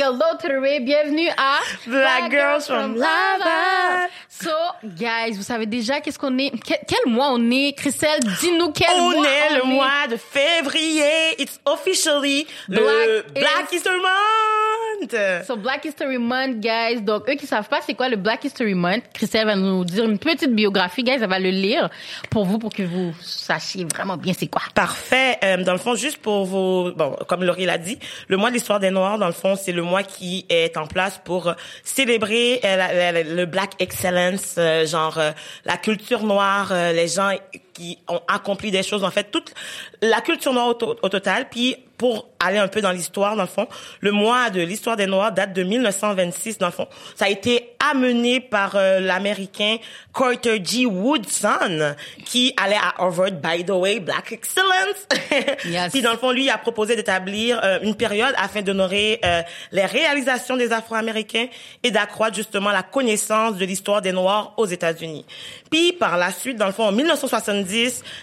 girl. 0.00 0.80
Bienvenue 0.80 1.28
à 1.36 1.58
Black 1.86 2.30
Girls 2.30 2.62
from 2.62 2.96
Laval. 2.96 4.08
So, 4.28 4.50
guys, 4.84 5.32
vous 5.36 5.42
savez 5.42 5.66
déjà 5.66 6.00
qu'est-ce 6.00 6.18
qu'on 6.18 6.38
est, 6.38 6.52
quel, 6.64 6.78
quel 6.88 7.12
mois 7.12 7.28
on 7.30 7.50
est? 7.50 7.74
Christelle, 7.76 8.20
dis-nous 8.40 8.72
quel 8.72 8.88
On 8.96 9.10
mois 9.10 9.26
est 9.26 9.54
le 9.56 9.64
on 9.64 9.66
mois 9.66 10.06
de 10.10 10.16
février. 10.16 11.34
It's 11.38 11.60
officially 11.66 12.46
Black 12.68 12.82
le 12.82 13.18
is- 13.28 13.32
Black 13.40 13.72
History 13.72 13.96
Month. 13.96 14.49
So 15.46 15.56
Black 15.56 15.84
History 15.84 16.18
Month, 16.18 16.60
guys. 16.60 17.00
Donc 17.00 17.28
eux 17.28 17.34
qui 17.34 17.46
savent 17.46 17.68
pas 17.68 17.80
c'est 17.84 17.94
quoi 17.94 18.08
le 18.08 18.16
Black 18.16 18.44
History 18.44 18.74
Month, 18.74 19.04
Christelle 19.14 19.46
va 19.46 19.56
nous 19.56 19.84
dire 19.84 20.04
une 20.04 20.18
petite 20.18 20.54
biographie, 20.54 21.02
guys. 21.02 21.18
Elle 21.20 21.28
va 21.28 21.38
le 21.38 21.50
lire 21.50 21.88
pour 22.30 22.44
vous 22.44 22.58
pour 22.58 22.72
que 22.72 22.82
vous 22.82 23.14
sachiez 23.22 23.86
vraiment 23.92 24.16
bien 24.16 24.32
c'est 24.36 24.46
quoi. 24.48 24.62
Parfait. 24.74 25.38
Euh, 25.42 25.56
dans 25.64 25.72
le 25.72 25.78
fond, 25.78 25.94
juste 25.94 26.18
pour 26.18 26.44
vos... 26.44 26.92
Bon, 26.92 27.16
comme 27.28 27.44
Laurie 27.44 27.66
l'a 27.66 27.78
dit, 27.78 27.98
le 28.28 28.36
mois 28.36 28.50
de 28.50 28.54
l'histoire 28.54 28.80
des 28.80 28.90
Noirs, 28.90 29.18
dans 29.18 29.26
le 29.26 29.32
fond, 29.32 29.56
c'est 29.56 29.72
le 29.72 29.82
mois 29.82 30.02
qui 30.02 30.46
est 30.48 30.76
en 30.76 30.86
place 30.86 31.20
pour 31.24 31.54
célébrer 31.84 32.60
euh, 32.64 32.76
la- 32.76 33.12
la- 33.12 33.22
le 33.22 33.46
Black 33.46 33.72
Excellence, 33.78 34.54
euh, 34.58 34.86
genre 34.86 35.18
euh, 35.18 35.30
la 35.64 35.76
culture 35.76 36.22
noire, 36.24 36.68
euh, 36.72 36.92
les 36.92 37.08
gens 37.08 37.30
qui 37.80 37.98
ont 38.08 38.20
accompli 38.28 38.70
des 38.70 38.82
choses, 38.82 39.04
en 39.04 39.10
fait, 39.10 39.30
toute 39.30 39.54
la 40.02 40.20
culture 40.20 40.52
noire 40.52 40.68
au, 40.68 40.74
to- 40.74 40.96
au 41.02 41.08
total. 41.08 41.48
Puis, 41.50 41.76
pour 41.96 42.28
aller 42.38 42.56
un 42.58 42.68
peu 42.68 42.80
dans 42.80 42.92
l'histoire, 42.92 43.36
dans 43.36 43.42
le 43.42 43.48
fond, 43.48 43.66
le 44.00 44.10
mois 44.10 44.48
de 44.48 44.60
l'histoire 44.62 44.96
des 44.96 45.06
Noirs 45.06 45.32
date 45.32 45.52
de 45.52 45.62
1926, 45.62 46.56
dans 46.56 46.66
le 46.66 46.72
fond. 46.72 46.88
Ça 47.14 47.26
a 47.26 47.28
été 47.28 47.72
amené 47.90 48.40
par 48.40 48.72
euh, 48.76 49.00
l'Américain 49.00 49.76
Carter 50.14 50.62
G. 50.64 50.86
Woodson, 50.86 51.94
qui 52.24 52.54
allait 52.56 52.76
à 52.76 53.02
Harvard, 53.02 53.32
by 53.32 53.64
the 53.66 53.70
way, 53.70 54.00
Black 54.00 54.32
Excellence. 54.32 55.06
Yes. 55.66 55.92
Puis 55.92 56.00
dans 56.02 56.12
le 56.12 56.16
fond, 56.18 56.30
lui 56.32 56.44
il 56.44 56.50
a 56.50 56.56
proposé 56.58 56.96
d'établir 56.96 57.60
euh, 57.62 57.78
une 57.82 57.94
période 57.94 58.34
afin 58.38 58.62
d'honorer 58.62 59.20
euh, 59.24 59.42
les 59.72 59.84
réalisations 59.84 60.56
des 60.56 60.72
Afro-Américains 60.72 61.46
et 61.82 61.90
d'accroître 61.90 62.34
justement 62.34 62.70
la 62.70 62.82
connaissance 62.82 63.56
de 63.56 63.64
l'histoire 63.64 64.00
des 64.02 64.12
Noirs 64.12 64.54
aux 64.56 64.66
États-Unis. 64.66 65.24
Puis 65.70 65.92
par 65.92 66.16
la 66.16 66.32
suite, 66.32 66.56
dans 66.56 66.66
le 66.66 66.72
fond, 66.72 66.84
en 66.86 66.92
1970, 66.92 67.69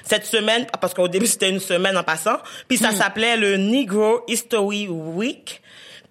cette 0.03 0.25
semaine, 0.25 0.65
parce 0.79 0.93
qu'au 0.93 1.07
début 1.07 1.27
c'était 1.27 1.49
une 1.49 1.59
semaine 1.59 1.97
en 1.97 2.03
passant, 2.03 2.37
puis 2.67 2.77
ça 2.77 2.91
s'appelait 2.91 3.37
le 3.37 3.57
Negro 3.57 4.21
History 4.27 4.87
Week. 4.87 5.61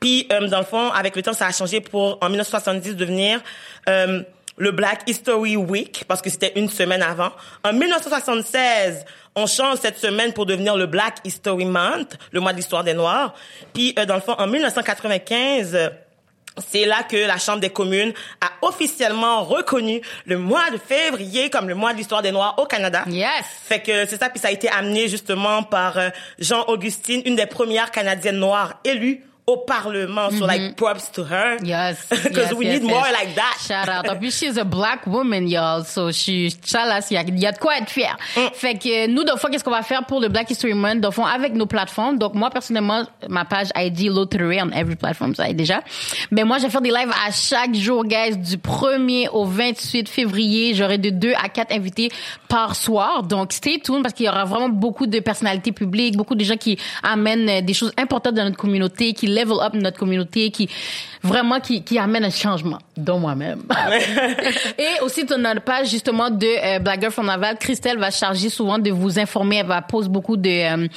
Puis 0.00 0.26
euh, 0.30 0.48
dans 0.48 0.58
le 0.58 0.64
fond, 0.64 0.90
avec 0.90 1.16
le 1.16 1.22
temps, 1.22 1.32
ça 1.32 1.46
a 1.46 1.52
changé 1.52 1.80
pour 1.80 2.18
en 2.20 2.28
1970 2.28 2.96
devenir 2.96 3.40
euh, 3.88 4.22
le 4.58 4.70
Black 4.70 5.02
History 5.06 5.56
Week 5.56 6.04
parce 6.06 6.22
que 6.22 6.30
c'était 6.30 6.52
une 6.56 6.68
semaine 6.68 7.02
avant. 7.02 7.32
En 7.64 7.72
1976, 7.72 9.04
on 9.34 9.46
change 9.46 9.78
cette 9.78 9.98
semaine 9.98 10.32
pour 10.32 10.46
devenir 10.46 10.76
le 10.76 10.86
Black 10.86 11.18
History 11.24 11.64
Month, 11.64 12.16
le 12.32 12.40
mois 12.40 12.52
de 12.52 12.58
l'histoire 12.58 12.84
des 12.84 12.94
Noirs. 12.94 13.34
Puis 13.72 13.94
euh, 13.98 14.06
dans 14.06 14.14
le 14.14 14.20
fond, 14.20 14.34
en 14.38 14.46
1995. 14.46 15.90
C'est 16.70 16.84
là 16.84 17.02
que 17.02 17.16
la 17.16 17.38
Chambre 17.38 17.60
des 17.60 17.70
communes 17.70 18.12
a 18.40 18.66
officiellement 18.66 19.42
reconnu 19.44 20.00
le 20.24 20.38
mois 20.38 20.70
de 20.70 20.78
février 20.78 21.50
comme 21.50 21.68
le 21.68 21.74
mois 21.74 21.92
de 21.92 21.98
l'histoire 21.98 22.22
des 22.22 22.32
Noirs 22.32 22.54
au 22.58 22.66
Canada. 22.66 23.04
Yes. 23.08 23.28
Fait 23.64 23.80
que 23.80 24.06
c'est 24.06 24.18
ça, 24.18 24.28
puis 24.30 24.38
ça 24.38 24.48
a 24.48 24.50
été 24.50 24.68
amené 24.68 25.08
justement 25.08 25.62
par 25.62 25.98
euh, 25.98 26.10
Jean-Augustine, 26.38 27.22
une 27.24 27.36
des 27.36 27.46
premières 27.46 27.90
Canadiennes 27.90 28.38
noires 28.38 28.74
élues 28.84 29.22
au 29.48 29.58
Parlement. 29.58 30.30
So 30.30 30.44
like 30.44 30.74
props 30.76 31.08
to 31.12 31.22
her. 31.22 31.58
Yes. 31.62 32.04
Because 32.10 32.50
yes, 32.50 32.54
we 32.54 32.66
yes, 32.66 32.80
need 32.80 32.90
more 32.90 33.06
yes. 33.06 33.12
like 33.12 33.34
that. 33.36 33.56
Shout 33.60 33.88
out. 33.88 34.08
En 34.08 34.18
plus, 34.18 34.36
she's 34.36 34.56
a 34.56 34.64
black 34.64 35.06
woman, 35.06 35.46
y'all. 35.46 35.84
So, 35.84 36.10
she, 36.10 36.50
chalas, 36.64 37.06
il 37.10 37.16
y 37.16 37.40
y 37.40 37.46
a 37.46 37.52
de 37.52 37.58
quoi 37.58 37.78
être 37.78 37.88
fier. 37.88 38.16
Mm. 38.36 38.40
Fait 38.54 38.74
que, 38.74 39.06
nous, 39.06 39.22
de 39.22 39.30
fois, 39.38 39.48
qu'est-ce 39.48 39.62
qu'on 39.62 39.70
va 39.70 39.82
faire 39.82 40.04
pour 40.04 40.20
le 40.20 40.28
Black 40.28 40.50
History 40.50 40.74
Month? 40.74 41.00
De 41.00 41.10
fond, 41.10 41.24
avec 41.24 41.54
nos 41.54 41.66
plateformes. 41.66 42.18
Donc, 42.18 42.34
moi, 42.34 42.50
personnellement, 42.50 43.04
ma 43.28 43.44
page 43.44 43.68
ID 43.76 44.08
Lottery 44.08 44.60
on 44.62 44.70
every 44.72 44.96
platform, 44.96 45.34
ça 45.34 45.48
est 45.48 45.54
déjà. 45.54 45.80
Mais 46.32 46.42
moi, 46.42 46.58
je 46.58 46.64
vais 46.64 46.70
faire 46.70 46.80
des 46.80 46.90
lives 46.90 47.12
à 47.24 47.30
chaque 47.30 47.74
jour, 47.74 48.04
guys, 48.04 48.36
du 48.36 48.56
1er 48.56 49.28
au 49.30 49.44
28 49.44 50.08
février. 50.08 50.74
J'aurai 50.74 50.98
de 50.98 51.10
2 51.10 51.34
à 51.34 51.48
4 51.48 51.72
invités 51.72 52.10
par 52.48 52.74
soir. 52.74 53.22
Donc, 53.22 53.52
stay 53.52 53.78
tuned 53.78 54.02
parce 54.02 54.14
qu'il 54.14 54.26
y 54.26 54.28
aura 54.28 54.44
vraiment 54.44 54.68
beaucoup 54.68 55.06
de 55.06 55.20
personnalités 55.20 55.70
publiques, 55.70 56.16
beaucoup 56.16 56.34
de 56.34 56.42
gens 56.42 56.56
qui 56.56 56.78
amènent 57.04 57.64
des 57.64 57.74
choses 57.74 57.92
importantes 57.96 58.34
dans 58.34 58.44
notre 58.44 58.56
communauté, 58.56 59.12
qui 59.12 59.35
level 59.36 59.58
up 59.60 59.74
notre 59.74 59.98
communauté, 59.98 60.50
qui 60.50 60.68
vraiment 61.26 61.60
qui, 61.60 61.82
qui 61.82 61.98
amènent 61.98 62.24
un 62.24 62.30
changement, 62.30 62.78
dont 62.96 63.18
moi-même. 63.18 63.62
Et 64.78 65.00
aussi, 65.02 65.26
sur 65.26 65.38
notre 65.38 65.62
page, 65.62 65.90
justement, 65.90 66.30
de 66.30 66.46
euh, 66.46 66.78
Black 66.78 67.00
Girl 67.00 67.12
from 67.12 67.26
Laval, 67.26 67.58
Christelle 67.58 67.98
va 67.98 68.10
charger 68.10 68.48
souvent 68.48 68.78
de 68.78 68.90
vous 68.90 69.18
informer. 69.18 69.56
Elle 69.56 69.66
va 69.66 69.82
poser 69.82 70.08
beaucoup 70.08 70.36
de, 70.36 70.48
euh, 70.48 70.88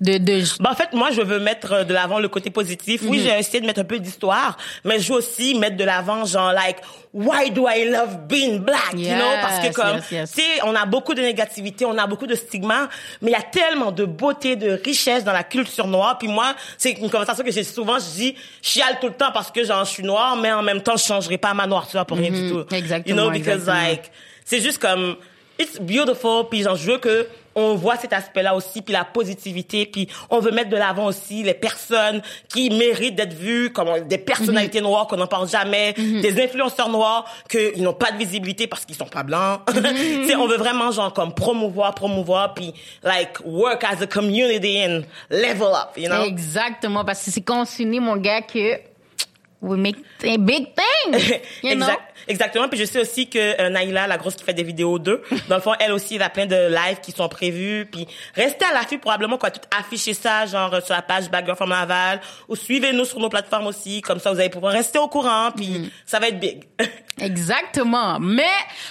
de, 0.00 0.18
de, 0.18 0.42
Ben, 0.62 0.70
en 0.70 0.74
fait, 0.74 0.92
moi, 0.92 1.10
je 1.12 1.22
veux 1.22 1.38
mettre 1.38 1.72
euh, 1.72 1.84
de 1.84 1.94
l'avant 1.94 2.18
le 2.18 2.28
côté 2.28 2.50
positif. 2.50 3.02
Oui, 3.06 3.20
j'ai 3.24 3.38
essayé 3.38 3.60
de 3.60 3.66
mettre 3.66 3.80
un 3.80 3.84
peu 3.84 3.98
d'histoire, 3.98 4.56
mais 4.84 4.98
je 4.98 5.12
veux 5.12 5.18
aussi 5.18 5.54
mettre 5.54 5.76
de 5.76 5.84
l'avant, 5.84 6.24
genre, 6.24 6.52
like, 6.52 6.78
why 7.12 7.50
do 7.50 7.66
I 7.66 7.90
love 7.90 8.28
being 8.28 8.60
black, 8.60 8.94
you 8.94 9.14
know? 9.14 9.32
Parce 9.42 9.66
que 9.66 9.72
comme, 9.74 9.96
yes, 9.96 10.10
yes. 10.12 10.32
tu 10.32 10.42
sais, 10.42 10.62
on 10.62 10.74
a 10.74 10.86
beaucoup 10.86 11.14
de 11.14 11.22
négativité, 11.22 11.84
on 11.84 11.98
a 11.98 12.06
beaucoup 12.06 12.26
de 12.26 12.34
stigmas, 12.34 12.88
mais 13.20 13.32
il 13.32 13.34
y 13.34 13.36
a 13.36 13.42
tellement 13.42 13.90
de 13.90 14.04
beauté, 14.04 14.54
de 14.56 14.80
richesse 14.84 15.24
dans 15.24 15.32
la 15.32 15.42
culture 15.42 15.86
noire. 15.86 16.18
Puis 16.18 16.28
moi, 16.28 16.54
c'est 16.78 16.92
une 16.92 17.10
conversation 17.10 17.44
que 17.44 17.50
j'ai 17.50 17.64
souvent, 17.64 17.98
je 17.98 18.16
dis, 18.16 18.36
chiale 18.62 18.98
tout 19.00 19.08
le 19.08 19.14
temps 19.14 19.32
parce 19.32 19.50
que, 19.50 19.64
genre, 19.64 19.84
je 19.84 19.90
suis 19.90 20.04
noire, 20.04 20.36
mais 20.36 20.52
en 20.52 20.62
même 20.62 20.82
temps, 20.82 20.96
je 20.96 21.04
changerai 21.04 21.38
pas 21.38 21.52
ma 21.52 21.66
noirceur 21.66 22.06
pour 22.06 22.16
rien 22.16 22.30
du 22.30 22.50
tout. 22.50 22.60
Mm-hmm. 22.60 22.74
Exactement, 22.74 23.16
You 23.16 23.22
know, 23.22 23.30
because, 23.30 23.62
exactement. 23.62 23.88
like, 23.88 24.10
c'est 24.44 24.60
juste 24.60 24.78
comme, 24.78 25.16
it's 25.58 25.80
beautiful, 25.80 26.48
puis 26.48 26.62
genre, 26.62 26.76
je 26.76 26.92
veux 26.92 26.98
que 26.98 27.26
on 27.54 27.74
voit 27.74 27.96
cet 27.96 28.12
aspect-là 28.12 28.54
aussi, 28.54 28.80
puis 28.82 28.92
la 28.92 29.04
positivité, 29.04 29.86
puis 29.86 30.08
on 30.30 30.38
veut 30.40 30.52
mettre 30.52 30.70
de 30.70 30.76
l'avant 30.76 31.06
aussi 31.06 31.42
les 31.42 31.54
personnes 31.54 32.22
qui 32.48 32.70
méritent 32.70 33.16
d'être 33.16 33.34
vues, 33.34 33.70
comme 33.72 33.88
des 34.06 34.18
personnalités 34.18 34.80
Mhm. 34.80 34.86
noires 34.86 35.06
qu'on 35.06 35.16
n'en 35.16 35.26
parle 35.26 35.48
jamais, 35.48 35.92
des 35.94 36.40
influenceurs 36.42 36.88
noirs 36.88 37.24
qu'ils 37.48 37.82
n'ont 37.82 37.92
pas 37.94 38.12
de 38.12 38.18
visibilité 38.18 38.66
parce 38.66 38.84
qu'ils 38.84 38.94
sont 38.96 39.06
pas 39.06 39.22
blancs. 39.22 39.60
Mhm. 39.74 39.82
Tu 40.22 40.26
sais, 40.28 40.36
on 40.36 40.46
veut 40.46 40.56
vraiment 40.58 40.90
genre 40.92 41.12
comme 41.12 41.34
promouvoir, 41.34 41.94
promouvoir, 41.94 42.54
puis 42.54 42.72
like 43.02 43.38
work 43.44 43.82
as 43.84 44.02
a 44.02 44.06
community 44.06 44.78
and 44.84 45.02
level 45.30 45.68
up, 45.74 45.96
you 45.96 46.08
know? 46.08 46.24
Exactement, 46.24 47.04
parce 47.04 47.24
que 47.24 47.30
c'est 47.30 47.40
quand 47.40 47.62
on 47.62 47.64
s'unit, 47.64 48.00
mon 48.00 48.16
gars, 48.16 48.42
que 48.42 48.78
we 49.62 49.76
make 49.78 49.96
a 50.24 50.36
big 50.38 50.68
thing. 50.74 51.20
You 51.62 51.74
know? 51.76 51.86
Exact- 51.86 52.09
exactement. 52.28 52.68
Puis 52.68 52.78
je 52.78 52.84
sais 52.84 53.00
aussi 53.00 53.28
que 53.28 53.60
euh, 53.60 53.70
Naïla, 53.70 54.06
la 54.06 54.18
grosse 54.18 54.36
qui 54.36 54.44
fait 54.44 54.54
des 54.54 54.62
vidéos 54.62 54.98
d'eux, 54.98 55.22
dans 55.48 55.56
le 55.56 55.62
fond, 55.62 55.72
elle 55.80 55.92
aussi, 55.92 56.16
elle 56.16 56.22
a 56.22 56.30
plein 56.30 56.46
de 56.46 56.68
lives 56.68 57.00
qui 57.02 57.12
sont 57.12 57.28
prévus. 57.28 57.88
Puis 57.90 58.06
restez 58.34 58.64
à 58.64 58.74
l'affût 58.74 58.98
probablement 58.98 59.38
quoi, 59.38 59.50
tout 59.50 59.60
afficher 59.76 60.14
ça 60.14 60.46
genre 60.46 60.74
euh, 60.74 60.80
sur 60.80 60.94
la 60.94 61.02
page 61.02 61.30
Back 61.30 61.46
Girl 61.46 61.56
from 61.56 61.70
Laval 61.70 62.20
ou 62.48 62.56
suivez-nous 62.56 63.04
sur 63.04 63.18
nos 63.18 63.28
plateformes 63.28 63.66
aussi. 63.66 64.02
Comme 64.02 64.18
ça, 64.18 64.32
vous 64.32 64.40
allez 64.40 64.50
pouvoir 64.50 64.72
rester 64.72 64.98
au 64.98 65.08
courant. 65.08 65.50
Puis 65.56 65.70
Mm-hmm. 65.70 65.90
ça 66.06 66.18
va 66.18 66.28
être 66.28 66.40
big. 66.40 66.64
Exactement. 67.18 68.18
Mais 68.18 68.42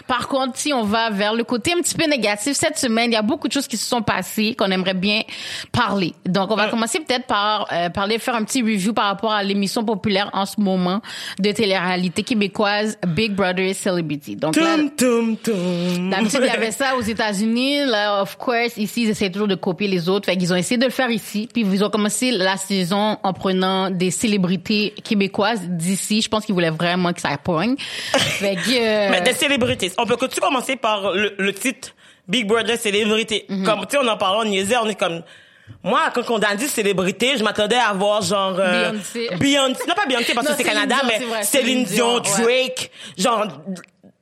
par 0.07 0.27
contre, 0.27 0.57
si 0.57 0.71
on 0.71 0.83
va 0.83 1.09
vers 1.09 1.33
le 1.33 1.43
côté 1.43 1.73
un 1.73 1.81
petit 1.81 1.95
peu 1.95 2.05
négatif, 2.07 2.55
cette 2.55 2.77
semaine, 2.77 3.11
il 3.11 3.13
y 3.13 3.17
a 3.17 3.23
beaucoup 3.23 3.47
de 3.47 3.53
choses 3.53 3.67
qui 3.67 3.77
se 3.77 3.87
sont 3.87 4.03
passées 4.03 4.55
qu'on 4.55 4.69
aimerait 4.69 4.93
bien 4.93 5.21
parler. 5.71 6.13
Donc, 6.25 6.51
on 6.51 6.55
va 6.55 6.67
commencer 6.67 6.99
peut-être 6.99 7.25
par 7.25 7.67
euh, 7.71 7.89
parler, 7.89 8.19
faire 8.19 8.35
un 8.35 8.43
petit 8.43 8.61
review 8.61 8.93
par 8.93 9.05
rapport 9.05 9.31
à 9.31 9.41
l'émission 9.43 9.83
populaire 9.83 10.29
en 10.33 10.45
ce 10.45 10.59
moment 10.61 11.01
de 11.39 11.51
télé-réalité 11.51 12.23
québécoise 12.23 12.99
Big 13.19 13.33
Brother 13.33 13.75
Celebrity. 13.75 14.37
Donc 14.37 14.55
là, 14.55 14.77
Toum, 14.77 14.91
toum, 14.95 15.35
toum. 15.35 16.09
D'habitude, 16.09 16.39
il 16.41 16.47
y 16.47 16.49
avait 16.49 16.71
ça 16.83 16.95
aux 16.95 17.01
États-Unis. 17.01 17.85
Là, 17.85 18.21
of 18.21 18.37
course, 18.37 18.77
ici, 18.77 19.03
ils 19.03 19.09
essaient 19.09 19.29
toujours 19.29 19.49
de 19.49 19.55
copier 19.55 19.89
les 19.89 20.07
autres. 20.07 20.25
Fait 20.25 20.37
qu'ils 20.37 20.53
ont 20.53 20.55
essayé 20.55 20.77
de 20.77 20.85
le 20.85 20.89
faire 20.91 21.09
ici. 21.09 21.49
Puis 21.51 21.63
ils 21.69 21.83
ont 21.83 21.89
commencé 21.89 22.31
la 22.31 22.55
saison 22.55 23.17
en 23.21 23.33
prenant 23.33 23.89
des 23.89 24.09
célébrités 24.09 24.93
québécoises 25.03 25.59
d'ici. 25.67 26.21
Je 26.21 26.29
pense 26.29 26.45
qu'ils 26.45 26.55
voulaient 26.55 26.69
vraiment 26.69 27.11
que 27.11 27.19
ça 27.19 27.37
pogne. 27.37 27.75
Fait 28.13 28.55
que... 28.55 28.59
euh, 28.69 29.09
Mais 29.11 29.19
des 29.19 29.33
célébrités. 29.33 29.91
On 29.97 30.05
peut 30.05 30.15
tu 30.31 30.39
commencer 30.39 30.77
par 30.77 31.11
le, 31.11 31.33
le 31.37 31.53
titre 31.53 31.89
Big 32.25 32.47
Brother 32.47 32.77
célébrité. 32.77 33.45
Mhm. 33.49 33.65
Comme 33.65 33.81
tu 33.81 33.97
sais, 33.97 33.97
on 34.01 34.07
en 34.07 34.15
parlait, 34.15 34.47
on 34.47 34.49
niaisait, 34.49 34.77
on 34.77 34.87
est 34.87 34.95
comme 34.97 35.23
moi 35.83 36.09
quand 36.13 36.29
on 36.29 36.39
a 36.39 36.55
dit 36.55 36.67
célébrité, 36.67 37.37
je 37.37 37.43
m'attendais 37.43 37.77
à 37.77 37.93
voir 37.93 38.21
genre 38.21 38.55
euh, 38.59 38.91
Beyoncé. 38.91 39.29
Beyoncé, 39.37 39.81
non 39.87 39.95
pas 39.95 40.05
Beyoncé 40.05 40.33
parce 40.33 40.47
Non, 40.47 40.53
que 40.53 40.57
c'est 40.57 40.63
Canada, 40.67 40.95
Dion, 41.01 41.07
mais 41.19 41.25
vrai, 41.25 41.43
Céline 41.43 41.83
Dion, 41.85 42.19
Dion, 42.19 42.33
ouais. 42.45 42.65
Drake, 42.67 42.91
genre 43.17 43.47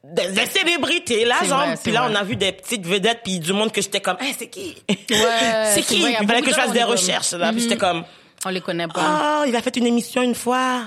des, 0.03 0.27
des 0.29 0.45
célébrités 0.45 1.25
là, 1.25 1.35
genre 1.43 1.65
puis 1.83 1.91
là 1.91 2.01
vrai. 2.03 2.11
on 2.13 2.15
a 2.15 2.23
vu 2.23 2.35
des 2.35 2.51
petites 2.53 2.85
vedettes 2.85 3.19
puis 3.23 3.39
du 3.39 3.51
monde 3.53 3.71
que 3.71 3.81
j'étais 3.81 3.99
comme, 3.99 4.17
hey, 4.21 4.33
c'est 4.37 4.47
qui? 4.47 4.75
Ouais, 4.89 4.95
C'est 5.73 5.81
qui? 5.81 5.99
vrai, 6.01 6.17
il 6.21 6.27
fallait 6.27 6.41
que 6.41 6.49
je 6.49 6.55
fasse 6.55 6.71
des 6.71 6.83
recherches 6.83 7.33
là, 7.33 7.47
comme- 7.47 7.55
puis 7.55 7.63
j'étais 7.63 7.77
comme 7.77 8.03
On 8.45 8.49
les 8.49 8.61
connaît 8.61 8.87
pas. 8.87 8.93
ah, 9.01 9.43
il 9.47 9.55
a 9.55 9.61
fait 9.61 9.75
une 9.77 9.87
émission 9.87 10.21
une 10.21 10.35
fois. 10.35 10.83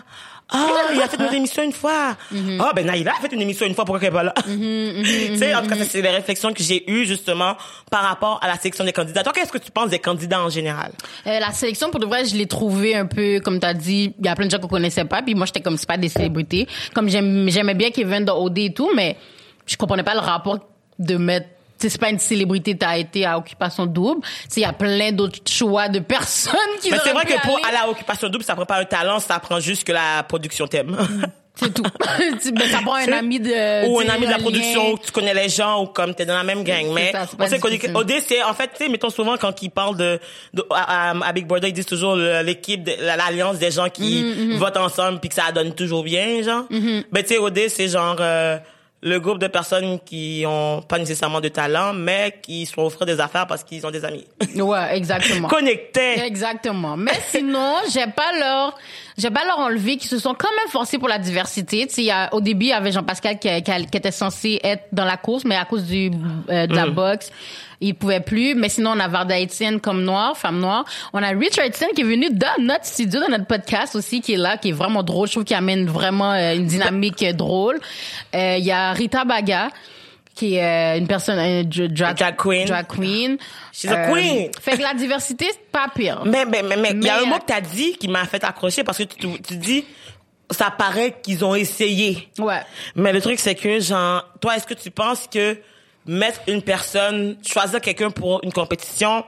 Ah, 0.52 0.69
il 0.93 1.00
a 1.00 1.08
fait 1.08 1.17
une 1.17 1.35
émission 1.35 1.62
une 1.62 1.73
fois. 1.73 2.17
Ah, 2.58 2.73
ben 2.75 2.87
Naïla 2.87 3.12
a 3.12 3.20
fait 3.20 3.32
une 3.32 3.43
émission 3.43 3.67
une 3.67 3.75
fois, 3.75 3.85
pourquoi 3.85 4.00
qu'elle 4.00 4.11
est 4.11 4.12
pas 4.12 4.23
là? 4.23 4.35
tu 4.44 5.37
sais, 5.37 5.55
en 5.55 5.62
tout 5.62 5.69
cas, 5.69 5.76
c'est 5.85 6.02
les 6.02 6.11
réflexions 6.11 6.52
que 6.52 6.62
j'ai 6.62 6.91
eues, 6.91 7.05
justement, 7.06 7.56
par 7.91 8.02
rapport 8.02 8.38
à 8.43 8.49
la 8.49 8.56
sélection 8.56 8.85
des 8.85 8.93
candidats. 8.93 9.23
Toi, 9.23 9.32
qu'est-ce 9.32 9.52
que 9.52 9.58
tu 9.58 9.70
penses 9.70 9.91
des 9.91 9.99
candidats 9.99 10.43
en 10.43 10.49
général? 10.49 10.93
Euh, 11.26 11.38
la 11.38 11.52
sélection, 11.52 11.91
pour 11.91 12.00
de 12.00 12.06
vrai, 12.06 12.25
je 12.25 12.35
l'ai 12.35 12.47
trouvée 12.47 12.94
un 12.94 13.06
peu, 13.06 13.41
comme 13.41 13.61
tu 13.61 13.67
as 13.67 13.75
dit, 13.75 14.14
il 14.19 14.26
y 14.26 14.29
a 14.29 14.35
plein 14.35 14.47
de 14.47 14.50
gens 14.50 14.58
qu'on 14.58 14.69
connaissait 14.69 15.05
pas, 15.05 15.23
puis 15.23 15.35
moi, 15.35 15.47
j'étais 15.47 15.61
comme, 15.61 15.76
c'est 15.76 15.88
pas 15.88 15.99
des 15.99 16.08
célébrités. 16.08 16.67
Comme 16.94 17.08
j'aimais 17.08 17.75
bien 17.75 17.91
Kevin 17.91 18.25
de 18.25 18.32
OD 18.32 18.58
et 18.58 18.73
tout, 18.73 18.91
mais 18.94 19.17
je 19.67 19.76
comprenais 19.76 20.02
pas 20.02 20.14
le 20.14 20.20
rapport 20.20 20.58
de 20.99 21.17
mettre 21.17 21.47
c'est 21.88 22.00
pas 22.00 22.11
une 22.11 22.19
célébrité, 22.19 22.77
t'as 22.77 22.99
été 22.99 23.25
à 23.25 23.38
Occupation 23.38 23.87
Double. 23.87 24.21
Il 24.56 24.62
y 24.62 24.65
a 24.65 24.73
plein 24.73 25.12
d'autres 25.12 25.38
choix 25.50 25.88
de 25.88 25.99
personnes 26.00 26.55
qui 26.81 26.91
Mais 26.91 26.99
c'est 27.03 27.12
vrai 27.12 27.25
que 27.25 27.41
pour 27.43 27.56
aller. 27.67 27.77
à 27.77 27.88
Occupation 27.88 28.29
Double, 28.29 28.44
ça 28.44 28.55
prend 28.55 28.67
pas 28.67 28.79
un 28.81 28.85
talent, 28.85 29.19
ça 29.19 29.38
prend 29.38 29.61
juste 29.61 29.85
que 29.85 29.93
la 29.93 30.23
production 30.29 30.67
t'aime. 30.67 30.97
C'est 31.56 31.75
tout. 31.75 31.82
Ben, 32.55 32.69
ça 32.71 32.79
prend 32.79 32.94
un 32.94 33.12
ami 33.12 33.38
de... 33.38 33.87
ou 33.88 34.00
un 34.00 34.09
ami 34.09 34.25
de 34.25 34.31
la 34.31 34.38
production, 34.38 34.93
ou 34.93 34.99
tu 34.99 35.11
connais 35.11 35.35
les 35.35 35.49
gens, 35.50 35.82
ou 35.82 35.87
comme 35.87 36.15
t'es 36.15 36.25
dans 36.25 36.37
la 36.37 36.44
même 36.44 36.65
gang. 36.65 36.87
Mais 36.94 37.12
ça, 37.12 37.27
on 37.38 37.47
sait 37.47 37.59
qu'au 37.59 37.69
difficile. 37.69 37.94
OD, 37.94 38.12
c'est, 38.26 38.43
en 38.43 38.55
fait, 38.55 38.69
tu 38.69 38.85
sais, 38.85 38.88
mettons 38.88 39.11
souvent 39.11 39.37
quand 39.37 39.61
ils 39.62 39.69
parlent 39.69 39.97
de, 39.97 40.19
de 40.55 40.65
à, 40.71 41.33
Big 41.35 41.47
Brother, 41.47 41.69
ils 41.69 41.73
disent 41.75 41.85
toujours 41.87 42.17
l'équipe, 42.17 42.83
de- 42.85 42.94
l'alliance 43.00 43.59
des 43.59 43.71
gens 43.71 43.88
qui 43.91 44.23
Mm-hmm, 44.23 44.56
votent 44.56 44.76
ensemble 44.79 45.21
puis 45.21 45.29
que 45.29 45.35
ça 45.35 45.53
donne 45.53 45.75
toujours 45.75 46.03
bien, 46.03 46.43
genre. 46.43 46.65
Mais 47.12 47.23
tu 47.25 47.31
sais, 47.31 47.38
OD, 47.38 47.59
c'est 47.69 47.88
genre, 47.88 48.17
euh, 48.21 48.56
le 49.02 49.19
groupe 49.19 49.38
de 49.38 49.47
personnes 49.47 49.99
qui 50.05 50.44
ont 50.47 50.82
pas 50.82 50.99
nécessairement 50.99 51.41
de 51.41 51.49
talent, 51.49 51.94
mais 51.94 52.38
qui 52.43 52.67
sont 52.67 52.82
offrent 52.82 53.06
des 53.06 53.19
affaires 53.19 53.47
parce 53.47 53.64
qu'ils 53.64 53.87
ont 53.87 53.91
des 53.91 54.05
amis. 54.05 54.26
Ouais, 54.56 54.94
exactement. 54.97 55.49
Connectés. 55.49 56.20
Exactement. 56.20 56.97
Mais 56.99 57.12
sinon, 57.29 57.76
j'ai 57.91 58.06
pas 58.14 58.31
leur, 58.38 58.76
j'ai 59.17 59.31
pas 59.31 59.44
leur 59.47 59.58
enlevé 59.58 59.97
qui 59.97 60.06
se 60.06 60.19
sont 60.19 60.35
quand 60.35 60.50
même 60.50 60.69
forcés 60.70 60.99
pour 60.99 61.08
la 61.08 61.19
diversité. 61.19 61.87
Tu 61.87 62.05
sais, 62.06 62.12
au 62.32 62.41
début, 62.43 62.67
il 62.67 62.70
y 62.70 62.73
avait 62.73 62.93
Jean-Pascal 62.93 63.38
qui, 63.38 63.49
qui, 63.62 63.73
qui 63.87 63.97
était 63.97 64.11
censé 64.11 64.61
être 64.62 64.85
dans 64.93 65.06
la 65.06 65.17
course, 65.17 65.44
mais 65.47 65.56
à 65.56 65.64
cause 65.64 65.85
du, 65.85 66.11
euh, 66.50 66.67
de 66.67 66.75
la 66.75 66.87
Mm. 66.87 66.91
boxe, 66.91 67.31
il 67.81 67.94
pouvait 67.94 68.21
plus. 68.21 68.55
Mais 68.55 68.69
sinon, 68.69 68.93
on 68.94 69.00
a 69.00 69.09
Varda 69.09 69.41
Etienne 69.41 69.81
comme 69.81 70.05
noire, 70.05 70.37
femme 70.37 70.61
noire. 70.61 70.85
On 71.12 71.23
a 71.23 71.29
Richardson 71.29 71.87
qui 71.94 72.03
est 72.03 72.05
venu 72.05 72.29
dans 72.31 72.62
notre 72.62 72.85
studio, 72.85 73.21
dans 73.21 73.29
notre 73.29 73.47
podcast 73.47 73.97
aussi, 73.97 74.21
qui 74.21 74.35
est 74.35 74.38
là, 74.38 74.56
qui 74.56 74.71
est 74.71 74.73
vraiment 74.73 75.03
drôle. 75.03 75.27
Je 75.29 75.32
trouve 75.32 75.44
qu'il 75.44 75.56
amène 75.56 75.87
vraiment 75.87 76.32
euh, 76.32 76.55
une 76.55 76.67
dynamique 76.67 77.23
euh, 77.23 77.32
drôle. 77.32 77.81
Euh, 78.35 78.56
Il 78.59 78.65
y 78.65 78.73
a 78.73 78.93
Rita 78.93 79.25
Baga 79.25 79.71
qui 80.35 80.56
est 80.56 80.97
une 80.97 81.06
personne, 81.06 81.38
un 81.38 81.65
drag, 81.65 82.17
Drag 82.17 82.37
queen. 82.37 82.67
Drag 82.67 82.87
queen. 82.87 83.37
She's 83.73 83.91
a 83.91 84.11
queen. 84.11 84.50
Fait 84.59 84.79
que 84.79 84.83
la 84.83 84.94
diversité, 84.94 85.47
c'est 85.50 85.71
pas 85.71 85.88
pire. 85.94 86.23
Mais, 86.25 86.47
mais, 86.47 86.62
mais, 86.62 86.76
mais, 86.76 86.93
il 86.94 87.05
y 87.05 87.11
a 87.11 87.21
un 87.21 87.26
mot 87.26 87.37
que 87.37 87.47
t'as 87.47 87.61
dit 87.61 87.94
qui 87.99 88.09
m'a 88.09 88.25
fait 88.25 88.43
accrocher 88.43 88.83
parce 88.83 88.97
que 88.97 89.03
tu, 89.03 89.17
tu, 89.17 89.43
tu 89.43 89.56
dis, 89.56 89.85
ça 90.50 90.71
paraît 90.71 91.17
qu'ils 91.23 91.44
ont 91.44 91.55
essayé. 91.55 92.29
Ouais. 92.38 92.61
Mais 92.94 93.12
le 93.12 93.21
truc, 93.21 93.38
c'est 93.38 93.55
que, 93.55 93.81
genre, 93.81 94.25
toi, 94.41 94.56
est-ce 94.56 94.67
que 94.67 94.75
tu 94.75 94.91
penses 94.91 95.26
que 95.31 95.59
mettre 96.11 96.41
une 96.49 96.61
personne, 96.61 97.37
choisir 97.47 97.81
quelqu'un 97.81 98.11
pour 98.11 98.41
une 98.43 98.53
compétition, 98.53 99.25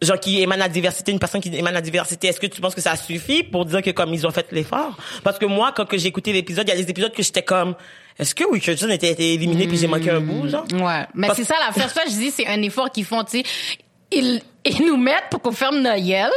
genre, 0.00 0.20
qui 0.20 0.40
émane 0.40 0.60
la 0.60 0.68
diversité, 0.68 1.10
une 1.10 1.18
personne 1.18 1.40
qui 1.40 1.54
émane 1.54 1.74
la 1.74 1.80
diversité, 1.80 2.28
est-ce 2.28 2.38
que 2.38 2.46
tu 2.46 2.60
penses 2.60 2.76
que 2.76 2.80
ça 2.80 2.94
suffit 2.94 3.42
pour 3.42 3.64
dire 3.64 3.82
que 3.82 3.90
comme 3.90 4.14
ils 4.14 4.24
ont 4.24 4.30
fait 4.30 4.46
l'effort? 4.52 4.96
Parce 5.24 5.38
que 5.38 5.46
moi, 5.46 5.72
quand 5.74 5.84
que 5.84 5.98
j'ai 5.98 6.08
écouté 6.08 6.32
l'épisode, 6.32 6.68
il 6.68 6.70
y 6.70 6.74
a 6.74 6.80
des 6.80 6.88
épisodes 6.88 7.12
que 7.12 7.24
j'étais 7.24 7.42
comme, 7.42 7.74
est-ce 8.18 8.36
que 8.36 8.44
Richardson 8.50 8.88
était, 8.90 9.10
était 9.10 9.34
éliminé 9.34 9.66
puis 9.66 9.76
j'ai 9.76 9.88
manqué 9.88 10.10
un 10.10 10.20
bout, 10.20 10.48
genre? 10.48 10.64
Ouais. 10.72 11.06
Mais 11.14 11.28
c'est 11.34 11.44
ça 11.44 11.56
l'affaire. 11.66 11.88
C'est 11.88 11.94
ça 11.94 12.04
que 12.04 12.10
je 12.10 12.16
dis, 12.16 12.30
c'est 12.30 12.46
un 12.46 12.62
effort 12.62 12.90
qu'ils 12.92 13.04
font, 13.04 13.24
tu 13.24 13.38
sais. 13.38 13.44
Ils, 14.12 14.40
ils 14.64 14.86
nous 14.86 14.96
mettent 14.96 15.28
pour 15.30 15.40
qu'on 15.40 15.52
ferme 15.52 15.80
nos 15.80 16.00
gueules. 16.00 16.30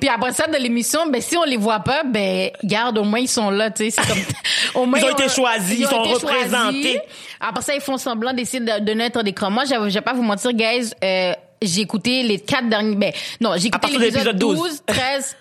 Puis 0.00 0.08
après 0.08 0.32
ça, 0.32 0.46
de 0.46 0.56
l'émission, 0.56 1.06
ben, 1.08 1.20
si 1.20 1.36
on 1.36 1.44
les 1.44 1.56
voit 1.56 1.80
pas, 1.80 2.02
ben, 2.04 2.50
garde, 2.62 2.98
au 2.98 3.04
moins, 3.04 3.20
ils 3.20 3.28
sont 3.28 3.50
là, 3.50 3.70
tu 3.70 3.90
sais. 3.90 3.90
C'est 3.90 4.06
comme, 4.06 4.22
au 4.82 4.86
moins, 4.86 4.98
Ils 4.98 5.04
ont 5.06 5.10
été 5.10 5.28
choisis, 5.28 5.78
ils 5.78 5.86
sont 5.86 6.04
été 6.04 6.14
représentés. 6.14 7.00
Après 7.40 7.62
ça, 7.62 7.74
ils 7.74 7.80
font 7.80 7.96
semblant 7.96 8.32
d'essayer 8.32 8.60
de 8.62 8.80
donner 8.80 9.04
un 9.04 9.10
temps 9.10 9.22
d'écran. 9.22 9.50
Moi, 9.50 9.64
je 9.64 9.94
vais 9.94 10.00
pas 10.00 10.12
vous 10.12 10.22
mentir, 10.22 10.52
guys, 10.52 10.92
euh, 11.02 11.32
j'ai 11.62 11.80
écouté 11.80 12.22
les 12.22 12.38
quatre 12.40 12.68
derniers, 12.68 12.96
ben, 12.96 13.12
non, 13.40 13.52
j'ai 13.56 13.68
écouté 13.68 13.88
l'épisode 13.88 14.12
l'épisode 14.12 14.38
12, 14.38 14.82
13, 14.86 15.36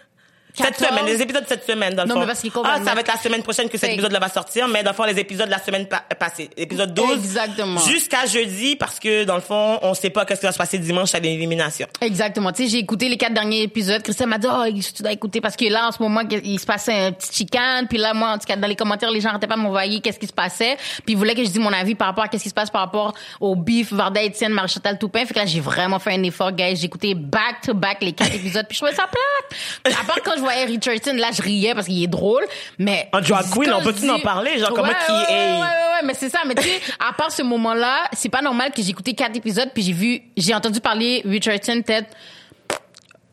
Cette 0.56 0.78
14. 0.78 0.88
semaine, 0.90 1.06
les 1.08 1.22
épisodes 1.22 1.44
de 1.44 1.48
cette 1.50 1.66
semaine, 1.66 1.96
dans 1.96 2.04
le 2.04 2.10
Non, 2.10 2.16
fond. 2.16 2.22
mais 2.22 2.28
parce 2.28 2.42
qu'il 2.42 2.52
ah, 2.64 2.78
ça 2.86 2.94
va 2.94 3.02
être 3.02 3.08
la 3.08 3.18
semaine 3.20 3.42
prochaine 3.42 3.70
que 3.70 3.78
cet 3.78 3.92
épisode-là 3.92 4.20
va 4.20 4.30
sortir, 4.30 4.68
mais 4.68 4.84
dans 4.84 4.92
le 4.92 4.96
fond, 4.96 5.04
les 5.04 5.18
épisodes 5.20 5.48
de 5.48 5.52
la 5.52 5.58
semaine 5.60 5.88
pa- 5.88 6.04
passée. 6.20 6.50
Épisode 6.56 6.94
12. 6.94 7.12
Exactement. 7.14 7.80
Jusqu'à 7.82 8.26
jeudi, 8.28 8.76
parce 8.76 9.00
que, 9.00 9.24
dans 9.24 9.36
le 9.36 9.42
fond, 9.42 9.80
on 9.82 9.94
sait 9.96 10.12
pas 10.12 10.26
qu'est-ce 10.26 10.42
qui 10.42 10.46
va 10.46 10.52
se 10.52 10.58
passer 10.58 10.78
dimanche 10.78 11.16
à 11.16 11.20
l'élimination. 11.20 11.88
Exactement. 12.02 12.52
Tu 12.52 12.64
sais, 12.66 12.70
j'ai 12.70 12.78
écouté 12.78 13.10
les 13.10 13.18
quatre 13.18 13.34
derniers 13.34 13.64
épisodes. 13.64 14.04
Christian 14.04 14.28
m'a 14.28 14.38
dit, 14.38 14.48
oh, 14.48 14.64
tu 14.96 15.02
dois 15.02 15.12
écouter 15.12 15.42
parce 15.42 15.56
que 15.56 15.66
là, 15.66 15.88
en 15.88 15.92
ce 15.92 16.02
moment, 16.02 16.22
il 16.44 16.60
se 16.60 16.66
passait 16.66 16.94
un 16.94 17.12
petit 17.14 17.34
chicane. 17.34 17.88
Puis 17.88 17.98
là, 17.98 18.14
moi, 18.14 18.30
en 18.30 18.38
tout 18.38 18.46
cas, 18.46 18.56
dans 18.56 18.68
les 18.68 18.76
commentaires, 18.76 19.10
les 19.10 19.22
gens 19.22 19.30
arrêtaient 19.30 19.48
pas 19.48 19.56
de 19.56 19.62
m'envoyer 19.62 20.02
qu'est-ce 20.02 20.20
qui 20.20 20.28
se 20.28 20.34
passait. 20.34 20.78
Puis 21.04 21.14
ils 21.14 21.18
voulaient 21.18 21.34
que 21.36 21.44
je 21.44 21.50
dise 21.50 21.58
mon 21.60 21.74
avis 21.74 21.96
par 21.96 22.10
rapport 22.10 22.26
à 22.26 22.28
qu'est-ce 22.28 22.44
qui 22.44 22.50
se 22.50 22.54
passe 22.54 22.70
par 22.70 22.82
rapport 22.82 23.14
au 23.40 23.56
beef, 23.56 23.92
Varda, 23.92 24.22
Étienne, 24.22 24.52
Maréchal 24.54 25.00
Toupin. 25.00 25.26
Fait 25.26 25.34
que 25.34 25.40
là, 25.40 25.46
j'ai 25.48 25.62
vraiment 25.62 25.98
fait 25.98 26.14
un 26.14 26.22
effort, 26.24 26.52
guys. 26.52 26.76
J'ai 26.76 26.86
écouté 26.86 27.16
back 27.16 27.62
to 27.66 27.74
back 27.74 27.98
les 28.02 28.14
quatre 28.14 28.36
épisodes. 28.36 28.68
Puis 28.68 28.78
je 28.78 28.82
trouvais 28.86 28.96
ça 28.96 29.08
plate. 29.08 29.98
À 30.00 30.04
part 30.06 30.22
quand 30.24 30.34
je 30.38 30.43
voyais 30.44 30.66
Richardson, 30.66 31.14
là, 31.16 31.28
je 31.36 31.42
riais 31.42 31.74
parce 31.74 31.88
qu'il 31.88 32.04
est 32.04 32.08
drôle. 32.08 32.44
Mais. 32.78 33.10
En 33.14 33.22
drag 33.22 33.46
queen, 33.52 33.72
on 33.74 33.82
peut-tu 33.82 34.10
en 34.10 34.20
parler? 34.20 34.60
Genre, 34.60 34.70
comment 34.74 34.84
ouais, 34.90 34.94
est- 34.94 35.32
ouais, 35.32 35.60
ouais, 35.60 35.60
ouais, 35.60 36.06
mais 36.06 36.14
c'est 36.14 36.30
ça. 36.30 36.40
Mais 36.48 36.56
tu 36.56 36.64
sais, 36.64 36.80
à 37.00 37.14
part 37.14 37.32
ce 37.32 37.42
moment-là, 37.44 38.06
c'est 38.14 38.30
pas 38.30 38.42
normal 38.42 38.72
que 38.72 38.82
j'ai 38.82 38.90
écouté 38.90 39.14
quatre 39.14 39.36
épisodes 39.36 39.70
puis 39.74 39.84
j'ai 39.84 39.94
vu, 39.94 40.22
j'ai 40.38 40.54
entendu 40.54 40.80
parler 40.80 41.22
Richardson 41.26 41.82
peut-être 41.86 42.10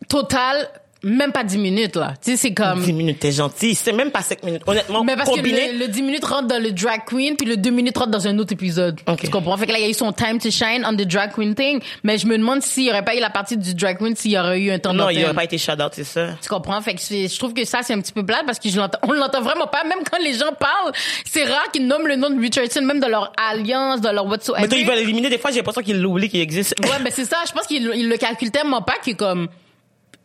total, 0.09 0.69
même 1.03 1.33
pas 1.33 1.45
10 1.45 1.59
minutes, 1.59 1.97
là. 1.97 2.15
Tu 2.23 2.33
sais, 2.33 2.37
c'est 2.37 2.55
comme... 2.55 2.83
10 2.83 2.93
minutes, 2.93 3.19
t'es 3.21 3.33
gentil. 3.33 3.75
C'est 3.75 3.93
même 3.93 4.11
pas 4.11 4.23
5 4.23 4.43
minutes. 4.43 4.63
Honnêtement, 4.67 5.03
Mais 5.05 5.17
parce 5.17 5.31
combiné. 5.31 5.69
que 5.69 5.73
le, 5.73 5.79
le 5.81 5.89
10 5.89 6.03
minutes 6.03 6.25
rentre 6.25 6.47
dans 6.49 6.63
le 6.63 6.73
drag 6.73 7.03
queen, 7.07 7.37
puis 7.37 7.47
le 7.47 7.57
2 7.57 7.71
minutes 7.71 7.97
rentre 7.97 8.11
dans 8.11 8.27
un 8.29 8.39
autre 8.39 8.53
épisode. 8.53 9.01
Ok. 9.07 9.21
Tu 9.23 9.31
comprends? 9.31 9.57
Fait 9.57 9.67
que 9.67 9.73
là, 9.73 9.79
il 9.79 9.83
y 9.83 9.87
a 9.87 9.91
eu 9.91 9.95
son 9.95 10.13
time 10.13 10.39
to 10.39 10.51
shine 10.51 10.85
on 10.87 10.93
the 10.95 11.07
drag 11.07 11.33
queen 11.33 11.55
thing. 11.55 11.81
Mais 12.05 12.19
je 12.19 12.27
me 12.27 12.37
demande 12.37 12.63
s'il 12.63 12.85
y 12.85 12.91
aurait 12.91 13.05
pas 13.05 13.15
eu 13.17 13.21
la 13.21 13.31
partie 13.31 13.57
du 13.57 13.75
drag 13.75 13.99
queen, 13.99 14.15
s'il 14.15 14.33
y 14.33 14.39
aurait 14.39 14.61
eu 14.61 14.71
un 14.71 14.79
temps 14.79 14.93
non, 14.93 15.09
il 15.09 15.25
aurait 15.25 15.35
pas 15.35 15.45
été 15.45 15.57
shout 15.59 15.73
out, 15.73 15.93
c'est 15.93 16.05
ça. 16.05 16.29
Tu 16.43 16.49
comprends? 16.49 16.81
Fait 16.83 16.95
que 16.95 17.01
je 17.01 17.39
trouve 17.39 17.55
que 17.55 17.65
ça, 17.65 17.81
c'est 17.83 17.95
un 17.95 18.01
petit 18.01 18.13
peu 18.13 18.25
plate 18.25 18.45
parce 18.47 18.59
que 18.59 18.69
je 18.69 18.77
l'entends, 18.79 18.99
on 19.03 19.13
l'entend 19.13 19.41
vraiment 19.41 19.67
pas. 19.67 19.85
Même 19.85 20.01
quand 20.11 20.19
les 20.23 20.35
gens 20.35 20.53
parlent, 20.59 20.93
c'est 21.25 21.45
rare 21.45 21.71
qu'ils 21.73 21.87
nomment 21.87 22.07
le 22.09 22.17
nom 22.17 22.31
de 22.31 22.41
Richardson, 22.41 22.83
même 22.83 23.01
dans 23.01 23.09
leur 23.09 23.33
alliance, 23.51 24.01
dans 24.01 24.13
leur 24.13 24.27
whatsoever. 24.27 24.63
Mais 24.63 24.69
toi, 24.69 24.79
ils 24.79 24.87
veulent 24.87 24.97
l'éliminer. 24.99 25.31
Des 25.31 25.39
fois, 25.39 25.51
j'ai 25.51 25.59
l'impression 25.59 25.83
qu'ils 25.83 26.01
l'oublient 26.01 26.29
qu'il 26.29 26.41
existe. 26.41 26.75
Ouais, 26.83 27.03
ben 27.03 27.11
c'est 27.15 27.25
ça. 27.25 27.39
Je 27.47 27.53
pense 27.53 27.67
qu'ils 27.67 27.91
ils 27.95 28.09
le 28.09 28.17
calculent 28.17 28.51
tellement 28.51 28.83
pas 28.83 28.97
que 29.05 29.13
comme 29.13 29.49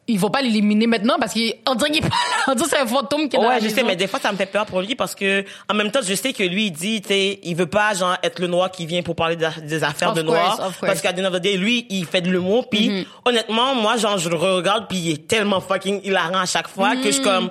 ils 0.07 0.19
vont 0.19 0.29
pas 0.29 0.41
l'éliminer 0.41 0.85
maintenant 0.87 1.15
parce 1.19 1.33
qu'on 1.33 1.75
dirait 1.75 1.89
qu'il 1.89 2.05
est 2.05 2.09
pas 2.09 2.15
là. 2.15 2.43
On 2.49 2.53
dirait 2.53 2.69
que 2.69 2.75
c'est 2.75 2.81
un 2.81 2.85
fantôme 2.85 3.27
qui 3.27 3.35
est 3.35 3.39
dans 3.39 3.47
Ouais, 3.47 3.59
la 3.59 3.67
je 3.67 3.73
sais, 3.73 3.83
mais 3.83 3.95
des 3.95 4.07
fois, 4.07 4.19
ça 4.19 4.31
me 4.31 4.37
fait 4.37 4.45
peur 4.45 4.65
pour 4.67 4.81
lui 4.81 4.93
parce 4.95 5.15
que, 5.15 5.43
en 5.69 5.73
même 5.73 5.89
temps, 5.89 6.01
je 6.07 6.13
sais 6.13 6.31
que 6.31 6.43
lui, 6.43 6.67
il 6.67 6.71
dit, 6.71 7.01
tu 7.01 7.07
sais, 7.07 7.39
il 7.43 7.55
veut 7.55 7.65
pas, 7.65 7.93
genre, 7.95 8.15
être 8.21 8.39
le 8.39 8.47
noir 8.47 8.69
qui 8.69 8.85
vient 8.85 9.01
pour 9.01 9.15
parler 9.15 9.35
des, 9.35 9.47
des 9.63 9.83
affaires 9.83 10.09
Of 10.11 10.17
de 10.17 10.21
course. 10.21 10.59
Mm-hmm. 10.59 10.85
Parce 10.85 11.01
qu'à 11.01 11.11
the 11.11 11.19
end 11.19 11.25
of 11.25 11.33
the 11.33 11.41
day, 11.41 11.57
lui, 11.57 11.87
il 11.89 12.05
fait 12.05 12.21
de 12.21 12.29
l'humour. 12.29 12.69
Puis, 12.69 13.07
honnêtement, 13.25 13.73
moi, 13.73 13.97
genre, 13.97 14.17
je 14.19 14.29
le 14.29 14.35
regarde, 14.35 14.85
puis 14.87 14.97
il 14.99 15.11
est 15.13 15.27
tellement 15.27 15.59
fucking 15.59 16.01
hilarant 16.03 16.39
à 16.41 16.45
chaque 16.45 16.67
fois 16.67 16.95
que 16.95 17.05
je 17.05 17.11
suis 17.11 17.23
comme, 17.23 17.49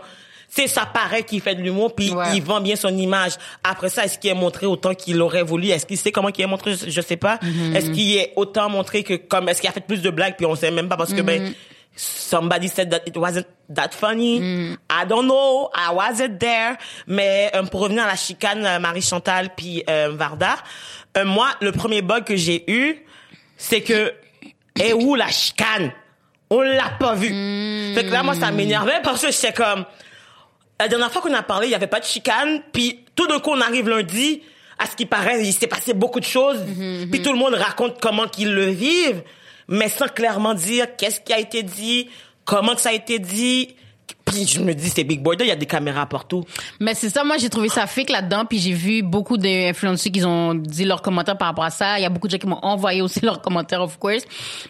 sais, 0.49 0.69
ça 0.69 0.87
paraît 0.87 1.25
qu'il 1.25 1.41
fait 1.41 1.57
de 1.57 1.61
l'humour, 1.63 1.95
puis 1.97 2.11
Mm-hmm. 2.11 2.17
Ouais. 2.17 2.37
il 2.37 2.43
vend 2.45 2.61
bien 2.61 2.77
son 2.77 2.97
image. 2.97 3.33
Après 3.65 3.89
ça, 3.89 4.05
est-ce 4.05 4.17
qu'il 4.17 4.31
est 4.31 4.35
montré 4.35 4.67
autant 4.67 4.95
qu'il 4.95 5.21
aurait 5.21 5.43
voulu? 5.43 5.71
Est-ce 5.71 5.87
qu'il 5.87 5.99
sait 5.99 6.13
comment 6.13 6.31
qu'il 6.31 6.45
est 6.45 6.49
montré? 6.49 6.77
Je, 6.77 6.89
je 6.89 7.01
sais 7.01 7.17
pas. 7.17 7.37
Mm-hmm. 7.43 7.75
Est-ce 7.77 7.91
qu'il 7.91 8.17
est 8.17 8.33
autant 8.37 8.69
montré 8.69 9.03
que, 9.03 9.15
comme, 9.15 9.49
est-ce 9.49 9.61
qu'il 9.61 9.69
a 9.69 9.73
fait 9.73 9.81
plus 9.81 10.03
de 10.03 10.11
blagues, 10.11 10.35
puis 10.37 10.47
on 10.47 10.55
sait 10.55 10.71
même 10.71 10.89
pas 10.89 10.97
parce 10.97 11.13
que, 11.13 11.21
ben, 11.23 11.43
Mm-hmm. 11.43 11.53
Somebody 11.97 12.69
said 12.69 12.91
that 12.91 13.03
it 13.07 13.17
wasn't 13.17 13.47
that 13.71 13.91
funny. 13.95 14.41
Mm. 14.41 14.79
I 14.91 15.05
don't 15.05 15.27
know. 15.27 15.71
I 15.75 15.93
wasn't 15.93 16.39
there. 16.39 16.77
Mais 17.07 17.51
euh, 17.55 17.63
pour 17.65 17.81
revenir 17.81 18.05
à 18.05 18.09
la 18.09 18.17
chicane 18.17 18.65
euh, 18.65 18.79
Marie 18.79 19.03
Chantal 19.03 19.51
puis 19.57 19.83
euh, 19.89 20.11
Varda, 20.13 20.57
euh, 21.17 21.25
moi 21.25 21.49
le 21.61 21.73
premier 21.73 22.03
bug 22.03 22.25
que 22.25 22.37
j'ai 22.37 22.65
eu, 22.71 23.05
c'est 23.57 23.81
que 23.83 24.13
est 24.81 24.93
où 24.93 25.15
la 25.15 25.29
chicane? 25.29 25.93
On 26.51 26.61
l'a 26.61 26.91
pas 26.99 27.15
vu. 27.15 27.31
Mm. 27.33 27.95
Fait 27.95 28.05
que 28.05 28.11
là 28.11 28.23
moi 28.23 28.35
ça 28.35 28.51
m'énervait 28.51 29.01
parce 29.03 29.23
que 29.23 29.31
j'étais 29.31 29.53
comme 29.53 29.85
la 30.81 30.89
dernière 30.89 31.13
fois 31.13 31.23
qu'on 31.23 31.35
a 31.35 31.43
parlé, 31.43 31.69
il 31.69 31.71
y 31.71 31.75
avait 31.75 31.87
pas 31.87 32.01
de 32.01 32.05
chicane, 32.05 32.61
puis 32.73 33.05
tout 33.15 33.27
d'un 33.27 33.39
coup 33.39 33.51
on 33.51 33.61
arrive 33.61 33.89
lundi, 33.89 34.43
à 34.79 34.87
ce 34.87 34.97
qui 34.97 35.07
paraît, 35.07 35.45
il 35.45 35.53
s'est 35.53 35.67
passé 35.67 35.95
beaucoup 35.95 36.21
de 36.21 36.25
choses, 36.25 36.59
Mm-hmm, 36.59 37.11
puis 37.11 37.23
tout 37.23 37.33
le 37.33 37.39
monde 37.39 37.55
raconte 37.55 38.01
comment 38.01 38.27
qu'ils 38.27 38.53
le 38.53 38.67
vivent, 38.67 39.23
mais 39.69 39.89
sans 39.89 40.09
clairement 40.09 40.55
dire 40.55 40.97
qu'est-ce 40.97 41.21
qui 41.21 41.33
a 41.33 41.39
été 41.39 41.63
dit, 41.63 42.09
comment 42.45 42.77
ça 42.77 42.91
a 42.91 42.93
été 42.93 43.19
dit. 43.19 43.75
Puis 44.25 44.47
je 44.47 44.61
me 44.61 44.73
dis 44.75 44.89
c'est 44.89 45.05
Big 45.05 45.23
Brother, 45.23 45.45
il 45.47 45.51
y 45.51 45.53
a 45.53 45.57
des 45.57 45.67
caméras 45.67 46.07
partout. 46.07 46.45
Mais 46.81 46.95
c'est 46.95 47.11
ça, 47.11 47.25
moi 47.25 47.37
j'ai 47.37 47.51
trouvé 47.51 47.69
ça 47.69 47.87
fake 47.87 48.09
là-dedans, 48.09 48.45
puis 48.47 48.59
j'ai 48.59 48.73
vu 48.73 49.03
beaucoup 49.03 49.37
d'influenceurs 49.37 50.11
qui 50.13 50.25
ont 50.25 50.55
dit 50.55 50.85
leurs 50.87 51.03
commentaires 51.03 51.37
par 51.37 51.49
rapport 51.49 51.65
à 51.65 51.71
ça. 51.71 51.99
Il 51.99 52.03
y 52.03 52.07
a 52.07 52.09
beaucoup 52.09 52.27
de 52.27 52.33
gens 52.33 52.39
qui 52.39 52.47
m'ont 52.47 52.59
envoyé 52.63 53.03
aussi 53.03 53.21
leurs 53.23 53.43
commentaires, 53.43 53.83
of 53.83 53.99
course, 53.99 54.23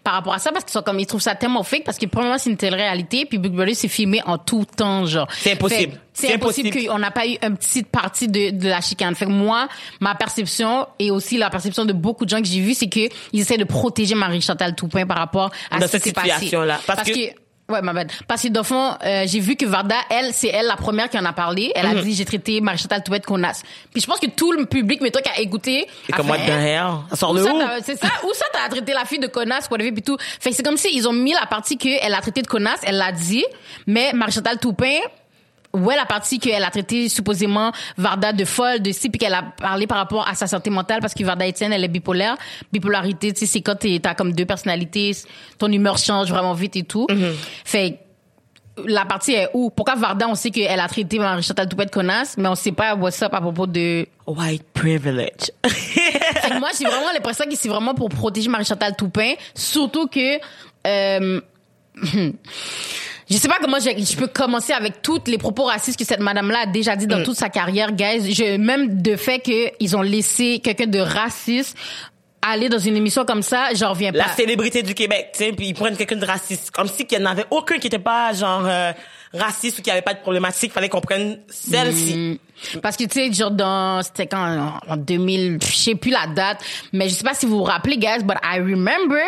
par 0.02 0.14
rapport 0.14 0.34
à 0.34 0.38
ça, 0.40 0.50
parce 0.50 0.64
qu'ils 0.64 0.72
sont 0.72 0.82
comme 0.82 0.98
ils 0.98 1.06
trouvent 1.06 1.20
ça 1.22 1.34
tellement 1.36 1.62
fake, 1.62 1.84
parce 1.84 1.98
que 1.98 2.06
premièrement 2.06 2.36
c'est 2.38 2.50
une 2.50 2.56
telle 2.56 2.74
réalité, 2.74 3.26
puis 3.26 3.38
Big 3.38 3.52
Brother 3.52 3.74
c'est 3.76 3.88
filmé 3.88 4.20
en 4.26 4.38
tout 4.38 4.64
temps, 4.76 5.06
genre. 5.06 5.28
C'est 5.30 5.52
impossible. 5.52 6.00
C'est 6.12 6.34
impossible 6.34 6.68
impossible. 6.68 6.90
qu'on 6.92 6.98
n'a 6.98 7.10
pas 7.10 7.26
eu 7.26 7.36
une 7.42 7.56
petite 7.56 7.88
partie 7.88 8.28
de, 8.28 8.50
de 8.50 8.68
la 8.68 8.80
chicane. 8.80 9.14
Fait 9.14 9.24
que 9.26 9.30
moi, 9.30 9.68
ma 10.00 10.14
perception 10.14 10.86
et 10.98 11.10
aussi 11.10 11.38
la 11.38 11.48
perception 11.50 11.84
de 11.84 11.92
beaucoup 11.92 12.24
de 12.24 12.30
gens 12.30 12.40
que 12.40 12.46
j'ai 12.46 12.60
vu, 12.60 12.74
c'est 12.74 12.88
que 12.88 13.08
ils 13.32 13.40
essaient 13.40 13.56
de 13.56 13.64
protéger 13.64 14.14
Marie-Chantal 14.14 14.74
Toupin 14.74 15.06
par 15.06 15.16
rapport 15.18 15.50
à 15.70 15.78
Dans 15.78 15.86
ce 15.86 15.92
qui 15.92 15.92
cette 15.92 16.04
s'est 16.04 16.12
passé. 16.12 16.30
situation-là. 16.30 16.80
Parce 16.86 16.98
Parce, 17.00 17.10
que- 17.10 17.14
que 17.30 17.43
Ouais, 17.70 17.80
ma 17.80 17.94
bad. 17.94 18.12
Parce 18.28 18.42
que, 18.42 18.48
dans 18.48 18.60
le 18.60 18.64
fond, 18.66 18.90
euh, 19.06 19.24
j'ai 19.26 19.40
vu 19.40 19.56
que 19.56 19.64
Varda, 19.64 19.96
elle, 20.10 20.34
c'est 20.34 20.48
elle 20.48 20.66
la 20.66 20.76
première 20.76 21.08
qui 21.08 21.18
en 21.18 21.24
a 21.24 21.32
parlé. 21.32 21.72
Elle 21.74 21.88
Mhm. 21.88 21.98
a 21.98 22.02
dit, 22.02 22.14
j'ai 22.14 22.26
traité 22.26 22.60
Marie-Chantal 22.60 23.02
Toupin 23.02 23.18
de 23.18 23.24
connasse. 23.24 23.62
Puis 23.90 24.02
je 24.02 24.06
pense 24.06 24.20
que 24.20 24.26
tout 24.26 24.52
le 24.52 24.66
public, 24.66 25.00
mais 25.00 25.10
toi 25.10 25.22
qui 25.22 25.30
as 25.30 25.40
écouté... 25.40 25.86
Et 26.08 26.12
a 26.12 26.16
comme 26.16 26.28
what 26.28 26.36
the 26.38 26.50
hein? 26.50 26.60
hell? 26.60 26.92
Ça 27.10 27.16
sort 27.16 27.30
Où 27.30 27.38
de 27.38 27.42
ça, 27.42 27.54
où? 27.54 27.58
t'as- 27.58 27.80
C'est 27.82 27.96
ça? 27.96 28.08
Où 28.22 28.34
ça, 28.34 28.44
t'as 28.52 28.68
traité 28.68 28.92
la 28.92 29.06
fille 29.06 29.18
de 29.18 29.28
connasse, 29.28 29.68
whatever, 29.70 29.92
puis 29.92 30.02
tout. 30.02 30.18
Fait 30.40 30.50
que 30.50 30.56
c'est 30.56 30.62
comme 30.62 30.76
si 30.76 30.88
ils 30.94 31.08
ont 31.08 31.14
mis 31.14 31.32
la 31.32 31.46
partie 31.46 31.78
qu'elle 31.78 32.12
a 32.12 32.20
traité 32.20 32.42
de 32.42 32.46
connasse, 32.48 32.80
elle 32.82 32.98
l'a 32.98 33.12
dit, 33.12 33.44
mais 33.86 34.12
Marie-Chantal 34.12 34.58
Toupin 34.58 34.98
ouais, 35.74 35.96
la 35.96 36.06
partie 36.06 36.38
qu'elle 36.38 36.64
a 36.64 36.70
traité 36.70 37.08
supposément 37.08 37.72
Varda 37.98 38.32
de 38.32 38.44
folle, 38.44 38.80
de 38.80 38.90
si, 38.92 39.10
puis 39.10 39.18
qu'elle 39.18 39.34
a 39.34 39.42
parlé 39.42 39.86
par 39.86 39.98
rapport 39.98 40.26
à 40.26 40.34
sa 40.34 40.46
santé 40.46 40.70
mentale 40.70 41.00
parce 41.00 41.12
que 41.14 41.22
Varda 41.24 41.46
Etienne, 41.46 41.72
elle 41.72 41.84
est 41.84 41.88
bipolaire. 41.88 42.36
Bipolarité, 42.72 43.32
tu 43.32 43.40
sais, 43.40 43.46
c'est 43.46 43.60
quand 43.60 43.74
t'es- 43.76 44.00
t'as 44.02 44.14
comme 44.14 44.32
deux 44.32 44.46
personnalités, 44.46 45.12
ton 45.58 45.70
humeur 45.70 45.98
change 45.98 46.30
vraiment 46.30 46.54
vite 46.54 46.76
et 46.76 46.84
tout. 46.84 47.06
Fait 47.64 47.98
la 48.88 49.04
partie 49.04 49.34
est 49.34 49.50
où? 49.54 49.70
Pourquoi 49.70 49.94
Varda, 49.94 50.26
on 50.28 50.34
sait 50.34 50.50
qu'elle 50.50 50.80
a 50.80 50.88
traité 50.88 51.20
Marie-Chantal 51.20 51.68
Toupet 51.68 51.86
de 51.86 51.90
connasse, 51.92 52.36
mais 52.36 52.48
on 52.48 52.56
sait 52.56 52.72
pas 52.72 52.96
what's 52.96 53.22
up 53.22 53.32
à 53.32 53.40
propos 53.40 53.68
de... 53.68 54.04
White 54.26 54.64
privilege. 54.72 55.52
Fait 55.64 56.58
moi, 56.58 56.70
j'ai 56.76 56.84
vraiment 56.84 57.12
l'impression 57.14 57.44
que 57.48 57.54
c'est 57.54 57.68
vraiment 57.68 57.94
pour 57.94 58.08
protéger 58.08 58.48
Marie-Chantal 58.48 58.96
Toupin, 58.96 59.34
surtout 59.54 60.08
que... 60.08 60.40
Euh, 60.88 61.40
je 63.30 63.36
sais 63.36 63.48
pas 63.48 63.58
comment 63.60 63.78
je, 63.78 63.90
je 63.90 64.16
peux 64.16 64.26
commencer 64.26 64.72
avec 64.72 65.02
toutes 65.02 65.28
les 65.28 65.38
propos 65.38 65.64
racistes 65.64 65.98
que 65.98 66.04
cette 66.04 66.20
madame-là 66.20 66.60
a 66.62 66.66
déjà 66.66 66.96
dit 66.96 67.06
dans 67.06 67.22
toute 67.22 67.36
sa 67.36 67.48
carrière, 67.48 67.92
guys. 67.92 68.32
Je, 68.32 68.56
même 68.56 69.00
de 69.00 69.16
fait 69.16 69.40
qu'ils 69.40 69.96
ont 69.96 70.02
laissé 70.02 70.60
quelqu'un 70.62 70.86
de 70.86 70.98
raciste 70.98 71.76
aller 72.46 72.68
dans 72.68 72.78
une 72.78 72.96
émission 72.96 73.24
comme 73.24 73.42
ça, 73.42 73.68
j'en 73.74 73.90
reviens 73.90 74.10
la 74.12 74.24
pas. 74.24 74.30
célébrité 74.30 74.82
du 74.82 74.94
Québec, 74.94 75.30
tu 75.32 75.44
sais, 75.44 75.52
puis 75.52 75.68
ils 75.68 75.74
prennent 75.74 75.96
quelqu'un 75.96 76.16
de 76.16 76.26
raciste. 76.26 76.70
Comme 76.70 76.88
si 76.88 77.06
qu'il 77.06 77.18
n'y 77.18 77.24
en 77.24 77.30
avait 77.30 77.46
aucun 77.50 77.78
qui 77.78 77.86
était 77.86 77.98
pas, 77.98 78.32
genre, 78.32 78.64
euh, 78.66 78.92
raciste 79.34 79.78
ou 79.78 79.82
qui 79.82 79.90
avait 79.90 80.02
pas 80.02 80.14
de 80.14 80.20
problématique. 80.20 80.72
Fallait 80.72 80.88
qu'on 80.88 81.00
prenne 81.00 81.40
celle-ci. 81.48 82.16
Mm. 82.16 82.38
Parce 82.80 82.96
que 82.96 83.04
tu 83.04 83.10
sais, 83.20 83.32
genre 83.32 83.50
dans 83.50 84.00
c'était 84.02 84.26
quand 84.26 84.38
en- 84.88 84.92
en 84.92 84.96
2000, 84.96 85.58
je 85.60 85.76
sais 85.76 85.94
plus 85.96 86.10
la 86.12 86.26
date, 86.28 86.58
mais 86.92 87.08
je 87.08 87.14
sais 87.14 87.24
pas 87.24 87.34
si 87.34 87.46
vous 87.46 87.58
vous 87.58 87.64
rappelez, 87.64 87.96
guys, 87.98 88.22
but 88.22 88.36
I 88.44 88.60
remember 88.60 89.20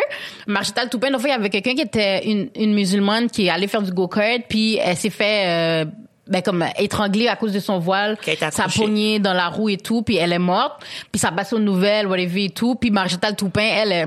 Marshall 0.47 0.89
Toupin. 0.89 1.09
Une 1.09 1.19
fois, 1.19 1.29
il 1.29 1.33
y 1.33 1.35
avait 1.35 1.49
quelqu'un 1.49 1.75
qui 1.75 1.81
était 1.81 2.25
une, 2.25 2.49
une 2.55 2.73
musulmane 2.73 3.29
qui 3.29 3.49
allait 3.49 3.67
faire 3.67 3.81
du 3.81 3.91
go 3.91 4.07
kart, 4.07 4.41
puis 4.47 4.77
elle 4.77 4.95
s'est 4.97 5.09
fait 5.09 5.43
euh, 5.45 5.85
ben 6.29 6.41
comme 6.41 6.65
étrangler 6.77 7.27
à 7.27 7.35
cause 7.35 7.51
de 7.53 7.59
son 7.59 7.79
voile, 7.79 8.17
Qui 8.21 8.31
a 8.31 8.33
été 8.33 8.39
ça 8.51 8.63
a 8.63 8.65
accrochée. 8.65 8.81
pogné 8.81 9.19
dans 9.19 9.33
la 9.33 9.47
roue 9.49 9.69
et 9.69 9.77
tout, 9.77 10.01
puis 10.01 10.17
elle 10.17 10.33
est 10.33 10.39
morte, 10.39 10.83
puis 11.11 11.19
ça 11.19 11.31
passe 11.31 11.53
aux 11.53 11.59
nouvelles, 11.59 12.07
whatever 12.07 12.45
et 12.45 12.49
tout, 12.49 12.75
puis 12.75 12.91
Marshall 12.91 13.35
Toupin, 13.37 13.61
elle 13.63 13.91
est 13.91 14.05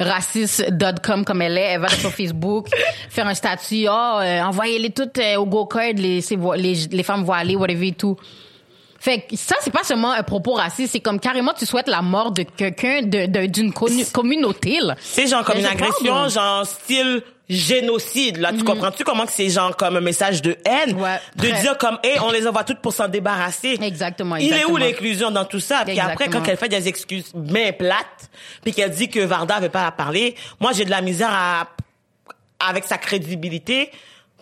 raciste.com 0.00 1.24
comme 1.24 1.42
elle 1.42 1.58
est, 1.58 1.60
elle 1.74 1.80
va 1.80 1.88
sur 1.88 2.10
Facebook 2.10 2.68
faire 3.10 3.26
un 3.26 3.34
statut, 3.34 3.86
oh, 3.88 4.18
euh, 4.20 4.40
envoyez-les 4.42 4.90
toutes 4.90 5.18
euh, 5.18 5.36
au 5.36 5.46
go-kart, 5.46 5.94
les, 5.96 6.20
les, 6.56 6.74
les 6.90 7.02
femmes 7.02 7.24
voilées, 7.24 7.56
whatever 7.56 7.88
et 7.88 7.92
tout. 7.92 8.16
Fait 8.98 9.18
que 9.28 9.34
ça, 9.36 9.56
c'est 9.60 9.72
pas 9.72 9.82
seulement 9.82 10.12
un 10.12 10.22
propos 10.22 10.52
raciste, 10.52 10.92
c'est 10.92 11.00
comme 11.00 11.18
carrément 11.18 11.52
tu 11.58 11.66
souhaites 11.66 11.88
la 11.88 12.02
mort 12.02 12.30
de 12.30 12.44
quelqu'un, 12.44 13.02
de, 13.02 13.26
de- 13.26 13.46
d'une 13.46 13.72
connu- 13.72 14.04
communauté, 14.12 14.78
là. 14.80 14.94
C'est 15.00 15.26
genre 15.26 15.44
comme 15.44 15.58
une 15.58 15.66
agression, 15.66 16.28
genre 16.28 16.64
style 16.64 17.22
génocide. 17.52 18.38
Là, 18.38 18.52
tu 18.52 18.64
comprends-tu 18.64 19.04
comment 19.04 19.26
que 19.26 19.32
c'est 19.32 19.50
genre 19.50 19.76
comme 19.76 19.96
un 19.96 20.00
message 20.00 20.42
de 20.42 20.56
haine? 20.64 20.94
Mhm. 20.94 21.00
Ouais, 21.00 21.20
de 21.36 21.48
très. 21.48 21.60
dire 21.60 21.78
comme, 21.78 21.98
hey, 22.02 22.18
on 22.20 22.30
les 22.30 22.46
envoie 22.46 22.64
toutes 22.64 22.80
pour 22.80 22.92
s'en 22.92 23.08
débarrasser. 23.08 23.78
Exactement, 23.80 24.36
Il 24.36 24.52
est 24.52 24.64
où 24.64 24.76
l'inclusion 24.76 25.30
dans 25.30 25.44
tout 25.44 25.60
ça? 25.60 25.82
Puis 25.86 26.00
après, 26.00 26.28
quand 26.28 26.46
elle 26.46 26.56
fait 26.56 26.68
des 26.68 26.88
excuses 26.88 27.32
bien 27.34 27.72
plates, 27.72 28.30
puis 28.62 28.72
qu'elle 28.72 28.90
dit 28.90 29.08
que 29.08 29.20
Varda 29.20 29.60
veut 29.60 29.68
pas 29.68 29.84
la 29.84 29.92
parler, 29.92 30.34
moi, 30.60 30.72
j'ai 30.72 30.84
de 30.84 30.90
la 30.90 31.00
misère 31.02 31.30
à, 31.30 31.68
avec 32.60 32.84
sa 32.84 32.98
crédibilité 32.98 33.90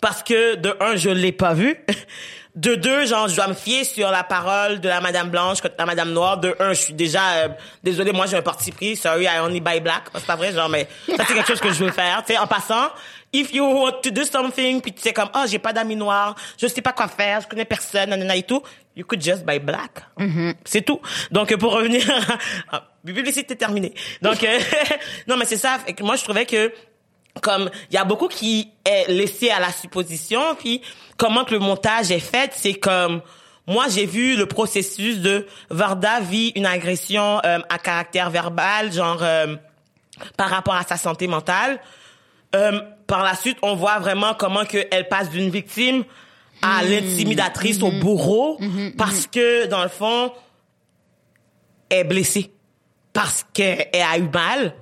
parce 0.01 0.23
que 0.23 0.57
de 0.57 0.75
un, 0.81 0.97
je 0.97 1.11
l'ai 1.11 1.33
pas 1.33 1.55
vu. 1.55 1.77
De 2.57 2.75
deux, 2.75 3.07
genre, 3.07 3.29
je 3.29 3.37
dois 3.37 3.47
me 3.47 3.55
fier 3.55 3.85
sur 3.85 4.11
la 4.11 4.25
parole 4.25 4.81
de 4.81 4.89
la 4.89 5.01
Madame 5.01 5.31
Blanche 5.31 5.61
contre 5.61 5.77
la 5.79 5.87
Madame 5.87 6.13
Noire. 6.13 6.39
De 6.39 6.55
un, 6.59 6.73
je 6.73 6.81
suis 6.81 6.95
déjà 6.95 7.31
euh, 7.35 7.49
désolée, 7.83 8.13
moi 8.13 8.27
j'ai 8.27 8.37
un 8.37 8.43
parti 8.43 8.73
pris. 8.73 8.97
Sorry, 8.97 9.25
I 9.25 9.39
only 9.41 9.61
buy 9.61 9.81
black. 9.81 10.05
C'est 10.15 10.27
pas 10.27 10.37
vrai, 10.37 10.53
genre, 10.53 10.69
mais 10.69 10.89
ça 11.07 11.25
c'est 11.27 11.35
quelque 11.35 11.47
chose 11.47 11.61
que 11.61 11.73
je 11.73 11.85
veux 11.85 11.93
faire. 11.93 12.25
Tu 12.27 12.33
sais, 12.33 12.39
en 12.39 12.49
passant, 12.49 12.89
if 13.33 13.55
you 13.55 13.65
want 13.65 14.01
to 14.03 14.11
do 14.11 14.25
something, 14.25 14.81
puis 14.81 14.93
tu 14.93 15.01
sais 15.01 15.13
comme, 15.13 15.31
oh, 15.35 15.45
j'ai 15.47 15.61
pas 15.61 15.73
d'amis 15.73 15.97
noirs, 15.97 16.35
je 16.59 16.67
sais 16.67 16.83
pas 16.83 16.93
quoi 16.93 17.07
faire, 17.07 17.41
je 17.41 17.47
connais 17.47 17.65
personne, 17.65 18.11
nanana 18.11 18.35
et 18.35 18.43
tout, 18.43 18.63
you 18.97 19.05
could 19.05 19.23
just 19.23 19.45
buy 19.45 19.59
black. 19.59 20.03
C'est 20.65 20.83
tout. 20.83 21.01
Donc 21.31 21.55
pour 21.57 21.73
revenir, 21.73 22.03
à... 22.73 22.83
publicité 23.07 23.55
terminée. 23.55 23.95
Donc 24.23 24.43
euh, 24.43 24.59
non, 25.29 25.37
mais 25.37 25.45
c'est 25.45 25.57
ça. 25.57 25.79
Fait 25.79 25.93
que 25.93 26.03
moi 26.03 26.17
je 26.17 26.25
trouvais 26.25 26.47
que 26.47 26.73
comme 27.43 27.71
il 27.91 27.95
y 27.95 27.97
a 27.97 28.05
beaucoup 28.05 28.29
qui 28.29 28.73
est 28.85 29.09
laissé 29.09 29.51
à 29.51 29.61
la 29.61 29.73
supposition 29.73 30.41
puis 30.59 30.83
comment 31.21 31.45
que 31.45 31.53
le 31.53 31.61
montage 31.61 32.11
est 32.11 32.19
fait 32.19 32.51
c'est 32.57 32.75
comme 32.75 33.21
moi 33.67 33.89
j'ai 33.89 34.07
vu 34.07 34.37
le 34.37 34.47
processus 34.47 35.19
de 35.19 35.47
Varda 35.69 36.19
vit 36.21 36.49
une 36.57 36.65
agression 36.65 37.41
euh, 37.45 37.59
à 37.69 37.79
caractère 37.79 38.31
verbal 38.31 38.91
genre 38.91 39.19
euh, 39.21 39.55
par 40.39 40.49
rapport 40.49 40.75
à 40.75 40.83
sa 40.83 40.97
santé 40.97 41.27
mentale. 41.27 41.79
Euh, 42.57 42.81
par 43.07 43.23
la 43.23 43.35
suite 43.35 43.59
on 43.63 43.77
voit 43.77 43.99
vraiment 43.99 44.33
comment 44.35 44.65
que 44.65 44.79
elle 44.91 45.09
passe 45.09 45.29
d'une 45.29 45.51
victime 45.51 46.05
à 46.63 46.83
l'intimidatrice 46.83 47.83
au 47.83 47.91
bourreau 47.93 48.59
parce 48.97 49.27
que 49.27 49.67
dans 49.67 49.83
le 49.83 49.89
fond 49.91 50.33
elle 51.91 51.99
est 51.99 52.05
blessée. 52.05 52.51
Parce 53.13 53.45
qu'elle 53.53 53.89
a 53.93 54.17
eu 54.19 54.29
mal 54.33 54.75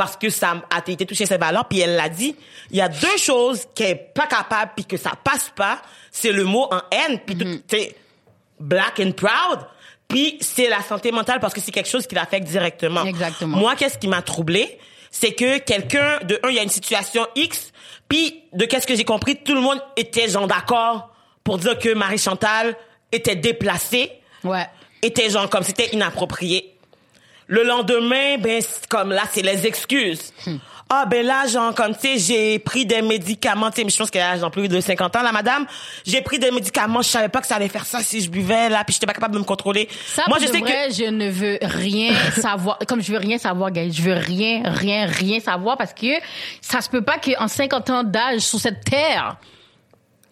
parce 0.00 0.16
que 0.16 0.30
ça 0.30 0.54
a 0.70 0.78
été 0.90 1.04
touché 1.04 1.26
ses 1.26 1.36
valeurs, 1.36 1.66
puis 1.68 1.80
elle 1.80 1.94
l'a 1.94 2.08
dit. 2.08 2.34
Il 2.70 2.78
y 2.78 2.80
a 2.80 2.88
deux 2.88 3.18
choses 3.18 3.66
qu'elle 3.74 3.90
est 3.90 4.12
pas 4.14 4.26
capable, 4.26 4.72
puis 4.74 4.86
que 4.86 4.96
ça 4.96 5.12
passe 5.22 5.52
pas. 5.54 5.82
C'est 6.10 6.32
le 6.32 6.44
mot 6.44 6.66
en 6.70 6.80
haine, 6.90 7.18
puis 7.26 7.34
Mm-hmm. 7.34 7.60
c'est 7.70 7.94
black 8.58 8.98
and 8.98 9.12
proud. 9.12 9.60
Puis 10.08 10.38
c'est 10.40 10.70
la 10.70 10.80
santé 10.80 11.12
mentale 11.12 11.38
parce 11.38 11.52
que 11.52 11.60
c'est 11.60 11.70
quelque 11.70 11.88
chose 11.90 12.06
qui 12.06 12.14
l'affecte 12.14 12.46
directement. 12.48 13.04
Exactement. 13.04 13.58
Moi, 13.58 13.76
qu'est-ce 13.76 13.98
qui 13.98 14.08
m'a 14.08 14.22
troublé, 14.22 14.78
c'est 15.10 15.32
que 15.32 15.58
quelqu'un 15.58 16.18
de 16.22 16.40
un, 16.44 16.48
il 16.48 16.56
y 16.56 16.58
a 16.58 16.62
une 16.62 16.70
situation 16.70 17.26
X, 17.36 17.70
puis 18.08 18.42
de 18.54 18.64
qu'est-ce 18.64 18.86
que 18.86 18.96
j'ai 18.96 19.04
compris, 19.04 19.36
tout 19.36 19.54
le 19.54 19.60
monde 19.60 19.82
était 19.98 20.28
genre 20.30 20.46
d'accord 20.46 21.10
pour 21.44 21.58
dire 21.58 21.78
que 21.78 21.92
Marie 21.92 22.16
Chantal 22.16 22.74
était 23.12 23.36
déplacée 23.36 24.10
Ouais. 24.44 24.66
était 25.02 25.28
genre 25.28 25.50
comme 25.50 25.62
c'était 25.62 25.90
inapproprié. 25.94 26.74
Le 27.50 27.64
lendemain, 27.64 28.38
ben 28.38 28.62
comme 28.88 29.10
là, 29.10 29.22
c'est 29.28 29.42
les 29.42 29.66
excuses. 29.66 30.32
Ah 30.88 31.04
ben 31.04 31.26
là, 31.26 31.46
genre 31.48 31.74
comme 31.74 31.94
tu 31.96 32.16
sais, 32.16 32.18
j'ai 32.18 32.58
pris 32.60 32.86
des 32.86 33.02
médicaments, 33.02 33.70
tu 33.70 33.76
sais, 33.78 33.84
mais 33.84 33.90
je 33.90 33.96
pense 33.98 34.08
qu'elle 34.08 34.22
a 34.22 34.38
genre 34.38 34.52
plus 34.52 34.68
de 34.68 34.80
50 34.80 35.16
ans 35.16 35.22
la 35.22 35.32
madame. 35.32 35.66
J'ai 36.06 36.20
pris 36.20 36.38
des 36.38 36.52
médicaments, 36.52 37.02
je 37.02 37.08
savais 37.08 37.28
pas 37.28 37.40
que 37.40 37.48
ça 37.48 37.56
allait 37.56 37.68
faire 37.68 37.86
ça 37.86 38.00
si 38.00 38.20
je 38.20 38.30
buvais 38.30 38.68
là, 38.68 38.84
puis 38.84 38.94
j'étais 38.94 39.06
pas 39.06 39.12
capable 39.12 39.34
de 39.34 39.40
me 39.40 39.44
contrôler. 39.44 39.88
Ça, 40.06 40.22
Moi 40.28 40.38
je 40.40 40.46
sais 40.46 40.58
vrai, 40.60 40.88
que 40.88 40.94
je 40.94 41.04
ne 41.10 41.28
veux 41.28 41.58
rien 41.62 42.12
savoir. 42.40 42.78
Comme 42.88 43.02
je 43.02 43.10
veux 43.12 43.18
rien 43.18 43.38
savoir, 43.38 43.72
guys. 43.72 43.92
Je 43.92 44.02
veux 44.02 44.14
rien, 44.14 44.62
rien, 44.64 45.06
rien 45.06 45.40
savoir 45.40 45.76
parce 45.76 45.92
que 45.92 46.06
ça 46.60 46.80
se 46.80 46.88
peut 46.88 47.02
pas 47.02 47.18
qu'en 47.18 47.48
50 47.48 47.90
ans 47.90 48.04
d'âge 48.04 48.40
sur 48.40 48.60
cette 48.60 48.84
terre, 48.84 49.36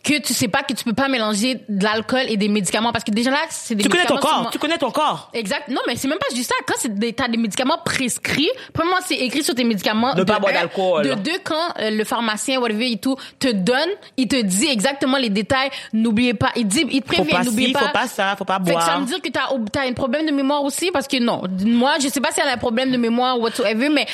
que 0.05 0.21
tu 0.21 0.33
sais 0.33 0.49
pas 0.49 0.63
que 0.63 0.73
tu 0.73 0.85
peux 0.85 0.93
pas 0.93 1.09
mélanger 1.09 1.61
de 1.69 1.85
l'alcool 1.85 2.23
et 2.29 2.37
des 2.37 2.49
médicaments 2.49 2.93
parce 2.93 3.05
que 3.05 3.11
déjà 3.11 3.31
là, 3.31 3.41
c'est 3.51 3.75
des 3.75 3.83
tu 3.83 3.89
connais 3.89 4.05
ton 4.07 4.17
corps, 4.17 4.31
sûrement- 4.31 4.51
tu 4.51 4.59
connais 4.59 4.79
ton 4.79 4.91
corps. 4.91 5.31
Exact. 5.35 5.69
Non, 5.69 5.81
mais 5.87 5.97
c'est 5.97 6.09
même 6.09 6.19
pas 6.19 6.35
juste 6.35 6.49
ça. 6.49 6.55
Quand 6.67 6.75
c'est 6.79 6.97
des, 6.99 7.13
t'as 7.13 7.29
des 7.29 7.37
médicaments 7.37 7.79
prescrits, 7.85 8.49
premièrement, 8.73 9.01
c'est 9.05 9.17
écrit 9.17 9.43
sur 9.43 9.55
tes 9.55 9.65
médicaments. 9.65 10.15
Ne 10.15 10.23
pas 10.25 10.37
de 10.37 10.41
boire 10.41 10.53
un. 10.53 10.61
d'alcool. 10.61 11.05
De 11.05 11.15
deux, 11.15 11.39
quand 11.45 11.75
euh, 11.81 11.91
le 11.91 12.05
pharmacien, 12.05 12.61
whatever 12.61 12.91
et 12.91 12.99
tout, 12.99 13.17
te 13.39 13.49
donne, 13.49 13.89
il 14.17 14.29
te 14.29 14.41
dit 14.41 14.67
exactement 14.69 15.19
les 15.19 15.31
détails. 15.31 15.71
N'oubliez 15.93 16.35
pas. 16.35 16.51
Il 16.57 16.67
dit, 16.67 16.87
il 16.91 17.03
te 17.03 17.07
prévient, 17.09 17.31
pas 17.31 17.43
n'oubliez 17.43 17.73
pas. 17.73 17.81
faut 17.81 17.93
pas 17.93 18.07
ça, 18.07 18.35
faut 18.37 18.45
pas 18.45 18.59
Fait 18.65 18.75
que 18.75 18.81
ça 18.81 18.87
boire. 18.87 19.01
me 19.01 19.07
dire 19.07 19.21
que 19.21 19.29
t'as, 19.31 19.49
t'as 19.73 19.87
un 19.87 19.93
problème 19.93 20.27
de 20.27 20.33
mémoire 20.33 20.63
aussi 20.63 20.91
parce 20.93 21.09
que 21.09 21.19
non. 21.19 21.43
Moi, 21.65 21.95
je 22.01 22.09
sais 22.09 22.21
pas 22.21 22.31
si 22.31 22.41
elle 22.41 22.49
a 22.49 22.53
un 22.53 22.57
problème 22.57 22.91
de 22.93 22.97
mémoire 22.97 23.39
whatsoever, 23.39 23.89
mais 23.89 24.07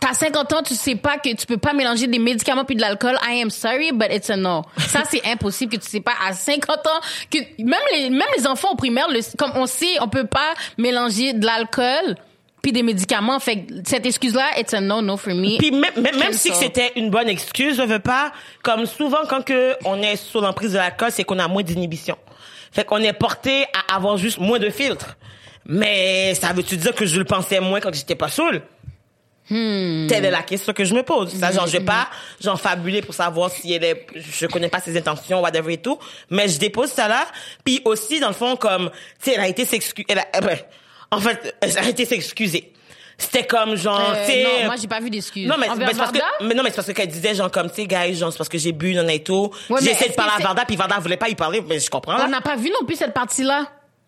T'as 0.00 0.14
50 0.14 0.52
ans, 0.54 0.62
tu 0.62 0.74
sais 0.74 0.94
pas 0.94 1.18
que 1.18 1.34
tu 1.34 1.46
peux 1.46 1.58
pas 1.58 1.74
mélanger 1.74 2.06
des 2.06 2.18
médicaments 2.18 2.64
puis 2.64 2.74
de 2.74 2.80
l'alcool. 2.80 3.16
I 3.22 3.42
am 3.42 3.50
sorry, 3.50 3.92
but 3.92 4.08
it's 4.10 4.30
a 4.30 4.36
no. 4.36 4.62
Ça, 4.78 5.02
c'est 5.10 5.24
impossible 5.26 5.76
que 5.76 5.82
tu 5.82 5.88
sais 5.88 6.00
pas 6.00 6.14
à 6.26 6.32
50 6.32 6.86
ans 6.86 7.00
que 7.30 7.38
même 7.62 7.80
les, 7.92 8.08
même 8.08 8.28
les 8.36 8.46
enfants 8.46 8.70
au 8.72 8.76
primaire, 8.76 9.08
le, 9.10 9.20
comme 9.36 9.52
on 9.54 9.66
sait, 9.66 10.00
on 10.00 10.08
peut 10.08 10.26
pas 10.26 10.54
mélanger 10.78 11.34
de 11.34 11.44
l'alcool 11.44 12.16
puis 12.62 12.72
des 12.72 12.82
médicaments. 12.82 13.38
Fait 13.40 13.64
que 13.64 13.74
cette 13.84 14.06
excuse-là, 14.06 14.58
it's 14.58 14.72
a 14.72 14.80
no-no 14.80 15.16
for 15.16 15.34
me. 15.34 15.58
Puis 15.58 15.70
même, 15.70 15.92
même, 15.96 16.18
même 16.18 16.32
si 16.32 16.52
c'était 16.54 16.92
une 16.96 17.10
bonne 17.10 17.28
excuse, 17.28 17.76
je 17.76 17.82
veux 17.82 17.98
pas, 17.98 18.32
comme 18.62 18.86
souvent 18.86 19.24
quand 19.28 19.44
que 19.44 19.76
on 19.84 20.00
est 20.02 20.16
sous 20.16 20.40
l'emprise 20.40 20.72
de 20.72 20.78
l'alcool, 20.78 21.10
c'est 21.10 21.24
qu'on 21.24 21.38
a 21.38 21.48
moins 21.48 21.62
d'inhibition. 21.62 22.16
Fait 22.72 22.84
qu'on 22.84 22.98
est 22.98 23.12
porté 23.12 23.64
à 23.88 23.96
avoir 23.96 24.16
juste 24.16 24.38
moins 24.38 24.58
de 24.58 24.70
filtres. 24.70 25.16
Mais 25.66 26.34
ça 26.34 26.52
veut-tu 26.52 26.76
dire 26.76 26.94
que 26.94 27.04
je 27.04 27.18
le 27.18 27.24
pensais 27.24 27.60
moins 27.60 27.80
quand 27.80 27.94
j'étais 27.94 28.14
pas 28.14 28.28
saoul? 28.28 28.62
Telle 29.50 30.24
est 30.24 30.30
la 30.30 30.42
question 30.42 30.72
que 30.72 30.84
je 30.84 30.94
me 30.94 31.02
pose. 31.02 31.34
Ça, 31.34 31.50
genre, 31.52 31.66
je 31.66 31.72
vais 31.72 31.84
pas, 31.84 32.08
j'en 32.40 32.56
fabuler 32.56 33.02
pour 33.02 33.14
savoir 33.14 33.50
si 33.50 33.72
elle 33.72 33.84
est, 33.84 34.06
je 34.14 34.46
connais 34.46 34.68
pas 34.68 34.80
ses 34.80 34.96
intentions, 34.96 35.40
whatever 35.42 35.72
et 35.74 35.78
tout. 35.78 35.98
Mais 36.30 36.48
je 36.48 36.58
dépose 36.58 36.90
ça 36.90 37.08
là. 37.08 37.26
Puis 37.64 37.82
aussi, 37.84 38.20
dans 38.20 38.28
le 38.28 38.34
fond, 38.34 38.54
comme, 38.56 38.90
tu 39.22 39.30
sais, 39.30 39.34
elle 39.34 39.40
a 39.40 39.48
été 39.48 39.64
s'excuser, 39.64 40.06
elle 40.08 40.20
a, 40.20 40.26
euh, 40.36 40.40
ben, 40.40 40.58
en 41.10 41.18
fait, 41.20 41.54
elle 41.60 41.76
a 41.78 41.88
été 41.88 42.04
s'excuser. 42.04 42.72
C'était 43.18 43.46
comme 43.46 43.74
genre, 43.76 44.00
Euh, 44.16 44.24
tu 44.24 44.32
sais, 44.32 44.42
non, 44.44 44.64
moi 44.66 44.76
j'ai 44.80 44.88
pas 44.88 45.00
vu 45.00 45.10
d'excuses. 45.10 45.46
non, 45.46 45.56
mais, 45.58 45.66
mais 45.76 45.86
c'est 45.90 45.96
parce 45.98 46.12
que, 46.12 46.18
mais 46.44 46.54
non, 46.54 46.62
mais 46.62 46.70
c'est 46.70 46.76
parce 46.76 46.88
que 46.88 46.92
qu'elle 46.92 47.08
disait, 47.08 47.34
genre, 47.34 47.50
comme, 47.50 47.68
tu 47.68 47.82
sais, 47.82 47.86
guys, 47.86 48.14
genre, 48.14 48.32
c'est 48.32 48.38
parce 48.38 48.48
que 48.48 48.56
j'ai 48.56 48.72
bu, 48.72 48.94
non, 48.94 49.06
et 49.08 49.22
tout. 49.22 49.50
Ouais, 49.68 49.80
j'ai 49.82 49.90
essayé 49.90 50.10
de 50.10 50.14
parler 50.14 50.32
à 50.38 50.42
Varda, 50.42 50.64
puis 50.64 50.76
Varda 50.76 50.98
voulait 51.00 51.18
pas 51.18 51.28
y 51.28 51.34
parler, 51.34 51.62
mais 51.68 51.78
je 51.80 51.90
comprends. 51.90 52.16
On 52.24 52.28
n'a 52.28 52.40
pas 52.40 52.56
vu 52.56 52.70
non 52.70 52.86
plus 52.86 52.96
cette 52.96 53.12
partie-là. 53.12 53.66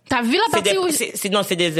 T'as 0.08 0.22
vu 0.22 0.32
la 0.32 0.40
partie 0.50 0.72
des, 0.72 0.78
où 0.78 0.88
c'est- 0.90 1.28
non, 1.28 1.42
c'est 1.42 1.56
des, 1.56 1.72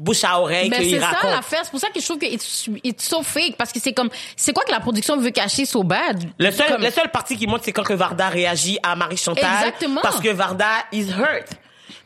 bouche 0.00 0.24
à 0.24 0.40
oreille 0.40 0.70
Mais 0.70 0.78
qu'il 0.78 0.90
c'est 0.90 1.00
ça 1.00 1.08
raconte. 1.08 1.30
l'affaire. 1.30 1.60
C'est 1.62 1.70
pour 1.70 1.80
ça 1.80 1.88
que 1.90 2.00
je 2.00 2.04
trouve 2.04 2.18
que 2.18 2.26
it's, 2.26 2.68
it's 2.82 3.06
so 3.06 3.22
fake. 3.22 3.56
Parce 3.56 3.70
que 3.70 3.78
c'est 3.80 3.92
comme, 3.92 4.08
c'est 4.34 4.52
quoi 4.52 4.64
que 4.64 4.70
la 4.72 4.80
production 4.80 5.16
veut 5.18 5.30
cacher 5.30 5.66
so 5.66 5.82
bad? 5.82 6.24
Le 6.38 6.50
seul, 6.50 6.68
Comme- 6.68 6.82
le 6.82 6.90
seul 6.90 7.10
parti 7.10 7.36
qui 7.36 7.46
monte, 7.46 7.62
c'est 7.64 7.72
quand 7.72 7.82
que 7.84 7.92
Varda 7.92 8.28
réagit 8.28 8.78
à 8.82 8.96
Marie 8.96 9.16
Chantal. 9.18 9.44
Exactement. 9.44 10.00
Parce 10.02 10.20
que 10.20 10.30
Varda 10.30 10.70
is 10.92 11.10
hurt. 11.10 11.48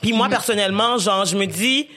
Puis 0.02 0.12
moi, 0.12 0.28
personnellement, 0.28 0.98
genre, 0.98 1.24
je 1.24 1.36
me 1.36 1.46
dis, 1.46 1.88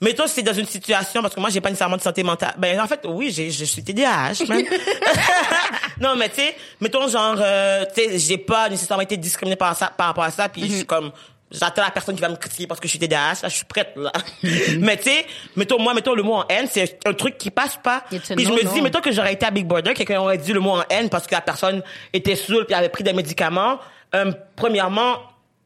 mettons, 0.00 0.26
si 0.26 0.34
c'est 0.34 0.42
dans 0.42 0.52
une 0.52 0.66
situation, 0.66 1.22
parce 1.22 1.34
que 1.34 1.40
moi, 1.40 1.50
j'ai 1.50 1.60
pas 1.60 1.70
nécessairement 1.70 1.96
de 1.96 2.02
santé 2.02 2.22
mentale. 2.22 2.54
Ben, 2.58 2.78
en 2.80 2.86
fait, 2.86 3.00
oui, 3.04 3.30
j'ai, 3.32 3.50
je 3.50 3.64
suis 3.64 3.82
TDAH, 3.82 4.44
même. 4.48 4.64
non, 6.00 6.14
mais 6.16 6.28
tu 6.28 6.36
sais, 6.36 6.54
mettons, 6.80 7.08
genre, 7.08 7.36
euh, 7.40 7.84
tu 7.94 8.02
sais, 8.02 8.18
j'ai 8.18 8.38
pas 8.38 8.68
nécessairement 8.68 9.02
été 9.02 9.16
discriminée 9.16 9.56
par 9.56 9.74
ça, 9.76 9.90
par 9.96 10.08
rapport 10.08 10.24
à 10.24 10.30
ça, 10.30 10.48
puis 10.48 10.68
je 10.68 10.74
suis 10.76 10.86
comme, 10.86 11.10
J'attends 11.50 11.82
la 11.82 11.90
personne 11.90 12.14
qui 12.14 12.20
va 12.20 12.28
me 12.28 12.36
critiquer 12.36 12.66
parce 12.66 12.78
que 12.78 12.86
je 12.86 12.90
suis 12.90 12.98
TDAH, 12.98 13.42
là, 13.42 13.48
je 13.48 13.56
suis 13.56 13.64
prête, 13.64 13.92
là. 13.96 14.12
mais 14.78 14.98
tu 14.98 15.04
sais, 15.04 15.26
mettons, 15.56 15.80
moi, 15.80 15.94
mettons 15.94 16.14
le 16.14 16.22
mot 16.22 16.34
en 16.34 16.44
haine, 16.48 16.66
c'est 16.70 16.98
un 17.06 17.14
truc 17.14 17.38
qui 17.38 17.50
passe 17.50 17.78
pas. 17.82 18.04
Puis 18.10 18.20
je 18.28 18.34
me 18.34 18.74
dis, 18.74 18.82
mettons 18.82 19.00
que 19.00 19.12
j'aurais 19.12 19.32
été 19.32 19.46
à 19.46 19.50
Big 19.50 19.66
Brother, 19.66 19.94
quelqu'un 19.94 20.20
aurait 20.20 20.36
dit 20.36 20.52
le 20.52 20.60
mot 20.60 20.72
en 20.72 20.84
haine 20.90 21.08
parce 21.08 21.26
que 21.26 21.34
la 21.34 21.40
personne 21.40 21.82
était 22.12 22.36
saoule 22.36 22.66
puis 22.66 22.74
avait 22.74 22.90
pris 22.90 23.02
des 23.02 23.14
médicaments. 23.14 23.78
Euh, 24.14 24.32
premièrement, 24.56 25.16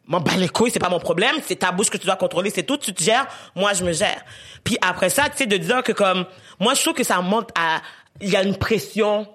m'en 0.06 0.20
bats 0.20 0.36
les 0.36 0.48
couilles, 0.48 0.70
c'est 0.70 0.78
pas 0.78 0.88
mon 0.88 1.00
problème, 1.00 1.36
c'est 1.44 1.56
ta 1.56 1.72
bouche 1.72 1.90
que 1.90 1.96
tu 1.96 2.06
dois 2.06 2.16
contrôler, 2.16 2.50
c'est 2.50 2.64
tout, 2.64 2.76
tu 2.76 2.92
te 2.92 3.02
gères, 3.02 3.26
moi 3.54 3.72
je 3.72 3.84
me 3.84 3.92
gère. 3.92 4.22
Puis 4.64 4.76
après 4.80 5.10
ça, 5.10 5.28
tu 5.30 5.38
sais, 5.38 5.46
de 5.46 5.56
dire 5.56 5.82
que 5.82 5.92
comme, 5.92 6.26
moi 6.60 6.74
je 6.74 6.82
trouve 6.82 6.94
que 6.94 7.04
ça 7.04 7.20
monte 7.20 7.50
à, 7.56 7.80
il 8.20 8.28
y 8.28 8.36
a 8.36 8.42
une 8.42 8.56
pression, 8.56 9.26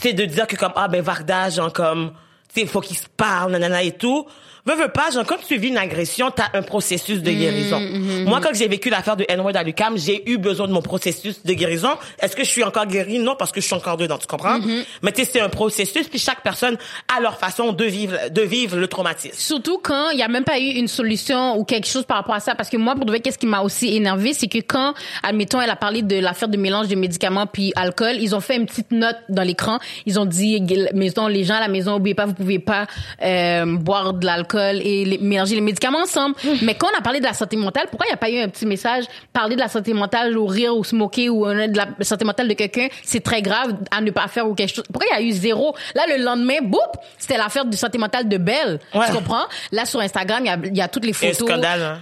tu 0.00 0.08
sais, 0.08 0.12
de 0.12 0.24
dire 0.24 0.46
que 0.46 0.56
comme, 0.56 0.72
ah 0.76 0.88
ben 0.88 1.02
Varda, 1.02 1.50
genre 1.50 1.72
comme, 1.72 2.12
tu 2.48 2.54
sais, 2.54 2.60
il 2.62 2.68
faut 2.68 2.80
qu'ils 2.80 2.96
se 2.96 3.08
parlent, 3.16 3.52
nanana 3.52 3.82
et 3.82 3.92
tout. 3.92 4.26
Veux, 4.64 4.76
veux 4.76 4.88
pas, 4.88 5.10
genre, 5.10 5.26
quand 5.26 5.38
tu 5.44 5.58
vis 5.58 5.68
une 5.68 5.76
agression, 5.76 6.30
t'as 6.30 6.50
un 6.54 6.62
processus 6.62 7.20
de 7.20 7.32
guérison. 7.32 7.80
Moi, 8.26 8.40
quand 8.40 8.54
j'ai 8.54 8.68
vécu 8.68 8.90
l'affaire 8.90 9.16
de 9.16 9.24
N-word 9.28 9.56
à 9.56 9.64
j'ai 9.96 10.30
eu 10.30 10.38
besoin 10.38 10.68
de 10.68 10.72
mon 10.72 10.82
processus 10.82 11.42
de 11.44 11.52
guérison. 11.52 11.90
Est-ce 12.20 12.36
que 12.36 12.44
je 12.44 12.48
suis 12.48 12.62
encore 12.62 12.86
guérie? 12.86 13.18
Non, 13.18 13.34
parce 13.36 13.50
que 13.50 13.60
je 13.60 13.66
suis 13.66 13.74
encore 13.74 13.96
dedans, 13.96 14.18
tu 14.18 14.28
comprends? 14.28 14.60
Mais 15.02 15.10
tu 15.10 15.24
sais, 15.24 15.30
c'est 15.32 15.40
un 15.40 15.48
processus, 15.48 16.06
puis 16.08 16.20
chaque 16.20 16.42
personne 16.42 16.76
a 17.14 17.20
leur 17.20 17.38
façon 17.38 17.72
de 17.72 17.84
vivre, 17.84 18.16
de 18.30 18.42
vivre 18.42 18.76
le 18.76 18.86
traumatisme. 18.86 19.34
Surtout 19.36 19.80
quand 19.82 20.10
il 20.10 20.18
y 20.18 20.22
a 20.22 20.28
même 20.28 20.44
pas 20.44 20.60
eu 20.60 20.68
une 20.74 20.86
solution 20.86 21.56
ou 21.56 21.64
quelque 21.64 21.88
chose 21.88 22.04
par 22.04 22.18
rapport 22.18 22.36
à 22.36 22.40
ça. 22.40 22.54
Parce 22.54 22.68
que 22.68 22.76
moi, 22.76 22.94
pour 22.94 23.04
de 23.04 23.10
vrai, 23.10 23.18
qu'est-ce 23.18 23.38
qui 23.38 23.46
m'a 23.46 23.62
aussi 23.62 23.96
énervé, 23.96 24.32
c'est 24.32 24.48
que 24.48 24.58
quand, 24.58 24.94
admettons, 25.24 25.60
elle 25.60 25.70
a 25.70 25.76
parlé 25.76 26.02
de 26.02 26.20
l'affaire 26.20 26.48
de 26.48 26.56
mélange 26.56 26.86
de 26.86 26.94
médicaments 26.94 27.46
puis 27.46 27.72
alcool, 27.74 28.16
ils 28.20 28.36
ont 28.36 28.40
fait 28.40 28.54
une 28.54 28.66
petite 28.66 28.92
note 28.92 29.16
dans 29.28 29.42
l'écran. 29.42 29.80
Ils 30.06 30.20
ont 30.20 30.26
dit, 30.26 30.62
maison, 30.94 31.26
les 31.26 31.42
gens 31.42 31.54
à 31.54 31.60
la 31.60 31.68
maison, 31.68 31.96
oubliez 31.96 32.14
pas, 32.14 32.26
vous 32.26 32.34
pouvez 32.34 32.60
pas 32.60 32.86
euh, 33.24 33.64
boire 33.66 34.14
de 34.14 34.24
l'alcool 34.24 34.51
et 34.54 35.04
les- 35.04 35.18
mélanger 35.18 35.54
les 35.54 35.60
médicaments 35.60 36.00
ensemble. 36.02 36.34
Mais 36.62 36.74
quand 36.74 36.88
on 36.94 36.98
a 36.98 37.02
parlé 37.02 37.20
de 37.20 37.24
la 37.24 37.32
santé 37.32 37.56
mentale, 37.56 37.86
pourquoi 37.90 38.06
il 38.06 38.10
n'y 38.10 38.14
a 38.14 38.16
pas 38.16 38.30
eu 38.30 38.38
un 38.38 38.48
petit 38.48 38.66
message, 38.66 39.04
parler 39.32 39.54
de 39.56 39.60
la 39.60 39.68
santé 39.68 39.94
mentale 39.94 40.36
ou 40.36 40.46
rire 40.46 40.76
ou 40.76 40.84
smoker 40.84 41.28
ou 41.30 41.46
euh, 41.46 41.66
de 41.68 41.76
la 41.76 41.86
santé 42.02 42.24
mentale 42.24 42.48
de 42.48 42.54
quelqu'un, 42.54 42.88
c'est 43.04 43.20
très 43.22 43.42
grave 43.42 43.74
à 43.90 44.00
ne 44.00 44.10
pas 44.10 44.28
faire 44.28 44.48
ou 44.48 44.54
quelque 44.54 44.74
chose. 44.74 44.84
Pourquoi 44.92 45.06
il 45.10 45.14
y 45.14 45.24
a 45.24 45.28
eu 45.28 45.32
zéro? 45.32 45.74
Là, 45.94 46.02
le 46.08 46.22
lendemain, 46.22 46.58
boum, 46.62 46.80
c'était 47.18 47.36
l'affaire 47.36 47.64
du 47.64 47.76
santé 47.76 47.98
mentale 47.98 48.28
de 48.28 48.36
Belle. 48.38 48.80
Ouais. 48.94 49.06
Tu 49.06 49.12
comprends? 49.12 49.44
Là, 49.72 49.84
sur 49.84 50.00
Instagram, 50.00 50.40
il 50.44 50.46
y 50.46 50.50
a, 50.50 50.58
il 50.64 50.76
y 50.76 50.80
a 50.82 50.88
toutes 50.88 51.04
les 51.04 51.12
C'est 51.12 51.30
un 51.30 51.32
photos. 51.32 51.48
scandale, 51.48 51.82
hein. 51.82 52.00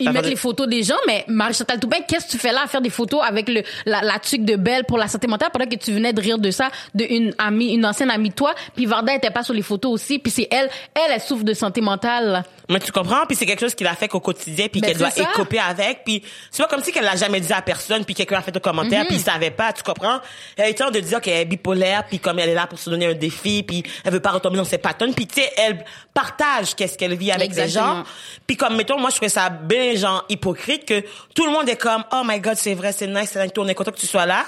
Ils 0.00 0.10
mettent 0.10 0.26
les 0.26 0.36
photos 0.36 0.68
des 0.68 0.82
gens, 0.82 0.96
mais 1.06 1.24
Marie-Chantal 1.28 1.80
Toupin, 1.80 1.98
qu'est-ce 2.06 2.26
que 2.26 2.30
tu 2.32 2.38
fais 2.38 2.52
là 2.52 2.62
à 2.64 2.66
faire 2.66 2.80
des 2.80 2.90
photos 2.90 3.20
avec 3.26 3.48
le, 3.48 3.62
la, 3.84 4.00
la 4.02 4.18
tuque 4.18 4.44
de 4.44 4.56
Belle 4.56 4.84
pour 4.84 4.98
la 4.98 5.08
santé 5.08 5.26
mentale 5.26 5.50
pendant 5.52 5.66
que 5.66 5.76
tu 5.76 5.92
venais 5.92 6.12
de 6.12 6.20
rire 6.20 6.38
de 6.38 6.50
ça 6.50 6.70
de 6.94 7.04
une 7.04 7.34
amie, 7.38 7.74
une 7.74 7.84
ancienne 7.84 8.10
amie 8.10 8.30
de 8.30 8.34
toi, 8.34 8.54
puis 8.74 8.86
Varda 8.86 9.14
était 9.14 9.30
pas 9.30 9.42
sur 9.42 9.54
les 9.54 9.62
photos 9.62 9.92
aussi, 9.92 10.18
puis 10.18 10.30
c'est 10.30 10.48
elle, 10.50 10.68
elle, 10.94 11.12
elle 11.12 11.20
souffre 11.20 11.44
de 11.44 11.54
santé 11.54 11.80
mentale. 11.80 12.44
Mais 12.68 12.80
tu 12.80 12.92
comprends? 12.92 13.24
Puis 13.26 13.36
c'est 13.36 13.46
quelque 13.46 13.60
chose 13.60 13.74
qu'il 13.74 13.86
a 13.86 13.94
fait 13.94 14.08
qu'au 14.08 14.20
quotidien, 14.20 14.66
puis 14.68 14.80
Ben, 14.80 14.88
qu'elle 14.88 14.98
doit 14.98 15.10
ça. 15.10 15.22
écoper 15.22 15.58
avec. 15.58 16.04
Puis 16.04 16.22
c'est 16.50 16.62
pas 16.62 16.68
comme 16.68 16.82
si 16.84 16.92
qu'elle 16.92 17.04
l'a 17.04 17.16
jamais 17.16 17.40
dit 17.40 17.52
à 17.52 17.62
personne, 17.62 18.04
puis 18.04 18.14
quelqu'un 18.14 18.36
a 18.38 18.42
fait 18.42 18.54
un 18.56 18.60
commentaire, 18.60 19.00
Mhm. 19.00 19.06
puis 19.06 19.16
il 19.16 19.22
savait 19.22 19.50
pas, 19.50 19.72
tu 19.72 19.82
comprends? 19.82 20.18
Elle 20.56 20.68
le 20.68 20.74
temps 20.74 20.90
de 20.90 21.00
dire 21.00 21.20
qu'elle 21.20 21.38
est 21.40 21.44
bipolaire, 21.44 22.04
puis 22.06 22.18
comme 22.18 22.38
elle 22.38 22.50
est 22.50 22.54
là 22.54 22.66
pour 22.66 22.78
se 22.78 22.90
donner 22.90 23.06
un 23.06 23.14
défi, 23.14 23.62
puis 23.62 23.82
elle 24.04 24.12
veut 24.12 24.20
pas 24.20 24.32
retomber 24.32 24.56
dans 24.58 24.64
ses 24.64 24.78
patterns, 24.78 25.14
puis 25.14 25.26
tu 25.26 25.40
sais, 25.40 25.50
elle 25.56 25.84
partage 26.12 26.74
qu'est-ce 26.74 26.98
qu'elle 26.98 27.14
vit 27.16 27.30
avec 27.30 27.50
les 27.54 27.60
Exactement. 27.60 27.96
gens. 27.98 28.04
Puis 28.46 28.56
comme, 28.56 28.76
mettons, 28.76 28.98
moi, 28.98 29.10
je 29.10 29.16
trouvais 29.16 29.28
ça 29.28 29.48
bien, 29.48 29.94
genre, 29.96 30.24
hypocrite, 30.28 30.84
que 30.84 31.02
tout 31.34 31.46
le 31.46 31.52
monde 31.52 31.68
est 31.68 31.76
comme, 31.76 32.04
oh 32.12 32.22
my 32.24 32.40
god, 32.40 32.56
c'est 32.56 32.74
vrai, 32.74 32.92
c'est 32.92 33.06
nice, 33.06 33.30
c'est 33.32 33.42
nice, 33.42 33.52
on 33.56 33.66
est 33.68 33.74
content 33.74 33.92
que 33.92 33.98
tu 33.98 34.06
sois 34.06 34.26
là. 34.26 34.44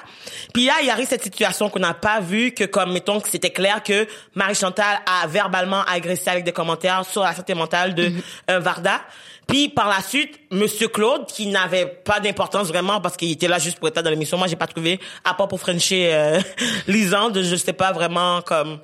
Puis 0.52 0.66
là, 0.66 0.74
il 0.82 0.90
arrive 0.90 1.06
cette 1.08 1.22
situation 1.22 1.70
qu'on 1.70 1.78
n'a 1.78 1.94
pas 1.94 2.20
vue, 2.20 2.52
que 2.52 2.64
comme, 2.64 2.92
mettons, 2.92 3.20
que 3.20 3.28
c'était 3.28 3.50
clair 3.50 3.82
que 3.82 4.06
Marie-Chantal 4.34 5.00
a 5.06 5.26
verbalement 5.26 5.82
agressé 5.84 6.28
avec 6.30 6.44
des 6.44 6.52
commentaires 6.52 7.04
sur 7.10 7.22
la 7.22 7.34
santé 7.34 7.54
mentale 7.54 7.94
de 7.94 8.09
euh, 8.50 8.58
Varda. 8.58 9.00
Puis 9.46 9.68
par 9.68 9.88
la 9.88 10.00
suite, 10.00 10.38
Monsieur 10.50 10.88
Claude, 10.88 11.26
qui 11.26 11.48
n'avait 11.48 11.86
pas 11.86 12.20
d'importance 12.20 12.68
vraiment 12.68 13.00
parce 13.00 13.16
qu'il 13.16 13.30
était 13.30 13.48
là 13.48 13.58
juste 13.58 13.78
pour 13.78 13.88
être 13.88 14.00
dans 14.00 14.10
l'émission, 14.10 14.38
moi 14.38 14.46
j'ai 14.46 14.56
pas 14.56 14.66
trouvé, 14.66 15.00
à 15.24 15.34
part 15.34 15.48
pour 15.48 15.60
Frencher 15.60 16.10
euh, 16.12 16.40
Lisande, 16.86 17.42
je 17.42 17.56
sais 17.56 17.72
pas 17.72 17.92
vraiment 17.92 18.42
comme, 18.42 18.78
tu 18.78 18.82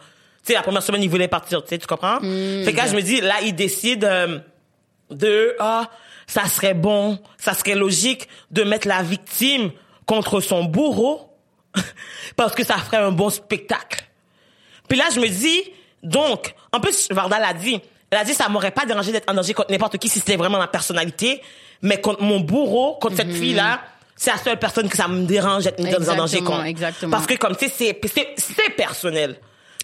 sais, 0.49 0.55
la 0.55 0.63
première 0.63 0.83
semaine 0.83 1.03
il 1.03 1.11
voulait 1.11 1.29
partir, 1.29 1.63
tu 1.63 1.69
sais, 1.69 1.79
tu 1.79 1.87
comprends? 1.87 2.19
fait 2.21 2.73
que 2.73 2.77
là 2.77 2.87
je 2.89 2.97
me 2.97 3.03
dis, 3.03 3.21
là 3.21 3.37
il 3.45 3.55
décide 3.55 4.05
euh, 4.05 4.39
de, 5.11 5.55
ah, 5.61 5.89
ça 6.27 6.47
serait 6.47 6.75
bon, 6.75 7.19
ça 7.39 7.55
serait 7.55 7.77
logique 7.77 8.29
de 8.51 8.65
mettre 8.65 8.89
la 8.89 9.03
victime 9.03 9.71
contre 10.05 10.41
son 10.41 10.65
bourreau 10.65 11.33
parce 12.37 12.55
que 12.55 12.65
ça 12.65 12.77
ferait 12.79 12.97
un 12.97 13.13
bon 13.13 13.31
spectacle. 13.31 14.05
Puis 14.89 14.99
là, 14.99 15.05
je 15.15 15.21
me 15.21 15.29
dis, 15.29 15.63
donc, 16.03 16.55
en 16.73 16.81
plus, 16.81 17.09
Varda 17.11 17.39
l'a 17.39 17.53
dit, 17.53 17.81
elle 18.17 18.23
a 18.23 18.25
dit, 18.25 18.35
ça 18.35 18.49
m'aurait 18.49 18.71
pas 18.71 18.87
dérangé 18.87 19.13
d'être 19.13 19.31
en 19.31 19.35
danger 19.35 19.55
contre 19.55 19.71
n'importe 19.71 19.99
qui 19.99 20.09
si 20.09 20.19
c'était 20.19 20.37
vraiment 20.37 20.59
ma 20.59 20.69
personnalité, 20.69 21.43
mais 21.83 22.01
contre 22.01 22.23
mon 22.23 22.41
bourreau, 22.41 22.95
contre 23.01 23.17
cette 23.17 23.33
fille-là, 23.33 23.81
c'est 24.17 24.31
la 24.31 24.39
seule 24.39 24.59
personne 24.59 24.89
que 24.89 24.97
ça 24.97 25.09
me 25.09 25.27
dérange 25.27 25.65
d'être 25.65 25.79
mise 25.79 26.09
en 26.09 26.17
danger 26.17 26.41
contre. 26.41 26.65
exactement. 26.65 27.13
Parce 27.13 27.27
que 27.27 27.35
comme, 27.35 27.55
tu 27.57 27.69
sais, 27.69 27.99
c'est, 28.03 28.71
personnel. 28.77 29.37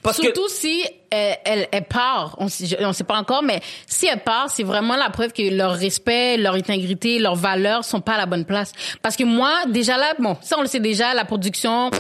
Parce 0.03 0.17
que, 0.17 0.25
Surtout 0.25 0.49
si 0.49 0.85
elle, 1.11 1.37
elle, 1.45 1.69
elle 1.71 1.85
part, 1.85 2.35
on 2.39 2.47
on 2.47 2.93
sait 2.93 3.05
pas 3.05 3.17
encore, 3.17 3.45
mais 3.45 3.61
si 3.87 4.07
elle 4.07 4.19
part, 4.19 4.51
c'est 4.51 4.65
vraiment 4.65 4.97
la 4.97 5.11
preuve 5.11 5.33
que 5.33 5.43
leur 5.43 5.75
respect, 5.75 6.39
leur 6.39 6.55
intégrité, 6.55 7.21
leurs 7.21 7.37
valeurs 7.37 7.85
sont 7.85 8.01
pas 8.01 8.15
à 8.15 8.19
la 8.19 8.27
bonne 8.27 8.45
place. 8.45 8.73
Parce 9.01 9.15
que 9.15 9.23
moi, 9.23 9.53
déjà 9.69 9.97
là, 9.99 10.15
bon, 10.19 10.37
ça 10.41 10.57
on 10.59 10.63
le 10.63 10.67
sait 10.67 10.81
déjà, 10.81 11.15
la 11.15 11.25
production, 11.25 11.91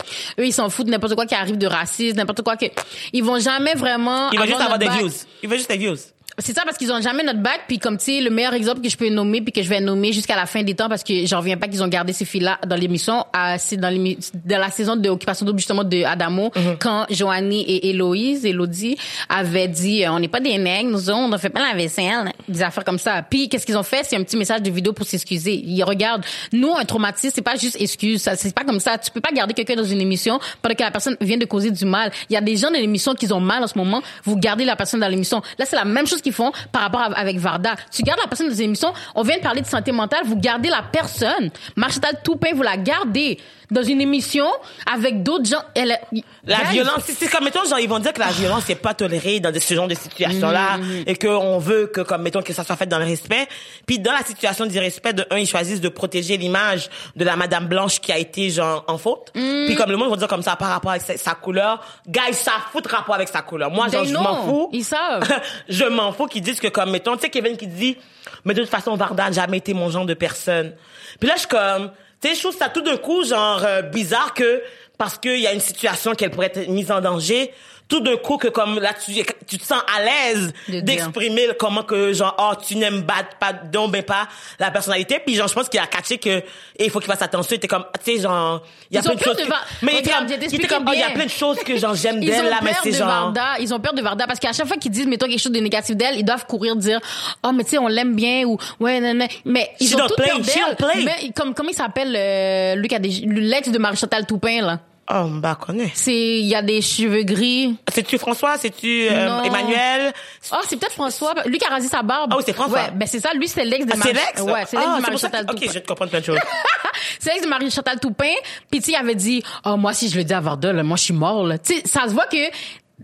eux 0.40 0.46
ils 0.46 0.52
s'en 0.52 0.68
foutent 0.68 0.86
de 0.86 0.90
n'importe 0.90 1.14
quoi 1.14 1.26
qui 1.26 1.36
arrive 1.36 1.58
de 1.58 1.66
racisme, 1.68 2.16
n'importe 2.16 2.42
quoi 2.42 2.56
que, 2.56 2.66
ils 3.12 3.22
vont 3.22 3.38
jamais 3.38 3.74
vraiment. 3.74 4.30
il 4.32 4.38
va 4.40 4.46
juste 4.46 4.60
avoir 4.60 4.78
des 4.78 4.86
back. 4.86 4.98
views. 4.98 5.12
Il 5.44 5.48
va 5.48 5.56
juste 5.56 5.70
des 5.70 5.76
views. 5.76 5.96
C'est 6.38 6.56
ça 6.56 6.62
parce 6.64 6.78
qu'ils 6.78 6.90
ont 6.90 7.00
jamais 7.00 7.22
notre 7.22 7.40
bac 7.40 7.62
puis 7.68 7.78
comme 7.78 7.98
tu 7.98 8.04
sais 8.04 8.20
le 8.22 8.30
meilleur 8.30 8.54
exemple 8.54 8.80
que 8.80 8.88
je 8.88 8.96
peux 8.96 9.10
nommer 9.10 9.42
puis 9.42 9.52
que 9.52 9.62
je 9.62 9.68
vais 9.68 9.80
nommer 9.80 10.12
jusqu'à 10.12 10.34
la 10.34 10.46
fin 10.46 10.62
des 10.62 10.74
temps 10.74 10.88
parce 10.88 11.04
que 11.04 11.26
j'en 11.26 11.38
reviens 11.40 11.58
pas 11.58 11.68
qu'ils 11.68 11.82
ont 11.82 11.88
gardé 11.88 12.14
ces 12.14 12.24
filles 12.24 12.40
là 12.40 12.58
dans 12.66 12.76
l'émission 12.76 13.26
à 13.34 13.58
c'est 13.58 13.76
dans 13.76 13.92
dans 13.92 14.58
la 14.58 14.70
saison 14.70 14.96
de 14.96 15.10
occupation 15.10 15.44
double 15.44 15.58
justement 15.58 15.84
de 15.84 16.04
Adamo 16.04 16.50
quand 16.80 17.04
Joanie 17.10 17.62
et 17.62 17.90
Héloïse 17.90 18.46
Elodie 18.46 18.96
avaient 19.28 19.68
dit 19.68 20.04
euh, 20.04 20.12
on 20.12 20.20
n'est 20.20 20.28
pas 20.28 20.40
des 20.40 20.56
nègres 20.56 20.90
nous 20.90 21.10
on 21.10 21.28
ne 21.28 21.36
fait 21.36 21.50
pas 21.50 21.60
la 21.68 21.76
vaisselle 21.76 22.32
des 22.48 22.62
affaires 22.62 22.84
comme 22.84 22.98
ça. 22.98 23.22
Puis 23.22 23.48
qu'est-ce 23.48 23.66
qu'ils 23.66 23.76
ont 23.76 23.82
fait? 23.82 24.02
C'est 24.04 24.16
un 24.16 24.22
petit 24.22 24.36
message 24.36 24.62
de 24.62 24.70
vidéo 24.70 24.94
pour 24.94 25.06
s'excuser. 25.06 25.54
Ils 25.54 25.82
regardent 25.84 26.24
nous 26.52 26.72
un 26.74 26.84
traumatisme 26.84 27.32
c'est 27.34 27.42
pas 27.42 27.56
juste 27.56 27.76
excuse 27.78 28.22
ça 28.22 28.36
c'est 28.36 28.54
pas 28.54 28.64
comme 28.64 28.80
ça. 28.80 28.96
Tu 28.96 29.10
peux 29.10 29.20
pas 29.20 29.32
garder 29.32 29.52
quelqu'un 29.52 29.76
dans 29.76 29.84
une 29.84 30.00
émission 30.00 30.40
pendant 30.62 30.74
que 30.74 30.82
la 30.82 30.90
personne 30.90 31.16
vient 31.20 31.36
de 31.36 31.44
causer 31.44 31.70
du 31.70 31.84
mal. 31.84 32.10
Il 32.30 32.32
y 32.32 32.36
a 32.36 32.40
des 32.40 32.56
gens 32.56 32.70
dans 32.70 32.78
l'émission 32.78 33.14
qui 33.14 33.30
ont 33.32 33.40
mal 33.40 33.62
en 33.62 33.66
ce 33.66 33.76
moment. 33.76 34.02
Vous 34.24 34.36
gardez 34.36 34.64
la 34.64 34.76
personne 34.76 35.00
dans 35.00 35.08
l'émission. 35.08 35.42
Là 35.58 35.66
c'est 35.66 35.76
la 35.76 35.84
même 35.84 36.06
chose 36.06 36.21
qu'ils 36.22 36.32
font 36.32 36.52
par 36.72 36.82
rapport 36.82 37.00
à- 37.02 37.12
avec 37.18 37.36
Varda. 37.38 37.74
Tu 37.90 38.02
gardes 38.02 38.20
la 38.20 38.28
personne 38.28 38.48
dans 38.48 38.54
une 38.54 38.62
émission 38.62 38.92
on 39.14 39.22
vient 39.22 39.36
de 39.36 39.42
parler 39.42 39.60
de 39.60 39.66
santé 39.66 39.92
mentale 39.92 40.22
vous 40.24 40.36
gardez 40.36 40.68
la 40.70 40.82
personne. 40.82 41.50
Marchetal 41.76 42.16
Toupin 42.24 42.54
vous 42.54 42.62
la 42.62 42.76
gardez 42.76 43.38
dans 43.72 43.82
une 43.82 44.00
émission 44.00 44.46
avec 44.92 45.22
d'autres 45.22 45.46
gens 45.46 45.62
elle 45.74 45.98
La 46.46 46.58
Guys, 46.64 46.72
violence, 46.72 47.02
c'est- 47.06 47.28
comme, 47.30 47.44
mettons, 47.44 47.64
genre, 47.64 47.78
ils 47.78 47.88
vont 47.88 47.98
dire 47.98 48.12
que 48.12 48.20
la 48.20 48.30
violence 48.30 48.68
n'est 48.68 48.74
pas 48.74 48.94
tolérée 48.94 49.40
dans 49.40 49.52
ce 49.58 49.74
genre 49.74 49.88
de 49.88 49.94
situation-là 49.94 50.78
Mm-hmm. 50.78 51.02
et 51.06 51.16
qu'on 51.16 51.58
veut 51.58 51.86
que, 51.86 52.00
comme, 52.02 52.22
mettons, 52.22 52.42
que 52.42 52.52
ça 52.52 52.64
soit 52.64 52.76
fait 52.76 52.86
dans 52.86 52.98
le 52.98 53.04
respect. 53.04 53.46
Puis, 53.86 53.98
dans 53.98 54.12
la 54.12 54.22
situation 54.24 54.66
d'irrespect, 54.66 55.12
de 55.14 55.26
un, 55.30 55.38
ils 55.38 55.46
choisissent 55.46 55.80
de 55.80 55.88
protéger 55.88 56.36
l'image 56.36 56.88
de 57.16 57.24
la 57.24 57.36
Madame 57.36 57.66
Blanche 57.66 58.00
qui 58.00 58.12
a 58.12 58.18
été, 58.18 58.50
genre, 58.50 58.84
en 58.88 58.98
faute. 58.98 59.30
Mm. 59.34 59.66
Puis, 59.66 59.74
comme 59.76 59.90
le 59.90 59.96
monde 59.96 60.10
va 60.10 60.16
dire 60.16 60.28
comme 60.28 60.42
ça 60.42 60.56
par 60.56 60.68
rapport 60.68 60.90
avec 60.90 61.02
sa, 61.02 61.16
sa 61.16 61.34
couleur, 61.34 61.84
guys, 62.08 62.34
ça 62.34 62.52
fout 62.72 62.86
rapport 62.86 63.14
avec 63.14 63.28
sa 63.28 63.42
couleur. 63.42 63.70
Moi, 63.70 63.88
genre, 63.88 64.02
They 64.02 64.12
je 64.12 64.16
m'en 64.18 64.42
fous. 64.44 64.68
Ils 64.72 64.84
savent. 64.84 65.22
je 65.68 65.84
m'en 65.84 66.12
fous 66.12 66.26
qu'ils 66.26 66.42
disent 66.42 66.60
que, 66.60 66.68
comme, 66.68 66.90
mettons, 66.90 67.14
tu 67.16 67.22
sais, 67.22 67.30
Kevin 67.30 67.56
qui 67.56 67.66
dit, 67.66 67.96
mais 68.44 68.54
de 68.54 68.60
toute 68.62 68.70
façon, 68.70 68.94
Varda 68.96 69.24
n'a 69.26 69.32
jamais 69.32 69.58
été 69.58 69.74
mon 69.74 69.90
genre 69.90 70.06
de 70.06 70.14
personne. 70.14 70.74
Puis 71.20 71.28
là, 71.28 71.34
je 71.36 71.40
suis 71.40 71.48
comme, 71.48 71.90
tu 72.22 72.28
sais, 72.28 72.34
je 72.36 72.40
trouve 72.40 72.56
ça 72.56 72.68
tout 72.68 72.82
d'un 72.82 72.96
coup, 72.96 73.24
genre, 73.24 73.62
euh, 73.64 73.82
bizarre 73.82 74.32
que, 74.32 74.62
parce 74.96 75.18
qu'il 75.18 75.40
y 75.40 75.46
a 75.46 75.52
une 75.52 75.60
situation 75.60 76.14
qu'elle 76.14 76.30
pourrait 76.30 76.52
être 76.54 76.68
mise 76.68 76.92
en 76.92 77.00
danger, 77.00 77.52
tout 77.92 78.00
d'un 78.00 78.16
coup 78.16 78.38
que 78.38 78.48
comme 78.48 78.78
là 78.80 78.92
tu 78.94 79.12
tu 79.46 79.58
te 79.58 79.64
sens 79.64 79.82
à 79.94 80.02
l'aise 80.02 80.52
De 80.68 80.80
d'exprimer 80.80 81.46
le- 81.48 81.52
comment 81.52 81.82
que 81.82 82.14
genre 82.14 82.34
oh 82.38 82.54
tu 82.66 82.76
n'aimes 82.76 83.04
pas 83.04 83.22
pas 83.38 83.52
donc 83.52 83.92
ben 83.92 84.02
pas 84.02 84.28
la 84.58 84.70
personnalité 84.70 85.18
puis 85.24 85.34
genre 85.34 85.46
je 85.48 85.52
pense 85.54 85.68
qu'il 85.68 85.78
a 85.78 85.86
catché 85.86 86.16
que 86.16 86.30
et 86.30 86.44
il 86.86 86.90
faut 86.90 87.00
qu'il 87.00 87.10
fasse 87.12 87.20
attention 87.20 87.54
était 87.56 87.68
comme 87.68 87.84
tu 88.02 88.14
sais 88.16 88.22
genre 88.22 88.62
il 88.90 88.94
y 88.94 88.98
a 88.98 89.02
plein 89.02 89.14
de 89.14 89.22
choses 89.22 89.36
que- 89.36 89.42
mais 89.84 89.92
il 90.02 90.10
comme, 90.10 90.26
il 90.26 90.54
était 90.54 90.66
comme 90.68 90.84
oh, 90.88 90.92
il 90.94 91.00
y 91.00 91.02
a 91.02 91.10
plein 91.10 91.24
de 91.26 91.30
choses 91.30 91.58
que 91.58 91.76
genre 91.76 91.94
j'aime 91.94 92.22
Ils 92.22 92.30
d'elle 92.30 92.46
ont 92.46 92.50
là 92.50 92.58
mais 92.62 92.70
peur 92.70 92.80
c'est 92.82 92.90
de 92.92 92.96
genre 92.96 93.06
Varda. 93.08 93.58
Ils 93.60 93.74
ont 93.74 93.80
peur 93.80 93.92
de 93.92 94.00
Varda 94.00 94.26
parce 94.26 94.38
qu'à 94.40 94.52
chaque 94.52 94.66
fois 94.66 94.76
qu'ils 94.78 94.90
disent, 94.90 95.06
mettons 95.06 95.26
quelque 95.26 95.38
chose 95.40 95.52
de 95.52 95.60
négatif 95.60 95.96
d'elle, 95.96 96.16
ils 96.16 96.24
doivent 96.24 96.46
courir 96.46 96.76
dire, 96.76 96.98
oh, 97.44 97.50
mais 97.52 97.64
tu 97.64 97.70
sais, 97.70 97.78
on 97.78 97.88
l'aime 97.88 98.14
bien 98.14 98.44
ou, 98.44 98.56
ouais, 98.80 99.00
non, 99.00 99.12
non. 99.14 99.26
Mais 99.44 99.70
ils 99.80 99.88
She 99.88 99.94
ont 99.94 100.06
tout 100.06 100.14
peur 100.16 100.38
d'elle. 100.40 101.04
Mais 101.04 101.30
comme, 101.36 101.54
comment 101.54 101.68
il 101.70 101.74
s'appelle, 101.74 102.14
euh, 102.16 102.98
des, 102.98 103.08
l'ex 103.26 103.68
de 103.70 103.78
Marie-Chantal 103.78 104.26
Toupin, 104.26 104.62
là? 104.62 104.78
Oh 105.14 105.26
bah 105.28 105.58
connais 105.60 105.90
C'est, 105.94 106.14
il 106.14 106.46
y 106.46 106.54
a 106.54 106.62
des 106.62 106.80
cheveux 106.80 107.22
gris. 107.22 107.76
c'est-tu 107.92 108.18
François? 108.18 108.56
C'est-tu 108.58 109.08
euh. 109.10 109.42
Emmanuel? 109.42 110.12
Oh, 110.52 110.56
c'est 110.68 110.76
peut-être 110.76 110.92
François. 110.92 111.34
Lui 111.46 111.58
qui 111.58 111.64
a 111.64 111.70
rasé 111.70 111.88
sa 111.88 112.02
barbe. 112.02 112.30
Ah 112.32 112.36
oui, 112.36 112.42
c'est 112.46 112.52
François. 112.52 112.78
Ouais, 112.78 112.90
ben 112.94 113.06
c'est 113.06 113.20
ça. 113.20 113.32
Lui, 113.34 113.48
c'est 113.48 113.64
l'ex 113.64 113.86
de 113.86 113.92
ah, 113.92 113.98
c'est 114.02 114.12
Marie- 114.12 114.26
l'ex? 114.26 114.42
Ouais, 114.42 114.64
c'est 114.66 114.76
l'ex 114.76 114.88
ah, 114.90 114.96
de 114.96 115.02
Marie-Chantal 115.02 115.44
ok 115.44 115.50
Toupin. 115.50 115.66
je 115.66 115.72
vais 115.72 115.80
te 115.80 115.86
comprendre 115.86 116.10
plein 116.10 116.20
de 116.20 116.24
choses 116.24 116.38
c'est 117.18 117.30
l'ex 117.30 117.44
de 117.44 117.48
Marie-Chantal 117.48 118.00
Toupin. 118.00 118.34
Puis 118.70 118.80
tu 118.80 118.86
sais, 118.86 118.92
il 118.92 118.96
avait 118.96 119.14
dit, 119.14 119.42
oh, 119.64 119.76
moi, 119.76 119.92
si 119.92 120.08
je 120.08 120.16
le 120.16 120.24
dis 120.24 120.34
à 120.34 120.40
Varda, 120.40 120.72
là, 120.72 120.82
moi, 120.82 120.96
je 120.96 121.04
suis 121.04 121.14
mort, 121.14 121.44
là. 121.46 121.58
Tu 121.58 121.74
sais, 121.74 121.82
ça 121.86 122.08
se 122.08 122.14
voit 122.14 122.26
que 122.26 122.36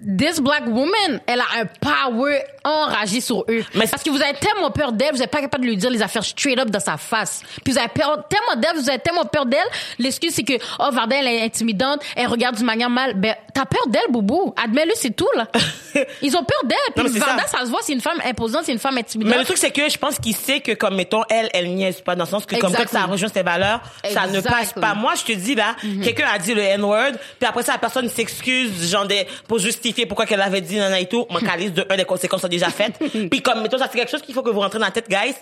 this 0.07 0.41
black 0.41 0.67
woman, 0.67 1.21
elle 1.27 1.41
a 1.41 1.61
un 1.61 1.65
power 1.81 2.39
enragé 2.65 3.21
sur 3.21 3.45
eux. 3.49 3.65
Mais- 3.75 3.87
Parce 3.87 4.03
que 4.03 4.11
vous 4.11 4.21
avez 4.21 4.35
tellement 4.35 4.71
peur 4.71 4.93
d'elle, 4.93 5.13
vous 5.13 5.19
n'êtes 5.19 5.31
pas 5.31 5.41
capable 5.41 5.65
de 5.65 5.69
lui 5.71 5.77
dire 5.77 5.91
les 5.91 6.03
affaires 6.03 6.25
straight 6.25 6.59
up 6.59 6.71
dans 6.71 6.81
sa 6.81 6.97
face. 6.97 7.43
Puis 7.65 7.73
vous 7.73 7.79
avez 7.79 7.89
peur, 7.89 8.27
tellement 8.29 8.61
d'elle, 8.61 8.77
vous 8.81 8.89
avez 8.89 8.99
tellement 8.99 9.25
peur 9.25 9.47
d'elle. 9.47 9.67
L'excuse, 9.99 10.33
c'est 10.35 10.43
que, 10.45 10.55
oh, 10.79 10.89
Varda, 10.93 11.17
elle 11.17 11.27
est 11.29 11.43
intimidante, 11.43 12.01
elle 12.17 12.27
regarde 12.27 12.57
d'une 12.57 12.67
manière 12.67 12.91
mal. 12.91 13.15
Ben, 13.15 13.35
t'as 13.59 13.67
peur 13.67 13.87
d'elle, 13.89 14.11
Boubou? 14.11 14.55
Admets-le, 14.57 14.93
c'est 14.95 15.15
tout, 15.15 15.29
là. 15.37 15.49
Ils 16.23 16.37
ont 16.37 16.45
peur 16.45 16.63
d'elle. 16.65 16.79
Puis 16.95 17.19
Varda, 17.19 17.43
ça. 17.47 17.59
ça. 17.59 17.65
se 17.65 17.71
voit, 17.71 17.81
c'est 17.83 17.93
une 17.93 18.01
femme 18.01 18.21
imposante, 18.25 18.63
c'est 18.65 18.73
une 18.73 18.79
femme 18.79 18.97
intimidante. 18.97 19.33
Mais 19.33 19.39
le 19.39 19.45
truc, 19.45 19.59
c'est 19.59 19.73
que 19.73 19.89
je 19.89 19.99
pense 19.99 20.19
qu'il 20.19 20.37
sait 20.37 20.61
que, 20.61 20.73
comme, 20.73 20.95
mettons, 20.95 21.23
elle, 21.29 21.49
elle 21.53 21.75
niaise 21.75 22.01
pas, 22.01 22.15
dans 22.15 22.25
le 22.25 22.31
sens 22.31 22.47
que, 22.47 22.57
comme, 22.57 22.73
quand 22.73 22.89
ça 22.89 23.07
rejoint 23.07 23.29
ses 23.29 23.43
valeurs, 23.43 23.81
ça 24.05 24.27
ne 24.27 24.41
passe 24.41 24.73
pas. 24.73 24.95
Moi, 24.95 25.15
je 25.17 25.33
te 25.33 25.37
dis, 25.37 25.55
là, 25.55 25.75
quelqu'un 26.03 26.29
a 26.33 26.39
dit 26.39 26.55
le 26.55 26.63
N-word, 26.63 27.13
puis 27.39 27.49
après 27.49 27.63
ça, 27.63 27.73
la 27.73 27.79
personne 27.79 28.09
s'excuse, 28.09 28.91
genre, 28.91 29.07
des, 29.07 29.27
pour 29.49 29.59
justifier 29.59 30.07
pourquoi 30.07 30.27
qu'elle 30.27 30.43
avait 30.43 30.61
dit 30.61 30.77
nana 30.77 31.01
et 31.01 31.07
tout. 31.07 31.27
Mon 31.31 31.41
calice 31.49 31.73
de 31.73 31.85
un, 31.89 31.97
des 31.97 32.05
conséquences 32.05 32.43
sont 32.43 32.49
déjà 32.49 32.71
faites. 32.71 32.99
puis 33.31 33.43
comme, 33.43 33.63
mettons, 33.63 33.79
ça, 33.79 33.89
c'est 33.91 33.99
quelque 33.99 34.11
chose 34.11 34.23
qu'il 34.23 34.35
faut 34.35 34.43
que 34.43 34.51
vous 34.51 34.61
rentrez 34.61 34.79
dans 34.79 34.85
la 34.85 34.93
tête, 34.93 35.09
guys. 35.09 35.35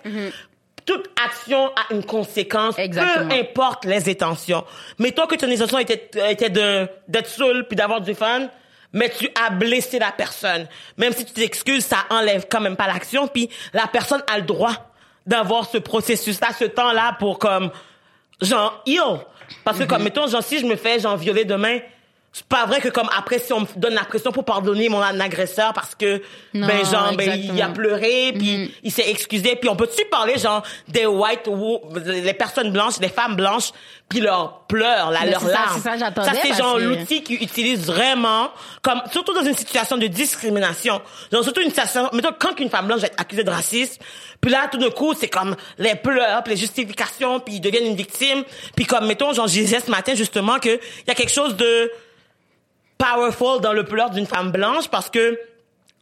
Toute 0.87 1.11
action 1.23 1.67
a 1.69 1.93
une 1.93 2.05
conséquence, 2.05 2.79
Exactement. 2.79 3.29
peu 3.29 3.35
importe 3.35 3.85
les 3.85 4.09
intentions. 4.09 4.65
Mettons 4.99 5.27
que 5.27 5.35
ton 5.35 5.51
intention 5.51 5.79
était, 5.81 6.09
était 6.31 6.49
de, 6.49 6.89
d'être 7.09 7.29
seul 7.29 7.67
puis 7.67 7.77
d'avoir 7.77 8.01
du 8.01 8.15
fun, 8.15 8.49
mais 8.93 9.11
tu 9.11 9.29
as 9.35 9.51
blessé 9.51 9.99
la 9.99 10.13
personne. 10.13 10.67
Même 10.97 11.13
si 11.13 11.25
tu 11.25 11.33
t'excuses, 11.33 11.85
ça 11.85 11.99
enlève 12.09 12.47
quand 12.49 12.61
même 12.61 12.77
pas 12.77 12.87
l'action, 12.87 13.27
puis 13.27 13.51
la 13.73 13.89
personne 13.89 14.23
a 14.33 14.39
le 14.39 14.45
droit 14.45 14.75
d'avoir 15.27 15.69
ce 15.69 15.79
processus-là, 15.79 16.49
ce 16.57 16.65
temps-là 16.65 17.17
pour 17.19 17.39
comme, 17.39 17.71
genre, 18.41 18.81
heal. 18.87 19.19
Parce 19.65 19.79
que 19.79 19.85
comme, 19.85 20.05
mettons, 20.05 20.29
genre, 20.29 20.43
si 20.43 20.61
je 20.61 20.67
me 20.67 20.77
fais, 20.77 21.01
genre, 21.01 21.17
violer 21.17 21.45
demain, 21.45 21.79
c'est 22.39 22.45
pas 22.49 22.67
vrai 22.67 22.83
que 22.83 22.89
comme 22.91 23.09
après 23.17 23.39
si 23.39 23.51
on 23.55 23.61
me 23.61 23.67
donne 23.77 23.95
la 23.95 24.05
pression 24.05 24.31
pour 24.31 24.45
pardonner 24.45 24.91
mon 24.91 25.01
agresseur 25.01 25.73
parce 25.73 25.95
que 25.95 26.21
Non, 26.53 26.67
ben 26.67 26.85
genre 26.85 27.15
ben 27.17 27.33
il 27.35 27.63
a 27.63 27.69
pleuré 27.69 28.35
puis 28.37 28.75
il 28.83 28.93
s'est 28.93 29.09
excusé 29.09 29.57
puis 29.57 29.71
on 29.71 29.75
peut-tu 29.77 30.05
parler 30.11 30.37
genre 30.39 30.63
des 30.87 31.07
white 31.07 31.49
les 32.05 32.35
personnes 32.35 32.73
blanches 32.73 32.99
les 33.01 33.09
femmes 33.09 33.37
blanches 33.37 33.71
puis 34.11 34.21
leurs 34.21 34.67
pleurs 34.69 35.11
là 35.13 35.25
leurs 35.25 35.41
ça, 35.41 35.49
larmes? 35.49 35.81
ça, 35.81 35.97
j'attendais 35.97 36.29
ça 36.29 36.35
c'est 36.43 36.53
genre 36.55 36.77
que- 36.77 36.83
l'outil 36.83 37.23
qu'ils 37.23 37.43
utilisent 37.43 37.87
vraiment 37.87 38.51
comme 38.83 39.01
surtout 39.11 39.33
dans 39.33 39.43
une 39.45 39.57
situation 39.57 39.97
de 39.97 40.07
discrimination. 40.07 41.01
Genre 41.33 41.43
surtout 41.43 41.63
une 41.63 41.71
situation 41.71 42.11
mettons 42.13 42.35
quand 42.39 42.61
une 42.61 42.69
femme 42.69 42.87
blanche 42.87 43.01
va 43.01 43.07
être 43.07 43.19
accusée 43.19 43.45
de 43.45 43.51
racisme 43.51 44.03
puis 44.43 44.51
là 44.51 44.69
tout 44.71 44.77
d'un 44.77 44.91
coup 44.91 45.15
c'est 45.19 45.29
comme 45.29 45.57
les 45.79 45.95
pleurs 45.95 46.43
puis 46.43 46.53
les 46.53 46.61
justifications 46.61 47.41
puis 47.41 47.55
ils 47.55 47.61
deviennent 47.63 47.87
une 47.87 47.97
victime 47.97 48.45
puis 48.77 48.85
comme 48.85 49.07
mettons 49.07 49.33
genre 49.33 49.47
je 49.49 49.55
disais 49.55 49.81
ce 49.81 49.91
matin 49.91 50.15
justement 50.15 50.59
que 50.59 50.69
il 50.69 51.09
y 51.09 51.11
a 51.11 51.15
quelque 51.15 51.33
chose 51.33 51.57
de 51.57 51.91
powerful 52.99 53.61
dans 53.61 53.73
le 53.73 53.85
pleur 53.85 54.11
d'une 54.11 54.27
femme 54.27 54.51
blanche 54.51 54.89
parce 54.89 55.11
que 55.11 55.39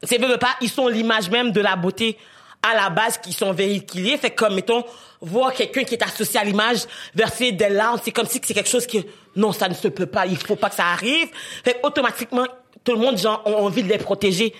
c'est 0.02 0.18
veut 0.20 0.36
pas 0.38 0.54
ils 0.60 0.68
sont 0.70 0.88
l'image 0.88 1.30
même 1.30 1.50
de 1.50 1.60
la 1.60 1.76
beauté 1.76 2.16
à 2.62 2.74
la 2.74 2.90
base 2.90 3.18
qui 3.18 3.32
sont 3.32 3.52
véhiculés 3.52 4.16
fait 4.16 4.30
comme 4.30 4.54
mettons 4.54 4.84
voir 5.20 5.52
quelqu'un 5.52 5.84
qui 5.84 5.94
est 5.94 6.02
associé 6.02 6.38
à 6.40 6.44
l'image 6.44 6.84
verser 7.14 7.52
des 7.52 7.68
larmes 7.68 7.98
c'est 8.02 8.12
comme 8.12 8.26
si 8.26 8.40
c'est 8.44 8.54
quelque 8.54 8.68
chose 8.68 8.86
que 8.86 8.98
non 9.36 9.52
ça 9.52 9.68
ne 9.68 9.74
se 9.74 9.88
peut 9.88 10.06
pas. 10.06 10.26
Il 10.26 10.36
faut 10.36 10.54
pas 10.54 10.68
que 10.70 10.76
ça 10.76 10.86
arrive. 10.86 11.28
Fait 11.64 11.74
que, 11.74 11.86
automatiquement 11.86 12.46
tout 12.84 12.92
le 12.92 12.98
monde 12.98 13.18
genre 13.18 13.42
ont 13.46 13.64
envie 13.66 13.82
de 13.82 13.88
les 13.88 13.98
protéger. 13.98 14.54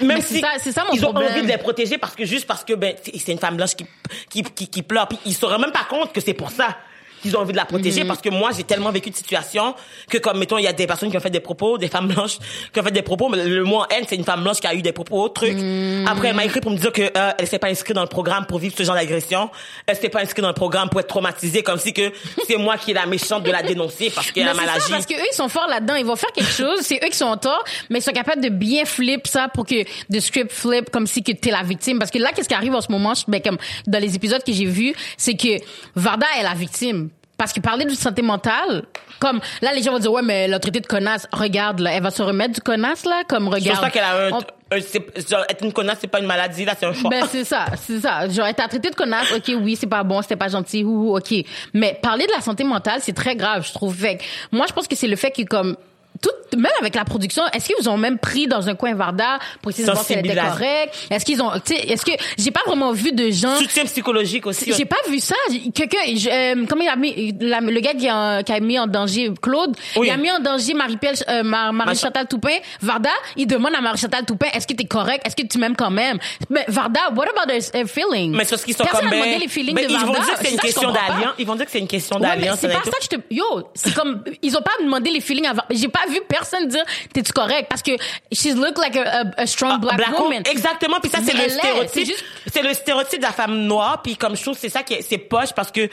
Même 0.00 0.08
Mais 0.18 0.20
si 0.20 0.40
ça- 0.40 0.48
c'est 0.58 0.72
ça 0.72 0.84
mon 0.84 0.92
ils 0.92 1.04
ont 1.06 1.16
envie 1.16 1.42
de 1.42 1.46
les 1.46 1.56
protéger 1.58 1.96
parce 1.96 2.14
que 2.14 2.24
juste 2.26 2.46
parce 2.46 2.62
que 2.64 2.74
ben 2.74 2.94
c'est 3.02 3.16
c'est 3.18 3.32
une 3.32 3.38
femme 3.38 3.56
blanche 3.56 3.74
qui 3.74 3.86
qui 4.28 4.42
qui, 4.42 4.68
qui 4.68 4.82
pleure. 4.82 5.08
Puis 5.08 5.18
ils 5.24 5.34
se 5.34 5.46
rendent 5.46 5.62
même 5.62 5.72
pas 5.72 5.84
compte 5.88 6.12
que 6.12 6.20
c'est 6.20 6.34
pour 6.34 6.50
ça 6.50 6.76
qu'ils 7.22 7.36
ont 7.36 7.40
envie 7.40 7.52
de 7.52 7.56
la 7.56 7.62
Mhm. 7.62 7.68
protéger 7.68 8.04
parce 8.04 8.20
que 8.20 8.28
moi 8.28 8.50
j'ai 8.56 8.64
tellement 8.64 8.90
vécu 8.90 9.10
de 9.10 9.16
situations 9.16 9.74
que 10.10 10.18
comme 10.18 10.38
mettons 10.38 10.58
il 10.58 10.64
y 10.64 10.66
a 10.68 10.72
des 10.72 10.86
personnes 10.86 11.10
qui 11.10 11.16
ont 11.16 11.20
fait 11.20 11.30
des 11.30 11.40
propos 11.40 11.78
des 11.78 11.88
femmes 11.88 12.08
blanches 12.08 12.38
qui 12.72 12.80
ont 12.80 12.82
fait 12.82 12.90
des 12.90 13.02
propos 13.02 13.28
mais 13.28 13.44
le 13.44 13.64
mot 13.64 13.82
elle 13.90 14.04
c'est 14.08 14.16
une 14.16 14.24
femme 14.24 14.42
blanche 14.42 14.58
qui 14.60 14.66
a 14.66 14.74
eu 14.74 14.82
des 14.82 14.92
propos 14.92 15.28
truc 15.28 15.54
Mhm. 15.54 16.06
après 16.08 16.28
elle 16.28 16.36
m'a 16.36 16.44
écrit 16.44 16.60
pour 16.60 16.70
me 16.72 16.76
dire 16.76 16.92
que 16.92 17.02
euh, 17.02 17.30
elle 17.38 17.46
s'est 17.46 17.58
pas 17.58 17.68
inscrite 17.68 17.94
dans 17.94 18.02
le 18.02 18.08
programme 18.08 18.46
pour 18.46 18.58
vivre 18.58 18.74
ce 18.76 18.82
genre 18.82 18.94
d'agression 18.96 19.50
elle 19.86 19.96
s'est 19.96 20.08
pas 20.08 20.20
inscrite 20.20 20.42
dans 20.42 20.48
le 20.48 20.54
programme 20.54 20.88
pour 20.88 21.00
être 21.00 21.06
traumatisée 21.08 21.62
comme 21.62 21.78
si 21.78 21.92
que 21.92 22.12
c'est 22.46 22.56
moi 22.56 22.76
qui 22.76 22.90
est 22.90 22.94
la 22.94 23.06
méchante 23.06 23.44
de 23.44 23.50
la 23.50 23.62
dénoncer 23.62 24.10
parce 24.14 24.30
qu'elle 24.32 24.48
a 24.48 24.54
mal 24.54 24.68
agi 24.68 24.90
parce 24.90 25.06
que 25.06 25.14
eux, 25.14 25.26
ils 25.30 25.34
sont 25.36 25.48
forts 25.48 25.68
là-dedans. 25.68 25.94
Ils 25.94 26.04
vont 26.04 26.16
faire 26.16 26.32
quelque 26.32 26.50
chose. 26.52 26.80
C'est 26.82 26.96
eux 27.04 27.08
qui 27.08 27.16
sont 27.16 27.26
en 27.26 27.36
tort, 27.36 27.62
mais 27.90 27.98
ils 28.00 28.02
sont 28.02 28.12
capables 28.12 28.42
de 28.42 28.48
bien 28.48 28.84
flip 28.84 29.26
ça 29.26 29.48
pour 29.48 29.64
que 29.64 29.84
the 30.12 30.20
script 30.20 30.50
flip 30.52 30.90
comme 30.90 31.06
si 31.06 31.22
que 31.22 31.32
t'es 31.32 31.50
la 31.50 31.62
victime. 31.62 31.98
Parce 31.98 32.10
que 32.10 32.18
là, 32.18 32.30
qu'est-ce 32.34 32.48
qui 32.48 32.54
arrive 32.54 32.74
en 32.74 32.80
ce 32.80 32.90
moment, 32.90 33.12
ben, 33.28 33.40
comme 33.40 33.58
dans 33.86 33.98
les 34.00 34.14
épisodes 34.16 34.42
que 34.44 34.52
j'ai 34.52 34.64
vus, 34.66 34.94
c'est 35.16 35.34
que 35.34 35.58
Varda 35.94 36.26
est 36.38 36.42
la 36.42 36.54
victime. 36.54 37.10
Parce 37.42 37.52
que 37.52 37.58
parler 37.58 37.84
de 37.84 37.90
santé 37.90 38.22
mentale, 38.22 38.84
comme 39.18 39.40
là, 39.62 39.72
les 39.74 39.82
gens 39.82 39.90
vont 39.90 39.98
dire, 39.98 40.12
ouais, 40.12 40.22
mais 40.22 40.46
traité 40.60 40.78
de 40.78 40.86
connasse. 40.86 41.26
Regarde, 41.32 41.80
là, 41.80 41.90
elle 41.92 42.00
va 42.04 42.12
se 42.12 42.22
remettre 42.22 42.54
du 42.54 42.60
connasse, 42.60 43.04
là, 43.04 43.24
comme 43.28 43.46
je 43.46 43.50
regarde. 43.56 43.80
pense 43.80 43.80
pas 43.80 43.90
qu'elle 43.90 44.04
a 44.04 44.28
un, 44.28 44.30
On- 44.30 45.28
genre, 45.28 45.44
être 45.48 45.64
une 45.64 45.72
connasse 45.72 45.98
c'est 46.00 46.06
pas 46.06 46.20
une 46.20 46.26
maladie 46.26 46.64
là 46.64 46.74
c'est 46.78 46.86
un 46.86 46.92
choix 46.92 47.10
Ben 47.10 47.24
c'est 47.28 47.42
ça, 47.42 47.64
c'est 47.76 47.98
ça. 47.98 48.28
Genre 48.28 48.46
être 48.46 48.68
traité 48.68 48.90
de 48.90 48.94
connasse, 48.94 49.32
ok, 49.32 49.56
oui, 49.60 49.74
c'est 49.74 49.88
pas 49.88 50.04
bon, 50.04 50.22
c'était 50.22 50.36
pas 50.36 50.46
gentil, 50.48 50.84
ouh, 50.84 51.16
ok. 51.16 51.34
Mais 51.74 51.98
parler 52.00 52.26
de 52.28 52.32
la 52.32 52.40
santé 52.40 52.62
mentale, 52.62 53.00
c'est 53.02 53.12
très 53.12 53.34
grave, 53.34 53.66
je 53.66 53.72
trouve. 53.72 53.92
Fait 53.92 54.18
moi, 54.52 54.66
je 54.68 54.72
pense 54.72 54.86
que 54.86 54.94
c'est 54.94 55.08
le 55.08 55.16
fait 55.16 55.32
que 55.32 55.42
comme 55.42 55.76
tout, 56.22 56.56
même 56.56 56.72
avec 56.80 56.94
la 56.94 57.04
production, 57.04 57.42
est-ce 57.52 57.66
qu'ils 57.66 57.76
vous 57.78 57.88
ont 57.88 57.96
même 57.98 58.18
pris 58.18 58.46
dans 58.46 58.68
un 58.68 58.74
coin 58.74 58.94
Varda 58.94 59.38
pour 59.60 59.70
essayer 59.72 59.86
de 59.86 59.92
voir 59.92 60.02
si 60.04 60.12
elle 60.14 60.24
était 60.24 60.34
correcte? 60.34 60.94
Est-ce 61.10 61.24
qu'ils 61.24 61.42
ont, 61.42 61.50
tu 61.64 61.74
sais, 61.74 61.80
est-ce 61.88 62.04
que 62.04 62.12
j'ai 62.38 62.50
pas 62.50 62.60
vraiment 62.66 62.92
vu 62.92 63.12
de 63.12 63.30
gens 63.30 63.56
soutien 63.56 63.84
psychologique 63.84 64.46
aussi 64.46 64.72
j'ai 64.72 64.84
pas 64.84 64.96
vu 65.08 65.18
ça. 65.18 65.34
Quelqu'un, 65.74 65.98
euh, 66.30 66.64
comment 66.68 66.82
il 66.82 66.88
a 66.88 66.96
mis 66.96 67.36
la- 67.40 67.60
le 67.60 67.80
gars 67.80 67.94
qui 67.94 68.08
a, 68.08 68.42
qui 68.42 68.52
a 68.52 68.60
mis 68.60 68.78
en 68.78 68.86
danger 68.86 69.30
Claude, 69.42 69.76
Oui. 69.96 70.06
il 70.08 70.10
a 70.12 70.16
mis 70.16 70.30
en 70.30 70.38
danger 70.40 70.74
Marie-Pierre, 70.74 71.14
euh, 71.28 71.42
Mar- 71.42 71.72
Marie-Chantal 71.72 72.26
Toupin. 72.28 72.56
Varda, 72.80 73.10
il 73.36 73.46
demande 73.46 73.74
à 73.74 73.80
Marie-Chantal 73.80 74.24
Toupin, 74.24 74.46
est-ce 74.54 74.66
que 74.66 74.74
t'es 74.74 74.84
correct, 74.84 75.26
est-ce 75.26 75.34
que 75.36 75.46
tu 75.46 75.58
m'aimes 75.58 75.76
quand 75.76 75.90
même? 75.90 76.18
Mais 76.50 76.64
Varda, 76.68 77.00
what 77.16 77.24
about 77.28 77.52
her, 77.52 77.60
her 77.74 77.86
feeling 77.86 78.32
Mais 78.36 78.44
c'est 78.44 78.50
parce 78.50 78.64
qu'ils 78.64 78.76
sont 78.76 78.84
Personne 78.84 79.00
comme 79.02 79.10
ben, 79.10 79.20
demandé 79.22 79.38
les 79.38 79.48
feelings 79.48 79.74
ben, 79.74 79.86
de 79.86 79.90
ils 79.92 79.98
vont 79.98 80.12
Varda. 80.12 80.24
dire 80.26 80.38
que 80.38 80.44
c'est 80.46 80.52
une 80.52 80.60
question 80.60 80.90
d'alliance. 80.92 81.34
Ils 81.38 81.46
vont 81.46 81.54
dire 81.56 81.64
que 81.66 81.72
c'est 81.72 81.78
une 81.80 81.88
question 81.88 82.16
Ouais, 82.16 82.22
mais 82.22 82.36
d'alliance. 82.36 82.58
c'est 82.60 82.68
ça 82.70 82.78
pas 82.78 82.84
ça 82.84 82.90
que 82.98 83.04
je 83.04 83.08
te. 83.08 83.16
Yo, 83.34 83.44
c'est 83.74 83.94
comme 83.94 84.22
ils 84.42 84.56
ont 84.56 84.62
pas 84.62 84.72
demandé 84.82 85.10
les 85.10 85.20
feelings 85.20 85.46
avant. 85.46 85.62
J'ai 85.70 85.88
pas 85.88 86.00
vu 86.12 86.20
personne 86.28 86.68
dire 86.68 86.84
t'es-tu 87.12 87.32
correct? 87.32 87.66
Parce 87.68 87.82
que 87.82 87.92
she's 88.30 88.54
look 88.54 88.78
like 88.78 88.96
a, 88.96 89.02
a, 89.22 89.42
a 89.42 89.46
strong 89.46 89.80
black, 89.80 89.96
Black 89.96 90.18
woman. 90.18 90.42
Exactement. 90.50 90.98
Puis 91.00 91.10
ça, 91.10 91.18
c'est 91.24 91.32
le 91.32 91.48
stéréotype. 91.48 92.16
C'est 92.52 92.62
le 92.62 92.74
stéréotype 92.74 93.18
de 93.20 93.24
la 93.26 93.32
femme 93.32 93.56
noire. 93.66 94.02
Puis 94.02 94.16
comme 94.16 94.36
je 94.36 94.42
trouve, 94.42 94.56
c'est 94.58 94.68
ça 94.68 94.82
qui 94.82 94.94
est, 94.94 95.02
c'est 95.02 95.18
poche 95.18 95.52
parce 95.54 95.70
que 95.72 95.88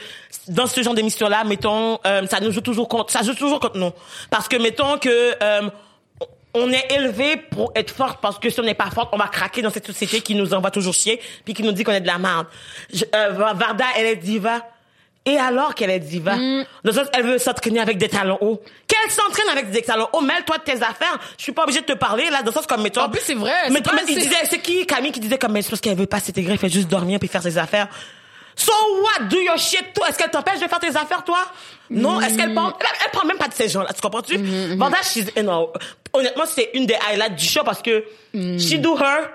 dans 0.48 0.66
ce 0.66 0.82
genre 0.82 0.94
d'émission-là, 0.94 1.44
mettons, 1.44 1.98
euh, 2.06 2.26
ça 2.26 2.40
nous 2.40 2.52
joue 2.52 2.60
toujours 2.60 2.88
contre, 2.88 3.10
ça 3.12 3.22
joue 3.22 3.34
toujours 3.34 3.60
contre 3.60 3.78
nous. 3.78 3.90
Parce 4.30 4.48
que 4.48 4.56
mettons 4.56 4.98
que, 4.98 5.34
euh, 5.42 5.68
on 6.52 6.70
est 6.72 6.90
élevé 6.92 7.36
pour 7.36 7.70
être 7.76 7.94
forte 7.94 8.20
parce 8.20 8.38
que 8.40 8.50
si 8.50 8.58
on 8.58 8.64
n'est 8.64 8.74
pas 8.74 8.90
forte, 8.90 9.10
on 9.12 9.16
va 9.16 9.28
craquer 9.28 9.62
dans 9.62 9.70
cette 9.70 9.86
société 9.86 10.20
qui 10.20 10.34
nous 10.34 10.52
envoie 10.52 10.72
toujours 10.72 10.92
chier 10.94 11.20
puis 11.44 11.54
qui 11.54 11.62
nous 11.62 11.70
dit 11.70 11.84
qu'on 11.84 11.92
est 11.92 12.00
de 12.00 12.08
la 12.08 12.18
merde. 12.18 12.46
Je- 12.92 13.04
euh, 13.14 13.30
Varda, 13.54 13.84
elle 13.96 14.06
est 14.06 14.16
diva. 14.16 14.60
Et 15.26 15.36
alors 15.36 15.74
qu'elle 15.74 15.90
est 15.90 15.98
diva, 16.00 16.34
Mm. 16.36 16.64
dans 16.84 16.90
le 16.90 16.92
sens, 16.92 17.06
elle 17.12 17.24
veut 17.26 17.38
s'entraîner 17.38 17.80
avec 17.80 17.98
des 17.98 18.08
talons 18.08 18.38
hauts. 18.40 18.60
Qu'elle 18.88 19.10
s'entraîne 19.10 19.48
avec 19.52 19.70
des 19.70 19.82
talons 19.82 20.08
hauts, 20.14 20.22
mêle-toi 20.22 20.56
de 20.58 20.62
tes 20.62 20.82
affaires. 20.82 21.18
Je 21.36 21.42
suis 21.42 21.52
pas 21.52 21.64
obligée 21.64 21.82
de 21.82 21.86
te 21.86 21.92
parler, 21.92 22.30
là, 22.30 22.38
dans 22.40 22.46
le 22.46 22.52
sens 22.52 22.66
comme, 22.66 22.82
mettons. 22.82 23.02
En 23.02 23.10
plus, 23.10 23.20
c'est 23.22 23.34
vrai, 23.34 23.52
Mais, 23.70 23.80
mais 23.94 24.02
il 24.08 24.16
disait, 24.18 24.34
c'est 24.48 24.60
qui, 24.60 24.86
Camille, 24.86 25.12
qui 25.12 25.20
disait 25.20 25.36
comme, 25.38 25.52
mais 25.52 25.60
c'est 25.62 25.68
parce 25.70 25.80
qu'elle 25.82 25.96
veut 25.96 26.06
pas 26.06 26.20
s'intégrer, 26.20 26.52
elle 26.54 26.58
fait 26.58 26.70
juste 26.70 26.88
dormir 26.88 27.18
puis 27.18 27.28
faire 27.28 27.42
ses 27.42 27.58
affaires. 27.58 27.88
So 28.56 28.72
what? 29.02 29.24
Do 29.26 29.40
your 29.40 29.56
shit, 29.58 29.92
toi. 29.94 30.08
Est-ce 30.08 30.18
qu'elle 30.18 30.30
t'empêche 30.30 30.58
de 30.60 30.66
faire 30.68 30.80
tes 30.80 30.88
affaires, 30.96 31.22
toi? 31.24 31.38
Non. 31.90 32.20
Est-ce 32.20 32.36
qu'elle 32.36 32.54
parle, 32.54 32.72
elle, 32.80 32.86
elle 33.04 33.10
parle 33.10 33.26
même 33.28 33.38
pas 33.38 33.48
de 33.48 33.54
ces 33.54 33.68
gens-là, 33.68 33.90
tu 33.94 34.00
comprends-tu? 34.00 34.36
Vanda, 34.76 34.98
she's, 35.02 35.26
you 35.36 35.42
know, 35.42 35.72
honnêtement, 36.12 36.44
c'est 36.46 36.70
une 36.74 36.86
des 36.86 36.96
highlights 37.10 37.36
du 37.36 37.44
show 37.46 37.62
parce 37.64 37.80
que, 37.82 38.04
she 38.34 38.74
do 38.78 38.96
her, 38.98 39.30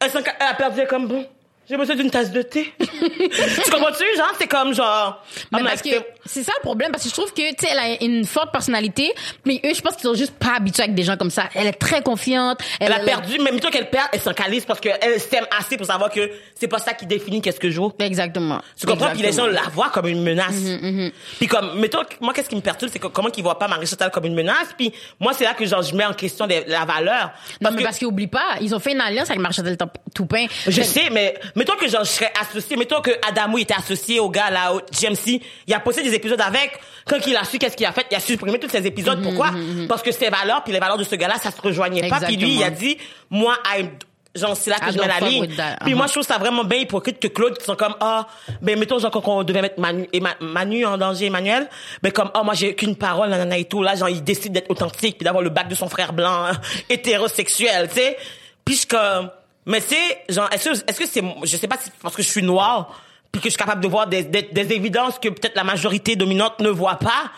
elle, 0.00 0.10
a 0.40 0.54
perdu 0.54 0.82
comme 0.88 1.08
bon. 1.08 1.26
J'ai 1.68 1.76
besoin 1.76 1.96
d'une 1.96 2.10
tasse 2.10 2.30
de 2.30 2.42
thé. 2.42 2.72
tu 2.78 3.70
comprends-tu? 3.70 4.04
Genre, 4.16 4.32
c'est 4.38 4.46
comme 4.46 4.74
genre. 4.74 5.24
Mais 5.52 5.62
parce 5.62 5.82
que 5.82 5.90
c'est 6.26 6.42
ça 6.42 6.52
le 6.58 6.62
problème 6.62 6.90
parce 6.90 7.04
que 7.04 7.08
je 7.08 7.14
trouve 7.14 7.32
que 7.32 7.40
tu 7.54 7.66
sais 7.66 7.68
elle 7.70 7.78
a 7.78 8.02
une 8.02 8.24
forte 8.24 8.50
personnalité 8.50 9.12
mais 9.44 9.60
eux 9.64 9.74
je 9.74 9.80
pense 9.82 9.94
qu'ils 9.94 10.04
sont 10.08 10.14
juste 10.14 10.34
pas 10.34 10.54
habitués 10.56 10.84
avec 10.84 10.94
des 10.94 11.02
gens 11.02 11.16
comme 11.16 11.30
ça. 11.30 11.44
Elle 11.54 11.66
est 11.66 11.72
très 11.72 12.02
confiante. 12.02 12.60
Elle 12.80 12.92
a 12.92 13.00
perdu, 13.00 13.38
même 13.38 13.52
plutôt 13.52 13.70
qu'elle 13.70 13.90
perd, 13.90 14.08
elle 14.12 14.20
s'en 14.20 14.32
calisse 14.32 14.64
parce 14.64 14.80
qu'elle 14.80 15.20
s'aime 15.20 15.46
assez 15.58 15.76
pour 15.76 15.86
savoir 15.86 16.10
que 16.10 16.30
c'est 16.54 16.68
pas 16.68 16.78
ça 16.78 16.92
qui 16.94 17.06
définit 17.06 17.40
qu'est-ce 17.40 17.60
que 17.60 17.68
je 17.68 17.74
joue. 17.74 17.92
Exactement. 17.98 18.60
Tu 18.78 18.86
comprends? 18.86 19.10
Puis 19.10 19.22
les 19.22 19.32
gens 19.32 19.46
la 19.46 19.62
voient 19.72 19.90
comme 19.90 20.06
une 20.06 20.22
menace. 20.22 20.54
Mm-hmm, 20.54 21.12
Puis 21.38 21.46
comme, 21.46 21.78
mettons, 21.78 22.02
moi, 22.20 22.32
qu'est-ce 22.32 22.48
qui 22.48 22.56
me 22.56 22.60
perturbe, 22.60 22.90
c'est 22.92 22.98
comment 22.98 23.30
qu'ils 23.30 23.42
voient 23.44 23.58
pas 23.58 23.68
Marie 23.68 23.86
Chantal 23.86 24.10
comme 24.10 24.24
une 24.24 24.34
menace? 24.34 24.68
Puis 24.76 24.92
moi, 25.20 25.32
c'est 25.32 25.44
là 25.44 25.54
que 25.54 25.64
genre, 25.66 25.82
je 25.82 25.94
mets 25.94 26.04
en 26.04 26.12
question 26.12 26.46
des- 26.46 26.64
la 26.66 26.84
valeur. 26.84 27.32
Non, 27.60 27.70
mais 27.70 27.78
que, 27.78 27.82
parce 27.84 27.98
qu'ils 27.98 28.06
oublient 28.06 28.26
pas, 28.26 28.56
ils 28.60 28.74
ont 28.74 28.78
fait 28.78 28.92
une 28.92 29.00
alliance 29.00 29.30
avec 29.30 29.40
Marchandel 29.40 29.76
Toupin. 30.14 30.46
je 30.66 30.82
sais, 30.82 31.10
mais 31.10 31.34
mettons 31.54 31.76
que 31.76 31.88
genre, 31.88 32.04
je 32.04 32.10
serais 32.10 32.32
associé, 32.40 32.76
mettons 32.76 33.00
que 33.00 33.10
Adamo 33.28 33.58
était 33.58 33.74
associé 33.74 34.20
au 34.20 34.28
gars 34.30 34.50
là, 34.50 34.72
au 34.74 34.80
GMC, 34.92 35.40
il 35.66 35.74
a 35.74 35.80
posté 35.80 36.02
des 36.02 36.14
épisodes 36.14 36.40
avec, 36.40 36.78
quand 37.06 37.18
il 37.26 37.36
a 37.36 37.44
su 37.44 37.58
qu'est-ce 37.58 37.76
qu'il 37.76 37.86
a 37.86 37.92
fait, 37.92 38.06
il 38.10 38.16
a 38.16 38.20
supprimé 38.20 38.58
tous 38.58 38.68
ces 38.70 38.86
épisodes. 38.86 39.20
Mm-hmm, 39.20 39.22
Pourquoi? 39.24 39.50
Parce 39.88 40.02
que 40.02 40.12
ses 40.12 40.30
valeurs, 40.30 40.62
puis 40.64 40.72
les 40.72 40.80
valeurs 40.80 40.98
de 40.98 41.04
ce 41.04 41.14
gars-là, 41.14 41.36
ça 41.42 41.50
se 41.50 41.60
rejoignait 41.60 42.08
pas. 42.08 42.20
Puis 42.20 42.36
lui, 42.36 42.54
il 42.56 42.62
a 42.64 42.70
dit, 42.70 42.98
moi, 43.30 43.56
I'm- 43.76 43.90
Genre, 44.36 44.56
c'est 44.56 44.68
là 44.70 44.80
que 44.80 44.90
I 44.90 44.92
je 44.92 44.98
mets 44.98 45.06
la 45.06 45.20
ligne. 45.20 45.46
Puis 45.46 45.92
Uh-huh. 45.92 45.94
moi, 45.96 46.08
je 46.08 46.12
trouve 46.14 46.24
ça 46.24 46.38
vraiment 46.38 46.64
bien 46.64 46.78
hypocrite 46.80 47.20
que 47.20 47.28
Claude, 47.28 47.56
qui 47.56 47.64
sont 47.64 47.76
comme, 47.76 47.94
ah, 48.00 48.26
ben, 48.60 48.76
mettons, 48.76 48.98
genre, 48.98 49.12
quand 49.12 49.22
on 49.28 49.44
devait 49.44 49.62
mettre 49.62 49.78
Manu, 49.78 50.08
Manu 50.40 50.84
en 50.84 50.98
danger, 50.98 51.26
Emmanuel, 51.26 51.68
ben, 52.02 52.10
comme, 52.10 52.32
ah, 52.34 52.42
moi, 52.42 52.54
j'ai 52.54 52.74
qu'une 52.74 52.96
parole, 52.96 53.28
nanana 53.30 53.56
et 53.58 53.66
tout. 53.66 53.80
Là, 53.80 53.94
genre, 53.94 54.08
il 54.08 54.24
décide 54.24 54.50
d'être 54.52 54.68
authentique, 54.72 55.18
puis 55.18 55.24
d'avoir 55.24 55.40
le 55.44 55.50
bac 55.50 55.68
de 55.68 55.76
son 55.76 55.88
frère 55.88 56.12
blanc, 56.12 56.46
hein, 56.46 56.60
hétérosexuel, 56.90 57.88
tu 57.88 57.94
sais. 58.00 58.16
Puis 58.64 58.74
je 58.82 58.86
comme, 58.88 59.30
mais 59.66 59.80
c'est, 59.80 60.22
genre, 60.28 60.48
est-ce 60.52 60.68
que, 60.70 60.90
est-ce 60.90 60.98
que 61.00 61.06
c'est, 61.06 61.22
je 61.44 61.56
sais 61.56 61.68
pas 61.68 61.76
si 61.82 61.90
parce 62.02 62.14
que 62.14 62.22
je 62.22 62.28
suis 62.28 62.42
noire, 62.42 63.00
puis 63.32 63.40
que 63.40 63.46
je 63.48 63.50
suis 63.54 63.58
capable 63.58 63.82
de 63.82 63.88
voir 63.88 64.06
des, 64.06 64.22
des, 64.22 64.42
des 64.42 64.72
évidences 64.74 65.18
que 65.18 65.28
peut-être 65.28 65.56
la 65.56 65.64
majorité 65.64 66.16
dominante 66.16 66.60
ne 66.60 66.68
voit 66.68 66.96
pas, 66.98 67.30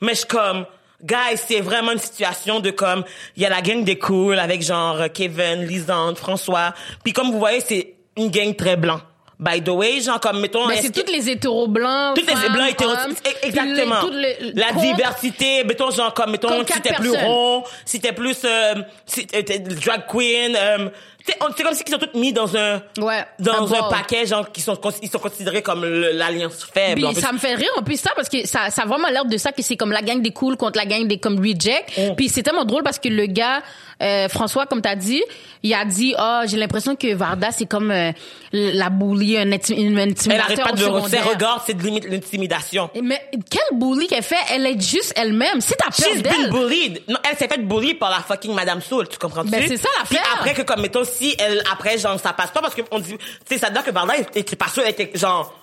mais 0.00 0.12
je 0.12 0.18
suis 0.18 0.26
comme, 0.28 0.66
Guys, 1.02 1.36
c'est 1.46 1.60
vraiment 1.60 1.92
une 1.92 1.98
situation 1.98 2.60
de 2.60 2.70
comme, 2.70 3.04
il 3.36 3.42
y 3.42 3.46
a 3.46 3.50
la 3.50 3.60
gang 3.60 3.84
des 3.84 3.98
cool 3.98 4.38
avec 4.38 4.62
genre 4.62 4.98
Kevin, 5.12 5.66
Lisande, 5.66 6.16
François. 6.16 6.72
Puis 7.02 7.12
comme 7.12 7.30
vous 7.30 7.38
voyez, 7.38 7.60
c'est 7.60 7.94
une 8.16 8.30
gang 8.30 8.54
très 8.56 8.76
blanc. 8.76 9.00
By 9.38 9.60
the 9.62 9.68
way, 9.70 10.00
genre 10.00 10.18
comme, 10.20 10.40
mettons... 10.40 10.66
Ben, 10.66 10.74
est-ce 10.74 10.82
c'est 10.86 10.92
toutes 10.92 11.10
les 11.10 11.28
hétéros 11.28 11.66
blancs. 11.68 12.14
toutes 12.16 12.28
les 12.28 12.48
blancs 12.48 12.70
hétéros 12.70 12.94
exactement 13.42 14.08
les- 14.12 14.36
les- 14.40 14.52
la 14.52 14.68
contre- 14.68 14.80
diversité 14.82 15.64
mettons 15.64 15.90
genre 15.90 16.14
comme 16.14 16.30
mettons 16.30 16.64
si 16.64 16.80
t'es 16.80 16.94
plus 16.94 17.10
rond 17.10 17.64
si 17.84 18.00
t'es 18.00 18.12
plus 18.12 18.38
euh, 18.44 18.74
si 19.04 19.26
t'es 19.26 19.58
drag 19.58 20.06
queen 20.06 20.56
euh, 20.56 20.88
c'est 21.26 21.62
comme 21.62 21.74
si 21.74 21.82
ils 21.86 21.90
sont 21.90 21.98
tous 21.98 22.18
mis 22.18 22.32
dans 22.32 22.54
un 22.56 22.82
Ouais, 22.98 23.24
dans 23.38 23.72
un 23.74 23.88
paquet 23.88 24.26
genre 24.26 24.50
qui 24.52 24.60
sont 24.60 24.78
ils 25.02 25.10
sont 25.10 25.18
considérés 25.18 25.62
comme 25.62 25.82
le- 25.84 26.12
l'alliance 26.12 26.64
faible 26.72 26.96
Puis 26.96 27.04
en 27.06 27.12
plus. 27.12 27.20
ça 27.22 27.32
me 27.32 27.38
fait 27.38 27.54
rire 27.54 27.70
en 27.78 27.82
plus 27.82 27.98
ça 27.98 28.10
parce 28.14 28.28
que 28.28 28.46
ça, 28.46 28.70
ça 28.70 28.82
a 28.82 28.86
vraiment 28.86 29.08
l'air 29.08 29.24
de 29.24 29.36
ça 29.38 29.52
que 29.52 29.62
c'est 29.62 29.76
comme 29.76 29.92
la 29.92 30.02
gang 30.02 30.20
des 30.20 30.32
cool 30.32 30.56
contre 30.56 30.78
la 30.78 30.84
gang 30.86 31.06
des 31.06 31.18
comme 31.18 31.38
reject. 31.38 31.96
Mm. 31.96 32.14
Puis 32.16 32.28
c'est 32.28 32.42
tellement 32.42 32.64
drôle 32.64 32.82
parce 32.82 32.98
que 32.98 33.08
le 33.08 33.26
gars 33.26 33.62
euh, 34.02 34.28
François 34.28 34.66
comme 34.66 34.82
t'as 34.82 34.96
dit, 34.96 35.22
il 35.62 35.72
a 35.72 35.84
dit 35.84 36.14
ah 36.18 36.42
j'ai 36.46 36.56
l'impression 36.58 36.94
que 36.96 37.14
Varda 37.14 37.52
c'est 37.52 37.66
comme 37.66 37.90
euh, 37.90 38.12
la 38.52 38.90
bully 38.90 39.38
un 39.38 39.42
une 39.44 39.98
elle 39.98 40.10
intimidateur 40.10 40.44
arrête 40.44 40.60
pas 40.62 40.72
de 40.72 40.76
ses 40.78 40.84
secondaire. 40.84 41.28
regards 41.28 41.62
c'est 41.66 41.74
de 41.74 41.82
limite 41.82 42.04
l'intimidation 42.10 42.90
Mais 43.02 43.22
quelle 43.50 43.78
bully 43.78 44.06
qu'elle 44.08 44.22
fait 44.22 44.34
Elle 44.52 44.66
est 44.66 44.80
juste 44.80 45.12
elle-même. 45.16 45.60
C'est 45.60 45.76
ta 45.76 45.86
peur 45.86 45.94
She's 46.12 46.22
been 46.22 46.32
d'elle. 46.42 46.50
bullied. 46.50 47.02
Non, 47.08 47.18
elle 47.30 47.36
s'est 47.38 47.48
fait 47.48 47.58
bully 47.64 47.94
par 47.94 48.10
la 48.10 48.18
fucking 48.18 48.52
Madame 48.52 48.82
Soul, 48.82 49.08
tu 49.08 49.16
comprends-tu? 49.18 49.50
Ben, 49.50 49.64
c'est 49.66 49.76
ça 49.76 49.88
Puis 50.06 50.16
l'affaire. 50.16 50.34
après 50.38 50.54
que, 50.54 50.62
comme, 50.62 50.80
mettons, 50.82 51.04
si 51.14 51.34
elle, 51.38 51.62
après, 51.70 51.98
genre, 51.98 52.18
ça 52.18 52.32
passe 52.32 52.50
pas 52.50 52.60
parce 52.60 52.74
que 52.74 52.82
on 52.90 52.98
dit, 52.98 53.16
tu 53.16 53.26
sais, 53.46 53.58
ça 53.58 53.70
doit 53.70 53.82
que 53.82 53.90
Varda 53.90 54.16
était 54.16 54.56
pas 54.56 54.68
sûre, 54.68 54.82
elle 54.84 54.92
était, 54.92 55.16
genre, 55.16 55.54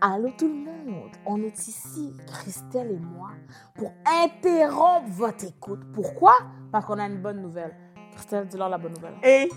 Allô 0.00 0.30
tout 0.38 0.46
le 0.46 0.54
monde, 0.54 1.10
on 1.26 1.42
est 1.42 1.66
ici, 1.66 2.12
Christelle 2.28 2.92
et 2.92 3.00
moi, 3.00 3.30
pour 3.74 3.92
interrompre 4.06 5.08
votre 5.08 5.44
écoute. 5.44 5.80
Pourquoi? 5.92 6.34
Parce 6.70 6.86
qu'on 6.86 7.00
a 7.00 7.06
une 7.06 7.20
bonne 7.20 7.42
nouvelle. 7.42 7.74
Christelle, 8.14 8.46
dis-leur 8.46 8.68
la 8.68 8.78
bonne 8.78 8.94
nouvelle. 8.94 9.14
Et 9.24 9.48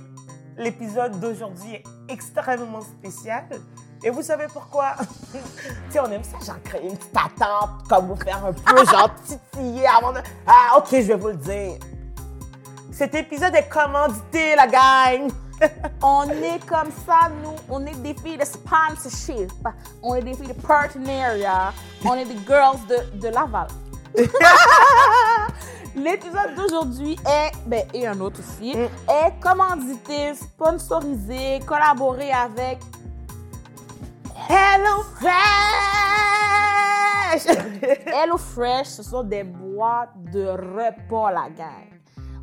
l'épisode 0.57 1.19
d'aujourd'hui 1.19 1.75
est 1.75 1.83
extrêmement 2.09 2.81
spécial. 2.81 3.45
Et 4.03 4.09
vous 4.09 4.21
savez 4.21 4.47
pourquoi? 4.51 4.95
tu 5.31 5.37
sais, 5.89 5.99
on 5.99 6.11
aime 6.11 6.23
ça, 6.23 6.43
genre 6.43 6.61
créer 6.63 6.87
une 6.87 6.97
petite 6.97 7.15
attente, 7.15 7.87
comme 7.87 8.07
vous 8.07 8.15
faire 8.15 8.43
un 8.43 8.53
peu, 8.53 8.85
genre 8.85 9.11
titiller 9.25 9.85
avant 9.87 10.13
de... 10.13 10.19
Ah, 10.47 10.77
ok, 10.77 10.87
je 10.91 11.01
vais 11.01 11.15
vous 11.15 11.27
le 11.27 11.35
dire. 11.35 11.77
Cet 12.91 13.15
épisode 13.15 13.55
est 13.55 13.69
commandité, 13.69 14.55
la 14.55 14.67
gang? 14.67 15.31
On 16.03 16.27
est 16.29 16.65
comme 16.67 16.89
ça, 17.05 17.29
nous. 17.43 17.55
On 17.69 17.85
est 17.85 17.95
des 17.95 18.15
filles 18.15 18.37
de 18.37 18.45
sponsorship. 18.45 19.51
On 20.01 20.15
est 20.15 20.21
des 20.21 20.33
filles 20.33 20.47
de 20.47 20.53
partenariat. 20.53 21.73
On 22.03 22.15
est 22.15 22.25
des 22.25 22.37
girls 22.47 22.79
de, 22.89 23.19
de 23.19 23.27
Laval. 23.27 23.67
L'épisode 25.95 26.55
d'aujourd'hui 26.55 27.17
est, 27.27 27.51
ben, 27.67 27.83
et 27.93 28.07
un 28.07 28.17
autre 28.21 28.39
aussi, 28.39 28.71
est 28.71 29.39
commandité, 29.41 30.33
sponsorisé, 30.35 31.59
collaboré 31.65 32.31
avec 32.31 32.79
Hello 34.49 35.03
Fresh! 35.15 35.31
Hello 38.05 38.37
Fresh. 38.37 38.87
Ce 38.87 39.03
sont 39.03 39.23
des 39.23 39.43
boîtes 39.43 40.15
de 40.31 40.47
repas, 40.47 41.31
la 41.31 41.49
gang. 41.49 41.89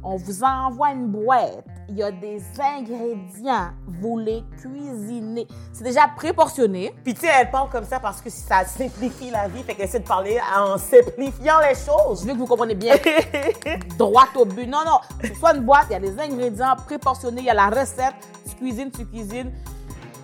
On 0.03 0.17
vous 0.17 0.45
envoie 0.45 0.93
une 0.93 1.09
boîte. 1.09 1.65
Il 1.91 1.97
y 1.97 2.03
a 2.03 2.11
des 2.11 2.43
ingrédients. 2.61 3.71
Vous 3.87 4.19
les 4.19 4.45
cuisinez. 4.61 5.47
C'est 5.73 5.85
déjà 5.85 6.07
préportionné. 6.15 6.95
Puis 7.03 7.15
tu 7.15 7.21
sais, 7.21 7.31
elle 7.41 7.51
parle 7.51 7.71
comme 7.71 7.85
ça 7.85 7.99
parce 7.99 8.21
que 8.21 8.29
ça 8.29 8.65
simplifie 8.67 9.31
la 9.31 9.49
vie, 9.49 9.63
fait 9.63 9.75
qu'elle 9.75 9.87
essaie 9.87 10.01
de 10.01 10.07
parler 10.07 10.39
en 10.55 10.77
simplifiant 10.77 11.61
les 11.61 11.75
choses. 11.75 12.23
Je 12.23 12.27
veux 12.27 12.35
que 12.35 12.39
vous 12.39 12.47
compreniez 12.47 12.75
bien. 12.75 12.95
droit 13.99 14.29
au 14.37 14.45
but. 14.45 14.67
Non, 14.67 14.81
non. 14.85 15.01
Soit 15.39 15.57
une 15.57 15.65
boîte, 15.65 15.87
il 15.89 15.95
y 15.95 15.97
a 15.97 16.01
des 16.01 16.19
ingrédients 16.21 16.77
préportionnés, 16.77 17.41
il 17.41 17.47
y 17.47 17.51
a 17.51 17.55
la 17.55 17.71
recette. 17.71 18.15
Tu 18.47 18.55
cuisines, 18.57 18.91
tu 18.91 19.07
cuisines. 19.07 19.51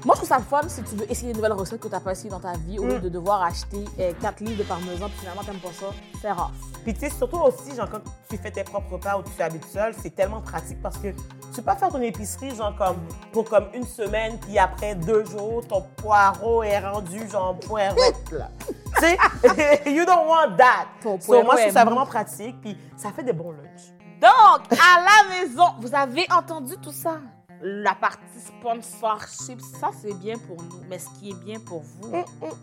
Moi, 0.05 0.15
je 0.15 0.19
trouve 0.19 0.29
ça 0.29 0.37
le 0.37 0.45
fun 0.45 0.61
si 0.69 0.83
tu 0.83 0.97
veux 0.97 1.11
essayer 1.11 1.31
une 1.31 1.37
nouvelle 1.37 1.53
recette 1.53 1.81
que 1.81 1.89
tu 1.89 1.95
n'as 1.95 2.01
pas 2.01 2.13
essayé 2.13 2.29
dans 2.29 2.41
ta 2.41 2.53
vie 2.53 2.79
au 2.79 2.85
lieu 2.85 2.99
de 3.01 3.09
devoir 3.09 3.43
acheter 3.43 3.85
4 4.21 4.41
livres 4.41 4.59
de 4.59 4.65
parmesan 4.65 5.09
puis 5.09 5.21
finalement, 5.21 5.43
tu 5.43 5.51
n'aimes 5.51 5.61
pas 5.61 5.73
ça. 5.73 5.87
C'est 6.21 6.31
rare. 6.31 6.53
Puis 6.85 6.93
tu 6.93 7.01
sais, 7.01 7.11
surtout 7.11 7.39
aussi, 7.39 7.75
genre, 7.75 7.89
quand 7.91 8.01
tu 8.29 8.37
fais 8.37 8.51
tes 8.51 8.65
propres 8.65 8.93
repas 8.93 9.17
ou 9.17 9.23
tu 9.23 9.43
habites 9.43 9.65
seul, 9.65 9.95
c'est 10.03 10.15
tellement 10.15 10.43
pratique 10.43 10.83
parce 10.83 10.99
que 10.99 11.09
tu 11.09 11.57
peux 11.57 11.63
pas 11.63 11.77
faire 11.77 11.89
ton 11.89 12.03
épicerie, 12.03 12.55
genre, 12.55 12.77
comme, 12.77 12.97
pour 13.33 13.49
comme 13.49 13.69
une 13.73 13.87
semaine, 13.87 14.39
puis 14.41 14.59
après 14.59 14.95
deux 14.95 15.25
jours, 15.25 15.67
ton 15.67 15.83
poireau 15.97 16.63
est 16.63 16.81
rendu, 16.81 17.27
genre, 17.31 17.59
poirette, 17.61 17.97
là. 18.33 18.51
tu 18.67 19.01
sais, 19.01 19.17
you 19.91 20.05
don't 20.05 20.29
want 20.29 20.57
that. 20.59 20.87
Ton 21.03 21.19
So, 21.19 21.43
moi, 21.43 21.57
je 21.57 21.63
trouve 21.63 21.73
ça 21.73 21.85
vraiment 21.87 22.05
pratique, 22.05 22.61
puis 22.61 22.77
ça 22.99 23.11
fait 23.11 23.23
des 23.23 23.33
bons 23.33 23.53
lunchs. 23.53 23.95
Donc, 24.21 24.71
à 24.73 25.01
la 25.01 25.29
maison, 25.41 25.65
vous 25.81 25.95
avez 25.95 26.27
entendu 26.31 26.75
tout 26.83 26.93
ça? 26.93 27.19
La 27.67 27.95
partie 27.95 28.21
sponsorship, 28.45 29.59
ça 29.81 29.91
c'est 30.03 30.13
bien 30.19 30.37
pour 30.37 30.57
nous. 30.63 30.83
Mais 30.89 30.99
ce 30.99 31.09
qui 31.19 31.31
est 31.31 31.45
bien 31.45 31.59
pour 31.61 31.81
vous, 31.83 32.15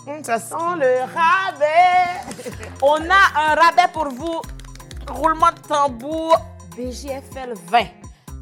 Hum, 0.07 0.23
ça 0.23 0.37
sent 0.39 0.55
le 0.77 1.01
rabais. 1.01 2.61
on 2.83 2.97
a 3.09 3.51
un 3.51 3.55
rabais 3.55 3.91
pour 3.93 4.09
vous. 4.09 4.41
Roulement 5.09 5.51
de 5.51 5.67
tambour 5.67 6.37
BGFL 6.77 7.53
20. 7.67 7.79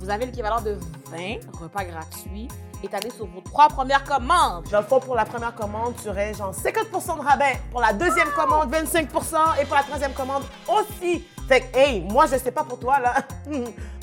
Vous 0.02 0.10
avez 0.10 0.26
l'équivalent 0.26 0.60
de 0.62 0.78
20 1.12 1.60
repas 1.62 1.86
gratuits 1.86 2.50
étalés 2.84 3.12
sur 3.12 3.26
vos 3.26 3.42
trois 3.42 3.68
premières 3.68 4.04
commandes. 4.04 4.66
Dans 4.72 4.80
le 4.80 4.86
fond, 4.86 5.00
pour 5.00 5.16
la 5.16 5.26
première 5.26 5.54
commande, 5.56 5.96
tu 6.02 6.10
aurais 6.10 6.34
genre 6.34 6.54
50% 6.54 7.18
de 7.18 7.22
rabais. 7.22 7.60
Pour 7.72 7.82
la 7.82 7.94
deuxième 7.94 8.30
commande, 8.30 8.72
25% 8.74 9.62
Et 9.62 9.66
pour 9.66 9.76
la 9.76 9.84
troisième 9.84 10.14
commande 10.14 10.44
aussi. 10.68 11.24
Fait 11.48 11.62
que, 11.62 11.78
hey, 11.78 12.02
moi, 12.02 12.26
je 12.28 12.38
sais 12.38 12.52
pas 12.52 12.64
pour 12.64 12.80
toi, 12.80 13.00
là. 13.00 13.16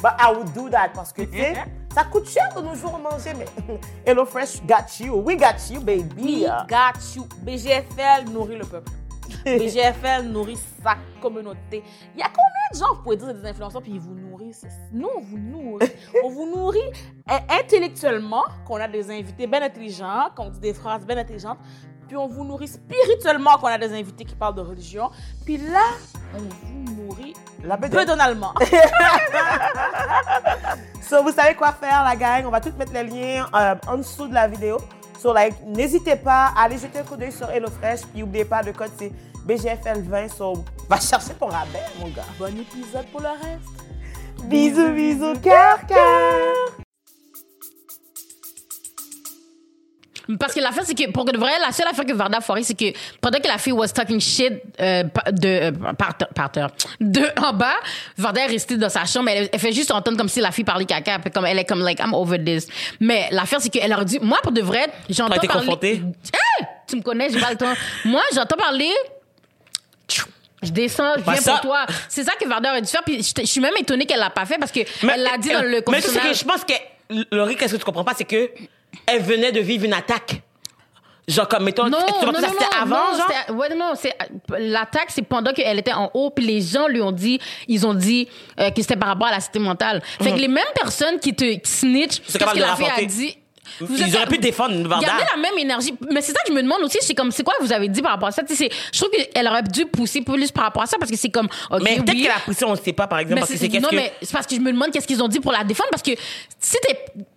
But 0.02 0.12
I 0.18 0.32
would 0.34 0.52
do 0.52 0.68
that 0.68 0.90
parce 0.94 1.12
que, 1.12 1.22
tu 1.22 1.38
sais, 1.38 1.54
ça 1.94 2.04
coûte 2.04 2.28
cher 2.28 2.48
de 2.56 2.60
nos 2.60 2.74
jours 2.74 2.98
manger, 2.98 3.34
mais 3.34 3.46
HelloFresh 4.06 4.62
got 4.66 4.98
you. 5.00 5.14
We 5.14 5.36
got 5.36 5.70
you, 5.70 5.80
baby. 5.80 6.44
We 6.44 6.46
got 6.68 7.14
you. 7.14 7.26
BGFL 7.42 8.30
nourrit 8.32 8.56
le 8.56 8.64
peuple. 8.64 8.90
BGFL 9.44 10.24
nourrit 10.24 10.58
sa 10.82 10.96
communauté. 11.20 11.82
Il 12.14 12.20
y 12.20 12.22
a 12.22 12.28
combien 12.28 12.66
de 12.72 12.78
gens, 12.78 12.94
vous 12.94 13.02
pouvez 13.02 13.16
dire, 13.16 13.34
des 13.34 13.48
influenceurs, 13.48 13.82
puis 13.82 13.92
ils 13.92 14.00
vous 14.00 14.14
nourrissent? 14.14 14.66
Nous, 14.92 15.08
on 15.16 15.20
vous 15.20 15.38
nourrit. 15.38 15.90
on 16.24 16.28
vous 16.30 16.46
nourrit 16.46 16.90
euh, 17.30 17.38
intellectuellement, 17.60 18.44
qu'on 18.66 18.76
a 18.76 18.88
des 18.88 19.10
invités 19.10 19.46
bien 19.46 19.62
intelligents, 19.62 20.30
qu'on 20.36 20.50
dit 20.50 20.60
des 20.60 20.74
phrases 20.74 21.06
bien 21.06 21.18
intelligentes, 21.18 21.58
puis 22.08 22.16
on 22.16 22.28
vous 22.28 22.44
nourrit 22.44 22.68
spirituellement, 22.68 23.56
qu'on 23.58 23.66
a 23.66 23.78
des 23.78 23.92
invités 23.92 24.24
qui 24.24 24.34
parlent 24.34 24.54
de 24.54 24.60
religion, 24.60 25.10
puis 25.44 25.56
là, 25.56 25.82
on 26.34 26.38
vous 26.38 26.94
nourrit 27.02 27.34
La 27.64 27.76
peu 27.76 28.04
donalement. 28.04 28.54
So, 31.08 31.22
vous 31.22 31.30
savez 31.30 31.54
quoi 31.54 31.72
faire, 31.72 32.02
la 32.02 32.16
gang. 32.16 32.46
On 32.46 32.50
va 32.50 32.60
tout 32.60 32.72
mettre 32.76 32.92
les 32.92 33.04
liens 33.04 33.46
euh, 33.54 33.76
en 33.86 33.98
dessous 33.98 34.26
de 34.26 34.34
la 34.34 34.48
vidéo. 34.48 34.78
So, 35.26 35.32
like, 35.32 35.60
n'hésitez 35.66 36.14
pas 36.14 36.52
à 36.56 36.62
aller 36.66 36.78
jeter 36.78 37.00
un 37.00 37.02
coup 37.02 37.16
d'œil 37.16 37.32
sur 37.32 37.50
HelloFresh. 37.50 38.02
Puis, 38.12 38.20
n'oubliez 38.20 38.44
pas, 38.44 38.62
le 38.62 38.72
code, 38.72 38.92
c'est 38.96 39.10
BGFL20. 39.44 40.28
So, 40.28 40.64
va 40.88 41.00
chercher 41.00 41.34
ton 41.34 41.46
rabais, 41.46 41.82
mon 41.98 42.06
gars. 42.10 42.22
bon 42.38 42.56
épisode 42.56 43.06
pour 43.06 43.22
le 43.22 43.30
reste. 43.30 44.44
Bisous, 44.44 44.92
bisous, 44.92 45.34
cœur, 45.42 45.84
cœur. 45.88 46.85
Parce 50.40 50.54
que 50.54 50.60
l'affaire, 50.60 50.82
c'est 50.84 50.94
que, 50.94 51.10
pour 51.10 51.24
de 51.24 51.36
vrai, 51.38 51.52
la 51.64 51.70
seule 51.72 51.86
affaire 51.86 52.04
que 52.04 52.12
Varda 52.12 52.38
a 52.38 52.40
foiré, 52.40 52.62
c'est 52.64 52.74
que 52.76 52.86
pendant 53.20 53.38
que 53.38 53.46
la 53.46 53.58
fille 53.58 53.72
was 53.72 53.88
talking 53.88 54.20
shit 54.20 54.54
euh, 54.80 55.04
de, 55.30 55.48
euh, 55.48 55.72
par, 55.96 56.16
ter- 56.16 56.28
par 56.34 56.50
terre, 56.50 56.68
de 57.00 57.22
en 57.44 57.52
bas, 57.52 57.74
Varda 58.18 58.40
est 58.42 58.46
restée 58.46 58.76
dans 58.76 58.88
sa 58.88 59.04
chambre, 59.04 59.28
elle, 59.28 59.48
elle 59.52 59.60
fait 59.60 59.72
juste 59.72 59.90
entendre 59.92 60.16
comme 60.16 60.28
si 60.28 60.40
la 60.40 60.50
fille 60.50 60.64
parlait 60.64 60.84
caca, 60.84 61.18
puis 61.20 61.30
comme 61.30 61.46
elle 61.46 61.58
est 61.58 61.64
comme 61.64 61.80
like, 61.80 62.00
I'm 62.00 62.12
over 62.14 62.38
this. 62.42 62.66
Mais 62.98 63.28
l'affaire, 63.30 63.60
c'est 63.60 63.68
qu'elle 63.70 63.92
aurait 63.92 64.04
dit, 64.04 64.18
moi, 64.20 64.38
pour 64.42 64.52
de 64.52 64.62
vrai, 64.62 64.88
j'entends 65.08 65.34
parler... 65.36 65.48
confrontée? 65.48 66.02
Hey! 66.32 66.66
Tu 66.88 66.96
me 66.96 67.02
connais, 67.02 67.30
j'ai 67.30 67.38
pas 67.40 67.50
le 67.50 67.56
temps. 67.56 67.74
Moi, 68.04 68.22
j'entends 68.34 68.56
parler... 68.56 68.90
Je 70.62 70.70
descends, 70.72 71.12
je 71.18 71.22
Bah, 71.22 71.32
viens 71.32 71.40
ça- 71.42 71.52
pour 71.52 71.60
toi. 71.60 71.86
C'est 72.08 72.24
ça 72.24 72.32
que 72.40 72.48
Varda 72.48 72.70
aurait 72.70 72.80
dû 72.82 72.88
faire. 72.88 73.02
Puis 73.04 73.22
je 73.22 73.32
je 73.42 73.46
suis 73.46 73.60
même 73.60 73.74
étonnée 73.78 74.06
qu'elle 74.06 74.18
l'a 74.18 74.30
pas 74.30 74.46
fait 74.46 74.58
parce 74.58 74.72
que 74.72 74.80
elle 74.80 75.22
l'a 75.22 75.36
dit 75.38 75.50
dans 75.50 75.62
le 75.62 75.82
Mais 75.90 76.00
ce 76.00 76.18
que 76.18 76.32
je 76.34 76.44
pense 76.44 76.64
que, 76.64 76.72
Laurie, 77.30 77.56
qu'est-ce 77.56 77.74
que 77.74 77.78
tu 77.78 77.84
comprends 77.84 78.04
pas, 78.04 78.14
c'est 78.16 78.24
que 78.24 78.50
elle 79.06 79.22
venait 79.22 79.52
de 79.52 79.60
vivre 79.60 79.84
une 79.84 79.92
attaque. 79.94 80.42
Genre, 81.28 81.48
comme, 81.48 81.64
mettons, 81.64 81.88
Non, 81.88 81.98
tu 82.20 82.24
non, 82.24 82.32
non, 82.32 82.38
ça, 82.40 82.48
c'était 82.50 82.76
avant, 82.80 82.96
non, 83.12 83.18
genre? 83.18 83.56
Ouais, 83.58 83.74
non, 83.74 83.92
c'est 83.96 84.16
l'attaque, 84.60 85.08
c'est 85.08 85.22
pendant 85.22 85.52
qu'elle 85.52 85.76
était 85.80 85.92
en 85.92 86.08
haut, 86.14 86.30
puis 86.30 86.44
les 86.46 86.60
gens 86.60 86.86
lui 86.86 87.02
ont 87.02 87.10
dit, 87.10 87.40
ils 87.66 87.84
ont 87.84 87.94
dit 87.94 88.28
euh, 88.60 88.70
que 88.70 88.80
c'était 88.80 88.94
par 88.94 89.08
rapport 89.08 89.26
à 89.26 89.32
la 89.32 89.40
santé 89.40 89.58
mentale. 89.58 90.00
Fait 90.22 90.30
que 90.30 90.38
les 90.38 90.46
mêmes 90.46 90.64
personnes 90.80 91.18
qui 91.18 91.34
te 91.34 91.44
snitch, 91.64 92.20
qu'est-ce 92.20 92.38
capable 92.38 92.58
que 92.60 92.64
la 92.64 92.76
fille 92.76 92.86
a 92.96 93.04
dit. 93.04 93.36
Ils 93.80 94.14
auraient 94.16 94.26
pu 94.26 94.38
défendre 94.38 94.76
Varda. 94.88 95.04
Gardez 95.04 95.24
la 95.34 95.42
même 95.42 95.58
énergie. 95.58 95.92
Mais 96.12 96.22
c'est 96.22 96.30
ça 96.30 96.38
que 96.46 96.50
je 96.50 96.52
me 96.52 96.62
demande 96.62 96.82
aussi. 96.82 96.98
C'est 97.00 97.14
comme, 97.16 97.32
c'est 97.32 97.42
quoi 97.42 97.54
vous 97.60 97.72
avez 97.72 97.88
dit 97.88 98.00
par 98.00 98.12
rapport 98.12 98.28
à 98.28 98.32
ça? 98.32 98.44
Tu 98.44 98.54
sais, 98.54 98.68
c'est- 98.70 98.76
je 98.94 98.98
trouve 99.00 99.10
qu'elle 99.10 99.48
aurait 99.48 99.64
dû 99.64 99.86
pousser 99.86 100.20
plus 100.22 100.52
par 100.52 100.62
rapport 100.64 100.84
à 100.84 100.86
ça 100.86 100.96
parce 101.00 101.10
que 101.10 101.16
c'est 101.16 101.30
comme, 101.30 101.48
Mais 101.82 101.96
peut-être 101.96 102.10
oui. 102.12 102.22
qu'elle 102.22 102.30
a 102.30 102.54
ça, 102.54 102.66
on 102.68 102.70
ne 102.70 102.76
sait 102.76 102.92
pas, 102.92 103.08
par 103.08 103.18
exemple, 103.18 103.34
Mais 103.34 103.40
parce 103.40 103.50
que 103.50 103.58
c'est- 103.58 103.68
c'est 103.68 103.80
non, 103.80 103.88
que... 103.88 103.96
mais 103.96 104.12
c'est 104.22 104.32
parce 104.32 104.46
que 104.46 104.54
je 104.54 104.60
me 104.60 104.70
demande 104.70 104.92
qu'est-ce 104.92 105.06
qu'ils 105.08 105.20
ont 105.20 105.26
dit 105.26 105.40
pour 105.40 105.50
la 105.50 105.64
défendre 105.64 105.90
parce 105.90 106.04
que 106.04 106.12
si 106.60 106.76
t'es 106.86 106.96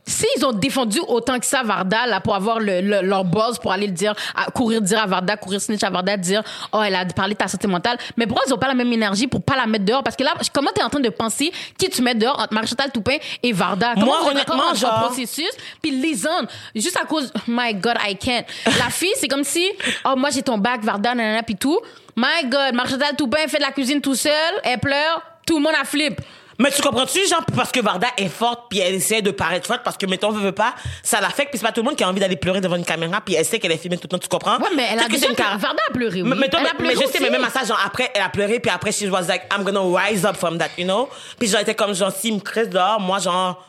s'ils 0.10 0.46
ont 0.46 0.52
défendu 0.52 1.00
autant 1.08 1.40
que 1.40 1.46
ça 1.46 1.64
Varda 1.64 2.06
là 2.08 2.20
pour 2.20 2.36
avoir 2.36 2.60
le, 2.60 2.82
le- 2.82 3.02
leur 3.02 3.24
buzz 3.24 3.60
pour 3.60 3.72
aller 3.72 3.88
le 3.88 3.94
dire 3.94 4.14
à- 4.36 4.52
courir 4.52 4.82
dire 4.82 5.02
à 5.02 5.06
Varda 5.08 5.38
courir 5.38 5.62
snitch 5.62 5.84
à 5.84 5.90
Varda 5.90 6.18
dire 6.18 6.44
oh 6.74 6.82
elle 6.82 6.96
a 6.96 7.06
parlé 7.06 7.34
de 7.34 7.40
ta 7.40 7.48
santé 7.48 7.68
mentale. 7.68 7.98
Mais 8.18 8.26
pourquoi 8.28 8.44
ils 8.48 8.54
ont 8.54 8.58
pas 8.58 8.68
la 8.68 8.74
même 8.74 8.92
énergie 8.92 9.28
pour 9.28 9.42
pas 9.42 9.56
la 9.56 9.66
mettre 9.68 9.86
dehors? 9.86 10.04
Parce 10.04 10.16
que 10.16 10.24
là 10.24 10.34
comment 10.54 10.72
t'es 10.74 10.84
en 10.84 10.90
train 10.90 11.00
de 11.00 11.10
penser 11.10 11.52
qui 11.78 11.90
tu 11.90 12.02
mets 12.02 12.16
dehors 12.16 12.40
entre 12.40 12.54
Marie-Chantal 12.54 12.92
Toupin 12.92 13.18
et 13.44 13.54
Varda? 13.54 13.94
Comment 13.94 14.06
Moi, 14.06 14.32
honnêtement, 14.32 14.74
genre- 14.74 15.06
processus? 15.06 15.50
Puis 15.82 15.92
Lisanne 15.92 16.48
juste 16.76 16.98
à 17.02 17.06
cause 17.06 17.32
my 17.48 17.74
god 17.76 17.98
I 18.08 18.16
can't. 18.18 18.46
La 18.66 18.90
fille 18.90 19.14
c'est 19.18 19.28
comme 19.28 19.44
si 19.44 19.66
oh 20.06 20.16
moi 20.18 20.30
j'ai 20.32 20.42
ton 20.42 20.58
bac 20.58 20.84
Varda 20.84 21.14
nanana 21.16 21.44
puis 21.44 21.56
tout. 21.56 21.80
My 22.16 22.50
god 22.50 22.74
Marie-Chantal 22.74 23.16
Toupin 23.16 23.48
fait 23.48 23.58
de 23.58 23.64
la 23.64 23.72
cuisine 23.72 24.02
tout 24.02 24.16
seul 24.16 24.32
elle 24.64 24.80
pleure 24.80 25.22
tout 25.46 25.58
le 25.58 25.64
monde 25.64 25.74
a 25.80 25.86
flip 25.86 26.20
Mais 26.60 26.72
tu 26.72 26.82
comprends-tu, 26.82 27.26
genre, 27.28 27.44
parce 27.56 27.72
que 27.72 27.80
Varda 27.80 28.08
est 28.18 28.28
forte, 28.28 28.66
puis 28.70 28.80
elle 28.80 28.96
essaie 28.96 29.22
de 29.22 29.32
paraître 29.32 29.66
forte, 29.66 29.82
parce 29.82 29.96
que, 29.98 30.06
mettons, 30.06 30.30
veut, 30.32 30.42
veut 30.42 30.52
pas, 30.52 30.76
ça 31.02 31.22
l'affecte, 31.22 31.52
puis 31.52 31.60
c'est 31.60 31.66
pas 31.66 31.72
tout 31.72 31.80
le 31.82 31.86
monde 31.88 31.96
qui 31.96 32.04
a 32.04 32.10
envie 32.10 32.20
d'aller 32.20 32.36
pleurer 32.36 32.60
devant 32.60 32.76
une 32.76 32.84
caméra, 32.84 33.22
puis 33.22 33.34
elle 33.36 33.46
sait 33.46 33.60
qu'elle 33.60 33.72
est 33.72 33.78
filmée 33.78 33.98
tout 33.98 34.04
le 34.04 34.10
temps, 34.10 34.20
tu 34.20 34.28
comprends? 34.28 34.58
Ouais, 34.58 34.70
mais 34.76 34.88
elle 34.92 35.00
a 35.00 35.08
déjà 35.08 35.34
car- 35.34 35.58
Varda 35.58 35.82
a 35.90 35.94
pleuré, 35.94 36.22
oui. 36.22 36.28
Mais, 36.30 36.36
mettons, 36.36 36.58
Elle 36.60 36.66
a 36.68 36.70
mais- 36.74 36.78
pleuré 36.80 36.96
mais 36.96 37.06
je 37.08 37.12
sais, 37.12 37.20
mais 37.22 37.30
même 37.30 37.44
à 37.46 37.50
ça, 37.50 37.64
genre, 37.64 37.80
après, 37.86 38.12
elle 38.14 38.22
a 38.22 38.28
pleuré, 38.30 38.60
puis 38.60 38.70
après, 38.70 38.92
she 38.92 39.04
was 39.10 39.22
like, 39.28 39.44
I'm 39.58 39.64
gonna 39.64 39.80
rise 40.06 40.26
up 40.26 40.36
from 40.36 40.58
that, 40.58 40.70
you 40.78 40.84
know? 40.84 41.08
Puis 41.40 41.48
genre, 41.48 41.62
était 41.62 41.76
comme, 41.76 41.96
genre, 41.96 42.12
s'ils 42.12 42.34
me 42.36 42.40
crissent 42.42 42.70
dehors, 42.70 43.00
moi, 43.00 43.20
genre, 43.20 43.66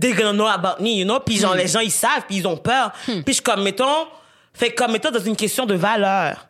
they're 0.00 0.14
gonna 0.14 0.32
know 0.32 0.46
about 0.46 0.80
me, 0.80 0.90
you 0.90 1.04
know? 1.04 1.18
Puis 1.18 1.36
Hmm. 1.38 1.40
genre, 1.42 1.54
les 1.56 1.66
gens, 1.66 1.80
ils 1.80 1.90
savent, 1.90 2.22
puis 2.28 2.36
ils 2.36 2.46
ont 2.46 2.56
peur. 2.56 2.92
Puis 3.26 3.34
je 3.34 3.42
comme, 3.42 3.64
mettons, 3.64 4.06
fait 4.54 4.70
comme, 4.72 4.92
mettons, 4.92 5.10
dans 5.10 5.18
une 5.18 5.34
question 5.36 5.66
de 5.66 5.74
valeur. 5.74 6.46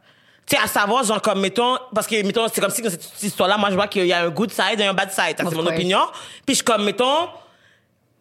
Tu 0.50 0.56
sais, 0.56 0.62
à 0.62 0.66
savoir, 0.66 1.04
genre, 1.04 1.22
comme, 1.22 1.40
mettons, 1.40 1.78
parce 1.94 2.08
que, 2.08 2.20
mettons, 2.24 2.48
c'est 2.52 2.60
comme 2.60 2.72
si 2.72 2.82
dans 2.82 2.90
cette 2.90 3.22
histoire-là, 3.22 3.56
moi, 3.56 3.70
je 3.70 3.76
vois 3.76 3.86
qu'il 3.86 4.04
y 4.06 4.12
a 4.12 4.24
un 4.24 4.30
good 4.30 4.50
side 4.50 4.80
et 4.80 4.84
un 4.84 4.94
bad 4.94 5.12
side. 5.12 5.36
C'est 5.38 5.54
mon 5.54 5.64
opinion. 5.64 6.00
Puis 6.44 6.56
je 6.56 6.64
comme, 6.64 6.84
mettons, 6.84 7.28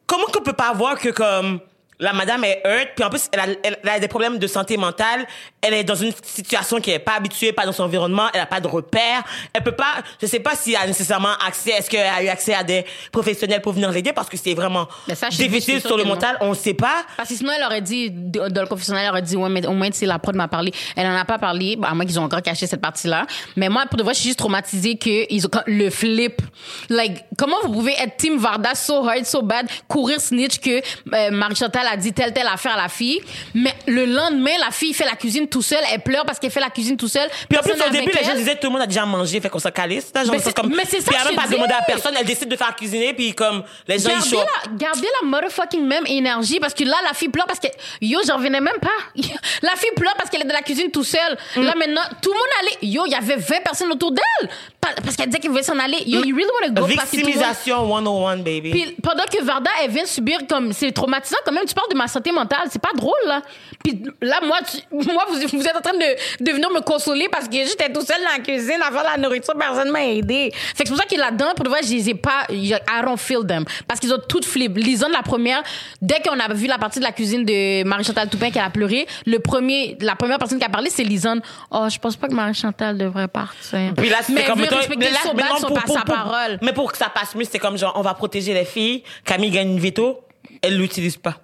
comment 0.05 0.25
qu'on 0.25 0.43
peut 0.43 0.53
pas 0.53 0.71
voir 0.73 0.99
que 0.99 1.09
comme 1.09 1.59
la 1.99 2.13
madame 2.13 2.43
est 2.43 2.61
hurt, 2.65 2.89
puis 2.95 3.03
en 3.03 3.09
plus 3.09 3.29
elle 3.31 3.39
a, 3.39 3.45
elle 3.63 3.89
a 3.89 3.99
des 3.99 4.07
problèmes 4.07 4.37
de 4.37 4.47
santé 4.47 4.77
mentale, 4.77 5.25
elle 5.61 5.73
est 5.73 5.83
dans 5.83 5.95
une 5.95 6.13
situation 6.23 6.79
qui 6.79 6.91
est 6.91 6.99
pas 6.99 7.15
habituée, 7.15 7.51
pas 7.51 7.65
dans 7.65 7.71
son 7.71 7.83
environnement, 7.83 8.27
elle 8.33 8.41
a 8.41 8.45
pas 8.45 8.61
de 8.61 8.67
repères, 8.67 9.23
elle 9.53 9.63
peut 9.63 9.73
pas, 9.73 10.01
je 10.21 10.27
sais 10.27 10.39
pas 10.39 10.55
s'il 10.55 10.75
a 10.75 10.85
nécessairement 10.87 11.33
accès, 11.45 11.71
est-ce 11.71 11.89
qu'elle 11.89 12.07
a 12.07 12.23
eu 12.23 12.27
accès 12.27 12.53
à 12.53 12.63
des 12.63 12.85
professionnels 13.11 13.61
pour 13.61 13.73
venir 13.73 13.91
l'aider 13.91 14.13
parce 14.13 14.29
que 14.29 14.37
c'est 14.37 14.53
vraiment 14.53 14.87
ça, 15.13 15.29
difficile 15.29 15.81
sur 15.81 15.97
le 15.97 16.03
mental, 16.03 16.37
on 16.41 16.53
sait 16.53 16.73
pas. 16.73 17.03
Parce 17.17 17.29
que 17.29 17.35
sinon, 17.35 17.51
elle 17.55 17.63
aurait 17.63 17.81
dit, 17.81 18.09
dans 18.11 18.61
le 18.61 18.67
confessionnal, 18.67 19.03
elle 19.03 19.11
aurait 19.11 19.21
dit, 19.21 19.35
ouais, 19.35 19.49
mais 19.49 19.65
au 19.65 19.73
moins, 19.73 19.89
tu 19.89 19.97
sais, 19.97 20.05
la 20.05 20.19
prod 20.19 20.35
m'a 20.35 20.47
parlé. 20.47 20.71
Elle 20.95 21.07
en 21.07 21.15
a 21.15 21.25
pas 21.25 21.37
parlé, 21.37 21.75
bah, 21.75 21.89
à 21.91 21.93
moins 21.93 22.05
qu'ils 22.05 22.19
ont 22.19 22.23
encore 22.23 22.41
caché 22.41 22.67
cette 22.67 22.81
partie-là. 22.81 23.25
Mais 23.55 23.69
moi, 23.69 23.85
pour 23.87 23.97
de 23.97 24.03
vrai, 24.03 24.13
je 24.13 24.19
suis 24.19 24.29
juste 24.29 24.39
traumatisée 24.39 24.97
que 24.97 25.31
ils 25.31 25.45
ont, 25.45 25.49
le 25.67 25.89
flip. 25.89 26.41
Like, 26.89 27.25
comment 27.37 27.57
vous 27.63 27.71
pouvez 27.73 27.93
être 27.93 28.17
Team 28.17 28.37
Varda 28.37 28.75
so 28.75 29.07
hard, 29.07 29.25
so 29.25 29.41
bad, 29.41 29.67
courir 29.87 30.19
snitch 30.19 30.59
que 30.59 30.81
euh, 31.13 31.31
Marie-Chantal 31.31 31.87
a 31.91 31.97
dit 31.97 32.13
telle, 32.13 32.33
telle 32.33 32.47
affaire 32.47 32.73
à 32.73 32.81
la 32.81 32.89
fille, 32.89 33.21
mais 33.53 33.73
le 33.87 34.05
lendemain, 34.05 34.51
la 34.59 34.71
fille 34.71 34.93
fait 34.93 35.05
la 35.05 35.15
cuisine 35.15 35.47
tout 35.47 35.61
seule, 35.61 35.83
elle 35.91 36.01
pleure 36.01 36.25
parce 36.25 36.39
qu'elle 36.39 36.51
fait 36.51 36.59
la 36.59 36.69
cuisine 36.69 36.97
tout 36.97 37.07
seule. 37.07 37.29
Puis 37.47 37.57
en 37.57 37.61
plus, 37.61 37.73
au 37.73 37.89
début, 37.89 38.11
les 38.17 38.23
gens 38.23 38.35
disaient 38.35 38.55
tout 38.55 38.67
le 38.67 38.73
monde 38.73 38.81
a 38.81 38.87
déjà 38.87 39.05
mangé, 39.05 39.39
fait 39.39 39.49
qu'on 39.49 39.59
s'en 39.59 39.71
calisse. 39.71 40.11
Genre, 40.13 40.25
Mais 40.31 40.39
c'est 40.39 40.53
comme, 40.53 40.73
mais 40.75 40.85
c'est 40.87 41.01
ça 41.01 41.11
Puis 41.11 41.19
elle 41.19 41.35
même 41.35 41.43
pas 41.43 41.47
demandé 41.47 41.73
à 41.73 41.81
personne, 41.83 42.13
elle 42.19 42.25
décide 42.25 42.49
de 42.49 42.55
faire 42.55 42.75
cuisiner, 42.75 43.13
puis 43.13 43.33
comme 43.33 43.63
les 43.87 43.99
gens 43.99 44.09
ils 44.09 44.29
Gardez 44.29 44.35
la, 44.35 44.77
gardez 44.77 45.07
la 45.21 45.27
motherfucking 45.27 45.85
même 45.85 46.05
énergie 46.05 46.59
parce 46.59 46.73
que 46.73 46.83
là, 46.83 46.95
la 47.07 47.13
fille 47.13 47.29
pleure 47.29 47.47
parce 47.47 47.59
que, 47.59 47.67
yo, 48.01 48.19
j'en 48.27 48.37
revenais 48.37 48.61
même 48.61 48.79
pas. 48.81 48.89
la 49.61 49.75
fille 49.75 49.91
pleure 49.95 50.15
parce 50.17 50.29
qu'elle 50.29 50.41
est 50.41 50.45
dans 50.45 50.53
la 50.53 50.61
cuisine 50.61 50.91
tout 50.91 51.03
seule. 51.03 51.37
Mm. 51.55 51.61
Là, 51.63 51.73
maintenant, 51.75 52.01
tout 52.21 52.31
le 52.31 52.37
monde 52.37 52.47
allait. 52.61 52.77
Yo, 52.81 53.05
il 53.05 53.11
y 53.11 53.15
avait 53.15 53.35
20 53.35 53.63
personnes 53.63 53.91
autour 53.91 54.11
d'elle. 54.11 54.49
Pa- 54.81 54.93
Parce 55.03 55.15
qu'elle 55.17 55.27
disait 55.27 55.39
qu'elle 55.39 55.51
voulait 55.51 55.63
s'en 55.63 55.77
aller. 55.77 55.97
Yo, 56.05 56.23
you 56.23 56.35
really 56.35 56.49
want 56.61 56.67
to 56.67 56.81
go 56.81 56.87
Victimisation 56.87 57.85
101, 57.87 58.37
baby. 58.37 58.71
puis 58.71 58.95
pendant 59.03 59.23
que 59.25 59.43
Varda, 59.43 59.69
elle 59.83 59.91
vient 59.91 60.05
subir 60.05 60.39
comme. 60.49 60.71
C'est 60.73 60.91
traumatisant 60.91 61.37
quand 61.45 61.51
même. 61.51 61.65
Tu 61.65 61.73
parles 61.73 61.89
de 61.91 61.97
ma 61.97 62.07
santé 62.07 62.31
mentale. 62.31 62.67
C'est 62.71 62.81
pas 62.81 62.93
drôle, 62.95 63.13
là. 63.27 63.41
Puis 63.83 64.01
là, 64.21 64.39
moi, 64.43 64.57
tu- 64.69 65.11
moi 65.11 65.25
vous, 65.29 65.35
vous 65.57 65.65
êtes 65.65 65.75
en 65.75 65.81
train 65.81 65.93
de, 65.97 66.43
de 66.43 66.51
venir 66.51 66.69
me 66.69 66.79
consoler 66.81 67.27
parce 67.29 67.47
que 67.47 67.55
j'étais 67.57 67.91
tout 67.91 68.01
seul 68.01 68.17
dans 68.23 68.37
la 68.37 68.43
cuisine 68.43 68.77
faire 68.79 69.03
la 69.03 69.17
nourriture. 69.17 69.53
Personne 69.59 69.91
m'a 69.91 70.05
aidé. 70.05 70.51
Fait 70.53 70.83
que 70.83 70.89
c'est 70.89 70.95
pour 70.95 70.97
ça 70.97 71.03
que 71.05 71.15
là-dedans, 71.19 71.47
pour 71.55 71.65
de 71.65 71.69
vrai, 71.69 71.81
je 71.83 71.89
les 71.91 72.09
ai 72.09 72.15
pas. 72.15 72.45
I 72.49 72.73
don't 73.03 73.17
feel 73.17 73.45
them. 73.45 73.65
Parce 73.87 73.99
qu'ils 73.99 74.13
ont 74.13 74.19
toutes 74.29 74.45
flip. 74.45 74.77
Lisanne, 74.77 75.11
la 75.11 75.21
première, 75.23 75.61
dès 76.01 76.21
qu'on 76.21 76.39
a 76.39 76.53
vu 76.53 76.67
la 76.67 76.77
partie 76.77 76.99
de 76.99 77.03
la 77.03 77.11
cuisine 77.11 77.43
de 77.45 77.83
Marie-Chantal 77.83 78.29
Toupin 78.29 78.49
qu'elle 78.51 78.63
a 78.63 78.69
pleuré, 78.69 79.07
le 79.25 79.39
premier, 79.39 79.97
la 80.01 80.15
première 80.15 80.37
personne 80.39 80.57
qui 80.59 80.65
a 80.65 80.69
parlé, 80.69 80.89
c'est 80.89 81.03
Lisanne. 81.03 81.41
Oh, 81.71 81.87
je 81.91 81.97
pense 81.99 82.15
pas 82.15 82.27
que 82.27 82.33
Marie-Chantal 82.33 82.97
devrait 82.97 83.27
partir. 83.27 83.93
Puis 83.97 84.09
là, 84.09 84.17
c'est 84.23 84.33
mais 84.33 84.45
comme 84.45 84.59
respecter 84.77 85.05
son 85.23 85.33
non, 85.33 85.43
son 85.59 85.67
pour- 85.67 85.75
pas 85.75 85.81
pour- 85.83 85.95
sa 85.97 86.01
parole. 86.03 86.59
Mais 86.61 86.73
pour 86.73 86.91
que 86.91 86.97
ça 86.97 87.09
passe 87.09 87.35
mieux, 87.35 87.45
c'est 87.49 87.59
comme 87.59 87.77
genre, 87.77 87.93
on 87.95 88.01
va 88.01 88.13
protéger 88.13 88.53
les 88.53 88.65
filles. 88.65 89.03
Camille 89.25 89.51
gagne 89.51 89.71
une 89.71 89.79
veto, 89.79 90.21
elle 90.61 90.77
l'utilise 90.77 91.17
pas. 91.17 91.35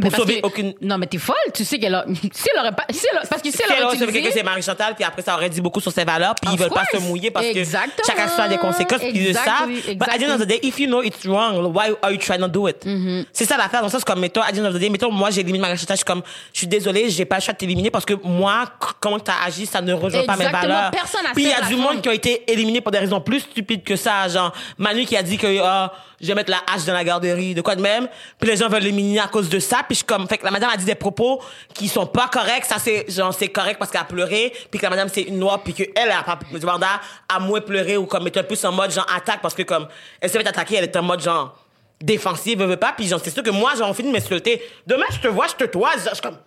Pour 0.00 0.14
sauver 0.14 0.40
que- 0.40 0.46
aucune. 0.46 0.74
Non, 0.82 0.98
mais 0.98 1.06
t'es 1.06 1.18
folle. 1.18 1.36
Tu 1.54 1.64
sais 1.64 1.78
qu'elle 1.78 1.94
a. 1.94 2.04
Si 2.32 2.48
elle 2.52 2.60
aurait 2.60 2.72
pas. 2.72 2.84
Si 2.90 3.06
elle 3.10 3.18
a- 3.18 3.26
Parce 3.26 3.40
que 3.40 3.50
si 3.50 3.56
Si 3.56 3.62
elle 3.62 3.82
aurait 3.84 3.94
utilisé. 3.96 4.12
quelqu'un, 4.20 4.30
c'est 4.34 4.42
Marie-Chantal, 4.42 4.94
puis 4.94 5.04
après, 5.04 5.22
ça 5.22 5.34
aurait 5.34 5.48
dit 5.48 5.60
beaucoup 5.60 5.80
sur 5.80 5.90
ses 5.92 6.04
valeurs, 6.04 6.34
puis 6.34 6.50
ils 6.50 6.54
Of 6.54 6.60
veulent 6.60 6.70
pas 6.70 6.84
se 6.84 6.90
course. 6.98 7.04
mouiller 7.04 7.30
parce 7.30 7.46
que 7.46 7.58
Exactement. 7.58 7.92
chaque 8.06 8.18
action 8.18 8.42
a 8.42 8.48
des 8.48 8.58
conséquences, 8.58 8.98
puis 9.00 9.12
ils 9.14 9.28
le 9.28 9.32
savent. 9.32 9.68
But 9.96 10.08
at 10.08 10.18
the 10.18 10.22
end 10.28 10.34
of 10.34 10.40
the 10.42 10.46
day, 10.46 10.60
if 10.62 10.78
you 10.78 10.86
know 10.86 11.02
it's 11.02 11.24
wrong, 11.24 11.72
why 11.74 11.94
are 12.02 12.10
you 12.12 12.18
trying 12.18 12.40
to 12.40 12.48
do 12.48 12.68
it? 12.68 12.84
Mm-hmm. 12.84 13.24
C'est 13.32 13.44
ça 13.46 13.56
l'affaire. 13.56 13.80
Dans 13.80 13.86
le 13.86 13.92
sens, 13.92 14.04
comme, 14.04 14.20
mettons, 14.20 14.42
at 14.42 14.52
the 14.52 14.58
end 14.58 14.66
of 14.66 14.74
the 14.74 14.78
day, 14.78 14.90
mettons, 14.90 15.10
moi, 15.10 15.30
j'élimine 15.30 15.60
Marie-Chantal, 15.62 15.96
je 15.96 15.98
suis 15.98 16.04
comme, 16.04 16.22
je 16.52 16.58
suis 16.58 16.66
désolée, 16.66 17.08
j'ai 17.10 17.24
pas 17.24 17.36
le 17.36 17.42
choix 17.42 17.54
de 17.54 17.58
t'éliminer 17.58 17.90
parce 17.90 18.04
que 18.04 18.14
moi, 18.22 18.64
comment 19.00 19.18
t'as 19.18 19.34
agi, 19.46 19.64
ça 19.66 19.80
ne 19.80 19.92
rejoint 19.94 20.24
pas 20.24 20.36
mes 20.36 20.44
Exactement. 20.46 20.74
valeurs. 20.74 20.90
Personne 20.90 21.20
Puis 21.34 21.44
il 21.44 21.48
y 21.50 21.52
a 21.52 21.62
du 21.62 21.76
monde 21.76 22.02
qui 22.02 22.08
a 22.08 22.14
été 22.14 22.50
éliminé 22.50 22.80
pour 22.80 22.92
des 22.92 22.98
raisons 22.98 23.20
plus 23.20 23.40
stupides 23.40 23.82
que 23.84 23.96
ça. 23.96 24.28
Genre, 24.28 24.52
Manu 24.78 25.04
qui 25.06 25.16
a 25.16 25.22
dit 25.22 25.38
que, 25.38 25.58
ah, 25.62 25.92
je 26.20 26.26
vais 26.28 26.34
mettre 26.34 26.50
la 26.50 26.58
hache 26.72 26.84
dans 26.86 26.94
la 26.94 27.04
garderie, 27.04 27.54
de 27.54 27.60
quoi 27.60 27.76
de 27.76 27.82
même. 27.82 28.08
Puis 28.40 28.48
les 28.50 28.56
gens 28.56 28.68
veulent 28.68 28.82
l'éliminer 28.82 29.20
à 29.20 29.26
cause 29.28 29.48
de 29.50 29.58
ça. 29.58 29.75
Puis 29.84 29.98
je 29.98 30.04
comme, 30.04 30.28
fait 30.28 30.38
que 30.38 30.44
la 30.44 30.50
madame 30.50 30.70
a 30.70 30.76
dit 30.76 30.84
des 30.84 30.94
propos 30.94 31.42
qui 31.74 31.88
sont 31.88 32.06
pas 32.06 32.28
corrects. 32.28 32.64
Ça, 32.64 32.76
c'est, 32.78 33.10
genre, 33.10 33.34
c'est 33.34 33.48
correct 33.48 33.78
parce 33.78 33.90
qu'elle 33.90 34.00
a 34.00 34.04
pleuré. 34.04 34.52
Puis 34.70 34.78
que 34.78 34.84
la 34.84 34.90
madame, 34.90 35.08
c'est 35.08 35.22
une 35.22 35.38
noire. 35.38 35.62
Puis 35.62 35.74
qu'elle, 35.74 35.92
elle 35.94 36.10
a 36.10 36.22
pas, 36.22 36.38
Varda 36.52 37.00
a 37.28 37.38
moins 37.38 37.60
pleuré 37.60 37.96
ou 37.96 38.06
comme 38.06 38.26
était 38.28 38.42
plus 38.42 38.64
en 38.64 38.72
mode, 38.72 38.90
genre, 38.90 39.06
attaque 39.14 39.40
parce 39.42 39.54
que 39.54 39.62
comme, 39.62 39.88
elle 40.20 40.30
s'est 40.30 40.38
fait 40.38 40.48
attaquer, 40.48 40.76
elle 40.76 40.84
était 40.84 40.98
en 40.98 41.02
mode, 41.02 41.20
genre, 41.20 41.58
défensive, 42.00 42.62
veut, 42.62 42.76
pas. 42.76 42.92
Puis 42.96 43.06
genre, 43.06 43.20
c'est 43.22 43.30
sûr 43.30 43.42
que 43.42 43.50
moi, 43.50 43.74
genre, 43.74 43.90
on 43.90 43.94
finit 43.94 44.08
de 44.08 44.14
m'insulter. 44.14 44.62
Demain, 44.86 45.06
je 45.10 45.18
te 45.18 45.28
vois, 45.28 45.46
je 45.48 45.54
te 45.54 45.64
toise. 45.64 46.10
Je 46.14 46.20
comme, 46.20 46.38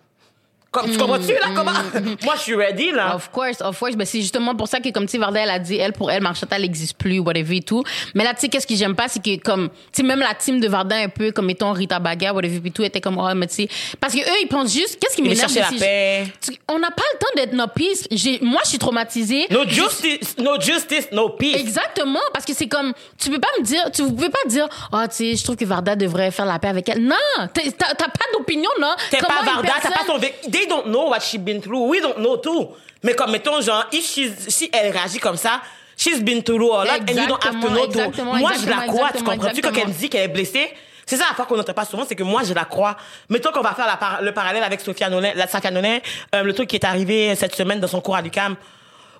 comme, 0.70 0.88
tu 0.88 0.96
comprends-tu, 0.98 1.32
là, 1.32 1.48
comment? 1.54 1.72
moi, 2.24 2.34
je 2.36 2.40
suis 2.42 2.54
ready, 2.54 2.92
là. 2.92 3.16
Of 3.16 3.30
course, 3.32 3.60
of 3.60 3.76
course. 3.76 3.96
Ben, 3.96 4.04
c'est 4.04 4.20
justement 4.20 4.54
pour 4.54 4.68
ça 4.68 4.78
que, 4.78 4.88
comme, 4.90 5.06
tu 5.06 5.12
sais, 5.12 5.18
Varda, 5.18 5.40
elle 5.40 5.50
a 5.50 5.58
dit, 5.58 5.76
elle, 5.76 5.92
pour 5.92 6.12
elle, 6.12 6.22
Marchata, 6.22 6.58
n'existe 6.60 6.96
plus, 6.96 7.18
whatever 7.18 7.56
et 7.56 7.62
tout. 7.62 7.82
Mais 8.14 8.22
là, 8.22 8.34
tu 8.34 8.40
sais, 8.42 8.48
qu'est-ce 8.48 8.68
que 8.68 8.76
j'aime 8.76 8.94
pas, 8.94 9.08
c'est 9.08 9.20
que, 9.20 9.36
comme, 9.42 9.68
tu 9.68 9.74
sais, 9.92 10.02
même 10.04 10.20
la 10.20 10.32
team 10.34 10.60
de 10.60 10.68
Varda, 10.68 10.94
un 10.96 11.08
peu, 11.08 11.32
comme, 11.32 11.46
mettons, 11.46 11.72
Rita 11.72 11.98
Baga, 11.98 12.32
whatever 12.32 12.60
et 12.64 12.70
tout, 12.70 12.84
était 12.84 13.00
comme, 13.00 13.18
oh, 13.18 13.34
mais 13.34 13.48
tu 13.48 13.54
sais, 13.54 13.68
parce 14.00 14.14
que 14.14 14.20
eux, 14.20 14.36
ils 14.42 14.46
pensent 14.46 14.72
juste, 14.72 14.98
qu'est-ce 15.00 15.16
qui 15.16 15.22
m'énerve 15.22 15.52
la 15.56 15.70
paix. 15.76 16.26
On 16.68 16.78
n'a 16.78 16.90
pas 16.92 17.02
le 17.14 17.18
temps 17.18 17.32
d'être 17.34 17.52
no 17.52 17.66
peace. 17.66 18.06
J'ai- 18.12 18.38
Moi, 18.40 18.60
je 18.64 18.68
suis 18.70 18.78
traumatisée. 18.78 19.46
No 19.50 19.66
justice, 19.66 20.36
no 20.38 20.60
justice, 20.60 21.08
no 21.10 21.30
peace. 21.30 21.56
Exactement, 21.58 22.20
parce 22.32 22.44
que 22.44 22.54
c'est 22.54 22.68
comme, 22.68 22.92
tu 23.18 23.28
peux 23.28 23.40
pas 23.40 23.48
me 23.58 23.64
dire, 23.64 23.90
tu 23.92 24.04
pouvez 24.04 24.28
pas 24.30 24.38
dire, 24.46 24.68
oh, 24.92 24.98
tu 25.10 25.16
sais, 25.16 25.36
je 25.36 25.42
trouve 25.42 25.56
que 25.56 25.64
Varda 25.64 25.96
devrait 25.96 26.30
faire 26.30 26.46
la 26.46 26.60
paix 26.60 26.68
avec 26.68 26.88
elle. 26.88 27.02
Non, 27.02 27.16
t'as 27.38 27.94
pas 27.96 28.26
d'opinion, 28.34 28.70
non. 28.80 28.94
T'es 29.10 29.18
Comment 29.18 29.40
pas 29.40 29.44
Varda, 29.44 29.72
t'as 29.82 29.90
pas 29.90 30.04
ton. 30.06 30.20
They 30.60 30.66
don't 30.68 30.86
know 30.86 31.08
what 31.08 31.20
she's 31.20 31.40
been 31.40 31.60
through. 31.60 31.88
We 31.88 32.00
don't 32.00 32.18
know 32.18 32.36
too. 32.36 32.68
Mais 33.02 33.14
comme, 33.14 33.30
mettons, 33.32 33.60
genre, 33.62 33.86
if 33.92 34.04
she's- 34.06 34.48
si 34.48 34.68
elle 34.72 34.92
réagit 34.92 35.18
comme 35.20 35.36
ça, 35.38 35.60
she's 35.96 36.20
been 36.22 36.42
through 36.42 36.72
a 36.74 36.84
lot 36.84 36.90
and 37.00 37.14
you 37.22 37.26
don't 37.28 37.44
have 37.44 37.60
to 37.60 37.68
know 37.68 37.86
to- 37.86 37.98
Exactement, 38.00 38.34
Moi, 38.36 38.50
je 38.62 38.68
la 38.68 38.76
crois, 38.86 39.08
tu 39.08 39.24
comprends-tu? 39.24 39.60
Quand 39.62 39.68
elle 39.80 39.88
me 39.88 39.92
dit 39.92 40.08
qu'elle 40.10 40.24
est 40.24 40.28
blessée, 40.28 40.70
c'est 41.06 41.16
ça 41.16 41.24
la 41.30 41.34
fois 41.34 41.46
qu'on 41.46 41.56
n'entend 41.56 41.72
pas 41.72 41.84
souvent, 41.86 42.04
c'est 42.06 42.14
que 42.14 42.22
moi, 42.22 42.42
je 42.44 42.52
la 42.52 42.64
crois. 42.66 42.96
Mettons 43.30 43.52
qu'on 43.52 43.62
va 43.62 43.72
faire 43.74 43.86
la 43.86 43.96
par- 43.96 44.20
le 44.20 44.32
parallèle 44.32 44.62
avec 44.62 44.80
Sophia 44.82 45.08
Nolin, 45.08 45.32
la 45.34 45.48
Sophia 45.48 45.70
Nolin, 45.70 45.98
euh, 46.34 46.42
le 46.42 46.52
truc 46.52 46.68
qui 46.68 46.76
est 46.76 46.84
arrivé 46.84 47.34
cette 47.36 47.54
semaine 47.56 47.80
dans 47.80 47.88
son 47.88 48.00
cours 48.02 48.16
à 48.16 48.20
l'UQAM. 48.22 48.54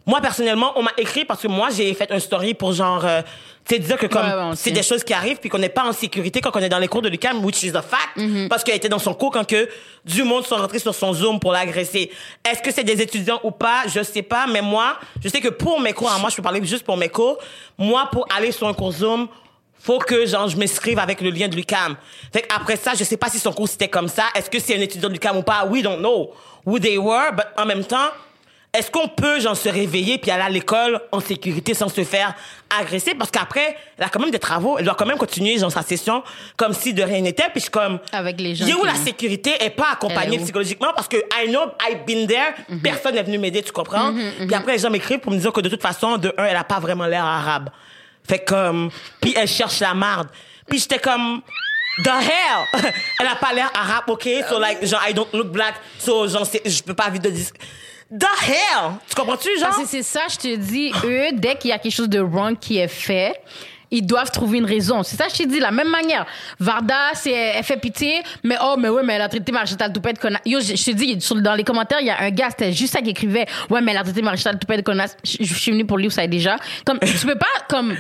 Moi, 0.07 0.21
personnellement, 0.21 0.73
on 0.77 0.83
m'a 0.83 0.93
écrit 0.97 1.25
parce 1.25 1.43
que 1.43 1.49
moi, 1.49 1.69
j'ai 1.71 1.93
fait 1.95 2.11
un 2.11 2.19
story 2.19 2.55
pour 2.55 2.73
genre, 2.73 3.05
euh, 3.05 3.21
tu 3.69 3.75
sais, 3.75 3.81
dire 3.81 3.97
que 3.99 4.07
comme 4.07 4.23
Ouais, 4.27 4.33
ouais, 4.35 4.43
on 4.53 4.55
c'est 4.55 4.71
des 4.71 4.83
choses 4.83 5.05
qui 5.05 5.13
arrivent 5.13 5.37
puis 5.39 5.49
qu'on 5.51 5.59
n'est 5.59 5.69
pas 5.69 5.85
en 5.85 5.93
sécurité 5.93 6.41
quand 6.41 6.51
on 6.55 6.59
est 6.61 6.69
dans 6.71 6.79
les 6.79 6.89
cours 6.89 7.03
de 7.03 7.09
l'UQAM, 7.09 7.45
which 7.45 7.63
is 7.63 7.77
a 7.77 7.83
fact, 7.83 8.17
Mm-hmm. 8.17 8.49
parce 8.49 8.65
qu'elle 8.65 8.75
était 8.77 8.89
dans 8.89 8.99
son 8.99 9.15
cours 9.15 9.31
quand 9.31 9.47
que 9.47 9.69
du 10.05 10.25
monde 10.25 10.45
sont 10.45 10.57
rentrés 10.57 10.79
sur 10.81 10.95
son 10.95 11.13
Zoom 11.13 11.39
pour 11.39 11.53
l'agresser. 11.53 12.11
Est-ce 12.51 12.61
que 12.61 12.73
c'est 12.73 12.83
des 12.83 13.01
étudiants 13.01 13.41
ou 13.45 13.51
pas? 13.51 13.83
Je 13.87 14.03
sais 14.03 14.23
pas, 14.23 14.47
mais 14.49 14.63
moi, 14.63 14.97
je 15.23 15.29
sais 15.29 15.41
que 15.41 15.49
pour 15.49 15.81
mes 15.81 15.93
cours, 15.93 16.11
hein, 16.11 16.19
moi, 16.19 16.31
je 16.31 16.37
peux 16.37 16.43
parler 16.43 16.65
juste 16.65 16.85
pour 16.85 16.97
mes 16.97 17.09
cours, 17.09 17.39
moi, 17.79 18.09
pour 18.11 18.27
aller 18.37 18.51
sur 18.53 18.67
un 18.67 18.75
cours 18.75 18.93
Zoom, 18.93 19.29
faut 19.79 19.99
que 19.99 20.27
genre 20.27 20.49
je 20.49 20.57
m'inscrive 20.57 20.99
avec 20.99 21.21
le 21.21 21.31
lien 21.31 21.49
de 21.49 21.57
l'UCAM. 21.57 21.97
Fait 22.33 22.47
après 22.55 22.77
ça, 22.77 22.93
je 22.95 23.05
sais 23.05 23.17
pas 23.17 23.29
si 23.29 23.39
son 23.39 23.53
cours 23.53 23.69
c'était 23.69 23.89
comme 23.89 24.09
ça. 24.09 24.25
Est-ce 24.35 24.51
que 24.51 24.59
c'est 24.59 24.77
un 24.77 24.81
étudiant 24.81 25.09
de 25.09 25.15
l'UCAM 25.15 25.37
ou 25.37 25.43
pas? 25.43 25.65
We 25.67 25.83
don't 25.83 25.99
know 26.01 26.33
who 26.67 26.79
they 26.79 26.99
were, 26.99 27.33
but 27.33 27.47
en 27.57 27.65
même 27.65 27.85
temps, 27.85 28.09
est-ce 28.73 28.89
qu'on 28.91 29.09
peut 29.09 29.41
genre 29.41 29.57
se 29.57 29.69
réveiller 29.69 30.19
puis 30.19 30.31
aller 30.31 30.45
à 30.45 30.49
l'école 30.49 31.01
en 31.11 31.19
sécurité 31.21 31.75
sans 31.75 31.89
se 31.89 32.05
faire 32.05 32.35
agresser? 32.79 33.15
Parce 33.17 33.31
qu'après 33.31 33.77
elle 33.99 34.05
a 34.05 34.09
quand 34.09 34.21
même 34.21 34.31
des 34.31 34.39
travaux, 34.39 34.79
elle 34.79 34.85
doit 34.85 34.95
quand 34.95 35.07
même 35.07 35.19
continuer 35.19 35.59
genre 35.59 35.73
sa 35.73 35.83
session 35.83 36.23
comme 36.57 36.73
si 36.73 36.95
de 36.95 37.03
rien 37.03 37.21
n'était 37.21 37.45
puis 37.51 37.55
je 37.57 37.61
suis 37.63 37.71
comme 37.71 37.99
Avec 38.13 38.41
les 38.41 38.55
gens 38.55 38.67
où 38.79 38.85
la 38.85 38.95
sécurité 38.95 39.53
est 39.61 39.71
pas 39.71 39.89
accompagnée 39.93 40.39
psychologiquement? 40.39 40.93
Parce 40.95 41.09
que 41.09 41.17
I 41.17 41.49
know 41.49 41.63
I've 41.89 42.05
been 42.07 42.27
there, 42.29 42.55
Mhm. 42.69 42.81
personne 42.81 43.15
n'est 43.15 43.23
venu 43.25 43.39
m'aider, 43.39 43.63
tu 43.63 43.73
comprends? 43.73 44.13
Puis 44.39 44.55
après 44.55 44.73
les 44.73 44.79
gens 44.79 44.91
m'écrivent 44.91 45.19
pour 45.19 45.33
me 45.33 45.39
dire 45.39 45.53
que 45.53 45.61
de 45.61 45.69
toute 45.69 45.83
façon 45.83 46.17
de 46.17 46.33
un 46.39 46.45
elle 46.45 46.57
a 46.57 46.65
pas 46.65 46.79
vraiment 46.79 47.07
l'air 47.07 47.25
arabe. 47.25 47.71
Fait 48.29 48.45
comme 48.45 48.91
puis 49.21 49.35
elle 49.37 49.49
cherche 49.49 49.81
la 49.81 49.95
marde. 49.95 50.29
Puis 50.69 50.79
j'étais 50.79 50.99
comme 51.01 51.43
The 52.05 52.07
hell! 52.09 52.83
Elle 53.21 53.27
a 53.27 53.35
pas 53.35 53.53
l'air 53.53 53.69
arabe, 53.75 54.05
ok? 54.07 54.27
So 54.49 54.61
like, 54.61 54.87
genre, 54.87 55.01
I 55.07 55.13
don't 55.13 55.27
look 55.35 55.49
black, 55.49 55.75
so 55.99 56.29
genre, 56.29 56.49
je 56.65 56.83
peux 56.85 56.95
pas 56.95 57.11
vite 57.11 57.23
de 57.25 57.31
dire. 57.31 57.47
The 58.11 58.25
hell! 58.25 58.93
Tu 59.09 59.15
comprends-tu, 59.15 59.49
genre? 59.59 59.73
C'est 59.87 60.03
ça, 60.03 60.23
je 60.29 60.37
te 60.37 60.57
dis, 60.57 60.93
eux, 61.05 61.29
dès 61.33 61.55
qu'il 61.55 61.71
y 61.71 61.73
a 61.73 61.79
quelque 61.79 61.95
chose 61.95 62.09
de 62.09 62.19
wrong 62.19 62.59
qui 62.59 62.79
est 62.79 62.89
fait, 62.89 63.41
ils 63.93 64.05
doivent 64.05 64.33
trouver 64.33 64.59
une 64.59 64.65
raison. 64.65 65.05
C'est 65.05 65.17
ça, 65.17 65.27
je 65.29 65.43
te 65.43 65.49
dis, 65.49 65.61
la 65.61 65.71
même 65.71 65.89
manière. 65.89 66.27
Varda, 66.59 67.11
c'est, 67.15 67.31
elle 67.31 67.63
fait 67.63 67.77
pitié, 67.77 68.23
mais 68.43 68.57
oh, 68.61 68.75
mais 68.77 68.89
ouais, 68.89 69.03
mais 69.05 69.15
elle 69.15 69.23
a 69.23 69.29
traité 69.29 69.53
Marie-Chantal 69.53 69.93
Toupet 69.93 70.15
de 70.15 70.19
connasse. 70.19 70.43
Yo, 70.45 70.61
je, 70.61 70.73
te 70.73 70.91
dis, 70.91 71.17
dans 71.37 71.55
les 71.55 71.65
commentaires, 71.65 72.01
il 72.01 72.07
y 72.07 72.11
a 72.11 72.21
un 72.21 72.31
gars, 72.31 72.51
c'était 72.51 72.73
juste 72.73 72.93
ça 72.93 73.01
qui 73.01 73.11
écrivait, 73.11 73.47
ouais, 73.69 73.81
mais 73.81 73.93
elle 73.93 73.99
a 73.99 74.03
traité 74.03 74.23
Marie-Chantal 74.23 74.59
Toupet 74.59 74.79
de 74.79 74.83
connasse. 74.83 75.17
Je, 75.23 75.45
je 75.45 75.55
suis 75.55 75.71
venue 75.71 75.85
pour 75.85 75.99
livre, 75.99 76.13
ça 76.13 76.27
déjà. 76.27 76.57
Comme, 76.85 76.99
tu 76.99 77.27
peux 77.27 77.39
pas, 77.39 77.47
comme, 77.69 77.97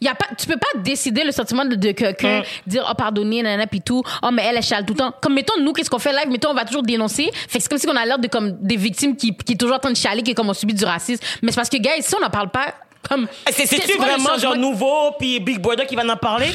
y 0.00 0.08
a 0.08 0.14
pas, 0.14 0.26
tu 0.38 0.46
peux 0.46 0.56
pas 0.56 0.80
décider 0.80 1.24
le 1.24 1.32
sentiment 1.32 1.64
de, 1.64 1.74
de 1.74 1.92
quelqu'un, 1.92 2.42
dire, 2.66 2.86
oh, 2.88 2.94
pardonnez, 2.94 3.42
nanana, 3.42 3.66
pis 3.66 3.80
tout. 3.80 4.02
Oh, 4.22 4.28
mais 4.32 4.44
elle, 4.44 4.56
elle 4.56 4.62
chiale 4.62 4.84
tout 4.86 4.92
le 4.94 4.98
temps. 4.98 5.12
Comme, 5.20 5.34
mettons, 5.34 5.54
nous, 5.60 5.72
qu'est-ce 5.72 5.90
qu'on 5.90 5.98
fait 5.98 6.12
live? 6.12 6.28
Mettons, 6.30 6.50
on 6.50 6.54
va 6.54 6.64
toujours 6.64 6.82
dénoncer. 6.82 7.30
Fait 7.48 7.58
que 7.58 7.62
c'est 7.64 7.68
comme 7.68 7.78
si 7.78 7.88
on 7.88 7.96
a 7.96 8.04
l'air 8.06 8.18
de, 8.18 8.28
comme, 8.28 8.52
des 8.60 8.76
victimes 8.76 9.16
qui, 9.16 9.36
qui 9.36 9.52
est 9.54 9.56
toujours 9.56 9.76
en 9.76 9.80
train 9.80 9.90
de 9.90 9.96
chialer, 9.96 10.22
qui, 10.22 10.34
comme, 10.34 10.48
on 10.50 10.54
subit 10.54 10.74
du 10.74 10.84
racisme. 10.84 11.22
Mais 11.42 11.50
c'est 11.52 11.56
parce 11.56 11.68
que, 11.68 11.78
gars, 11.78 11.90
si 12.00 12.14
on 12.14 12.20
n'en 12.20 12.30
parle 12.30 12.50
pas, 12.50 12.74
comme. 13.08 13.26
C'est- 13.50 13.66
C'est-tu 13.66 13.96
quoi 13.96 14.06
le 14.06 14.12
vraiment 14.20 14.36
genre 14.38 14.56
nouveau, 14.56 15.12
puis 15.18 15.40
Big 15.40 15.58
Brother 15.60 15.86
qui 15.86 15.96
va 15.96 16.04
en 16.04 16.16
parler? 16.16 16.48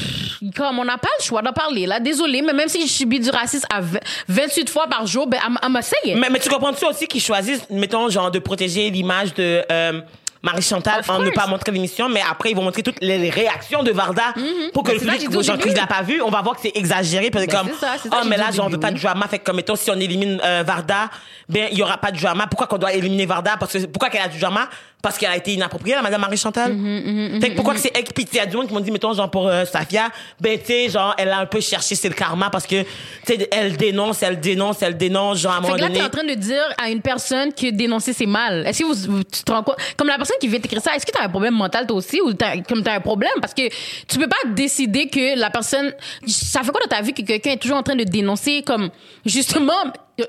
Comme, 0.56 0.78
on 0.78 0.84
n'a 0.84 0.98
pas 0.98 1.08
le 1.18 1.24
choix 1.24 1.40
d'en 1.42 1.52
parler, 1.52 1.86
là. 1.86 2.00
Désolé, 2.00 2.42
mais 2.42 2.52
même 2.52 2.68
si 2.68 2.80
je 2.86 2.92
subis 2.92 3.18
du 3.18 3.30
racisme 3.30 3.66
à 3.72 3.80
v- 3.80 3.98
28 4.28 4.68
fois 4.68 4.86
par 4.86 5.06
jour, 5.06 5.26
ben, 5.26 5.38
say 5.80 5.96
it. 6.04 6.16
Mais, 6.18 6.28
mais 6.30 6.38
tu 6.38 6.48
comprends-tu 6.50 6.84
aussi 6.84 7.06
qu'ils 7.06 7.22
choisissent, 7.22 7.68
mettons, 7.70 8.08
genre, 8.10 8.30
de 8.30 8.38
protéger 8.38 8.90
l'image 8.90 9.32
de 9.34 9.62
euh, 9.72 10.00
Marie-Chantal 10.44 11.02
en 11.08 11.20
ne 11.20 11.30
pas 11.30 11.46
montrer 11.46 11.72
l'émission, 11.72 12.08
mais 12.08 12.20
après, 12.28 12.50
ils 12.50 12.56
vont 12.56 12.62
montrer 12.62 12.82
toutes 12.82 13.00
les, 13.00 13.30
réactions 13.30 13.82
de 13.82 13.90
Varda 13.90 14.34
pour 14.72 14.82
que 14.82 14.92
le 14.92 14.98
public, 14.98 15.28
début. 15.28 15.74
l'a 15.74 15.86
pas 15.86 16.02
vu, 16.02 16.20
on 16.20 16.30
va 16.30 16.42
voir 16.42 16.54
que 16.54 16.60
c'est 16.62 16.76
exagéré, 16.76 17.30
c'est 17.32 17.46
Ben, 17.46 17.48
comme, 17.48 17.68
ça, 17.80 17.96
ça 17.98 18.08
oh, 18.12 18.26
mais 18.28 18.36
là, 18.36 18.50
genre, 18.50 18.66
on 18.66 18.68
veut 18.68 18.78
pas 18.78 18.90
de 18.90 19.00
drama, 19.00 19.26
fait 19.26 19.38
que 19.38 19.44
comme, 19.44 19.56
mettons, 19.56 19.74
si 19.74 19.90
on 19.90 19.98
élimine 19.98 20.40
euh, 20.44 20.62
Varda, 20.64 21.08
ben, 21.48 21.68
il 21.72 21.78
y 21.78 21.82
aura 21.82 21.96
pas 21.96 22.10
de 22.10 22.20
drama. 22.20 22.46
Pourquoi 22.46 22.66
qu'on 22.66 22.78
doit 22.78 22.92
éliminer 22.92 23.26
Varda? 23.26 23.56
Parce 23.58 23.72
que, 23.72 23.86
pourquoi 23.86 24.10
qu'elle 24.10 24.22
a 24.22 24.28
du 24.28 24.38
drama? 24.38 24.68
Parce 25.04 25.18
qu'elle 25.18 25.30
a 25.30 25.36
été 25.36 25.52
inappropriée, 25.52 25.94
la 25.94 26.00
madame 26.00 26.22
Marie-Chantal. 26.22 26.72
Mm-hmm, 26.72 27.40
fait 27.42 27.50
que 27.50 27.54
pourquoi 27.56 27.74
que 27.74 27.80
c'est 27.80 27.92
puis 28.14 28.26
il 28.32 28.36
y 28.36 28.40
a 28.40 28.46
du 28.46 28.56
monde 28.56 28.66
qui 28.68 28.72
m'ont 28.72 28.80
dit, 28.80 28.90
mettons, 28.90 29.12
genre, 29.12 29.30
pour 29.30 29.46
euh, 29.48 29.66
Safia, 29.66 30.08
ben, 30.40 30.58
tu 30.58 30.64
sais, 30.64 30.88
genre, 30.88 31.14
elle 31.18 31.28
a 31.28 31.38
un 31.40 31.46
peu 31.46 31.60
cherché, 31.60 31.94
c'est 31.94 32.08
le 32.08 32.14
karma, 32.14 32.48
parce 32.48 32.66
que, 32.66 32.82
tu 32.82 32.88
sais, 33.26 33.48
elle 33.52 33.76
dénonce, 33.76 34.22
elle 34.22 34.40
dénonce, 34.40 34.80
elle 34.80 34.96
dénonce, 34.96 35.40
genre, 35.40 35.52
à 35.52 35.56
un 35.58 35.60
Fait 35.60 35.66
moment 35.68 35.74
que 35.76 35.80
là, 35.82 35.86
donné. 35.88 35.98
t'es 36.00 36.06
en 36.06 36.08
train 36.08 36.24
de 36.24 36.34
dire 36.34 36.62
à 36.82 36.88
une 36.88 37.02
personne 37.02 37.52
que 37.52 37.70
dénoncer 37.70 38.14
c'est 38.14 38.24
mal. 38.24 38.66
Est-ce 38.66 38.78
que 38.80 38.84
vous, 38.86 39.12
vous- 39.12 39.24
tu 39.24 39.42
te 39.42 39.52
rends 39.52 39.62
compte, 39.62 39.76
comme 39.98 40.08
la 40.08 40.16
personne 40.16 40.36
qui 40.40 40.48
vient 40.48 40.58
t'écrire 40.58 40.80
ça, 40.80 40.96
est-ce 40.96 41.04
que 41.04 41.12
t'as 41.12 41.24
un 41.24 41.28
problème 41.28 41.54
mental 41.54 41.86
toi 41.86 41.96
aussi 41.98 42.22
ou 42.22 42.32
t'as, 42.32 42.56
comme 42.62 42.82
t'as 42.82 42.94
un 42.94 43.00
problème? 43.00 43.32
Parce 43.42 43.52
que 43.52 43.68
tu 44.08 44.18
peux 44.18 44.26
pas 44.28 44.48
décider 44.48 45.08
que 45.08 45.38
la 45.38 45.50
personne, 45.50 45.92
ça 46.26 46.62
fait 46.62 46.70
quoi 46.70 46.80
dans 46.80 46.96
ta 46.96 47.02
vie 47.02 47.12
que 47.12 47.20
quelqu'un 47.22 47.50
est 47.52 47.56
toujours 47.60 47.76
en 47.76 47.82
train 47.82 47.96
de 47.96 48.04
dénoncer 48.04 48.62
comme, 48.66 48.88
justement, 49.26 49.72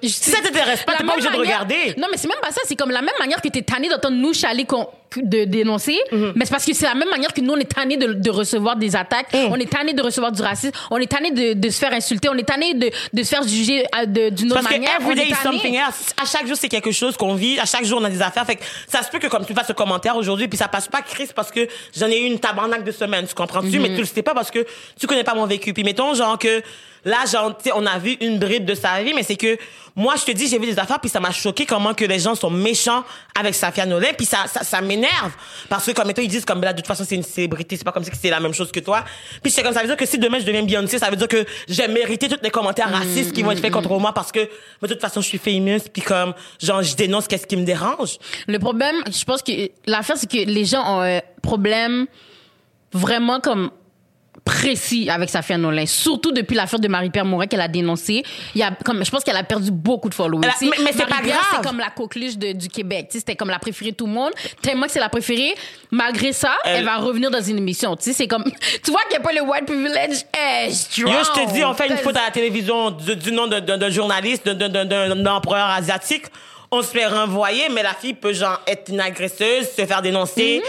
si 0.03 0.09
ça 0.31 0.41
t'intéresse 0.41 0.83
pas, 0.83 0.93
t'es 0.97 1.03
pas 1.03 1.13
obligé 1.13 1.29
de 1.29 1.35
regarder. 1.37 1.93
Non, 1.97 2.07
mais 2.11 2.17
c'est 2.17 2.27
même 2.27 2.39
pas 2.41 2.51
ça. 2.51 2.61
C'est 2.65 2.75
comme 2.75 2.91
la 2.91 3.01
même 3.01 3.13
manière 3.19 3.41
que 3.41 3.47
t'es 3.49 3.61
tanné 3.61 3.87
d'entendre 3.87 4.15
nous 4.17 4.33
chialer 4.33 4.65
qu'on- 4.65 4.87
de 5.17 5.45
dénoncer. 5.45 5.95
Mhm. 6.11 6.33
Mais 6.35 6.43
c'est 6.45 6.51
parce 6.51 6.65
que 6.65 6.73
c'est 6.73 6.85
la 6.87 6.95
même 6.95 7.07
manière 7.09 7.31
que 7.33 7.39
nous, 7.39 7.53
on 7.53 7.57
est 7.57 7.71
tanné 7.71 7.95
de, 7.95 8.13
de 8.13 8.29
recevoir 8.31 8.75
des 8.75 8.95
attaques. 8.97 9.31
Mm. 9.33 9.47
On 9.51 9.55
est 9.55 9.71
tanné 9.71 9.93
de 9.93 10.01
recevoir 10.01 10.31
du 10.33 10.41
racisme. 10.41 10.73
On 10.91 10.97
est 10.97 11.05
tanné 11.09 11.31
de, 11.31 11.53
de 11.53 11.69
se 11.69 11.77
faire 11.79 11.93
insulter. 11.93 12.27
On 12.27 12.33
est 12.35 12.43
tanné 12.43 12.73
de, 12.73 12.89
de 13.13 13.23
se 13.23 13.29
faire 13.29 13.43
juger 13.43 13.85
de- 14.07 14.29
d'une 14.29 14.47
autre 14.51 14.55
Parce 14.61 14.67
que 14.67 14.73
manière. 14.73 14.99
Every 14.99 15.15
day 15.15 15.27
is 15.29 15.35
something 15.41 15.75
else. 15.75 16.13
À 16.21 16.25
chaque 16.25 16.47
jour, 16.47 16.57
c'est 16.59 16.67
quelque 16.67 16.91
chose 16.91 17.15
qu'on 17.15 17.35
vit. 17.35 17.57
À 17.59 17.65
chaque 17.65 17.85
jour, 17.85 17.99
on 18.01 18.03
a 18.03 18.09
des 18.09 18.21
affaires. 18.21 18.45
Fait 18.45 18.55
que 18.57 18.63
ça 18.89 19.03
se 19.03 19.09
peut 19.09 19.19
que 19.19 19.27
comme 19.27 19.45
tu 19.45 19.53
fasses 19.53 19.67
ce 19.67 19.73
commentaire 19.73 20.17
aujourd'hui, 20.17 20.49
puis 20.49 20.57
ça 20.57 20.67
passe 20.67 20.87
pas 20.89 21.01
Chris 21.01 21.29
parce 21.33 21.51
que 21.51 21.65
j'en 21.97 22.07
ai 22.07 22.19
eu 22.19 22.25
une 22.25 22.39
tabarnak 22.39 22.83
de 22.83 22.91
semaine, 22.91 23.25
tu 23.25 23.35
comprends-tu? 23.35 23.79
Mais 23.79 23.89
tu 23.89 23.99
le 24.01 24.05
sais 24.05 24.23
pas 24.23 24.33
parce 24.33 24.51
que 24.51 24.65
tu 24.99 25.07
connais 25.07 25.23
pas 25.23 25.35
mon 25.35 25.45
vécu. 25.45 25.73
Puis 25.73 25.83
mettons, 25.85 26.13
genre 26.15 26.37
que 26.37 26.61
là, 27.05 27.25
genre, 27.31 27.55
tu 27.55 27.65
sais, 27.65 27.71
on 27.75 27.85
a 27.85 27.97
vu 27.99 28.17
une 28.19 28.39
bribe 28.39 28.65
de 28.65 28.75
sa 28.75 29.01
vie, 29.01 29.13
mais 29.13 29.23
c'est 29.23 29.35
que 29.35 29.57
moi, 29.95 30.15
je 30.17 30.25
te 30.25 30.31
dis, 30.31 30.47
j'ai 30.47 30.59
vu 30.59 30.65
des 30.65 30.77
affaires, 30.77 30.99
puis 30.99 31.09
ça 31.09 31.21
m'a 31.21 31.31
choqué 31.31 31.65
comment 31.65 31.93
que 31.93 32.03
les 32.03 32.19
gens 32.19 32.35
sont 32.35 32.49
méchants 32.49 33.03
avec 33.39 33.55
Safia 33.55 33.85
Nolin, 33.85 34.09
puis 34.17 34.25
ça, 34.25 34.45
ça, 34.47 34.63
ça 34.63 34.81
m'énerve. 34.81 35.31
Parce 35.69 35.85
que 35.85 35.91
comme 35.91 36.07
mettons, 36.07 36.21
ils 36.21 36.27
disent 36.27 36.43
comme 36.43 36.61
là, 36.61 36.73
de 36.73 36.77
toute 36.77 36.87
façon, 36.87 37.05
c'est 37.07 37.15
une 37.15 37.23
célébrité, 37.23 37.77
c'est 37.77 37.85
pas 37.85 37.93
comme 37.93 38.03
si 38.03 38.11
c'est 38.19 38.29
la 38.29 38.41
même 38.41 38.53
chose 38.53 38.71
que 38.71 38.79
toi. 38.81 39.05
Puis 39.41 39.51
c'est 39.51 39.63
comme 39.63 39.73
ça 39.73 39.81
veut 39.81 39.87
dire 39.87 39.95
que 39.95 40.05
si 40.05 40.17
demain 40.17 40.39
je 40.39 40.45
deviens 40.45 40.63
Beyoncé, 40.63 40.99
ça 40.99 41.09
veut 41.09 41.15
dire 41.15 41.27
que 41.27 41.45
j'ai 41.69 41.87
mérité 41.87 42.27
tous 42.27 42.39
les 42.41 42.49
commentaires 42.49 42.91
racistes 42.91 43.31
qui 43.31 43.43
vont 43.43 43.51
être 43.51 43.61
faits 43.61 43.71
contre 43.71 43.97
moi 43.97 44.11
parce 44.13 44.31
que 44.31 44.39
mais 44.81 44.87
de 44.87 44.93
toute 44.93 45.01
façon, 45.01 45.21
je 45.21 45.27
suis 45.27 45.37
famous, 45.37 45.79
puis 45.93 46.01
comme 46.01 46.33
genre 46.61 46.81
je 46.81 46.95
dénonce 46.95 47.27
qu'est-ce 47.27 47.47
qui 47.47 47.55
me 47.55 47.65
dérange. 47.65 48.17
Le 48.47 48.59
problème, 48.59 48.95
je 49.07 49.23
pense 49.23 49.41
que 49.41 49.69
l'affaire, 49.85 50.17
c'est 50.17 50.29
que 50.29 50.37
les 50.37 50.65
gens 50.65 50.83
ont 50.97 51.01
un 51.01 51.21
problème 51.41 52.07
vraiment 52.91 53.39
comme 53.39 53.71
précis 54.45 55.09
avec 55.09 55.29
Safia 55.29 55.57
Nolin. 55.57 55.85
Surtout 55.87 56.31
depuis 56.31 56.55
l'affaire 56.55 56.79
de 56.79 56.87
Marie-Pierre 56.87 57.25
Morin 57.25 57.47
qu'elle 57.47 57.61
a 57.61 57.67
dénoncé. 57.67 58.23
Il 58.53 58.59
y 58.61 58.63
a, 58.63 58.71
comme, 58.85 59.03
je 59.03 59.09
pense 59.09 59.23
qu'elle 59.23 59.35
a 59.35 59.43
perdu 59.43 59.71
beaucoup 59.71 60.07
de 60.07 60.13
followers. 60.13 60.47
Mais- 60.61 60.67
mais 60.83 60.91
c'est 60.93 61.07
pas 61.07 61.21
grave. 61.21 61.39
c'est 61.51 61.63
comme 61.67 61.79
la 61.79 61.89
coqueluche 61.89 62.37
de- 62.37 62.51
du 62.53 62.69
Québec. 62.69 63.07
Tu 63.09 63.13
sais, 63.13 63.19
C'était 63.19 63.35
comme 63.35 63.49
la 63.49 63.57
préférée 63.59 63.91
de 63.91 63.95
tout 63.95 64.05
le 64.05 64.13
monde. 64.13 64.31
Tellement 64.61 64.85
que 64.85 64.91
c'est 64.91 64.99
la 64.99 65.09
préférée. 65.09 65.55
Malgré 65.91 66.31
ça, 66.31 66.51
elle, 66.63 66.77
Elle- 66.77 66.85
va 66.85 66.97
revenir 66.97 67.31
dans 67.31 67.41
une 67.41 67.57
émission. 67.57 67.95
Tu 67.95 68.03
sais, 68.03 68.13
c'est 68.13 68.27
comme, 68.27 68.43
tu 68.83 68.91
vois 68.91 69.01
qu'il 69.09 69.17
n'y 69.19 69.25
a 69.25 69.27
pas 69.27 69.33
le 69.33 69.41
white 69.41 69.65
privilege 69.65 70.23
strong. 70.73 71.11
Yo, 71.11 71.19
je 71.23 71.41
te 71.41 71.53
dis, 71.53 71.63
on 71.65 71.73
fait 71.73 71.87
une 71.87 71.97
faute 71.97 72.15
à 72.15 72.25
la 72.25 72.31
télévision 72.31 72.91
du, 72.91 73.15
du 73.15 73.31
nom 73.31 73.47
d'un- 73.47 73.89
journaliste, 73.89 74.47
d'un- 74.47 75.25
empereur 75.25 75.69
asiatique. 75.71 76.25
On 76.71 76.81
se 76.81 76.87
fait 76.87 77.05
renvoyer, 77.07 77.69
mais 77.71 77.81
la 77.83 77.93
fille 77.93 78.13
peut 78.13 78.33
genre 78.33 78.61
être 78.67 78.89
une 78.89 78.99
agresseuse, 78.99 79.67
se 79.75 79.85
faire 79.85 80.01
dénoncer. 80.01 80.61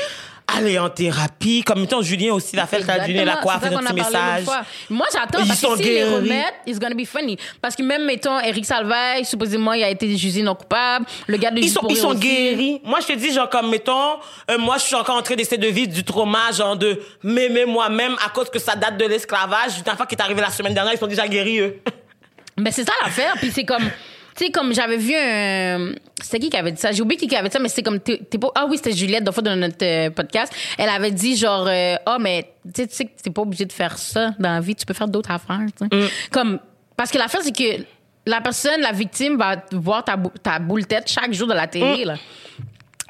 Aller 0.49 0.79
en 0.79 0.89
thérapie, 0.89 1.63
comme 1.63 1.81
mettons 1.81 2.03
Julien 2.03 2.33
aussi 2.33 2.55
l'a 2.55 2.67
fait, 2.67 2.79
t'as 2.81 3.05
c'est 3.05 3.13
fait 3.13 3.25
ça 3.27 3.33
un 3.43 3.83
petit 3.83 3.93
message. 3.95 4.45
Moi, 4.89 5.07
j'attends 5.13 5.45
parce 5.47 5.61
que 5.61 5.77
s'ils 5.77 5.87
les 5.87 6.05
remettent, 6.05 6.55
it's 6.67 6.79
gonna 6.79 6.95
be 6.95 7.05
funny. 7.05 7.37
Parce 7.61 7.75
que 7.75 7.83
même, 7.83 8.05
mettons, 8.05 8.39
Eric 8.39 8.65
Salvaille, 8.65 9.25
supposément, 9.25 9.73
il 9.73 9.83
a 9.83 9.91
été 9.91 10.17
jugé 10.17 10.43
non 10.43 10.55
coupable. 10.55 11.05
Le 11.27 11.37
gars 11.37 11.51
de 11.51 11.59
Ils 11.59 11.69
sont, 11.69 11.81
ils 11.91 11.97
sont 11.97 12.11
aussi. 12.11 12.21
guéris. 12.21 12.81
Moi, 12.85 13.01
je 13.01 13.07
te 13.09 13.13
dis, 13.15 13.33
genre, 13.33 13.51
comme, 13.51 13.69
mettons, 13.71 14.19
euh, 14.51 14.57
moi, 14.57 14.77
je 14.79 14.85
suis 14.85 14.95
encore 14.95 15.17
en 15.17 15.23
train 15.23 15.35
d'essayer 15.35 15.59
de 15.59 15.67
vivre 15.67 15.93
du 15.93 16.05
trauma, 16.05 16.53
genre, 16.53 16.77
de 16.77 17.01
m'aimer 17.25 17.65
moi-même 17.67 18.15
à 18.25 18.31
cause 18.31 18.49
que 18.49 18.61
ça 18.61 18.77
date 18.77 18.97
de 18.99 19.05
l'esclavage. 19.05 19.73
Une 19.85 19.97
fois 19.97 20.07
qui 20.07 20.15
est 20.15 20.23
arrivé 20.23 20.41
la 20.41 20.51
semaine 20.51 20.75
dernière, 20.75 20.95
ils 20.95 20.99
sont 20.99 21.09
déjà 21.09 21.27
guéris, 21.27 21.59
eux. 21.59 21.81
Mais 22.57 22.71
c'est 22.71 22.85
ça 22.85 22.93
l'affaire. 23.03 23.35
Puis 23.39 23.51
c'est 23.53 23.65
comme, 23.65 23.91
tu 24.37 24.45
sais, 24.45 24.51
comme 24.51 24.73
j'avais 24.75 24.97
vu 24.97 25.15
un. 25.15 25.93
C'était 26.23 26.39
qui 26.39 26.51
qui 26.51 26.57
avait 26.57 26.73
dit 26.73 26.81
ça? 26.81 26.93
J'ai 26.93 27.03
oublié 27.03 27.19
qui 27.19 27.27
qui 27.29 27.37
avait 27.37 27.49
dit 27.49 27.53
ça, 27.53 27.59
mais 27.59 27.69
c'est 27.69 27.83
comme. 27.83 28.01
t'es- 28.01 28.19
pas... 28.39 28.49
Ah 28.55 28.67
oui, 28.69 28.77
c'était 28.77 28.93
Juliette, 28.93 29.25
deux 29.25 29.33
fois 29.33 29.43
dans 29.43 29.57
notre 29.57 29.85
euh, 29.85 30.11
podcast. 30.11 30.53
Elle 30.79 30.89
avait 30.89 31.11
dit 31.11 31.37
genre, 31.37 31.67
euh, 31.69 31.97
ah, 32.07 32.19
mais 32.21 32.51
tu 32.65 32.83
sais, 32.83 32.87
tu 32.89 32.95
sais 32.95 33.05
que 33.07 33.23
t'es 33.23 33.31
pas 33.31 33.43
obligé 33.43 33.65
de 33.65 33.73
faire 33.73 33.97
ça 33.99 34.31
dans 34.39 34.53
la 34.55 34.61
vie, 34.61 34.75
tu 34.75 34.85
peux 34.87 34.95
faire 34.95 35.09
d'autres 35.09 35.31
affaires, 35.31 35.61
tu 35.79 35.87
sais. 35.91 36.09
Comme. 36.31 36.59
Parce 36.97 37.11
que 37.11 37.19
l'affaire, 37.19 37.41
c'est 37.43 37.57
que 37.57 37.83
la 38.27 38.41
personne, 38.41 38.81
la 38.81 38.93
victime, 38.93 39.37
va 39.37 39.57
voir 39.73 40.05
ta, 40.05 40.17
bou- 40.17 40.33
ta 40.43 40.59
boule 40.59 40.87
tête 40.87 41.09
chaque 41.11 41.33
jour 41.33 41.47
de 41.47 41.55
la 41.55 41.67
télé, 41.67 42.05
là. 42.05 42.15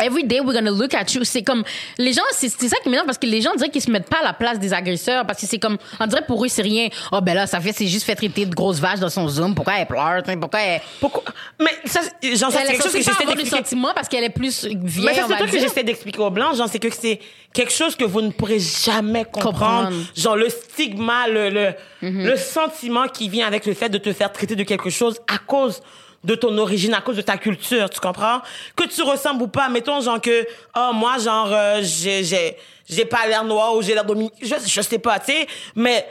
Every 0.01 0.24
day 0.24 0.40
we're 0.40 0.53
gonna 0.55 0.70
look 0.70 0.92
at 0.94 1.14
you. 1.14 1.24
C'est 1.24 1.42
comme 1.42 1.64
les 1.99 2.12
gens, 2.12 2.22
c'est 2.32 2.49
c'est 2.49 2.68
ça 2.68 2.76
qui 2.82 2.88
m'énerve 2.88 3.07
parce 3.07 3.18
que 3.18 3.26
les 3.26 3.40
gens 3.40 3.55
diraient 3.55 3.70
qu'ils 3.70 3.80
se 3.82 3.90
mettent 3.90 4.09
pas 4.11 4.18
à 4.20 4.24
la 4.24 4.32
place 4.32 4.59
des 4.59 4.72
agresseurs 4.72 5.26
parce 5.26 5.40
que 5.40 5.47
c'est 5.47 5.59
comme 5.59 5.78
on 5.99 6.07
dirait 6.07 6.24
pour 6.26 6.44
eux 6.44 6.49
c'est 6.49 6.62
rien. 6.62 6.88
Oh 7.12 7.20
ben 7.22 7.34
là 7.34 7.47
ça 7.47 7.61
fait 7.61 7.72
c'est 7.72 7.86
juste 7.86 8.05
fait 8.05 8.14
traiter 8.14 8.44
de 8.47 8.55
grosse 8.55 8.78
vache 8.78 9.01
dans 9.01 9.09
son 9.09 9.26
zoom. 9.28 9.55
Pourquoi 9.55 9.74
elle 9.78 9.86
pleure 9.86 10.22
Pourquoi 10.40 10.61
elle 10.61 10.80
Pourquoi? 11.01 11.22
Mais 11.61 11.70
ça, 11.86 12.01
genre, 12.22 12.51
ça, 12.53 12.61
c'est 12.61 12.72
quelque 12.72 12.82
chose 12.82 12.92
que 12.92 12.99
j'essaie 12.99 13.24
d'expliquer. 13.24 13.51
sentiment 13.57 13.92
parce 13.94 14.09
qu'elle 14.09 14.24
est 14.24 14.30
plus 14.30 14.64
vieille. 14.66 15.07
Mais 15.07 15.14
ça, 15.14 15.26
c'est 15.28 15.44
que 15.51 15.59
j'essaie 15.59 15.84
d'expliquer 15.84 16.18
aux 16.20 16.30
Blancs, 16.30 16.57
genre, 16.57 16.68
c'est 16.70 16.78
que 16.78 16.90
c'est 16.90 17.18
quelque 17.53 17.72
chose 17.72 17.97
que 17.97 18.05
vous 18.05 18.20
ne 18.20 18.30
pourrez 18.30 18.59
jamais 18.59 19.24
comprendre. 19.24 19.53
Comprendre. 19.53 19.97
Genre, 20.14 20.36
le 20.36 20.49
stigma, 20.51 21.26
le, 21.28 21.49
le, 21.51 21.74
Mhm. 22.03 22.26
le 22.26 22.36
sentiment 22.36 23.09
qui 23.09 23.30
vient 23.30 23.47
avec 23.47 23.64
le 23.64 23.72
fait 23.72 23.88
de 23.88 23.97
te 23.97 24.12
faire 24.12 24.30
traiter 24.30 24.55
de 24.55 24.62
quelque 24.64 24.90
chose 24.90 25.18
à 25.32 25.38
cause 25.38 25.80
de 26.27 26.35
ton 26.35 26.59
origine, 26.59 26.93
à 26.93 27.01
cause 27.01 27.16
de 27.16 27.22
ta 27.22 27.39
culture, 27.39 27.89
tu 27.89 28.01
comprends? 28.01 28.41
Que 28.74 28.85
tu 28.85 29.03
ressembles 29.03 29.43
ou 29.45 29.49
pas, 29.49 29.68
mettons, 29.68 30.01
genre, 30.01 30.20
que, 30.20 30.47
oh, 30.77 30.91
moi, 30.93 31.18
genre, 31.18 31.49
euh, 31.53 31.79
j'ai, 31.83 32.24
j'ai, 32.24 32.57
j'ai 32.89 33.05
pas 33.05 33.27
l'air 33.29 33.45
noir 33.45 33.74
ou 33.77 33.83
j'ai 33.83 33.95
l'air 33.95 34.05
dominique, 34.05 34.35
je, 34.43 34.55
je 34.66 34.81
sais 34.81 34.99
pas, 34.99 35.20
tu 35.20 35.33
sais, 35.33 35.47
mais, 35.77 36.05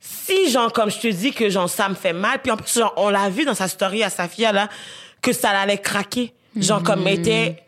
si, 0.00 0.50
genre, 0.50 0.72
comme 0.72 0.90
je 0.90 0.98
te 0.98 1.06
dis 1.06 1.32
que, 1.32 1.48
genre, 1.48 1.70
ça 1.70 1.88
me 1.88 1.94
fait 1.94 2.12
mal, 2.12 2.40
puis 2.42 2.50
en 2.50 2.56
plus, 2.56 2.74
genre, 2.74 2.92
on 2.96 3.08
l'a 3.08 3.30
vu 3.30 3.44
dans 3.44 3.54
sa 3.54 3.68
story 3.68 4.02
à 4.02 4.10
Safia, 4.10 4.50
là, 4.50 4.68
que 5.22 5.32
ça 5.32 5.50
allait 5.50 5.78
craquer. 5.78 6.34
Genre, 6.56 6.82
comme, 6.82 7.06
était, 7.08 7.62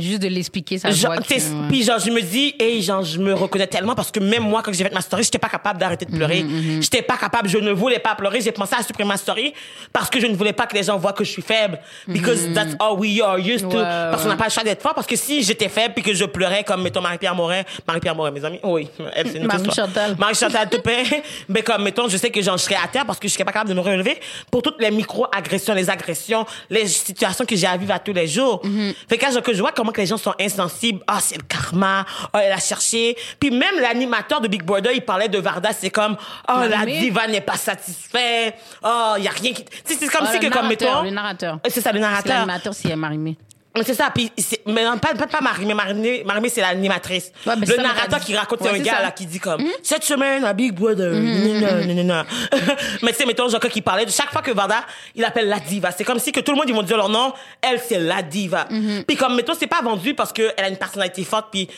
Juste 0.00 0.22
de 0.22 0.28
l'expliquer 0.28 0.78
ça. 0.78 0.90
genre, 0.90 1.12
voit 1.14 1.22
que- 1.22 1.28
t'es- 1.28 1.34
ouais. 1.36 1.68
puis 1.68 1.82
genre, 1.82 1.98
je 1.98 2.10
me 2.10 2.20
dis, 2.20 2.54
hey, 2.58 2.82
genre, 2.82 3.02
je 3.02 3.18
me 3.18 3.34
reconnais 3.34 3.66
tellement 3.66 3.94
parce 3.94 4.10
que 4.10 4.20
même 4.20 4.42
moi, 4.42 4.62
quand 4.62 4.72
j'ai 4.72 4.84
fait 4.84 4.94
ma 4.94 5.00
story, 5.00 5.22
j'étais 5.24 5.38
pas 5.38 5.48
capable 5.48 5.78
d'arrêter 5.78 6.04
de 6.06 6.10
pleurer. 6.16 6.42
Mm-hmm, 6.42 6.82
J'étais 6.82 7.02
pas 7.02 7.16
capable, 7.16 7.48
je 7.48 7.58
ne 7.58 7.72
voulais 7.72 7.98
pas 7.98 8.14
pleurer. 8.14 8.40
J'ai 8.40 8.52
pensé 8.52 8.74
à 8.78 8.82
supprimer 8.82 9.08
ma 9.08 9.16
story 9.16 9.52
parce 9.92 10.08
que 10.10 10.20
je 10.20 10.26
ne 10.26 10.34
voulais 10.34 10.52
pas 10.52 10.66
que 10.66 10.74
les 10.74 10.82
gens 10.84 10.96
voient 10.98 11.12
que 11.12 11.24
je 11.24 11.30
suis 11.30 11.42
faible. 11.42 11.78
Because 12.06 12.52
that's 12.54 12.74
all 12.80 12.98
we 12.98 13.20
are 13.20 13.38
used 13.38 13.68
to. 13.68 13.76
Mm-hmm. 13.76 13.78
Ouais, 13.78 14.10
parce 14.10 14.22
qu'on 14.22 14.28
n'a 14.28 14.36
pas 14.36 14.44
le 14.46 14.50
choix 14.50 14.62
d'être 14.64 14.82
fort. 14.82 14.94
Parce 14.94 15.06
que 15.06 15.16
si 15.16 15.42
j'étais 15.42 15.68
faible 15.68 15.94
puis 15.94 16.02
que 16.02 16.14
je 16.14 16.24
pleurais 16.24 16.64
comme, 16.64 16.82
mettons, 16.82 17.00
Marie-Pierre 17.00 17.34
Morin, 17.34 17.62
Marie-Pierre 17.86 18.14
Morin, 18.14 18.30
mes 18.30 18.44
amis, 18.44 18.60
oui, 18.62 18.88
elle, 19.14 19.26
c'est 19.28 19.38
une 19.38 19.44
autre 19.46 19.54
Marie 19.56 19.68
histoire. 19.68 19.86
Chantal. 19.88 20.16
Marie-Chantal 20.18 20.68
Toupin. 20.70 21.02
Mais 21.48 21.62
comme, 21.62 21.82
mettons, 21.82 22.08
je 22.08 22.16
sais 22.16 22.30
que 22.30 22.40
j'en 22.42 22.56
serais 22.58 22.76
à 22.82 22.88
terre 22.88 23.04
parce 23.06 23.18
que 23.18 23.28
je 23.28 23.32
serais 23.34 23.44
pas 23.44 23.52
capable 23.52 23.70
de 23.70 23.74
me 23.74 23.80
relever 23.80 24.18
pour 24.50 24.62
toutes 24.62 24.80
les 24.80 24.90
micro-agressions, 24.90 25.74
les 25.74 25.90
agressions, 25.90 26.46
les 26.70 26.86
situations 26.86 27.44
que 27.44 27.56
j'ai 27.56 27.66
à 27.66 27.76
vivre 27.76 27.92
à 27.94 27.98
tous 27.98 28.12
les 28.12 28.26
jours. 28.26 28.62
Fait 29.08 29.16
que 29.18 29.24
quand 29.24 29.52
je, 29.52 29.60
vois 29.60 29.72
comment 29.72 29.87
que 29.92 30.00
les 30.00 30.06
gens 30.06 30.16
sont 30.16 30.34
insensibles, 30.40 31.00
ah, 31.06 31.18
c'est 31.20 31.36
le 31.36 31.42
karma, 31.42 32.04
ah, 32.32 32.42
elle 32.42 32.52
a 32.52 32.58
cherché. 32.58 33.16
Puis 33.40 33.50
même 33.50 33.78
l'animateur 33.80 34.40
de 34.40 34.48
Big 34.48 34.62
Brother, 34.62 34.92
il 34.92 35.02
parlait 35.04 35.28
de 35.28 35.38
Varda, 35.38 35.70
c'est 35.72 35.90
comme, 35.90 36.16
oh, 36.48 36.60
la 36.68 36.84
diva 36.86 37.26
n'est 37.26 37.40
pas 37.40 37.56
satisfaite, 37.56 38.54
oh, 38.82 39.14
il 39.18 39.24
y 39.24 39.28
a 39.28 39.32
rien 39.32 39.52
qui, 39.52 39.64
c'est 39.84 39.98
comme 40.08 40.26
Ah, 40.28 40.32
si 40.32 40.40
que, 40.40 40.48
comme, 40.48 40.68
mettons, 40.68 41.02
le 41.02 41.10
narrateur. 41.10 41.58
c'est 41.68 41.80
ça, 41.80 41.92
le 41.92 41.98
C'est 41.98 42.02
narrateur. 42.02 42.34
L'animateur, 42.34 42.74
c'est 42.74 42.94
Marimé. 42.96 43.36
Mais 43.78 43.84
C'est 43.84 43.94
ça, 43.94 44.10
puis 44.14 44.30
mais 44.66 44.84
non, 44.84 44.98
pas, 44.98 45.14
pas, 45.14 45.26
pas 45.26 45.40
Marimé, 45.40 45.74
Marimé, 45.74 46.22
Marimé, 46.24 46.48
c'est 46.48 46.60
l'animatrice. 46.60 47.32
Ouais, 47.46 47.54
mais 47.56 47.66
le 47.66 47.74
ça, 47.74 47.82
mais 47.82 47.88
narrateur 47.88 48.20
qui 48.20 48.36
raconte, 48.36 48.60
c'est 48.62 48.68
un 48.68 48.78
gars 48.78 48.96
ça. 48.96 49.02
là 49.02 49.10
qui 49.10 49.26
dit 49.26 49.40
comme 49.40 49.62
cette 49.82 50.04
semaine 50.04 50.44
à 50.44 50.52
Big 50.52 50.72
Brother, 50.72 51.12
nanana, 51.12 51.84
nanana. 51.84 52.26
mais 53.02 53.12
tu 53.12 53.18
sais, 53.18 53.26
mettons, 53.26 53.48
quand 53.48 53.68
il 53.74 53.82
parlait 53.82 54.06
de 54.06 54.10
chaque 54.10 54.30
fois 54.30 54.42
que 54.42 54.50
Varda, 54.50 54.84
il 55.14 55.24
appelle 55.24 55.48
la 55.48 55.60
diva. 55.60 55.90
C'est 55.92 56.04
comme 56.04 56.18
si 56.18 56.32
que 56.32 56.40
tout 56.40 56.52
le 56.52 56.58
monde, 56.58 56.68
ils 56.68 56.74
vont 56.74 56.82
dire 56.82 56.96
leur 56.96 57.08
nom, 57.08 57.32
elle, 57.62 57.80
c'est 57.80 57.98
la 57.98 58.22
diva. 58.22 58.66
Puis 59.06 59.16
comme, 59.16 59.36
mettons, 59.36 59.54
c'est 59.58 59.66
pas 59.66 59.82
vendu 59.82 60.14
parce 60.14 60.32
qu'elle 60.32 60.52
a 60.56 60.68
une 60.68 60.76
personnalité 60.76 61.24
forte, 61.24 61.48
puis 61.50 61.68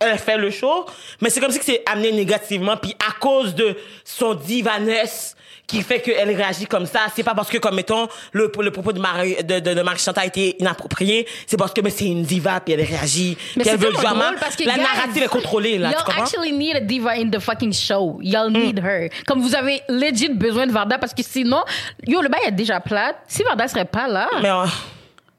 elle 0.00 0.18
fait 0.18 0.36
le 0.36 0.50
show, 0.50 0.86
mais 1.20 1.30
c'est 1.30 1.40
comme 1.40 1.50
si 1.50 1.58
que 1.58 1.64
c'est 1.64 1.82
amené 1.86 2.12
négativement, 2.12 2.76
puis 2.76 2.94
à 3.06 3.12
cause 3.20 3.54
de 3.54 3.76
son 4.04 4.34
divaness, 4.34 5.36
qui 5.66 5.82
fait 5.82 6.00
qu'elle 6.00 6.30
réagit 6.34 6.66
comme 6.66 6.86
ça. 6.86 7.00
C'est 7.14 7.22
pas 7.24 7.34
parce 7.34 7.48
que, 7.50 7.58
comme 7.58 7.74
mettons, 7.74 8.06
le, 8.32 8.52
le 8.60 8.70
propos 8.70 8.92
de 8.92 9.00
Marie, 9.00 9.36
de, 9.42 9.58
de, 9.58 9.74
de 9.74 9.82
Marie 9.82 9.98
Chantal 9.98 10.24
a 10.24 10.26
été 10.26 10.56
inapproprié. 10.60 11.26
C'est 11.46 11.56
parce 11.56 11.72
que, 11.72 11.80
mais 11.80 11.90
c'est 11.90 12.06
une 12.06 12.22
diva, 12.22 12.60
puis 12.60 12.74
elle 12.74 12.82
réagit. 12.82 13.36
Mais 13.56 13.62
puis 13.64 13.72
elle 13.72 13.80
c'est 13.80 13.86
veut 13.86 13.92
vraiment. 13.92 14.24
drôle 14.26 14.36
parce 14.38 14.54
que, 14.54 14.64
la 14.64 14.74
guys, 14.74 14.80
narrative 14.82 15.22
est 15.24 15.28
contrôlée, 15.28 15.78
là. 15.78 15.90
Y'all 15.90 16.20
actually 16.22 16.52
need 16.52 16.76
a 16.76 16.80
diva 16.80 17.10
in 17.16 17.30
the 17.30 17.40
fucking 17.40 17.72
show. 17.72 18.18
Y'all 18.22 18.50
Mm. 18.50 18.52
need 18.58 18.78
her. 18.78 19.08
Comme 19.26 19.40
vous 19.40 19.54
avez 19.56 19.82
legit 19.88 20.28
besoin 20.28 20.66
de 20.68 20.72
Varda 20.72 20.98
parce 20.98 21.12
que 21.12 21.22
sinon, 21.24 21.64
yo, 22.06 22.22
le 22.22 22.28
bail 22.28 22.42
est 22.46 22.52
déjà 22.52 22.78
plate. 22.80 23.16
Si 23.26 23.42
Varda 23.42 23.66
serait 23.66 23.84
pas 23.86 24.06
là, 24.06 24.28
Mais, 24.40 24.50
euh, 24.50 24.64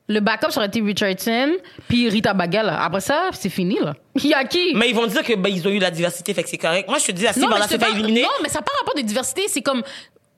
le 0.10 0.20
backup 0.22 0.52
ça 0.52 0.60
aurait 0.60 0.68
été 0.68 0.82
Richardson 0.82 1.52
puis 1.88 2.10
Rita 2.10 2.34
Baga, 2.34 2.64
là. 2.64 2.82
Après 2.84 3.02
ça, 3.02 3.30
c'est 3.32 3.50
fini, 3.50 3.78
là. 3.82 3.94
Il 4.16 4.26
y 4.30 4.34
a 4.34 4.44
qui? 4.44 4.74
mais 4.76 4.90
ils 4.90 4.96
vont 4.96 5.08
dire 5.08 5.24
que, 5.24 5.36
ben, 5.36 5.50
ils 5.50 5.66
ont 5.68 5.72
eu 5.72 5.80
la 5.80 5.92
diversité, 5.92 6.34
fait 6.34 6.44
que 6.44 6.50
c'est 6.50 6.58
correct. 6.58 6.88
Moi, 6.90 6.98
je 7.00 7.06
te 7.06 7.12
dis, 7.14 7.26
si 7.34 7.40
Varda 7.40 7.68
s'est 7.68 7.80
fait 7.80 7.92
éliminer. 7.92 8.24
Non, 8.24 8.28
mais 8.44 8.50
ça 8.50 8.60
n'a 8.60 8.64
pas 8.64 8.72
rapport 8.80 8.96
de 8.96 9.02
diversité. 9.02 9.44
C'est 9.48 9.62
comme. 9.62 9.82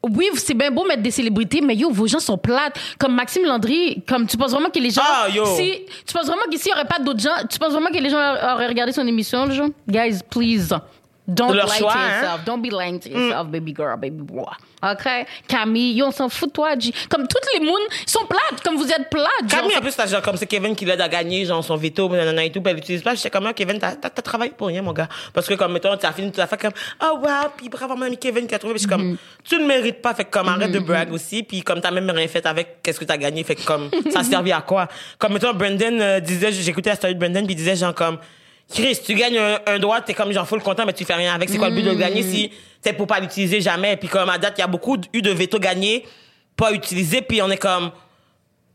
Oui, 0.02 0.30
c'est 0.36 0.54
bien 0.54 0.72
beau 0.72 0.86
mettre 0.86 1.02
des 1.02 1.12
célébrités, 1.12 1.60
mais 1.60 1.76
yo, 1.76 1.89
vos 1.91 2.08
gens 2.08 2.20
sont 2.20 2.38
plates. 2.38 2.80
Comme 2.97 3.16
Maxime 3.16 3.43
Landry, 3.43 4.02
comme 4.08 4.28
tu 4.28 4.38
penses 4.38 4.52
vraiment 4.52 4.70
que 4.70 4.80
les 4.80 4.91
gens. 4.91 5.02
Ah, 5.04 5.28
yo. 5.30 5.45
Si, 5.45 5.82
tu 6.06 6.14
penses 6.14 6.28
vraiment 6.28 6.43
qu'ici, 6.50 6.70
il 6.70 6.74
n'y 6.74 6.80
aurait 6.80 6.88
pas 6.88 7.00
d'autres 7.00 7.20
gens. 7.20 7.36
Tu 7.50 7.60
penses 7.60 7.74
vraiment 7.74 7.89
que 7.89 7.97
les 7.97 8.10
gens 8.10 8.18
auraient 8.18 8.68
regardé 8.68 8.93
son 8.93 9.06
émission, 9.06 9.45
le 9.45 9.52
genre? 9.54 9.70
Guys, 9.88 10.20
please. 10.30 10.74
Don't 11.30 11.53
leur 11.53 11.67
lie 11.67 11.77
choix, 11.77 11.93
to 11.93 11.97
hein? 11.99 12.07
Mm. 12.07 12.21
yourself. 12.21 12.45
Don't 12.45 12.61
be 12.61 12.71
lying 12.71 12.99
to 12.99 13.09
yourself, 13.09 13.47
baby 13.47 13.73
girl, 13.75 13.97
baby 13.97 14.21
boy. 14.21 14.45
OK? 14.82 15.07
Camille, 15.47 15.93
yo, 15.93 16.05
on 16.07 16.11
s'en 16.11 16.30
fout 16.30 16.47
de 16.49 16.53
toi, 16.53 16.77
G. 16.80 16.93
Comme 17.09 17.27
toutes 17.27 17.45
les 17.53 17.59
mounes 17.59 17.75
ils 18.07 18.09
sont 18.09 18.25
plates, 18.25 18.63
comme 18.63 18.77
vous 18.77 18.89
êtes 18.89 19.09
plates. 19.09 19.27
Camille, 19.49 19.75
en 19.75 19.82
plus, 19.82 19.93
t'as 19.95 20.07
genre, 20.07 20.21
comme 20.21 20.38
c'est 20.38 20.45
Kevin 20.47 20.73
qui 20.75 20.86
l'aide 20.86 21.01
à 21.01 21.09
gagner, 21.09 21.45
genre, 21.45 21.63
son 21.63 21.75
veto, 21.75 22.07
nanana 22.09 22.45
et 22.45 22.51
tout, 22.51 22.61
puis 22.61 22.69
elle 22.71 22.77
l'utilise 22.77 23.01
pas. 23.03 23.13
J'étais 23.13 23.30
comme, 23.30 23.45
ah, 23.45 23.53
Kevin, 23.53 23.77
t'as, 23.77 23.95
t'as, 23.95 24.09
t'as 24.09 24.21
travaillé 24.21 24.51
pour 24.51 24.67
rien, 24.67 24.82
mon 24.82 24.93
gars. 24.93 25.09
Parce 25.34 25.47
que, 25.47 25.53
comme, 25.55 25.73
mettons, 25.73 25.95
t'as 25.97 26.13
fini 26.13 26.27
toute 26.27 26.38
la 26.38 26.47
fait 26.47 26.57
comme, 26.57 26.71
oh, 27.03 27.19
wow, 27.21 27.49
puis 27.57 27.67
bravo, 27.67 27.95
mon 27.95 28.03
ami 28.05 28.17
Kevin 28.17 28.47
qui 28.47 28.55
a 28.55 28.59
trouvé. 28.59 28.75
Puis 28.75 28.84
je 28.84 28.88
suis 28.88 28.95
Mm-hmm. 28.95 29.07
comme, 29.09 29.17
tu 29.43 29.59
ne 29.59 29.65
mérites 29.67 30.01
pas, 30.01 30.13
fait 30.13 30.25
comme, 30.25 30.47
arrête 30.47 30.71
de 30.71 30.80
brag 30.80 31.11
aussi, 31.13 31.43
puis 31.43 31.61
comme, 31.61 31.82
t'as 31.82 31.91
même 31.91 32.09
rien 32.09 32.27
fait 32.27 32.45
avec 32.45 32.82
qu'est-ce 32.82 32.99
que 32.99 33.05
t'as 33.05 33.17
gagné, 33.17 33.43
fait 33.43 33.55
comme, 33.55 33.89
ça 34.11 34.19
a 34.19 34.23
servi 34.23 34.51
à 34.51 34.61
quoi? 34.61 34.88
Comme, 35.17 35.34
mettons, 35.34 35.53
Brendan 35.53 35.99
euh, 36.01 36.19
disait, 36.21 36.51
j'écoutais 36.51 36.89
la 36.91 36.95
story 36.95 37.13
de 37.15 37.19
Brendan, 37.19 37.45
puis 37.45 37.53
il 37.53 37.57
disait, 37.57 37.75
genre, 37.75 37.93
comme, 37.93 38.17
Chris, 38.72 38.99
tu 39.03 39.15
gagnes 39.15 39.38
un, 39.38 39.59
un 39.65 39.80
droit, 39.80 39.99
t'es 40.01 40.13
comme, 40.13 40.32
genre, 40.32 40.47
full 40.47 40.61
content, 40.61 40.86
mais 40.86 40.93
tu 40.93 41.05
fais 41.05 41.15
rien 41.15 41.34
avec. 41.34 41.49
C'est 41.49 41.57
quoi 41.57 41.70
le 41.70 41.76
but 41.76 41.84
de 41.84 41.89
le 41.89 41.95
gagner 41.95 42.24
si 42.24 42.51
c'est 42.82 42.93
pour 42.93 43.07
pas 43.07 43.20
l'utiliser 43.20 43.61
jamais? 43.61 43.97
Puis, 43.97 44.07
comme, 44.07 44.30
à 44.30 44.38
date, 44.38 44.55
il 44.57 44.61
y 44.61 44.63
a 44.63 44.67
beaucoup 44.67 44.97
eu 45.13 45.22
de 45.22 45.32
veto 45.32 45.59
gagnés, 45.59 46.05
pas 46.55 46.72
utilisés, 46.72 47.22
puis 47.22 47.41
on 47.41 47.49
est 47.49 47.57
comme, 47.57 47.91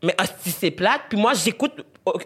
mais 0.03 0.15
hostie, 0.19 0.51
c'est 0.51 0.71
plate. 0.71 1.01
Puis 1.09 1.17
moi, 1.17 1.33
j'écoute 1.33 1.73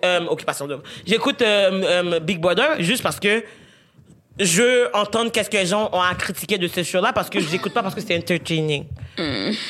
euh, 0.04 0.26
Occupation 0.28 0.68
Double. 0.68 0.84
J'écoute 1.06 1.42
euh, 1.42 2.12
euh, 2.14 2.20
Big 2.20 2.40
Brother 2.40 2.82
juste 2.82 3.04
parce 3.04 3.20
que 3.20 3.44
je 4.40 4.62
veux 4.62 4.96
entendre 4.96 5.32
qu'est-ce 5.32 5.50
que 5.50 5.58
les 5.58 5.66
gens 5.66 5.90
ont 5.92 6.02
à 6.02 6.16
critiquer 6.16 6.58
de 6.58 6.68
ce 6.68 6.82
show-là 6.82 7.12
parce 7.12 7.30
que 7.30 7.40
j'écoute 7.40 7.74
pas 7.74 7.84
parce 7.84 7.94
que 7.94 8.02
c'est 8.02 8.16
entertaining. 8.18 8.86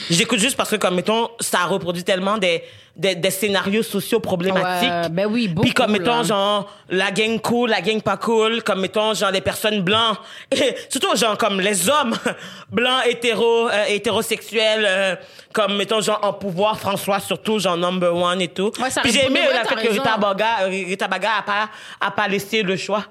J'écoute 0.10 0.40
juste 0.40 0.56
parce 0.56 0.70
que, 0.70 0.76
comme 0.76 0.96
mettons, 0.96 1.30
ça 1.40 1.66
reproduit 1.66 2.04
tellement 2.04 2.38
des, 2.38 2.64
des, 2.96 3.16
des 3.16 3.32
scénarios 3.32 3.82
sociaux 3.82 4.20
problématiques. 4.20 4.90
Ouais, 4.90 5.10
ben 5.10 5.26
oui, 5.26 5.48
beaucoup, 5.48 5.66
Puis 5.66 5.74
comme 5.74 5.92
mettons, 5.92 6.18
là. 6.18 6.24
genre, 6.24 6.72
la 6.90 7.10
gang 7.10 7.40
cool, 7.42 7.70
la 7.72 7.82
gang 7.82 8.00
pas 8.02 8.18
cool, 8.18 8.62
comme 8.62 8.82
mettons, 8.82 9.14
genre, 9.16 9.32
les 9.32 9.42
personnes 9.42 9.82
blancs, 9.82 10.18
et 10.52 10.76
surtout, 10.90 11.16
genre, 11.16 11.38
comme 11.38 11.60
les 11.62 11.90
hommes 11.90 12.16
blancs, 12.72 13.02
hétéros, 13.08 13.70
euh, 13.70 13.86
hétérosexuels, 13.88 14.86
euh, 14.86 15.16
comme 15.52 15.78
mettons, 15.78 16.02
genre, 16.02 16.20
en 16.22 16.34
pouvoir, 16.34 16.80
François 16.80 17.20
surtout, 17.20 17.58
genre, 17.58 17.78
number 17.78 18.16
one 18.16 18.42
et 18.42 18.50
tout. 18.50 18.72
Ouais, 18.80 18.92
ça 18.92 19.02
Puis 19.02 19.14
j'ai 19.14 19.26
aimé 19.26 19.40
ouais, 19.40 19.62
t'as 19.64 19.76
fait 19.76 19.88
que. 19.88 19.94
Rita 19.94 20.18
Baga, 20.18 20.58
Rita 20.68 21.08
Baga 21.08 21.30
a 21.40 21.42
pas, 21.42 21.70
a 22.02 22.12
pas 22.12 22.28
laissé 22.28 22.62
le 22.62 22.78
choix 22.78 23.04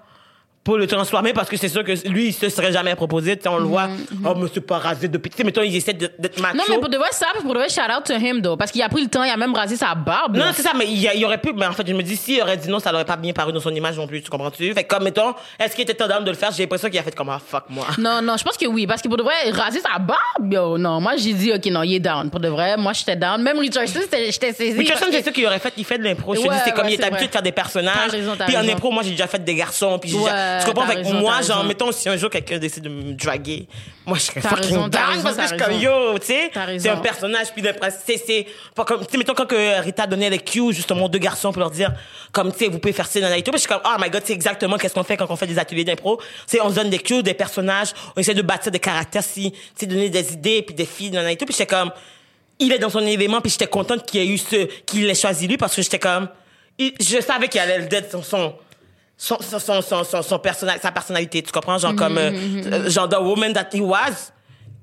pour 0.64 0.76
le 0.76 0.86
transformer 0.86 1.32
parce 1.32 1.48
que 1.48 1.56
c'est 1.56 1.68
sûr 1.68 1.82
que 1.82 1.92
lui, 2.08 2.26
il 2.28 2.32
se 2.32 2.48
serait 2.48 2.72
jamais 2.72 2.94
proposé. 2.94 3.36
Tu 3.36 3.44
sais, 3.44 3.48
on 3.48 3.58
le 3.58 3.64
voit. 3.64 3.88
Oh, 4.24 4.34
mais 4.36 4.48
c'est 4.52 4.60
pas 4.60 4.78
rasé 4.78 5.08
depuis. 5.08 5.30
Tu 5.30 5.38
sais, 5.38 5.44
mettons, 5.44 5.62
il 5.62 5.74
essaie 5.74 5.94
d'être 5.94 6.40
macho. 6.40 6.56
Non, 6.56 6.64
mais 6.68 6.78
pour 6.78 6.88
de 6.90 6.98
vrai, 6.98 7.08
ça, 7.12 7.26
pour 7.40 7.54
de 7.54 7.58
vrai, 7.58 7.68
shout 7.68 7.80
out 7.80 8.04
to 8.04 8.14
him, 8.14 8.42
though. 8.42 8.56
Parce 8.56 8.70
qu'il 8.70 8.82
a 8.82 8.88
pris 8.88 9.02
le 9.02 9.08
temps, 9.08 9.24
il 9.24 9.30
a 9.30 9.36
même 9.36 9.54
rasé 9.54 9.76
sa 9.76 9.94
barbe. 9.94 10.36
Non, 10.36 10.46
c'est 10.52 10.62
ça, 10.62 10.72
mais 10.76 10.86
il, 10.86 11.10
il 11.14 11.24
aurait 11.24 11.38
pu, 11.38 11.52
mais 11.54 11.66
en 11.66 11.72
fait, 11.72 11.86
je 11.86 11.94
me 11.94 12.02
dis, 12.02 12.16
s'il 12.16 12.42
aurait 12.42 12.56
dit 12.56 12.68
non, 12.68 12.80
ça 12.80 12.92
n'aurait 12.92 13.04
pas 13.04 13.16
bien 13.16 13.32
paru 13.32 13.52
dans 13.52 13.60
son 13.60 13.74
image 13.74 13.96
non 13.96 14.06
plus, 14.06 14.22
tu 14.22 14.30
comprends-tu? 14.30 14.72
Fait 14.74 14.84
comme, 14.84 15.04
mettons, 15.04 15.34
est-ce 15.58 15.74
qu'il 15.74 15.84
était 15.84 15.94
tendance 15.94 16.24
de 16.24 16.30
le 16.30 16.36
faire? 16.36 16.52
J'ai 16.52 16.64
l'impression 16.64 16.90
qu'il 16.90 16.98
a 16.98 17.02
fait 17.02 17.14
comme, 17.14 17.30
ah, 17.30 17.40
fuck 17.44 17.64
moi. 17.70 17.86
Non, 17.96 18.20
non, 18.20 18.36
je 18.36 18.44
pense 18.44 18.56
que 18.56 18.66
oui. 18.66 18.86
Parce 18.86 19.00
que 19.00 19.08
pour 19.08 19.16
de 19.16 19.22
vrai, 19.22 19.50
raser 19.50 19.80
sa 19.80 19.98
barbe, 19.98 20.52
yo, 20.52 20.76
non. 20.76 21.00
Moi, 21.00 21.16
j'ai 21.16 21.32
dit, 21.32 21.52
OK, 21.52 21.64
non, 21.66 21.82
il 21.82 21.94
est 21.94 22.00
down. 22.00 22.28
Pour 22.30 22.40
de 22.40 22.48
vrai, 22.48 22.76
moi, 22.76 22.92
j'étais 22.92 23.16
down. 23.16 23.42
Même 23.42 23.58
Richardson, 23.58 24.00
j'étais 24.12 24.52
saisie. 24.52 24.78
Richardson, 24.78 25.06
c'est 25.10 25.24
ce 25.24 25.30
qu'il 25.30 25.46
aurait 25.46 25.58
fait. 25.60 25.72
Il 25.76 25.84
fait 25.84 25.98
de 25.98 26.04
l'impro. 26.04 26.34
Je 26.34 26.42
dis, 26.42 26.48
c'est 26.64 26.72
comme 26.74 26.88
il 26.88 27.00
est 27.00 27.04
habitué 27.04 27.26
de 27.26 27.32
faire 27.32 27.42
des 27.42 27.52
personnages. 27.52 28.10
Puis 28.46 28.56
en 28.56 28.68
impro, 28.68 28.90
moi, 28.90 29.02
j'ai 29.02 29.12
déjà 29.12 29.26
fait 29.26 29.42
des 29.42 29.54
garçons. 29.54 29.98
Puis 29.98 30.14
tu 30.60 30.66
comprends? 30.66 30.86
Fait 30.86 30.94
raison, 30.96 31.14
moi, 31.14 31.40
genre, 31.42 31.56
raison. 31.56 31.68
mettons, 31.68 31.92
si 31.92 32.08
un 32.08 32.16
jour 32.16 32.30
quelqu'un 32.30 32.58
décide 32.58 32.84
de 32.84 32.88
me 32.88 33.12
draguer, 33.14 33.66
moi, 34.06 34.16
je 34.18 34.22
serais 34.24 34.40
fucking 34.40 34.76
raison, 34.76 34.88
raison, 35.08 35.22
parce 35.22 35.36
que 35.36 35.42
je 35.42 35.48
suis 35.48 35.56
comme, 35.56 35.80
yo, 35.80 36.18
tu 36.18 36.26
sais. 36.26 36.50
C'est 36.78 36.88
un 36.88 36.96
personnage. 36.98 37.52
Puis 37.52 37.62
le 37.62 37.72
principe, 37.72 38.00
c'est, 38.06 38.16
c'est, 38.26 38.46
pas 38.74 38.84
comme, 38.84 39.00
tu 39.04 39.12
sais, 39.12 39.18
mettons, 39.18 39.34
quand 39.34 39.46
que 39.46 39.80
Rita 39.82 40.06
donnait 40.06 40.30
les 40.30 40.38
cues, 40.38 40.72
justement, 40.72 41.08
deux 41.08 41.18
garçons 41.18 41.52
pour 41.52 41.60
leur 41.60 41.70
dire, 41.70 41.92
comme, 42.32 42.52
tu 42.52 42.58
sais, 42.58 42.68
vous 42.68 42.78
pouvez 42.78 42.92
faire 42.92 43.06
ça 43.06 43.20
dans 43.20 43.28
tout. 43.28 43.50
Puis 43.50 43.52
je 43.54 43.58
suis 43.58 43.68
comme, 43.68 43.82
oh 43.84 43.96
my 44.00 44.10
god, 44.10 44.22
c'est 44.24 44.32
exactement 44.32 44.76
qu'est-ce 44.78 44.94
qu'on 44.94 45.04
fait 45.04 45.16
quand 45.16 45.30
on 45.30 45.36
fait 45.36 45.46
des 45.46 45.58
ateliers 45.58 45.84
d'impro. 45.84 46.20
C'est, 46.46 46.60
on 46.60 46.70
se 46.70 46.74
donne 46.74 46.90
des 46.90 46.98
cues, 46.98 47.22
des 47.22 47.34
personnages, 47.34 47.88
on 48.16 48.20
essaie 48.20 48.34
de 48.34 48.42
bâtir 48.42 48.72
des 48.72 48.78
caractères, 48.78 49.22
si, 49.22 49.52
tu 49.52 49.58
sais, 49.76 49.86
donner 49.86 50.10
des 50.10 50.32
idées, 50.32 50.62
puis 50.62 50.74
des 50.74 50.86
filles, 50.86 51.10
dans 51.10 51.26
et 51.26 51.36
tout. 51.36 51.44
Puis 51.44 51.54
j'étais 51.58 51.74
comme, 51.74 51.90
il 52.58 52.72
est 52.72 52.78
dans 52.78 52.90
son 52.90 53.06
élément, 53.06 53.40
puis 53.40 53.50
j'étais 53.50 53.66
contente 53.66 54.04
qu'il 54.06 54.20
ait 54.20 54.26
eu 54.26 54.38
ce, 54.38 54.64
qu'il 54.84 55.08
ait 55.08 55.14
choisi 55.14 55.46
lui 55.46 55.56
parce 55.56 55.74
que 55.76 55.82
j'étais 55.82 55.98
comme, 55.98 56.28
il- 56.78 56.94
je 57.00 57.20
savais 57.20 57.48
qu'il 57.48 57.60
allait 57.60 57.78
le 57.78 57.86
dead 57.86 58.08
son, 58.10 58.22
son, 58.22 58.54
son, 59.20 59.36
son, 59.42 59.58
son, 59.58 59.82
son, 59.82 60.04
son, 60.04 60.22
son 60.22 60.38
personnal- 60.38 60.78
sa 60.80 60.92
personnalité, 60.92 61.42
tu 61.42 61.50
comprends? 61.52 61.76
Genre 61.76 61.94
comme, 61.96 62.16
euh, 62.18 62.30
euh, 62.32 62.88
genre 62.88 63.08
the 63.08 63.18
woman 63.20 63.52
that 63.52 63.68
he 63.74 63.80
was, 63.80 64.32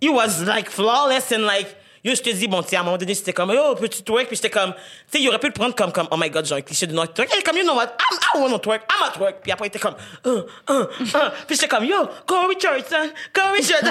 he 0.01 0.09
was 0.09 0.43
like 0.45 0.69
flawless 0.69 1.31
and 1.31 1.45
like, 1.45 1.73
yo, 2.05 2.13
je 2.13 2.21
te 2.21 2.29
dis, 2.29 2.47
bon, 2.47 2.61
tu 2.61 2.69
sais, 2.69 2.75
à 2.75 2.81
un 2.81 2.83
moment 2.83 2.97
donné, 2.97 3.15
c'était 3.15 3.33
comme, 3.33 3.51
yo, 3.51 3.73
petit 3.75 4.03
twerk, 4.03 4.27
puis 4.27 4.35
j'étais 4.35 4.51
comme, 4.51 4.73
tu 5.11 5.17
sais, 5.17 5.23
il 5.23 5.27
aurait 5.27 5.39
pu 5.39 5.47
le 5.47 5.53
prendre 5.53 5.73
comme, 5.73 5.91
comme, 5.91 6.07
oh 6.11 6.17
my 6.17 6.29
god, 6.29 6.45
genre 6.45 6.59
un 6.59 6.61
cliché 6.61 6.85
de 6.85 6.93
noir 6.93 7.11
twerk. 7.11 7.31
Il 7.33 7.39
est 7.39 7.43
comme, 7.43 7.57
you 7.57 7.63
know 7.63 7.73
what, 7.73 7.85
I'm, 7.99 8.19
I 8.35 8.41
want 8.43 8.51
to 8.51 8.59
twerk, 8.59 8.83
I'm 8.91 9.07
a 9.07 9.11
twerk. 9.11 9.41
Puis 9.41 9.51
après, 9.51 9.65
il 9.65 9.69
était 9.69 9.79
comme, 9.79 9.95
uh, 10.25 10.29
uh, 10.29 10.73
uh. 11.01 11.17
Puis 11.47 11.55
j'étais 11.55 11.67
comme, 11.67 11.83
yo, 11.83 11.95
go 12.27 12.35
Richardson, 12.47 13.09
go 13.33 13.41
Richardson. 13.55 13.89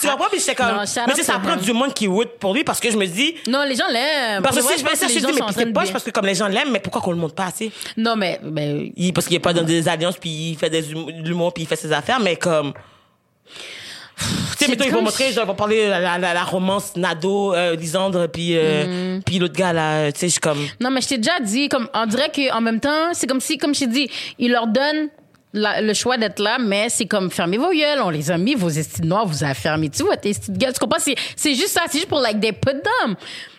tu 0.00 0.08
comprends? 0.08 0.28
Puis 0.30 0.40
j'étais 0.40 0.56
comme, 0.56 0.66
Non, 0.66 0.82
mais 1.06 1.12
tu 1.14 1.14
sais, 1.14 1.22
ça 1.22 1.38
prend 1.38 1.54
du 1.54 1.72
monde 1.72 1.94
qui 1.94 2.08
would 2.08 2.30
pour 2.40 2.54
lui, 2.54 2.64
parce 2.64 2.80
que 2.80 2.90
je 2.90 2.96
me 2.96 3.06
dis, 3.06 3.36
Non, 3.46 3.62
les 3.62 3.76
gens 3.76 3.88
l'aiment. 3.88 4.42
parce 4.42 4.56
que 4.56 4.62
si 4.62 4.78
je 4.80 4.84
pense 4.84 4.98
je 4.98 5.04
me 5.04 5.32
dis, 5.32 5.40
mais 5.40 5.52
c'est 5.54 5.72
poche, 5.72 5.92
parce 5.92 6.02
que 6.02 6.10
comme 6.10 6.26
les 6.26 6.34
gens 6.34 6.48
l'aiment, 6.48 6.72
mais 6.72 6.80
pourquoi 6.80 7.00
qu'on 7.00 7.12
le 7.12 7.18
montre 7.18 7.36
pas 7.36 7.46
assez? 7.46 7.70
Non, 7.96 8.16
mais, 8.16 8.40
ben, 8.42 8.90
Il, 8.96 9.12
parce 9.12 9.28
qu'il 9.28 9.36
est 9.36 9.40
pas 9.40 9.52
dans 9.52 9.62
des 9.62 9.88
alliances, 9.88 10.16
puis 10.16 10.50
il 10.50 10.56
fait 10.58 10.70
des 10.70 10.92
hum- 10.92 11.08
l'humour, 11.22 11.54
puis 11.54 11.62
il 11.62 11.66
fait 11.66 11.76
ses 11.76 11.92
affaires, 11.92 12.18
mais 12.18 12.34
comme... 12.36 12.72
Tu 14.18 14.24
sais, 14.24 14.34
C'est 14.58 14.68
mettons, 14.68 14.84
ils 14.84 14.92
vont 14.92 15.02
montrer, 15.02 15.32
genre, 15.32 15.44
ils 15.44 15.48
vont 15.48 15.54
parler 15.54 15.84
de 15.86 15.90
la, 15.90 16.18
la, 16.18 16.34
la 16.34 16.44
romance 16.44 16.96
Nado, 16.96 17.54
euh, 17.54 17.76
Lisandre, 17.76 18.28
puis 18.28 18.56
euh, 18.56 19.16
Mm. 19.18 19.22
puis 19.22 19.38
l'autre 19.38 19.54
gars, 19.54 19.72
là, 19.72 20.10
tu 20.12 20.20
sais, 20.20 20.26
je 20.26 20.32
suis 20.32 20.40
comme... 20.40 20.58
Non, 20.80 20.90
mais 20.90 21.00
je 21.00 21.08
t'ai 21.08 21.16
déjà 21.18 21.38
dit, 21.40 21.68
comme, 21.68 21.88
on 21.94 22.06
dirait 22.06 22.30
qu'en 22.34 22.60
même 22.60 22.80
temps, 22.80 23.12
c'est 23.12 23.26
comme 23.26 23.40
si, 23.40 23.58
comme 23.58 23.74
je 23.74 23.80
t'ai 23.80 23.86
dit, 23.86 24.10
il 24.38 24.50
leur 24.52 24.66
donne 24.66 25.08
la- 25.52 25.80
le 25.80 25.94
choix 25.94 26.16
d'être 26.18 26.40
là, 26.40 26.58
mais 26.60 26.88
c'est 26.88 27.06
comme 27.06 27.30
fermez 27.30 27.58
vos 27.58 27.70
gueules, 27.70 28.00
on 28.02 28.10
les 28.10 28.30
a 28.30 28.36
mis, 28.38 28.54
vos 28.54 28.68
estis 28.68 29.02
noirs, 29.02 29.26
vous 29.26 29.44
avez 29.44 29.54
fermé 29.54 29.88
tout, 29.88 30.04
votre 30.04 30.26
esti 30.26 30.50
de 30.50 30.58
gueule. 30.58 30.72
Tu 30.72 30.80
comprends? 30.80 31.00
C'est, 31.00 31.14
c'est 31.36 31.54
juste 31.54 31.68
ça, 31.70 31.82
c'est 31.88 31.98
juste 31.98 32.08
pour 32.08 32.20
like 32.20 32.40
des 32.40 32.52
put 32.52 32.72
them. 32.72 33.14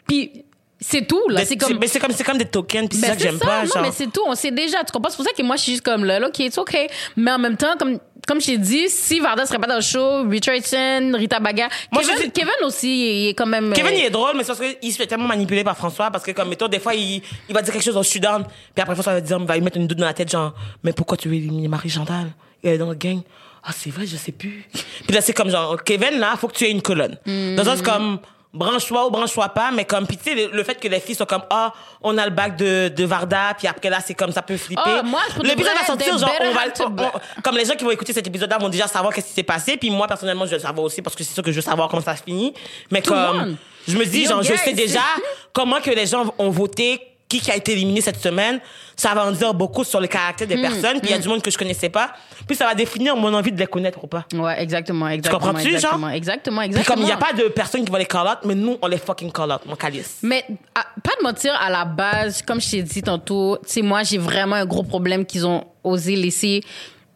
Puis 0.08 0.44
c'est 0.82 1.06
tout, 1.08 1.28
là. 1.30 1.44
C'est 1.46 1.58
comme. 1.58 1.78
mais 1.80 1.88
c'est 1.88 2.00
comme, 2.00 2.12
c'est 2.12 2.24
comme 2.24 2.38
des 2.38 2.46
tokens, 2.46 2.88
puis 2.88 2.98
c'est 2.98 3.08
Ben, 3.08 3.14
ça 3.14 3.16
que 3.18 3.22
j'aime 3.24 3.40
pas, 3.40 3.64
non, 3.64 3.74
genre. 3.74 3.82
mais 3.84 3.90
c'est 3.92 4.08
tout, 4.12 4.22
on 4.26 4.36
sait 4.36 4.52
déjà. 4.52 4.78
Tu 4.84 4.92
comprends? 4.94 5.10
C'est 5.10 5.18
pour 5.18 5.26
ça 5.26 5.32
que 5.38 5.44
moi, 5.44 5.56
je 5.58 5.64
suis 5.64 5.72
juste 5.74 5.84
comme 5.84 6.06
là, 6.06 6.20
là, 6.20 6.28
OK, 6.28 6.40
it's 6.40 6.58
OK. 6.58 6.78
Mais 7.18 7.32
en 7.32 7.40
même 7.40 7.58
temps, 7.58 7.76
comme, 7.78 8.00
comme 8.30 8.40
je 8.40 8.46
t'ai 8.46 8.58
dit, 8.60 8.88
si 8.90 9.20
Varda 9.20 9.48
serait 9.48 9.58
pas 9.58 9.66
dans 9.66 9.76
le 9.78 9.82
show, 9.82 10.22
Richardson, 10.30 11.14
Rita 11.16 11.40
Baga, 11.40 11.68
Moi, 11.92 12.04
Kevin, 12.04 12.16
je 12.18 12.24
dis- 12.26 12.32
Kevin 12.32 12.52
aussi, 12.64 12.88
il 13.24 13.28
est 13.30 13.34
quand 13.34 13.48
même. 13.48 13.74
Kevin, 13.74 13.92
euh, 13.92 13.98
il 13.98 14.06
est 14.06 14.10
drôle, 14.12 14.34
mais 14.38 14.44
c'est 14.44 14.56
parce 14.56 14.76
qu'il 14.80 14.92
se 14.92 14.98
fait 14.98 15.08
tellement 15.08 15.28
manipuler 15.28 15.64
par 15.64 15.76
François, 15.76 16.12
parce 16.12 16.24
que, 16.24 16.30
comme, 16.32 16.48
mettons, 16.50 16.68
des 16.68 16.80
fois, 16.80 16.94
il, 16.94 17.24
il 17.50 17.56
va 17.56 17.64
dire 17.64 17.74
quelque 17.74 17.84
chose 17.84 17.98
au 17.98 18.04
Sudan, 18.04 18.44
puis 18.44 18.82
après, 18.84 18.94
François 18.94 19.14
va 19.14 19.22
dire, 19.22 19.38
il 19.42 19.48
va 19.48 19.56
lui 19.56 19.62
mettre 19.64 19.78
une 19.78 19.88
doute 19.88 19.98
dans 19.98 20.06
la 20.06 20.14
tête, 20.14 20.30
genre, 20.30 20.54
mais 20.84 20.94
pourquoi 20.94 21.18
tu 21.18 21.28
veux 21.28 21.34
éliminer 21.36 21.68
Marie-Chantal? 21.68 22.28
Elle 22.64 22.74
est 22.74 22.78
dans 22.78 22.90
le 22.90 22.96
gang. 22.96 23.20
Ah, 23.64 23.72
c'est 23.76 23.90
vrai, 23.90 24.06
je 24.06 24.16
sais 24.16 24.32
plus. 24.32 24.64
Puis 25.08 25.16
là, 25.16 25.22
c'est 25.22 25.34
comme, 25.34 25.50
genre, 25.50 25.84
Kevin, 25.84 26.20
là, 26.20 26.36
faut 26.38 26.48
que 26.48 26.54
tu 26.56 26.66
aies 26.66 26.72
une 26.72 26.82
colonne. 26.84 27.18
Dans 27.26 27.32
le 27.58 27.64
sens, 27.64 27.82
comme, 27.82 28.20
branche-toi 28.54 29.06
ou 29.08 29.12
branche-toi 29.12 29.50
pas, 29.50 29.72
mais 29.72 29.86
comme, 29.86 30.08
puis 30.08 30.18
tu 30.18 30.24
sais, 30.36 30.48
le, 30.52 30.64
fait 30.64 30.76
que 30.76 30.88
les 30.88 31.00
filles 31.00 31.16
sont 31.16 31.26
comme, 31.26 31.44
ah, 31.50 31.72
on 32.02 32.18
a 32.18 32.26
le 32.26 32.32
bac 32.32 32.56
de, 32.58 32.88
de 32.90 33.04
Varda, 33.06 33.54
puis 33.58 33.68
après, 33.68 33.90
là, 33.90 34.00
c'est 34.04 34.16
comme, 34.16 34.32
ça 34.32 34.42
peut 34.42 34.58
flipper. 34.58 34.82
Ah, 34.86 35.04
moi, 35.04 35.22
de 35.38 35.48
L'épisode 35.48 35.72
va 35.80 35.86
sortir, 35.86 36.18
genre, 36.18 36.32
on 36.42 36.52
va, 36.52 36.62
on- 36.80 37.04
on- 37.18 37.42
comme 37.44 37.56
les 37.58 37.66
gens 37.66 37.76
qui 37.76 37.84
vont 37.84 37.92
écouter 37.92 38.14
cet 38.14 38.26
épisode-là 38.26 38.58
vont 38.58 38.70
déjà 38.70 38.88
savoir 38.88 39.14
qu'est-ce 39.14 39.28
qui 39.28 39.34
s'est 39.34 39.44
passé, 39.44 39.78
puis 39.78 39.90
moi, 39.92 40.08
personnellement, 40.08 40.46
je 40.46 40.52
vais 40.52 40.58
le 40.58 40.62
savoir 40.64 40.86
aussi, 40.86 41.02
parce 41.02 41.16
que 41.16 41.24
c'est 41.24 41.34
sûr 41.34 41.44
que 41.44 41.52
je 41.52 41.58
veux 41.58 41.62
savoir 41.62 41.90
comment 41.90 42.02
ça 42.02 42.16
se 42.16 42.24
finit. 42.24 42.54
Mais 42.90 43.02
Tout 43.02 43.12
comme, 43.14 43.56
je 43.88 43.98
me 43.98 44.06
dis, 44.06 44.24
Yo, 44.24 44.30
genre, 44.30 44.42
je 44.44 44.56
sais 44.56 44.74
déjà 44.74 45.02
comment 45.54 45.80
que 45.80 45.92
les 45.92 46.08
gens 46.08 46.34
ont 46.40 46.50
voté, 46.50 47.02
qui 47.30 47.40
qui 47.40 47.52
a 47.52 47.56
été 47.56 47.72
éliminé 47.74 48.02
cette 48.02 48.20
semaine. 48.22 48.60
Ça 48.96 49.14
va 49.14 49.26
en 49.28 49.32
dire 49.32 49.54
beaucoup 49.54 49.84
sur 49.86 50.02
le 50.02 50.08
caractère 50.08 50.48
Hmm. 50.48 50.50
des 50.50 50.58
personnes. 50.62 51.00
Puis 51.00 51.10
il 51.10 51.12
y 51.12 51.14
a 51.14 51.20
du 51.20 51.30
monde 51.30 51.42
que 51.42 51.52
je 51.52 51.58
connaissais 51.58 51.88
pas. 51.90 52.12
Puis 52.48 52.56
ça 52.58 52.66
va 52.66 52.74
définir 52.76 53.16
mon 53.16 53.34
envie 53.34 53.52
de 53.52 53.60
les 53.60 53.68
connaître 53.68 54.04
ou 54.04 54.08
pas. 54.08 54.26
Ouais, 54.34 54.62
exactement, 54.62 55.08
exactement. 55.08 55.40
comprends-tu, 55.52 55.80
genre? 55.80 56.10
exactement, 56.10 56.62
Exactement, 56.64 56.64
Puis 56.72 56.84
comme 56.84 57.00
il 57.02 57.06
n'y 57.06 57.12
a 57.12 57.18
pas 57.18 57.32
de 57.34 57.44
personnes 57.50 57.86
qui 57.86 57.92
vont 57.92 57.98
les 57.98 58.06
call 58.06 58.26
out, 58.28 58.40
mais 58.46 58.56
nous, 58.56 58.78
on 58.82 58.88
les 58.88 58.98
fucking 58.98 59.32
call 59.32 59.52
out, 59.52 59.62
mon 59.66 59.76
calice. 59.76 60.18
Mais 60.24 60.44
à- 60.76 60.86
pas 61.04 61.12
de 61.20 61.24
mentir, 61.24 61.54
à 61.62 61.70
la 61.70 61.86
base, 61.86 62.42
comme 62.42 62.60
je 62.60 62.72
t'ai 62.72 62.82
dit 62.82 63.02
tantôt, 63.04 63.58
tu 63.64 63.74
sais, 63.74 63.82
moi, 63.84 64.02
j'ai 64.04 64.18
vraiment 64.18 64.56
un 64.56 64.66
gros 64.66 64.84
problème 64.84 65.26
qu'ils 65.26 65.46
ont 65.46 65.64
osé 65.84 66.16
laisser 66.16 66.62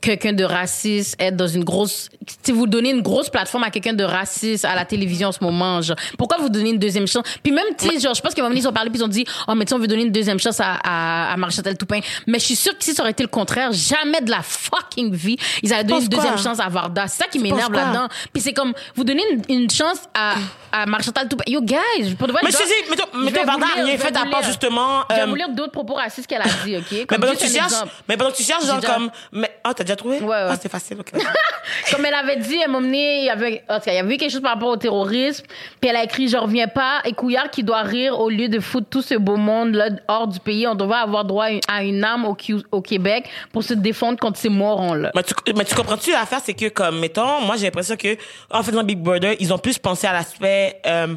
quelqu'un 0.04 0.34
de 0.34 0.44
raciste 0.44 1.16
être 1.20 1.36
dans 1.36 1.48
une 1.48 1.64
grosse... 1.64 2.10
Si 2.44 2.52
vous 2.52 2.68
donnez 2.68 2.92
une 2.92 3.02
grosse 3.02 3.30
plateforme 3.30 3.64
à 3.64 3.70
quelqu'un 3.70 3.94
de 3.94 4.04
raciste 4.04 4.66
à 4.66 4.76
la 4.76 4.86
télévision 4.86 5.30
en 5.30 5.32
ce 5.32 5.44
moment, 5.44 5.82
genre, 5.82 5.96
pourquoi 6.18 6.38
vous 6.38 6.50
donnez 6.50 6.72
une 6.72 6.78
deuxième 6.78 7.08
chance? 7.08 7.24
Puis 7.42 7.52
même, 7.52 7.66
tu 7.78 7.88
sais, 7.90 8.00
genre, 8.00 8.14
je 8.14 8.22
pense 8.22 8.34
qu'à 8.34 8.42
un 8.42 8.46
moment 8.50 8.60
ils 8.60 8.68
ont 8.68 8.74
parlé, 8.74 8.90
puis 8.90 9.00
ils 9.00 9.04
ont 9.04 9.08
dit, 9.08 9.26
oh, 9.48 9.56
mais 9.56 9.66
tu 9.66 9.70
sais, 9.70 9.76
on 9.76 9.80
veut 9.80 9.88
donner 9.88 10.04
une 10.04 10.12
deuxième 10.12 10.40
chance 10.40 10.60
à, 10.60 10.74
à, 10.84 11.34
à 11.34 11.38
Marie-Chantal 11.38 11.78
Toupin. 11.78 12.00
Mais 12.28 12.40
je 12.40 12.46
suis 12.46 12.56
sûre 12.56 12.78
que 12.78 12.84
si 12.84 12.94
ça 12.94 13.02
aurait 13.04 13.12
été 13.12 13.24
le 13.24 13.30
contraire, 13.30 13.72
jamais 13.72 14.22
de 14.22 14.30
la 14.30 14.42
fucking 14.42 15.14
vie, 15.14 15.38
ils 15.62 15.74
allaient 15.74 15.84
donner 15.86 16.02
une 16.04 16.08
deuxième 16.10 16.34
quoi? 16.34 16.44
chance 16.44 16.60
à 16.60 16.68
Varda. 16.70 17.08
C'est 17.08 17.24
ça 17.24 17.30
qui 17.30 17.40
m'énerve 17.40 17.72
là-dedans. 17.72 18.08
Puis 18.34 18.42
c'est 18.42 18.54
comme, 18.54 18.74
vous 18.96 19.04
donnez 19.06 19.24
une, 19.32 19.62
une 19.64 19.70
chance 19.70 20.00
à, 20.14 20.36
à 20.72 20.86
Marie-Chantal 20.86 21.30
Toupin. 21.30 21.44
Yo, 21.48 21.62
guys, 21.62 22.16
pour 22.18 22.28
de 22.28 22.34
vrai, 22.34 22.42
Mais 22.44 22.52
je 22.52 22.58
dis, 22.58 22.90
vous 22.90 23.46
Varda 23.46 23.66
lire, 23.66 23.78
a 23.78 23.84
rien 23.86 23.98
fait 23.98 24.08
à 24.16 24.26
part 24.26 24.40
lire. 24.42 24.44
justement. 24.44 25.04
Je 25.10 25.16
vais 25.16 25.22
euh, 25.22 25.26
vous 25.28 25.36
lire 25.36 25.50
d'autres 25.50 25.72
propos 25.72 25.94
racistes 25.94 26.28
qu'elle 26.28 26.42
a 26.42 26.66
dit, 26.66 26.78
OK? 26.78 26.92
mais 26.92 27.18
pendant 27.18 27.34
que 27.34 27.38
tu 27.40 27.48
cherches, 27.48 27.74
mais 28.08 28.18
pendant 28.18 28.32
que 28.32 28.38
tu 28.38 28.44
cherches, 28.44 28.66
genre 28.66 28.82
comme, 28.82 29.10
mais, 29.32 29.52
ah, 29.64 29.74
t'as 29.74 29.84
déjà 29.94 29.96
trouvé? 29.96 30.20
Ouais, 30.20 30.28
ouais. 30.28 30.48
Ah, 30.50 30.56
c'est 30.60 30.70
facile, 30.70 30.98
ok. 31.00 31.12
Comme 31.92 32.06
elle 32.06 32.14
avait 32.14 32.38
dit, 32.38 32.62
un 32.64 32.68
moment 32.68 32.82
donné, 32.82 33.20
il 33.20 33.26
y 33.26 33.30
avait, 33.30 33.64
en 33.70 33.80
tout 33.80 33.86
cas, 33.86 33.92
il 33.92 33.96
y 33.96 34.00
avait 34.00 34.18
quelque 34.18 34.32
chose 34.32 34.42
par 34.42 34.54
rapport 34.54 34.70
au 34.70 34.78
terrorisme, 34.78 35.46
puis 35.80 35.90
elle 35.90 35.96
a 35.96 36.04
écrit 36.04 36.28
«Je 36.30 36.38
reviens 36.38 36.68
pas» 36.68 37.02
et 37.06 37.14
Couillard 37.14 37.50
qui 37.50 37.64
doit 37.64 37.82
rire 37.82 38.20
au 38.20 38.30
lieu 38.30 38.48
de 38.50 38.60
foutre 38.60 38.88
tout 38.90 39.02
ce 39.02 39.16
beau 39.16 39.38
monde-là 39.38 39.90
hors 40.08 40.28
du 40.28 40.40
pays. 40.40 40.68
On 40.68 40.76
devrait 40.76 41.00
avoir 41.00 41.26
droit 41.26 41.48
à 41.68 41.84
une, 41.84 42.04
arme 42.04 42.26
au, 42.26 42.38
au 42.72 42.82
Québec 42.82 43.30
pour 43.52 43.64
se 43.64 43.74
défendre 43.74 44.20
contre 44.20 44.38
ces 44.38 44.50
morons-là. 44.50 45.12
Mais 45.16 45.24
tu, 45.24 45.34
mais 45.56 45.66
tu 45.66 45.76
comprends-tu 45.76 46.12
l'affaire, 46.12 46.42
c'est 46.44 46.54
que 46.54 46.70
comme, 46.70 47.00
mettons, 47.00 47.42
moi 47.42 47.56
j'ai 47.58 47.66
l'impression 47.66 47.96
que 47.96 48.18
en 48.50 48.64
faisant 48.64 48.84
Big 48.84 49.00
Brother, 49.00 49.36
ils 49.40 49.54
ont 49.54 49.58
plus 49.58 49.78
pensé 49.78 50.08
à 50.08 50.14
l'aspect 50.14 50.82
euh, 50.86 51.16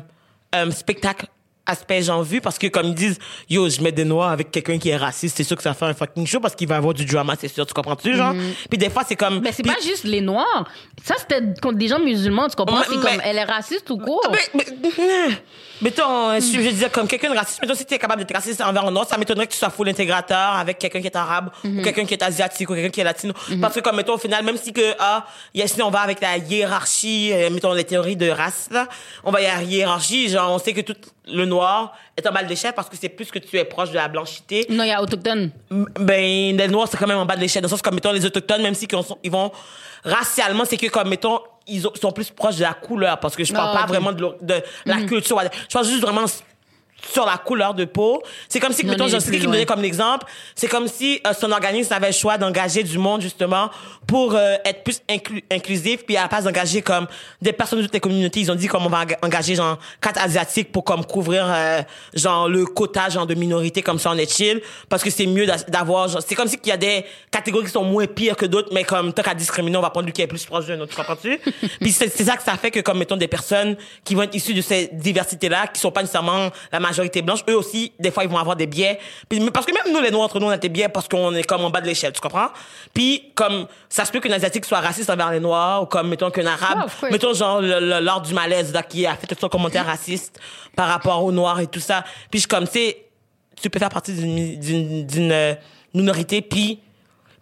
euh, 0.55 0.71
spectacle, 0.71 1.27
aspect 1.67 2.03
j'en 2.03 2.23
vu, 2.23 2.41
parce 2.41 2.59
que 2.59 2.67
comme 2.69 2.87
ils 2.87 2.95
disent, 2.95 3.19
yo, 3.51 3.69
je 3.69 3.81
mets 3.81 3.93
des 3.93 4.05
noirs 4.05 4.31
avec 4.31 4.51
quelqu'un 4.51 4.79
qui 4.79 4.89
est 4.91 4.97
raciste, 4.97 5.37
c'est 5.37 5.45
sûr 5.45 5.57
que 5.57 5.63
ça 5.63 5.75
fait 5.75 5.85
un 5.87 5.95
fucking 5.95 6.27
show 6.27 6.41
parce 6.41 6.55
qu'il 6.55 6.69
va 6.69 6.77
avoir 6.77 6.95
du 6.95 7.05
drama, 7.05 7.35
c'est 7.41 7.49
sûr, 7.49 7.67
tu 7.67 7.75
comprends-tu, 7.75 8.17
genre? 8.17 8.35
Puis 8.69 8.79
des 8.79 8.91
fois 8.91 9.03
c'est 9.07 9.17
comme... 9.17 9.41
Mais 9.41 9.53
c'est 9.53 9.63
puis- 9.63 9.73
pas 9.73 9.81
juste 9.81 10.05
les 10.05 10.21
Noirs. 10.21 10.69
Ça, 11.05 11.15
c'était 11.19 11.41
contre 11.63 11.77
des 11.79 11.89
gens 11.89 11.99
musulmans, 11.99 12.49
tu 12.49 12.57
comprends? 12.57 12.83
C'est 12.89 12.97
mais- 12.97 13.03
comme, 13.03 13.21
elle 13.25 13.37
est 13.39 13.45
raciste 13.45 13.89
ou 13.91 13.99
quoi? 13.99 14.21
Ah, 14.27 14.31
mais, 14.55 14.65
mais, 14.79 15.35
mettons, 15.83 16.31
euh, 16.31 16.41
je 16.41 16.59
veux 16.61 16.73
dire, 16.73 16.91
comme 16.91 17.07
quelqu'un 17.07 17.31
de 17.33 17.37
raciste, 17.37 17.61
mettons, 17.63 17.75
si 17.75 17.85
tu 17.85 17.95
es 17.95 17.99
capable 17.99 18.23
d'être 18.25 18.35
raciste 18.35 18.61
envers 18.61 18.85
un 18.87 18.97
autre, 18.97 19.09
ça 19.11 19.19
m'étonnerait 19.19 19.47
que 19.47 19.53
tu 19.53 19.59
sois 19.59 19.71
full 19.71 19.89
intégrateur 19.89 20.39
avec 20.57 20.79
quelqu'un 20.79 21.01
qui 21.01 21.07
est 21.07 21.17
arabe, 21.17 21.51
Mhm. 21.65 21.79
ou 21.79 21.83
quelqu'un 21.83 22.05
qui 22.05 22.15
est 22.15 22.23
asiatique, 22.23 22.69
ou 22.71 22.75
quelqu'un 22.75 22.91
qui 22.91 23.01
est 23.01 23.05
latino. 23.05 23.35
Parce 23.61 23.75
que, 23.75 23.81
comme, 23.81 23.97
mettons, 23.97 24.15
au 24.15 24.19
final, 24.19 24.45
même 24.45 24.57
si 24.57 24.73
que, 24.73 24.95
ah, 24.99 25.27
y 25.55 25.63
a- 25.63 25.67
si 25.69 25.83
on 25.83 25.91
va 25.91 26.01
avec 26.01 26.21
la 26.21 26.39
hiérarchie, 26.39 27.31
euh, 27.33 27.51
mettons, 27.51 27.73
les 27.73 27.85
théories 27.85 28.17
de 28.17 28.29
race, 28.31 28.69
là, 28.71 28.89
on 29.25 29.31
va 29.31 29.41
y 29.43 29.47
à 29.47 29.57
la 29.57 29.63
hiérarchie, 29.63 30.29
genre, 30.29 30.53
on 30.53 30.59
sait 30.59 30.73
que 30.73 30.81
tout 30.81 30.95
le 31.27 31.45
noir 31.45 31.93
est 32.17 32.27
en 32.27 32.33
bas 32.33 32.43
de 32.43 32.49
l'échelle 32.49 32.73
parce 32.75 32.89
que 32.89 32.97
c'est 32.97 33.09
plus 33.09 33.31
que 33.31 33.39
tu 33.39 33.57
es 33.59 33.65
proche 33.65 33.91
de 33.91 33.97
la 33.97 34.09
blanchité. 34.09 34.67
Non, 34.71 34.85
il 34.85 34.89
y 34.89 34.93
a 34.93 35.03
autochtone. 35.03 35.51
Ben, 35.71 36.57
les 36.57 36.69
Noirs, 36.69 36.89
c'est 36.91 36.97
quand 36.97 37.07
même 37.07 37.19
en 37.19 37.27
bas 37.27 37.37
de 37.37 37.41
l'échelle. 37.41 37.63
Dans 37.63 37.67
le 37.67 37.71
sens, 37.71 37.83
comme, 37.83 37.95
mettons, 37.95 38.13
les 38.13 38.25
Autochtones, 38.25 38.63
même 38.63 38.75
si 38.75 38.87
ils 39.25 39.31
vont 39.31 39.51
racialement, 40.05 40.65
c'est 40.65 40.77
que, 40.77 40.87
comme, 40.87 41.09
mettons, 41.09 41.41
ils 41.67 41.87
ont- 41.87 41.93
sont 42.01 42.13
plus 42.13 42.31
proches 42.31 42.57
de 42.57 42.63
la 42.63 42.75
couleur. 42.75 43.19
Parce 43.19 43.35
que 43.35 43.45
je 43.45 43.53
parle 43.53 43.77
pas 43.77 43.87
vraiment 43.87 44.13
de, 44.13 44.37
la 44.85 45.03
culture. 45.03 45.41
Je 45.69 45.73
parle 45.73 45.87
juste 45.87 46.03
vraiment 46.03 46.27
sur 47.13 47.25
la 47.27 47.37
couleur 47.39 47.75
de 47.75 47.85
peau. 47.85 48.23
C'est 48.49 48.59
comme 48.61 48.73
si, 48.73 48.85
Non, 48.85 48.93
mettons, 48.93 49.05
plus 49.09 49.39
qui 49.39 49.47
me 49.47 49.53
donnait 49.53 49.67
comme 49.67 49.85
exemple. 49.85 50.27
C'est 50.55 50.67
comme 50.69 50.89
si 50.89 51.21
euh, 51.27 51.33
son 51.33 51.53
organisme 51.53 51.93
avait 51.93 52.09
le 52.09 52.13
choix 52.13 52.37
d'engager 52.39 52.83
du 52.83 52.99
monde, 52.99 53.21
justement, 53.21 53.71
pour 54.07 54.35
euh, 54.35 54.57
être 54.65 54.83
plus 54.83 55.01
inclu- 55.09 55.45
inclusif. 55.51 56.05
Puis 56.05 56.17
à 56.17 56.23
la 56.23 56.29
place 56.29 56.45
d'engager 56.45 56.83
comme 56.83 57.07
des 57.41 57.53
personnes 57.53 57.79
de 57.79 57.85
toutes 57.85 57.95
les 57.95 58.01
communautés, 58.01 58.41
ils 58.41 58.51
ont 58.51 58.55
dit 58.57 58.67
comme 58.67 58.85
on 58.87 58.89
va 58.89 59.05
enga- 59.05 59.19
engager, 59.23 59.55
genre, 59.55 59.79
quatre 60.01 60.21
asiatiques 60.21 60.73
pour 60.73 60.85
comme 60.85 61.05
couvrir, 61.05 61.45
euh, 61.49 61.83
genre, 62.15 62.49
le 62.49 62.65
quota, 62.67 63.09
genre, 63.09 63.27
de 63.27 63.35
minorités, 63.35 63.83
comme 63.83 63.99
ça, 63.99 64.11
on 64.11 64.17
est 64.19 64.31
chill. 64.31 64.61
Parce 64.89 65.03
que 65.03 65.11
c'est 65.11 65.27
mieux 65.27 65.47
d'a- 65.47 65.57
d'avoir, 65.69 66.09
genre, 66.09 66.23
c'est 66.27 66.35
comme 66.35 66.49
si 66.49 66.59
qu'il 66.59 66.71
y 66.71 66.73
a 66.73 66.77
des 66.77 67.05
catégories 67.31 67.67
qui 67.67 67.73
sont 67.73 67.85
moins 67.85 68.07
pires 68.07 68.37
que 68.37 68.47
d'autres, 68.47 68.71
mais 68.73 68.85
comme, 68.85 69.13
tant 69.13 69.23
qu'à 69.23 69.35
discriminer, 69.35 69.77
on 69.77 69.83
va 69.83 69.91
prendre 69.91 70.07
lui 70.07 70.13
qui 70.13 70.23
est 70.23 70.27
plus 70.27 70.45
proche 70.45 70.67
d'un 70.67 70.81
autre, 70.81 70.91
tu 70.91 70.97
comprends-tu? 70.97 71.39
Puis 71.81 71.93
c'est 71.93 72.09
c'est 72.09 72.25
ça 72.25 72.37
que 72.37 72.43
ça 72.43 72.57
fait 72.57 72.71
que, 72.71 72.81
comme, 72.81 72.99
mettons, 72.99 73.17
des 73.17 73.29
personnes 73.29 73.77
qui 74.05 74.15
vont 74.15 74.23
être 74.23 74.35
issues 74.35 74.55
de 74.55 74.63
ces 74.63 74.89
diversités-là, 74.93 75.67
qui 75.69 75.81
sont 75.81 75.91
pas 75.93 76.01
nécessairement 76.01 76.51
la 76.73 76.81
majorité 76.87 77.23
blanche, 77.23 77.41
eux 77.49 77.57
aussi, 77.57 77.93
des 77.99 78.11
fois, 78.11 78.25
ils 78.25 78.31
vont 78.31 78.39
avoir 78.39 78.57
des 78.57 78.67
biais. 78.67 78.99
Puis, 79.29 79.41
mais 79.41 79.51
parce 79.51 79.67
que 79.67 79.73
même 79.73 79.93
nous, 79.95 80.01
les 80.03 80.11
Noirs, 80.11 80.25
entre 80.25 80.41
nous, 80.41 80.47
on 80.47 80.51
a 80.51 80.57
des 80.59 80.69
biais 80.69 80.89
parce 80.89 81.09
qu'on 81.09 81.35
est 81.35 81.43
comme 81.45 81.65
en 81.65 81.71
bas 81.71 81.81
de 81.81 81.87
l'échelle, 81.87 82.13
tu 82.13 82.21
comprends? 82.21 82.49
Puis, 82.95 83.33
comme, 83.35 83.67
ça 83.89 84.05
se 84.05 84.13
peut 84.13 84.21
qu'un 84.21 84.33
Asiatique 84.33 84.65
soit 84.65 84.81
raciste 84.81 85.11
envers 85.11 85.31
les 85.31 85.41
Noirs, 85.41 85.83
ou 85.83 85.87
comme, 85.87 86.09
mettons, 86.09 86.31
qu'un 86.31 86.47
Arabe, 86.47 86.89
mettons, 87.11 87.35
genre, 87.35 87.61
le, 87.61 87.81
le- 87.81 88.01
Lord 88.01 88.23
du 88.23 88.35
malaise, 88.35 88.73
là, 88.73 88.83
qui 88.83 89.07
a 89.07 89.15
fait 89.17 89.27
tout 89.27 89.37
son 89.41 89.49
commentaire 89.49 89.87
raciste 89.87 90.41
par 90.75 90.89
rapport 90.89 91.23
aux 91.25 91.33
Noirs 91.33 91.61
et 91.61 91.67
tout 91.67 91.81
ça. 91.81 92.05
Puis, 92.31 92.41
je 92.41 92.49
comme, 92.49 92.67
tu 92.67 92.73
sais, 92.73 93.03
tu 93.61 93.71
peux 93.71 93.79
faire 93.79 93.89
partie 93.89 94.13
d'une 94.15 95.33
euh, 95.33 95.55
minorité 95.95 96.43
puis 96.43 96.81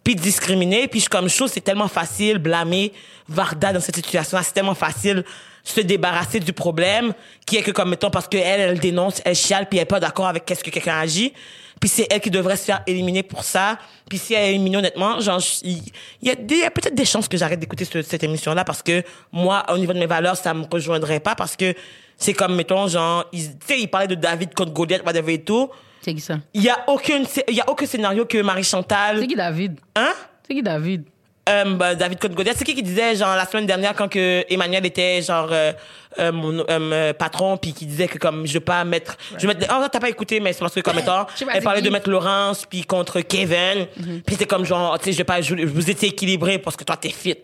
puis 0.04 0.14
discriminer 0.14 0.86
puis 0.86 1.00
je 1.00 1.08
comme 1.08 1.28
chose 1.28 1.50
c'est 1.52 1.62
tellement 1.62 1.88
facile 1.88 2.38
blâmer 2.38 2.92
Varda 3.28 3.72
dans 3.72 3.80
cette 3.80 3.96
situation 3.96 4.38
c'est 4.42 4.52
tellement 4.52 4.74
facile 4.74 5.24
se 5.64 5.80
débarrasser 5.80 6.40
du 6.40 6.52
problème 6.52 7.12
qui 7.46 7.56
est 7.56 7.62
que 7.62 7.70
comme 7.70 7.88
mettons 7.90 8.10
parce 8.10 8.28
que 8.28 8.36
elle 8.36 8.60
elle 8.60 8.78
dénonce 8.78 9.20
elle 9.24 9.34
chiale 9.34 9.66
puis 9.68 9.78
elle 9.78 9.84
est 9.84 9.86
pas 9.86 9.98
d'accord 10.00 10.26
avec 10.26 10.44
qu'est-ce 10.44 10.62
que 10.62 10.68
quelqu'un 10.70 10.98
agit 10.98 11.32
puis 11.80 11.88
c'est 11.88 12.06
elle 12.10 12.20
qui 12.20 12.30
devrait 12.30 12.56
se 12.56 12.64
faire 12.66 12.82
éliminer 12.86 13.22
pour 13.22 13.42
ça 13.44 13.78
puis 14.08 14.18
si 14.18 14.34
elle 14.34 14.44
est 14.44 14.50
éliminée 14.50 14.76
honnêtement 14.76 15.20
genre 15.20 15.40
il 15.62 15.80
y 16.22 16.30
a, 16.30 16.70
peut-être 16.70 16.94
des 16.94 17.06
chances 17.06 17.28
que 17.28 17.36
j'arrête 17.38 17.58
d'écouter 17.60 17.86
ce- 17.86 18.02
cette 18.02 18.22
émission 18.22 18.52
là 18.54 18.62
parce 18.64 18.82
que 18.82 19.02
moi 19.32 19.64
au 19.72 19.78
niveau 19.78 19.94
de 19.94 19.98
mes 19.98 20.06
valeurs 20.06 20.36
ça 20.36 20.52
me 20.52 20.64
rejoindrait 20.70 21.20
pas 21.20 21.34
parce 21.34 21.56
que 21.56 21.74
c'est 22.18 22.34
comme 22.34 22.54
mettons 22.54 22.86
genre 22.86 23.24
tu 23.32 23.38
sais 23.66 23.80
il 23.80 23.88
parlait 23.88 24.06
de 24.08 24.14
David 24.16 24.52
contre 24.54 24.72
Goliath 24.72 25.04
whatever 25.06 25.32
et 25.32 25.42
tout 25.42 25.70
C'est 26.02 26.12
qui 26.14 26.20
ça? 26.20 26.40
il 26.52 26.62
y 26.62 26.68
a 26.68 26.84
aucun 26.88 27.22
il 27.48 27.54
y 27.54 27.60
a 27.62 27.70
aucun 27.70 27.86
scénario 27.86 28.26
que 28.26 28.36
Marie 28.42 28.64
Chantal 28.64 29.20
C'est 29.20 29.26
qui 29.26 29.34
David? 29.34 29.80
hein? 29.96 30.12
C'est 30.46 30.54
qui 30.54 30.62
David? 30.62 31.04
Euh, 31.48 31.74
bah, 31.74 31.94
David 31.94 32.18
Cote 32.18 32.32
Goliath. 32.32 32.56
C'est 32.56 32.64
qui 32.64 32.74
qui 32.74 32.82
disait, 32.82 33.16
genre, 33.16 33.36
la 33.36 33.46
semaine 33.46 33.66
dernière, 33.66 33.94
quand 33.94 34.08
que 34.08 34.44
Emmanuel 34.48 34.86
était, 34.86 35.20
genre, 35.22 35.48
euh, 35.50 35.72
euh, 36.18 36.32
mon 36.32 36.64
euh, 36.68 37.12
patron, 37.12 37.56
puis 37.56 37.72
qui 37.72 37.86
disait 37.86 38.08
que, 38.08 38.18
comme, 38.18 38.46
je 38.46 38.54
veux 38.54 38.60
pas 38.60 38.84
mettre... 38.84 39.16
Je 39.36 39.46
vais 39.46 39.54
mettre... 39.54 39.66
Oh, 39.70 39.84
t'as 39.90 40.00
pas 40.00 40.08
écouté, 40.08 40.40
mais 40.40 40.52
c'est 40.52 40.60
parce 40.60 40.74
que, 40.74 40.80
comme 40.80 40.98
étant, 41.00 41.26
elle 41.52 41.62
parlait 41.62 41.80
qui. 41.80 41.86
de 41.86 41.92
mettre 41.92 42.08
Laurence, 42.08 42.64
puis 42.66 42.84
contre 42.84 43.20
Kevin. 43.20 43.86
Puis 44.26 44.36
c'est 44.38 44.46
comme, 44.46 44.64
genre, 44.64 44.98
tu 44.98 45.06
sais, 45.06 45.12
je 45.12 45.18
vais 45.18 45.24
pas... 45.24 45.40
Je, 45.40 45.54
vous 45.54 45.90
étiez 45.90 46.08
équilibré 46.08 46.58
parce 46.58 46.76
que 46.76 46.84
toi, 46.84 46.96
t'es 46.96 47.10
fit. 47.10 47.36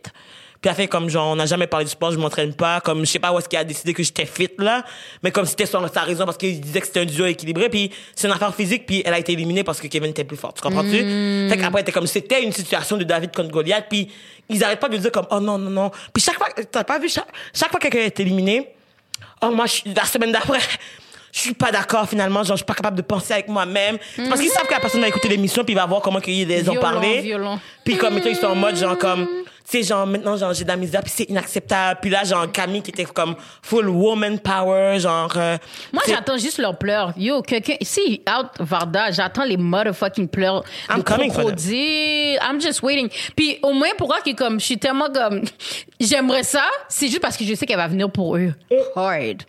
Puis 0.60 0.68
elle 0.68 0.74
fait 0.76 0.88
comme 0.88 1.08
genre 1.08 1.28
on 1.28 1.36
n'a 1.36 1.46
jamais 1.46 1.66
parlé 1.66 1.86
du 1.86 1.90
sport, 1.90 2.12
je 2.12 2.18
m'entraîne 2.18 2.52
pas, 2.52 2.80
comme 2.80 3.00
je 3.00 3.10
sais 3.10 3.18
pas 3.18 3.32
où 3.32 3.38
est-ce 3.38 3.48
qu'il 3.48 3.58
a 3.58 3.64
décidé 3.64 3.94
que 3.94 4.02
j'étais 4.02 4.26
fit 4.26 4.50
là, 4.58 4.84
mais 5.22 5.30
comme 5.30 5.46
c'était 5.46 5.64
son 5.64 5.86
sa 5.88 6.02
raison 6.02 6.26
parce 6.26 6.36
qu'il 6.36 6.60
disait 6.60 6.80
que 6.80 6.86
c'était 6.86 7.00
un 7.00 7.06
duo 7.06 7.24
équilibré 7.24 7.70
puis 7.70 7.90
c'est 8.14 8.28
une 8.28 8.34
affaire 8.34 8.54
physique 8.54 8.84
puis 8.86 9.02
elle 9.04 9.14
a 9.14 9.18
été 9.18 9.32
éliminée 9.32 9.64
parce 9.64 9.80
que 9.80 9.86
Kevin 9.86 10.10
était 10.10 10.24
plus 10.24 10.36
fort, 10.36 10.52
tu 10.52 10.60
comprends-tu? 10.60 11.48
Fait 11.48 11.56
qu'après 11.58 11.80
était 11.80 11.92
comme 11.92 12.06
c'était 12.06 12.42
une 12.42 12.52
situation 12.52 12.98
de 12.98 13.04
David 13.04 13.34
contre 13.34 13.50
Goliath 13.50 13.86
puis 13.88 14.10
ils 14.50 14.62
arrêtent 14.62 14.80
pas 14.80 14.90
de 14.90 14.98
dire 14.98 15.10
comme 15.12 15.26
oh 15.30 15.40
non 15.40 15.56
non 15.56 15.70
non. 15.70 15.90
Puis 16.12 16.22
chaque 16.22 16.36
fois 16.36 16.48
t'as 16.70 16.84
pas 16.84 16.98
vu 16.98 17.08
chaque, 17.08 17.28
chaque 17.54 17.70
fois 17.70 17.80
que 17.80 17.88
quelqu'un 17.88 18.06
est 18.06 18.20
éliminé, 18.20 18.68
oh 19.42 19.50
moi 19.50 19.64
je 19.66 19.94
la 19.94 20.04
semaine 20.04 20.32
d'après 20.32 20.58
je 21.32 21.38
suis 21.40 21.54
pas 21.54 21.70
d'accord 21.70 22.08
finalement, 22.08 22.42
genre 22.42 22.56
je 22.56 22.62
suis 22.62 22.64
pas 22.66 22.74
capable 22.74 22.96
de 22.96 23.02
penser 23.02 23.32
avec 23.34 23.48
moi-même. 23.48 23.98
C'est 24.16 24.28
parce 24.28 24.40
qu'ils 24.40 24.50
savent 24.50 24.66
que 24.66 24.72
la 24.74 24.80
personne 24.80 25.00
va 25.00 25.08
écouter 25.08 25.28
l'émission 25.28 25.62
puis 25.64 25.72
il 25.74 25.76
va 25.76 25.86
voir 25.86 26.00
comment 26.00 26.20
qu'ils 26.20 26.46
les 26.48 26.68
ont 26.68 26.72
Violent, 26.72 26.80
parlé. 26.80 27.20
violent. 27.20 27.58
Puis 27.84 27.96
comme 27.96 28.14
mettons, 28.14 28.28
ils 28.30 28.36
sont 28.36 28.46
en 28.48 28.54
mode 28.56 28.76
genre 28.76 28.98
comme 28.98 29.26
tu 29.70 29.76
sais 29.78 29.82
genre 29.84 30.04
maintenant 30.04 30.36
genre 30.36 30.52
j'ai 30.52 30.64
de 30.64 30.68
la 30.68 30.76
misère 30.76 31.00
puis 31.02 31.12
c'est 31.14 31.30
inacceptable. 31.30 32.00
Puis 32.02 32.10
là 32.10 32.24
genre 32.24 32.50
Camille 32.50 32.82
qui 32.82 32.90
était 32.90 33.04
comme 33.04 33.36
full 33.62 33.88
woman 33.88 34.40
power 34.40 34.98
genre 34.98 35.32
euh, 35.36 35.56
Moi, 35.92 36.02
c'est- 36.04 36.12
j'attends 36.12 36.36
juste 36.36 36.58
leurs 36.58 36.76
pleurs. 36.76 37.12
Yo, 37.16 37.42
quelqu'un, 37.42 37.76
si 37.82 38.20
out 38.28 38.48
Varda, 38.58 39.12
j'attends 39.12 39.44
les 39.44 39.56
motherfucking 39.56 40.26
pleurs 40.28 40.64
I'm 40.90 40.98
de 40.98 41.02
coming 41.02 41.30
for 41.30 41.44
them. 41.44 41.54
crocodile. 41.54 42.38
I'm 42.42 42.60
just 42.60 42.82
waiting. 42.82 43.08
Puis 43.36 43.58
au 43.62 43.72
moins, 43.72 43.90
pourquoi 43.96 44.20
que 44.20 44.34
comme, 44.34 44.58
je 44.58 44.64
suis 44.64 44.78
tellement 44.78 45.08
comme, 45.12 45.42
j'aimerais 46.00 46.42
ça, 46.42 46.64
c'est 46.88 47.06
juste 47.06 47.20
parce 47.20 47.36
que 47.36 47.44
je 47.44 47.54
sais 47.54 47.66
qu'elle 47.66 47.76
va 47.76 47.86
venir 47.88 48.10
pour 48.10 48.36
eux. 48.36 48.52
Hard. 48.96 49.42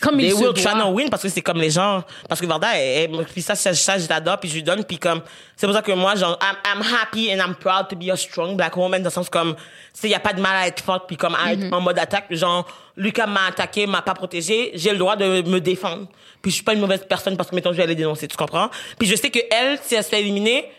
Comme 0.00 0.16
They 0.18 0.26
il 0.26 0.32
se 0.32 0.36
will 0.36 0.52
try 0.52 0.72
to 0.78 0.88
win 0.88 1.08
parce 1.10 1.22
que 1.22 1.28
c'est 1.28 1.42
comme 1.42 1.58
les 1.60 1.70
gens 1.70 2.02
parce 2.28 2.40
que 2.40 2.46
Varda 2.46 2.76
elle, 2.76 3.10
elle- 3.14 3.24
puis 3.26 3.42
ça 3.42 3.54
ça, 3.54 3.72
ça 3.74 3.98
je 3.98 4.08
l'adore 4.08 4.38
puis 4.38 4.48
je 4.48 4.54
lui 4.54 4.62
donne 4.62 4.84
puis 4.84 4.98
comme 4.98 5.22
c'est 5.56 5.66
pour 5.66 5.74
ça 5.74 5.82
que 5.82 5.92
moi 5.92 6.14
genre 6.14 6.38
I'm, 6.42 6.56
I'm 6.64 6.82
happy 6.94 7.30
and 7.32 7.38
I'm 7.44 7.54
proud 7.54 7.88
to 7.88 7.96
be 7.96 8.10
a 8.10 8.16
strong 8.16 8.56
black 8.56 8.76
woman 8.76 9.02
dans 9.02 9.08
le 9.08 9.12
sens 9.12 9.28
comme 9.28 9.54
c'est 9.92 10.08
y 10.08 10.14
a 10.14 10.20
pas 10.20 10.32
de 10.32 10.40
mal 10.40 10.56
à 10.56 10.66
être 10.66 10.82
forte 10.82 11.06
puis 11.06 11.16
comme 11.16 11.34
à 11.34 11.46
Mm-hmm. 11.54 11.66
être 11.66 11.72
en 11.72 11.80
mode 11.80 11.98
attaque. 11.98 12.26
Genre 12.30 12.66
Lucas 12.96 13.26
m'a 13.26 13.46
attaqué 13.48 13.86
m'a 13.86 14.02
pas 14.02 14.14
protégé 14.14 14.70
j'ai 14.74 14.90
le 14.92 14.98
droit 14.98 15.16
de 15.16 15.42
me 15.42 15.60
défendre. 15.60 16.06
Puis 16.42 16.50
je 16.50 16.56
suis 16.56 16.64
pas 16.64 16.74
une 16.74 16.80
mauvaise 16.80 17.04
personne 17.08 17.36
parce 17.36 17.50
que 17.50 17.54
mettons 17.54 17.72
je 17.72 17.76
vais 17.76 17.82
aller 17.84 17.94
dénoncer 17.94 18.28
tu 18.28 18.36
comprends? 18.36 18.68
Puis 18.98 19.08
je 19.08 19.16
sais 19.16 19.30
que 19.30 19.38
elle 19.50 19.78
si 19.82 19.94
elle 19.94 20.04
se 20.04 20.08
fait 20.10 20.20
éliminer 20.20 20.70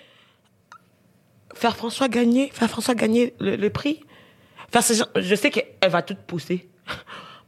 faire 1.56 1.76
François 1.76 2.08
gagner 2.08 2.50
faire 2.54 2.70
François 2.70 2.94
gagner 2.96 3.34
le, 3.40 3.56
le 3.56 3.70
prix. 3.70 4.02
Faire 4.72 4.84
ce 4.84 4.94
genre- 4.94 5.08
je 5.16 5.36
sais 5.36 5.50
qu'elle 5.50 5.90
va 5.90 6.02
tout 6.02 6.16
pousser 6.28 6.68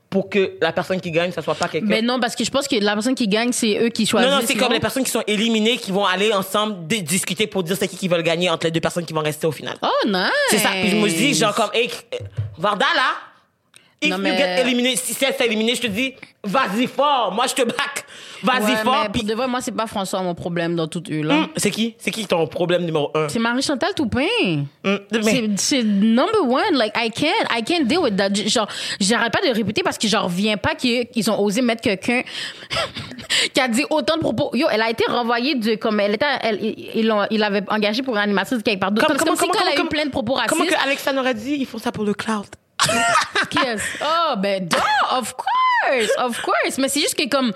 pour 0.10 0.30
que 0.30 0.58
la 0.62 0.72
personne 0.72 1.00
qui 1.00 1.12
gagne 1.12 1.32
ça 1.32 1.42
soit 1.42 1.56
pas 1.56 1.68
quelqu'un 1.68 1.88
Mais 1.88 2.02
non, 2.02 2.20
parce 2.20 2.36
que 2.36 2.44
je 2.44 2.50
pense 2.50 2.68
que 2.68 2.76
la 2.76 2.94
personne 2.94 3.16
qui 3.16 3.28
gagne, 3.28 3.52
c'est 3.52 3.78
eux 3.80 3.90
qui 3.90 4.06
choisissent. 4.06 4.30
non, 4.30 4.38
non, 4.38 4.44
c'est 4.46 4.56
comme 4.56 4.74
les 4.74 4.80
personnes 4.80 5.04
qui 5.04 5.12
sont 5.12 5.24
éliminées 5.28 5.78
qui 5.78 5.92
vont 5.92 6.06
aller 6.06 6.34
ensemble 6.34 6.88
discuter 6.88 7.48
pour 7.48 7.64
dire 7.64 7.78
c'est 7.80 7.88
qui 7.88 7.98
qui 7.98 8.08
veulent 8.08 8.24
gagner 8.24 8.50
entre 8.50 8.66
les 8.66 8.72
deux 8.72 8.80
personnes 8.80 9.06
qui 9.06 9.14
vont 9.14 9.22
rester 9.22 9.46
au 9.46 9.52
final. 9.52 9.76
Oh, 9.82 10.08
nice. 10.08 10.32
C'est 10.50 10.58
ça. 10.58 10.70
Puis 10.72 10.90
je 10.90 10.96
me 10.96 11.08
dis, 11.08 11.34
genre, 11.34 11.54
comme, 11.54 11.70
hey, 11.74 11.90
euh, 12.14 12.18
Varda, 12.58 12.86
là, 12.96 13.29
if 14.02 14.10
Non, 14.10 14.18
you 14.18 14.22
mais- 14.24 14.38
get 14.38 14.62
éliminé, 14.62 14.96
si 14.96 15.16
elle 15.26 15.34
s'est 15.36 15.46
éliminée, 15.46 15.76
je 15.76 15.82
te 15.82 15.88
dis, 15.88 16.14
vas-y 16.44 16.88
fort, 16.88 17.32
moi 17.34 17.46
je 17.48 17.54
te 17.56 17.64
back. 17.64 18.06
Vas-y 18.42 18.64
Ouais, 18.72 18.76
fort. 18.78 19.00
mais 19.04 19.10
Puis, 19.10 19.22
pour 19.22 19.30
de 19.30 19.34
vrai, 19.36 19.48
moi, 19.50 19.60
c'est 19.60 19.74
pas 19.74 19.86
François 19.86 20.22
mon 20.22 20.34
problème 20.34 20.74
dans 20.74 20.88
tout 20.88 21.04
eux, 21.12 21.22
là. 21.24 21.34
Hum, 21.34 21.48
c'est 21.58 21.72
qui? 21.72 21.96
C'est 21.98 22.10
qui 22.12 22.26
ton 22.26 22.48
problème 22.48 22.86
numéro 22.86 23.12
un? 23.14 23.28
C'est 23.28 23.38
Marie-Chantal 23.40 23.94
Toupin. 23.94 24.24
Hum, 24.86 25.00
mais- 25.12 25.22
C'est- 25.24 25.50
C'est 25.58 25.84
number 25.84 26.44
one. 26.48 26.74
Like, 26.76 26.94
I 26.96 27.12
can't, 27.12 27.28
I 27.54 27.62
can't 27.64 27.84
deal 27.86 27.98
with 28.00 28.16
that. 28.16 28.34
Genre, 28.34 28.68
j'arrête 29.02 29.34
pas 29.34 29.46
de 29.46 29.54
répéter 29.54 29.84
parce 29.84 29.98
que 29.98 30.08
j'en 30.08 30.24
reviens 30.24 30.56
pas 30.56 30.74
qu'ils 30.76 31.30
ont 31.30 31.38
osé 31.42 31.62
mettre 31.62 31.82
quelqu'un 31.82 32.22
qui 33.54 33.60
a 33.60 33.68
dit 33.68 33.84
autant 33.90 34.16
de 34.16 34.22
propos. 34.22 34.52
Yo, 34.54 34.68
elle 34.72 34.82
a 34.84 34.90
été 34.90 35.04
renvoyée 35.10 35.56
de, 35.56 35.76
comme 35.76 36.00
elle 36.00 36.14
était, 36.16 36.26
elle, 36.42 36.60
ils 36.62 37.06
l'avaient 37.38 37.64
engagée 37.68 38.04
pour 38.04 38.16
une 38.16 38.22
animatrice 38.22 38.64
quelque 38.64 38.80
part 38.80 38.92
d'autre. 38.94 39.06
Comme- 39.08 39.18
C'est 39.20 39.26
comme, 39.26 39.36
si 39.36 39.42
comment- 39.42 39.54
elle 39.74 39.78
a 39.80 39.84
eu 39.84 39.88
plein 39.90 40.06
de 40.06 40.12
propos 40.12 40.34
racistes. 40.36 40.50
Comment 40.58 40.66
que 40.70 40.82
Alexandre 40.82 41.20
aurait 41.20 41.34
dit, 41.34 41.58
ils 41.60 41.66
font 41.66 41.78
ça 41.78 41.92
pour 41.92 42.06
le 42.06 42.14
cloud? 42.14 42.46
Est-ce? 43.66 43.84
Oh, 44.02 44.36
ben, 44.38 44.68
duh, 44.68 44.78
of 45.12 45.34
course, 45.36 45.50
of 46.18 46.42
course. 46.42 46.78
Mais 46.78 46.90
c'est 46.90 47.00
juste 47.02 47.16
que 47.16 47.28
comme, 47.28 47.52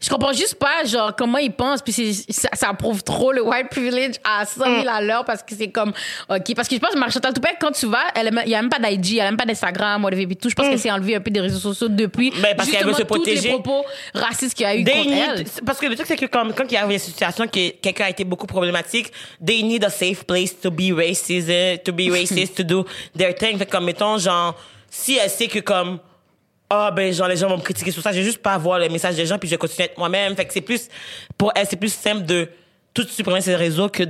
je 0.00 0.08
comprends 0.08 0.32
juste 0.32 0.54
pas, 0.56 0.84
genre, 0.84 1.14
comment 1.16 1.38
ils 1.38 1.52
pensent, 1.52 1.82
puis 1.82 1.92
ça, 2.30 2.48
ça 2.54 2.72
prouve 2.74 3.02
trop 3.02 3.32
le 3.32 3.42
white 3.42 3.68
privilege 3.70 4.14
à 4.24 4.44
100 4.44 4.64
000 4.64 4.76
Mm. 4.84 4.88
à 4.88 5.00
l'heure 5.00 5.24
parce 5.24 5.42
que 5.42 5.54
c'est 5.56 5.68
comme, 5.68 5.92
ok, 6.28 6.54
parce 6.54 6.68
que 6.68 6.74
je 6.76 6.80
pense 6.80 6.90
que 6.90 6.98
Marie-Chantal 6.98 7.32
Toupin, 7.32 7.50
quand 7.60 7.72
tu 7.72 7.86
vas, 7.86 8.04
elle, 8.14 8.30
il 8.44 8.50
y 8.50 8.54
a 8.54 8.62
même 8.62 8.70
pas 8.70 8.78
d'IG, 8.78 9.16
elle 9.16 9.20
a 9.22 9.24
même 9.26 9.36
pas 9.36 9.44
d'Instagram, 9.46 10.04
whatever, 10.04 10.26
tout. 10.36 10.48
Je 10.48 10.54
pense 10.54 10.66
qu'elle 10.68 10.78
s'est 10.78 10.90
enlevée 10.90 11.16
un 11.16 11.20
peu 11.20 11.30
des 11.30 11.40
réseaux 11.40 11.58
sociaux 11.58 11.88
depuis. 11.88 12.30
Mm. 12.30 12.40
Ben, 12.42 12.56
parce 12.56 12.70
qu'elle 12.70 12.84
veut 12.84 12.92
se 12.92 13.02
tous 13.02 13.02
les 13.02 13.04
protéger. 13.04 13.48
propos 13.50 13.84
racistes 14.14 14.54
qu'il 14.54 14.64
y 14.66 14.68
a 14.68 14.76
eu 14.76 14.84
They 14.84 14.94
contre 14.94 15.10
need- 15.10 15.46
elle. 15.58 15.64
parce 15.64 15.78
que 15.78 15.86
le 15.86 15.94
truc 15.94 16.06
c'est 16.06 16.16
que 16.16 16.26
comme 16.26 16.52
quand 16.54 16.64
il 16.68 16.74
y 16.74 16.76
a 16.76 16.84
une 16.84 16.98
situation 16.98 17.46
que 17.46 17.70
quelqu'un 17.80 18.04
a 18.04 18.10
été 18.10 18.24
beaucoup 18.24 18.46
problématique, 18.46 19.12
they 19.44 19.62
need 19.62 19.84
a 19.84 19.90
safe 19.90 20.24
place 20.24 20.58
to 20.60 20.70
be 20.70 20.92
racist, 20.94 21.48
to 21.84 21.92
be 21.92 22.10
racist, 22.10 22.54
to 22.56 22.62
do 22.62 22.84
their 23.16 23.34
thing. 23.34 23.58
Fait 23.58 23.66
comme 23.66 23.84
mettons 23.84 24.18
genre 24.18 24.54
si 24.90 25.16
elle 25.16 25.28
sait 25.30 25.48
que 25.48 25.58
comme 25.60 25.98
ah 26.68 26.90
ben 26.90 27.12
genre 27.12 27.28
les 27.28 27.36
gens 27.36 27.48
vont 27.48 27.58
me 27.58 27.62
critiquer 27.62 27.90
sur 27.90 28.02
ça, 28.02 28.12
j'ai 28.12 28.24
juste 28.24 28.42
pas 28.42 28.54
à 28.54 28.58
voir 28.58 28.78
les 28.78 28.88
messages 28.88 29.16
des 29.16 29.26
gens 29.26 29.38
puis 29.38 29.48
je 29.48 29.54
vais 29.54 29.58
continuer 29.58 29.84
à 29.88 29.92
être 29.92 29.98
moi-même. 29.98 30.34
Fait 30.34 30.44
que 30.44 30.52
c'est 30.52 30.60
plus 30.60 30.88
pour 31.38 31.52
elle 31.54 31.66
c'est 31.68 31.76
plus 31.76 31.92
simple 31.92 32.24
de 32.24 32.48
tout 32.92 33.06
supprimer 33.06 33.40
ses 33.40 33.54
réseaux 33.54 33.88
que 33.88 34.04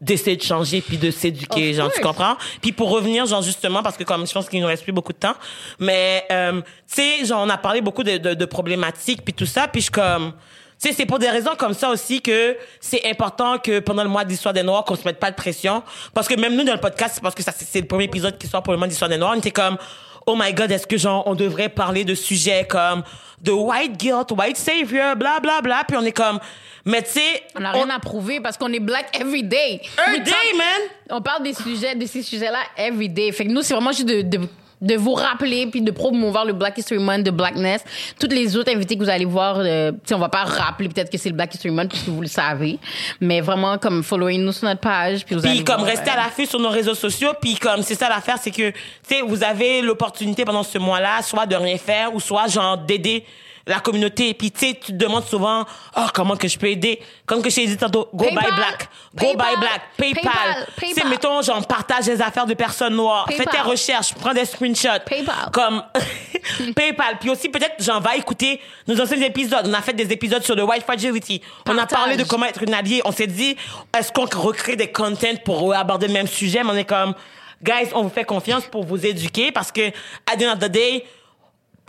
d'essayer 0.00 0.36
de 0.36 0.42
changer 0.42 0.82
puis 0.82 0.98
de 0.98 1.10
s'éduquer 1.10 1.70
Of 1.70 1.76
genre 1.76 1.92
tu 1.92 2.00
comprends? 2.02 2.36
Puis 2.60 2.72
pour 2.72 2.90
revenir 2.90 3.24
genre 3.26 3.42
justement 3.42 3.82
parce 3.82 3.96
que 3.96 4.04
comme 4.04 4.26
je 4.26 4.32
pense 4.32 4.48
qu'il 4.48 4.60
nous 4.60 4.66
reste 4.66 4.82
plus 4.82 4.92
beaucoup 4.92 5.12
de 5.12 5.18
temps 5.18 5.34
mais 5.78 6.24
euh, 6.30 6.60
tu 6.60 7.02
sais 7.02 7.24
genre 7.24 7.42
on 7.44 7.48
a 7.48 7.56
parlé 7.56 7.80
beaucoup 7.80 8.02
de, 8.02 8.18
de, 8.18 8.34
de 8.34 8.44
problématiques 8.44 9.24
puis 9.24 9.32
tout 9.32 9.46
ça 9.46 9.66
puis 9.68 9.80
je 9.80 9.90
comme 9.90 10.32
tu 10.80 10.88
sais 10.88 10.94
c'est 10.94 11.06
pour 11.06 11.18
des 11.18 11.30
raisons 11.30 11.54
comme 11.56 11.72
ça 11.72 11.88
aussi 11.88 12.20
que 12.20 12.56
c'est 12.80 13.08
important 13.08 13.58
que 13.58 13.78
pendant 13.78 14.02
le 14.02 14.10
mois 14.10 14.24
d'histoire 14.24 14.52
des 14.52 14.62
noirs 14.62 14.84
qu'on 14.84 14.96
se 14.96 15.04
mette 15.04 15.20
pas 15.20 15.30
de 15.30 15.36
pression. 15.36 15.82
Parce 16.12 16.28
que 16.28 16.34
même 16.34 16.56
nous 16.56 16.64
dans 16.64 16.74
le 16.74 16.80
podcast 16.80 17.12
c'est 17.14 17.22
parce 17.22 17.34
que 17.34 17.42
ça 17.42 17.52
c'est 17.56 17.80
le 17.80 17.86
premier 17.86 18.04
épisode 18.04 18.36
qui 18.36 18.46
sort 18.46 18.62
pour 18.62 18.72
le 18.72 18.78
mois 18.78 18.88
d'histoire 18.88 19.08
des 19.08 19.16
noirs 19.16 19.32
on 19.34 19.38
était 19.38 19.52
comme 19.52 19.78
oh 20.26 20.36
my 20.36 20.52
god 20.52 20.70
est-ce 20.70 20.86
que 20.86 20.96
genre 20.96 21.22
on 21.26 21.34
devrait 21.34 21.68
parler 21.68 22.04
de 22.04 22.14
sujets 22.14 22.66
comme 22.68 23.02
de 23.40 23.52
white 23.52 23.96
guilt 23.96 24.30
white 24.32 24.56
savior 24.56 25.16
bla 25.16 25.40
bla 25.40 25.60
bla 25.60 25.84
puis 25.86 25.96
on 25.96 26.04
est 26.04 26.12
comme 26.12 26.38
mais 26.84 27.02
tu 27.02 27.12
sais 27.12 27.42
On 27.56 27.60
n'a 27.60 27.72
rien 27.72 27.88
à 27.88 27.98
prouver 27.98 28.40
parce 28.40 28.58
qu'on 28.58 28.72
est 28.72 28.80
black 28.80 29.18
every 29.18 29.42
day. 29.42 29.80
Every 30.06 30.20
day, 30.20 30.32
man. 30.56 30.88
On 31.10 31.22
parle 31.22 31.42
des 31.42 31.54
sujets, 31.54 31.94
de 31.94 32.04
ces 32.04 32.22
sujets-là 32.22 32.58
every 32.76 33.08
day. 33.08 33.32
Fait 33.32 33.46
que 33.46 33.50
nous, 33.50 33.62
c'est 33.62 33.72
vraiment 33.72 33.92
juste 33.92 34.06
de, 34.06 34.20
de, 34.20 34.40
de 34.80 34.94
vous 34.96 35.14
rappeler 35.14 35.66
puis 35.66 35.80
de 35.80 35.90
promouvoir 35.90 36.44
le 36.44 36.52
Black 36.52 36.78
History 36.78 37.00
Month 37.00 37.22
de 37.22 37.30
Blackness. 37.30 37.84
Toutes 38.18 38.32
les 38.32 38.56
autres 38.56 38.72
invités 38.74 38.96
que 38.96 39.02
vous 39.02 39.10
allez 39.10 39.24
voir, 39.24 39.56
euh, 39.58 39.92
on 40.12 40.18
va 40.18 40.28
pas 40.28 40.44
rappeler 40.44 40.88
peut-être 40.88 41.10
que 41.10 41.18
c'est 41.18 41.30
le 41.30 41.36
Black 41.36 41.54
History 41.54 41.74
Month 41.74 41.90
puisque 41.90 42.08
vous 42.08 42.20
le 42.20 42.28
savez. 42.28 42.78
Mais 43.20 43.40
vraiment, 43.40 43.78
comme, 43.78 44.02
following 44.02 44.42
nous 44.42 44.52
sur 44.52 44.66
notre 44.66 44.80
page 44.80 45.24
puis 45.24 45.34
vous 45.34 45.44
allez 45.44 45.56
Puis 45.56 45.64
comme 45.64 45.82
rester 45.82 46.10
à 46.10 46.16
l'affût 46.16 46.46
sur 46.46 46.60
nos 46.60 46.70
réseaux 46.70 46.94
sociaux, 46.94 47.30
puis 47.40 47.54
comme 47.54 47.82
c'est 47.82 47.94
ça 47.94 48.08
l'affaire, 48.08 48.38
c'est 48.40 48.50
que 48.50 48.70
tu 48.70 48.76
sais 49.02 49.22
vous 49.22 49.42
avez 49.42 49.82
l'opportunité 49.82 50.44
pendant 50.44 50.62
ce 50.62 50.78
mois-là, 50.78 51.22
soit 51.22 51.46
de 51.46 51.56
rien 51.56 51.78
faire 51.78 52.14
ou 52.14 52.20
soit 52.20 52.46
genre 52.48 52.78
d'aider 52.78 53.24
la 53.66 53.80
communauté. 53.80 54.34
Puis 54.34 54.50
tu 54.50 54.58
sais 54.60 54.74
tu 54.74 54.92
te 54.92 54.96
demandes 54.96 55.24
souvent 55.24 55.64
oh 55.96 56.06
comment 56.14 56.36
que 56.36 56.48
je 56.48 56.58
peux 56.58 56.68
aider? 56.68 57.00
Comme 57.26 57.42
que 57.42 57.50
je 57.50 57.54
t'ai 57.56 57.66
dit 57.66 57.76
tantôt, 57.76 58.08
go 58.14 58.24
PayPal, 58.24 58.44
buy 58.44 58.56
black, 58.56 58.88
go 59.14 59.26
PayPal, 59.26 59.36
buy 59.54 59.60
black, 59.60 59.80
PayPal. 59.96 60.22
PayPal, 60.22 60.66
Tu 60.76 60.86
sais 60.88 60.94
PayPal. 60.94 61.10
mettons 61.10 61.42
genre 61.42 61.66
partage 61.66 62.04
des 62.06 62.20
affaires 62.20 62.46
de 62.46 62.54
personnes 62.54 62.94
noires, 62.94 63.26
fais 63.28 63.38
tes 63.38 63.44
PayPal. 63.44 63.66
recherches, 63.68 64.14
prends 64.14 64.34
des 64.34 64.44
screenshots. 64.44 65.00
PayPal. 65.06 65.50
Comme 65.52 65.82
PayPal. 66.76 67.18
Puis 67.20 67.30
aussi 67.30 67.48
peut-être 67.48 67.76
j'en 67.80 68.00
va 68.00 68.16
écouter 68.16 68.60
nos 68.86 69.00
anciens 69.00 69.20
épisodes. 69.20 69.66
On 69.66 69.72
a 69.74 69.82
fait 69.82 69.92
des 69.94 70.12
épisodes 70.12 70.42
sur 70.42 70.54
le 70.56 70.62
white 70.64 70.82
fragility. 70.82 71.40
On 71.66 71.72
a 71.72 71.76
Partage. 71.86 71.98
parlé 71.98 72.16
de 72.16 72.24
comment 72.24 72.46
être 72.46 72.62
une 72.62 72.74
alliée. 72.74 73.00
On 73.04 73.12
s'est 73.12 73.26
dit, 73.26 73.56
est-ce 73.96 74.12
qu'on 74.12 74.26
recrée 74.26 74.76
des 74.76 74.90
contents 74.92 75.36
pour 75.44 75.74
aborder 75.74 76.06
le 76.08 76.12
même 76.12 76.26
sujet? 76.26 76.62
Mais 76.64 76.70
on 76.70 76.76
est 76.76 76.84
comme, 76.84 77.14
guys, 77.62 77.88
on 77.94 78.02
vous 78.02 78.08
fait 78.10 78.24
confiance 78.24 78.64
pour 78.64 78.84
vous 78.84 79.06
éduquer 79.06 79.52
parce 79.52 79.70
que, 79.72 79.88
at 79.88 80.36
the 80.38 80.42
end 80.42 80.52
of 80.52 80.58
the 80.58 80.68
day, 80.70 81.04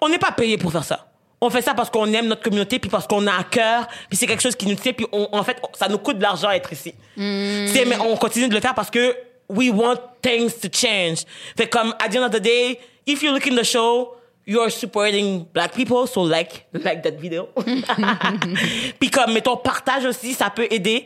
on 0.02 0.10
n'est 0.10 0.20
pas 0.20 0.32
payé 0.32 0.58
pour 0.58 0.72
faire 0.72 0.84
ça. 0.84 1.08
On 1.46 1.50
fait 1.52 1.62
ça 1.62 1.74
parce 1.76 1.90
qu'on 1.90 2.12
aime 2.14 2.28
notre 2.28 2.42
communauté, 2.42 2.80
puis 2.80 2.90
parce 2.90 3.06
qu'on 3.08 3.26
a 3.28 3.34
à 3.38 3.44
cœur, 3.44 3.88
puis 4.10 4.18
c'est 4.18 4.26
quelque 4.28 4.42
chose 4.42 4.56
qui 4.56 4.66
nous 4.68 4.76
tient, 4.76 4.94
puis 4.94 5.06
on- 5.12 5.30
en 5.32 5.44
fait, 5.44 5.58
ça 5.78 5.88
nous 5.88 6.00
coûte 6.00 6.18
de 6.18 6.24
l'argent 6.24 6.50
être 6.50 6.74
ici. 6.74 6.94
C'est- 7.16 7.86
mais 7.86 7.98
on 8.00 8.16
continue 8.18 8.48
de 8.50 8.54
le 8.56 8.60
faire 8.62 8.74
parce 8.74 8.90
que 8.90 9.16
we 9.50 9.70
want 9.70 9.98
things 10.24 10.52
to 10.60 10.68
change. 10.74 11.20
Fait 11.56 11.68
comme, 11.68 11.94
at 12.04 12.10
the 12.10 12.18
end 12.18 12.24
of 12.26 12.32
the 12.32 12.40
day, 12.42 12.80
if 13.06 13.22
you 13.22 13.32
look 13.32 13.46
in 13.48 13.56
the 13.56 13.64
show, 13.64 14.16
you're 14.48 14.72
supporting 14.72 15.46
black 15.54 15.74
people, 15.74 16.08
so 16.08 16.26
like, 16.28 16.66
like 16.74 17.02
that 17.04 17.12
video. 17.20 17.50
puis 19.00 19.10
comme, 19.10 19.34
mettons, 19.34 19.58
partage 19.58 20.06
aussi, 20.06 20.34
ça 20.34 20.50
peut 20.50 20.68
aider. 20.70 21.06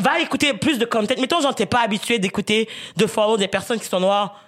Va 0.00 0.20
écouter 0.20 0.52
plus 0.54 0.78
de 0.78 0.84
content. 0.84 1.14
Mettons, 1.20 1.40
genre, 1.40 1.54
t'es 1.54 1.66
pas 1.66 1.80
habitué 1.80 2.18
d'écouter, 2.18 2.68
de 2.96 3.06
follow 3.06 3.36
des 3.36 3.48
personnes 3.48 3.78
qui 3.80 3.86
sont 3.86 4.00
noires. 4.00 4.40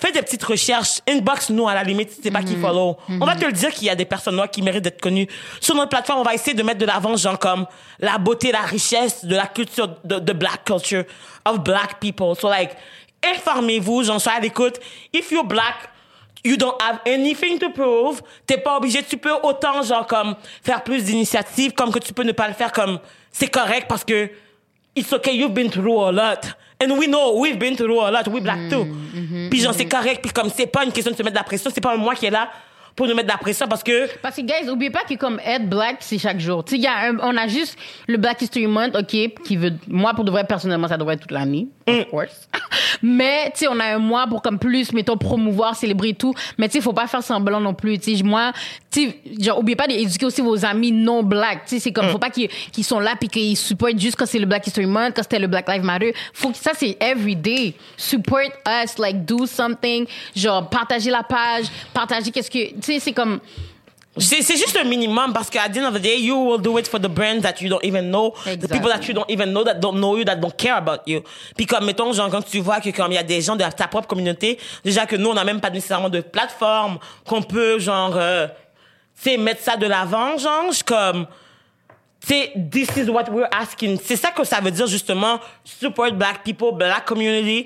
Fais 0.00 0.12
des 0.12 0.22
petites 0.22 0.44
recherches, 0.44 1.00
inbox 1.08 1.50
nous 1.50 1.68
à 1.68 1.74
la 1.74 1.82
limite 1.82 2.10
si 2.12 2.20
c'est 2.22 2.30
pas 2.30 2.42
qui 2.42 2.56
follow. 2.56 2.96
On 3.08 3.26
va 3.26 3.34
te 3.34 3.44
le 3.44 3.52
dire 3.52 3.70
qu'il 3.70 3.86
y 3.86 3.90
a 3.90 3.96
des 3.96 4.04
personnes 4.04 4.36
noires 4.36 4.50
qui 4.50 4.62
méritent 4.62 4.84
d'être 4.84 5.00
connues. 5.00 5.26
Sur 5.60 5.74
notre 5.74 5.88
plateforme, 5.88 6.20
on 6.20 6.24
va 6.24 6.34
essayer 6.34 6.54
de 6.54 6.62
mettre 6.62 6.78
de 6.78 6.86
l'avant 6.86 7.16
genre 7.16 7.38
comme 7.38 7.66
la 7.98 8.16
beauté, 8.18 8.52
la 8.52 8.60
richesse 8.60 9.24
de 9.24 9.34
la 9.34 9.46
culture 9.46 9.96
de, 10.04 10.18
de 10.18 10.32
black 10.32 10.64
culture 10.64 11.04
of 11.44 11.60
black 11.60 11.98
people. 12.00 12.34
So 12.38 12.48
like 12.48 12.76
informez-vous, 13.22 14.04
j'en 14.04 14.18
suis 14.18 14.30
à 14.30 14.40
l'écoute. 14.40 14.78
If 15.12 15.30
you're 15.30 15.44
black, 15.44 15.90
you 16.44 16.56
don't 16.56 16.80
have 16.80 17.00
anything 17.06 17.58
to 17.58 17.70
prove. 17.70 18.22
T'es 18.46 18.58
pas 18.58 18.76
obligé, 18.76 19.02
tu 19.02 19.16
peux 19.16 19.32
autant, 19.42 19.82
genre, 19.82 20.06
comme, 20.06 20.36
faire 20.62 20.82
plus 20.82 21.04
d'initiatives, 21.04 21.72
comme 21.72 21.92
que 21.92 21.98
tu 21.98 22.12
peux 22.12 22.22
ne 22.22 22.32
pas 22.32 22.48
le 22.48 22.54
faire, 22.54 22.72
comme, 22.72 22.98
c'est 23.32 23.48
correct 23.48 23.86
parce 23.88 24.04
que 24.04 24.30
it's 24.94 25.12
okay, 25.12 25.34
you've 25.36 25.52
been 25.52 25.70
through 25.70 26.00
a 26.04 26.12
lot. 26.12 26.54
And 26.80 26.96
we 26.96 27.06
know, 27.08 27.36
we've 27.40 27.58
been 27.58 27.76
through 27.76 28.00
a 28.00 28.10
lot, 28.10 28.28
we 28.28 28.40
black 28.40 28.68
too. 28.70 28.86
Puis 29.50 29.60
genre, 29.60 29.74
c'est 29.74 29.88
correct, 29.88 30.20
puis 30.22 30.32
comme, 30.32 30.48
c'est 30.54 30.66
pas 30.68 30.84
une 30.84 30.92
question 30.92 31.10
de 31.10 31.16
se 31.16 31.22
mettre 31.22 31.34
de 31.34 31.40
la 31.40 31.44
pression, 31.44 31.70
c'est 31.74 31.80
pas 31.80 31.96
moi 31.96 32.14
qui 32.14 32.26
est 32.26 32.30
là 32.30 32.48
pour 32.98 33.06
nous 33.06 33.14
mettre 33.14 33.28
de 33.28 33.32
la 33.32 33.38
pression 33.38 33.68
parce 33.68 33.84
que 33.84 34.08
Parce 34.20 34.34
que, 34.34 34.40
guys, 34.42 34.68
oubliez 34.68 34.90
pas 34.90 35.04
que 35.08 35.14
comme 35.14 35.38
être 35.44 35.68
black, 35.68 35.98
c'est 36.00 36.18
chaque 36.18 36.40
jour. 36.40 36.64
Tu 36.64 36.82
sais, 36.82 36.88
on 37.22 37.36
a 37.36 37.46
juste 37.46 37.78
le 38.08 38.16
Black 38.16 38.42
History 38.42 38.66
Month, 38.66 38.96
OK, 38.96 39.42
qui 39.44 39.56
veut, 39.56 39.72
moi, 39.86 40.14
pour 40.14 40.24
de 40.24 40.32
vrai, 40.32 40.42
personnellement, 40.42 40.88
ça 40.88 40.96
devrait 40.96 41.14
être 41.14 41.20
toute 41.20 41.30
l'année, 41.30 41.68
of 41.86 42.08
course. 42.10 42.48
Mais, 43.02 43.52
tu 43.52 43.60
sais, 43.60 43.68
on 43.68 43.78
a 43.78 43.84
un 43.84 43.98
mois 43.98 44.26
pour 44.26 44.42
comme 44.42 44.58
plus, 44.58 44.92
mettons, 44.92 45.16
promouvoir, 45.16 45.76
célébrer 45.76 46.14
tout. 46.14 46.34
Mais, 46.58 46.68
tu 46.68 46.72
sais, 46.72 46.80
faut 46.80 46.92
pas 46.92 47.06
faire 47.06 47.22
semblant 47.22 47.60
non 47.60 47.72
plus. 47.72 47.98
Tu 47.98 48.16
sais, 48.16 48.22
moi, 48.24 48.52
tu 48.90 49.12
genre, 49.40 49.60
oubliez 49.60 49.76
pas 49.76 49.86
d'éduquer 49.86 50.26
aussi 50.26 50.40
vos 50.40 50.64
amis 50.64 50.90
non 50.90 51.22
black. 51.22 51.66
Tu 51.66 51.76
sais, 51.76 51.80
c'est 51.80 51.92
comme, 51.92 52.08
faut 52.08 52.18
pas 52.18 52.30
qu'ils 52.30 52.48
qu'ils 52.48 52.84
sont 52.84 52.98
là 52.98 53.14
puis 53.18 53.28
qu'ils 53.28 53.56
supportent 53.56 53.98
juste 53.98 54.16
quand 54.16 54.26
c'est 54.26 54.40
le 54.40 54.46
Black 54.46 54.66
History 54.66 54.86
Month, 54.86 55.14
quand 55.14 55.22
c'était 55.22 55.38
le 55.38 55.46
Black 55.46 55.68
Lives 55.68 55.84
Matter. 55.84 56.12
Faut 56.32 56.50
que 56.50 56.56
ça, 56.56 56.72
c'est 56.74 56.96
every 57.00 57.36
day. 57.36 57.74
Support 57.96 58.50
us, 58.66 58.98
like, 58.98 59.24
do 59.24 59.46
something. 59.46 60.06
Genre, 60.34 60.68
partager 60.68 61.10
la 61.10 61.22
page, 61.22 61.66
partager 61.94 62.32
qu'est-ce 62.32 62.50
que, 62.50 62.80
tu 62.88 62.94
sais, 62.94 63.00
c'est 63.00 63.12
comme, 63.12 63.40
C'est 64.16 64.56
juste 64.56 64.76
un 64.76 64.84
minimum 64.84 65.32
parce 65.32 65.50
qu'à 65.50 65.68
the 65.68 65.76
end 65.78 65.88
of 65.88 65.94
the 65.94 66.00
day, 66.02 66.18
you 66.18 66.34
will 66.34 66.60
do 66.60 66.78
it 66.78 66.88
for 66.88 66.98
the 66.98 67.08
brands 67.08 67.42
that 67.42 67.60
you 67.60 67.68
don't 67.68 67.84
even 67.84 68.10
know, 68.10 68.32
the 68.44 68.50
Exactly. 68.52 68.78
people 68.78 68.90
that 68.90 69.06
you 69.06 69.14
don't 69.14 69.30
even 69.30 69.52
know, 69.52 69.62
that 69.62 69.74
don't 69.74 69.96
know 69.96 70.16
you, 70.16 70.24
that 70.24 70.36
don't 70.36 70.56
care 70.56 70.76
about 70.76 71.06
you. 71.06 71.22
Puis 71.56 71.66
comme, 71.66 71.84
mettons, 71.84 72.12
genre, 72.12 72.30
quand 72.30 72.42
tu 72.42 72.60
vois 72.60 72.80
que 72.80 72.90
comme 72.90 73.12
il 73.12 73.16
y 73.16 73.18
a 73.18 73.22
des 73.22 73.40
gens 73.42 73.54
de 73.56 73.64
ta 73.64 73.86
propre 73.86 74.08
communauté, 74.08 74.58
déjà 74.84 75.06
que 75.06 75.16
nous, 75.16 75.28
on 75.30 75.34
n'a 75.34 75.44
même 75.44 75.60
pas 75.60 75.70
nécessairement 75.70 76.08
de 76.08 76.20
plateforme 76.20 76.98
qu'on 77.26 77.42
peut, 77.42 77.78
genre, 77.78 78.16
euh, 78.16 78.48
tu 79.22 79.30
sais, 79.30 79.36
mettre 79.36 79.62
ça 79.62 79.76
de 79.76 79.86
l'avant, 79.86 80.36
genre, 80.38 80.72
comme, 80.84 81.26
tu 82.20 82.34
sais, 82.34 82.52
this 82.70 82.88
is 82.96 83.08
what 83.08 83.24
we're 83.30 83.48
asking. 83.52 83.98
C'est 84.02 84.16
ça 84.16 84.30
que 84.32 84.42
ça 84.42 84.60
veut 84.60 84.72
dire, 84.72 84.86
justement, 84.88 85.38
support 85.64 86.10
black 86.12 86.42
people, 86.42 86.72
black 86.74 87.04
community. 87.04 87.64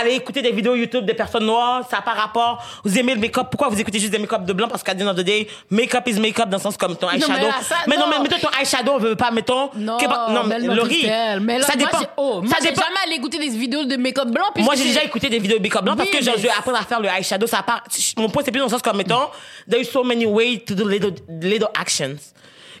Allez 0.00 0.14
écouter 0.14 0.40
des 0.40 0.52
vidéos 0.52 0.76
YouTube 0.76 1.04
des 1.04 1.14
personnes 1.14 1.44
noires, 1.46 1.82
ça 1.90 1.96
n'a 1.96 2.02
pas 2.02 2.12
rapport. 2.12 2.64
Vous 2.84 2.96
aimez 2.96 3.14
le 3.14 3.20
make-up, 3.20 3.48
pourquoi 3.50 3.68
vous 3.68 3.80
écoutez 3.80 3.98
juste 3.98 4.12
des 4.12 4.18
make-up 4.18 4.44
de 4.44 4.52
blanc? 4.52 4.68
Parce 4.68 4.84
qu'à 4.84 4.94
the 4.94 5.02
end 5.02 5.08
of 5.08 5.16
the 5.16 5.22
day, 5.24 5.48
make-up 5.68 6.06
is 6.06 6.20
make-up 6.20 6.48
dans 6.48 6.58
le 6.58 6.62
sens 6.62 6.76
comme 6.76 6.96
ton 6.96 7.10
eyeshadow. 7.10 7.32
mais 7.34 7.42
là, 7.48 7.54
ça, 7.60 7.74
mais 7.88 7.96
non, 7.96 8.02
non. 8.06 8.12
mais 8.22 8.28
mettons 8.28 8.38
ton 8.48 8.56
eyeshadow, 8.60 8.92
on 8.92 8.98
veut 8.98 9.16
pas, 9.16 9.30
mettons. 9.32 9.70
Non, 9.74 9.96
que- 9.98 10.32
non, 10.32 10.44
mais 10.44 10.58
Laurie. 10.60 11.02
Mais 11.40 11.58
là, 11.58 11.66
ça 11.66 11.76
moi, 11.76 11.86
dépend. 11.86 11.98
j'ai- 12.00 12.06
oh, 12.16 12.40
moi, 12.42 12.54
ça 12.54 12.60
dépend. 12.64 12.80
jamais 12.82 12.96
allé 13.04 13.16
écouter 13.16 13.38
des 13.38 13.48
vidéos 13.48 13.84
de 13.84 13.96
make-up 13.96 14.28
blanc. 14.28 14.44
Moi, 14.58 14.74
j'ai 14.76 14.84
déjà 14.84 15.02
écouté 15.02 15.28
des 15.28 15.40
vidéos 15.40 15.58
de 15.58 15.62
make-up 15.62 15.82
blanc 15.84 15.96
parce 15.96 16.08
que 16.10 16.22
je 16.22 16.30
vais 16.30 16.50
apprendre 16.50 16.78
à 16.78 16.82
faire 16.84 17.00
le 17.00 17.08
eyeshadow. 17.08 17.46
Ça 17.48 17.62
part. 17.64 17.82
Mon 18.16 18.28
point, 18.28 18.42
c'est 18.44 18.52
plus 18.52 18.60
dans 18.60 18.66
le 18.66 18.70
sens 18.70 18.82
comme, 18.82 18.96
mettons, 18.96 19.26
there's 19.68 19.90
so 19.90 20.04
many 20.04 20.24
ways 20.24 20.60
to 20.60 20.74
do 20.74 20.86
little, 20.88 21.14
little 21.42 21.68
actions. 21.78 22.16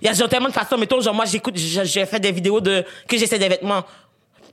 Il 0.00 0.06
y 0.06 0.08
a 0.08 0.28
tellement 0.28 0.48
de 0.48 0.54
façons. 0.54 0.76
Mettons, 0.78 1.00
genre, 1.00 1.14
moi, 1.14 1.24
j'écoute, 1.24 1.56
j'ai 1.56 2.06
fait 2.06 2.20
des 2.20 2.32
vidéos 2.32 2.60
de, 2.60 2.84
que 3.06 3.16
j'essaie 3.16 3.38
des 3.38 3.48
vêtements. 3.48 3.84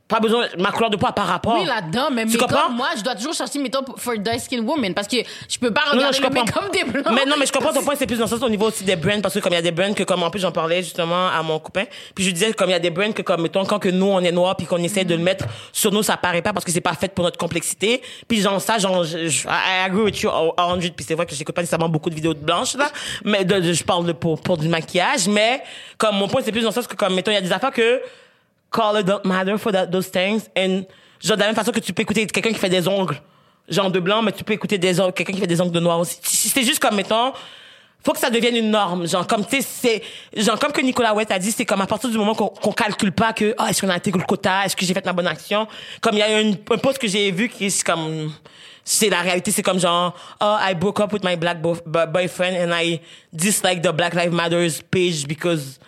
Pas 0.07 0.19
besoin, 0.19 0.45
ma 0.59 0.71
couleur 0.71 0.91
de 0.91 0.97
peau 0.97 1.07
a 1.07 1.11
par 1.13 1.25
rapport. 1.25 1.55
Oui, 1.59 1.65
là-dedans, 1.65 2.09
mais 2.11 2.27
Tu 2.27 2.37
comprends? 2.37 2.69
moi, 2.69 2.89
je 2.95 3.01
dois 3.01 3.15
toujours 3.15 3.33
chercher 3.33 3.57
mettons 3.57 3.83
for 3.97 4.13
dark 4.19 4.39
skin 4.39 4.59
woman 4.59 4.93
parce 4.93 5.07
que 5.07 5.17
je 5.49 5.57
peux 5.57 5.71
pas 5.73 5.81
Non, 5.87 5.93
non, 5.93 5.97
regarder 6.09 6.17
je 6.17 6.21
make-up 6.29 6.71
des 6.71 6.83
blancs. 6.83 7.05
Mais 7.15 7.25
non, 7.25 7.35
mais 7.39 7.47
je 7.47 7.51
comprends 7.51 7.73
ton 7.73 7.81
point, 7.81 7.95
c'est 7.97 8.05
plus 8.05 8.17
dans 8.17 8.25
le 8.25 8.29
sens 8.29 8.39
au 8.43 8.49
niveau 8.49 8.67
aussi 8.67 8.83
des 8.83 8.95
brands, 8.95 9.19
parce 9.21 9.33
que 9.33 9.39
comme 9.39 9.53
il 9.53 9.55
y 9.55 9.57
a 9.57 9.63
des 9.63 9.71
brands 9.71 9.93
que 9.95 10.03
comme 10.03 10.21
en 10.21 10.29
plus 10.29 10.41
j'en 10.41 10.51
parlais 10.51 10.83
justement 10.83 11.29
à 11.29 11.41
mon 11.41 11.57
copain, 11.57 11.85
puis 12.13 12.23
je 12.23 12.29
disais 12.29 12.53
comme 12.53 12.69
il 12.69 12.73
y 12.73 12.75
a 12.75 12.79
des 12.79 12.91
brands 12.91 13.13
que 13.13 13.23
comme 13.23 13.41
mettons 13.41 13.65
quand 13.65 13.79
que 13.79 13.89
nous 13.89 14.05
on 14.05 14.19
est 14.19 14.31
noirs 14.31 14.55
puis 14.55 14.67
qu'on 14.67 14.77
essaie 14.77 15.05
de 15.05 15.15
le 15.15 15.23
mettre 15.23 15.45
sur 15.73 15.91
nous 15.91 16.03
ça 16.03 16.17
paraît 16.17 16.43
pas 16.43 16.53
parce 16.53 16.65
que 16.65 16.71
c'est 16.71 16.81
pas 16.81 16.93
fait 16.93 17.11
pour 17.11 17.23
notre 17.25 17.39
complexité. 17.39 18.03
Puis 18.27 18.41
genre 18.41 18.61
ça 18.61 18.77
genre 18.77 19.03
je, 19.05 19.27
je- 19.27 19.47
I 19.47 19.85
agree 19.85 20.03
with 20.03 20.21
you 20.21 20.29
à 20.29 20.67
100 20.69 20.77
puis 20.95 21.03
c'est 21.07 21.15
vrai 21.15 21.25
que 21.25 21.33
j'écoute 21.33 21.55
pas 21.55 21.61
nécessairement 21.63 21.89
beaucoup 21.89 22.11
de 22.11 22.15
vidéos 22.15 22.35
de 22.35 22.39
blanches 22.45 22.75
là, 22.75 22.89
mais 23.23 23.43
de, 23.43 23.59
de- 23.59 23.73
je 23.73 23.83
parle 23.83 24.05
de 24.05 24.11
pour 24.11 24.39
pour 24.39 24.57
du 24.59 24.67
maquillage, 24.69 25.27
mais 25.27 25.63
comme 25.97 26.15
mon 26.15 26.27
point 26.27 26.41
c'est 26.45 26.51
plus 26.51 26.61
dans 26.61 26.69
le 26.69 26.73
sens 26.75 26.85
que 26.85 26.95
comme 26.95 27.15
mettons 27.15 27.31
il 27.31 27.35
y 27.35 27.37
a 27.37 27.41
des 27.41 27.51
affaires 27.51 27.71
que 27.71 28.01
color 28.75 29.03
don't 29.03 29.23
matter 29.25 29.57
for 29.57 29.71
those 29.71 30.09
things. 30.11 30.49
And 30.57 30.83
genre, 31.23 31.37
de 31.37 31.41
la 31.41 31.47
même 31.47 31.55
façon 31.55 31.71
que 31.71 31.79
tu 31.79 31.93
peux 31.93 32.01
écouter 32.01 32.27
quelqu'un 32.27 32.51
qui 32.51 32.59
fait 32.59 32.69
des 32.69 32.87
ongles, 32.87 33.17
genre 33.69 33.89
de 33.89 33.99
blanc, 33.99 34.21
mais 34.21 34.31
tu 34.33 34.43
peux 34.43 34.53
écouter 34.53 34.77
des 34.77 34.99
ongles, 34.99 35.13
quelqu'un 35.13 35.33
qui 35.33 35.39
fait 35.39 35.47
des 35.47 35.61
ongles 35.61 35.71
de 35.71 35.79
noir 35.79 35.99
aussi. 35.99 36.17
C'est 36.23 36.63
juste 36.63 36.79
comme, 36.79 36.95
mettons, 36.95 37.31
faut 38.03 38.11
que 38.11 38.19
ça 38.19 38.29
devienne 38.29 38.55
une 38.57 38.69
norme. 38.69 39.07
Genre, 39.07 39.25
comme, 39.25 39.45
tu 39.45 39.61
sais, 39.61 40.01
c'est, 40.33 40.41
genre, 40.43 40.59
comme 40.59 40.71
que 40.71 40.81
Nicolas 40.81 41.13
West 41.13 41.31
a 41.31 41.39
dit, 41.39 41.51
c'est 41.51 41.65
comme 41.65 41.81
à 41.81 41.87
partir 41.87 42.09
du 42.09 42.17
moment 42.17 42.35
qu'on 42.35 42.49
qu'on 42.49 42.71
calcule 42.73 43.11
pas 43.13 43.33
que, 43.33 43.55
ah, 43.57 43.69
est-ce 43.69 43.81
qu'on 43.81 43.89
a 43.89 43.95
intégré 43.95 44.19
le 44.19 44.25
quota, 44.25 44.65
est-ce 44.65 44.75
que 44.75 44.85
j'ai 44.85 44.93
fait 44.93 45.05
ma 45.05 45.13
bonne 45.13 45.27
action? 45.27 45.67
Comme 46.01 46.15
il 46.15 46.19
y 46.19 46.23
a 46.23 46.41
une, 46.41 46.55
un 46.69 46.77
post 46.77 46.97
que 46.99 47.07
j'ai 47.07 47.31
vu 47.31 47.49
qui 47.49 47.65
est 47.65 47.83
comme, 47.83 48.31
c'est 48.83 49.09
la 49.09 49.21
réalité, 49.21 49.49
c'est 49.51 49.63
comme 49.63 49.79
genre, 49.79 50.13
oh, 50.41 50.57
I 50.61 50.75
broke 50.75 50.99
up 50.99 51.11
with 51.13 51.23
my 51.23 51.35
black 51.35 51.59
bo- 51.61 51.77
bo- 51.87 52.05
boyfriend 52.07 52.55
and 52.55 52.71
I 52.79 52.99
dislike 53.33 53.81
the 53.81 53.91
Black 53.91 54.13
Lives 54.13 54.33
Matters 54.35 54.81
page 54.91 55.25
because 55.27 55.79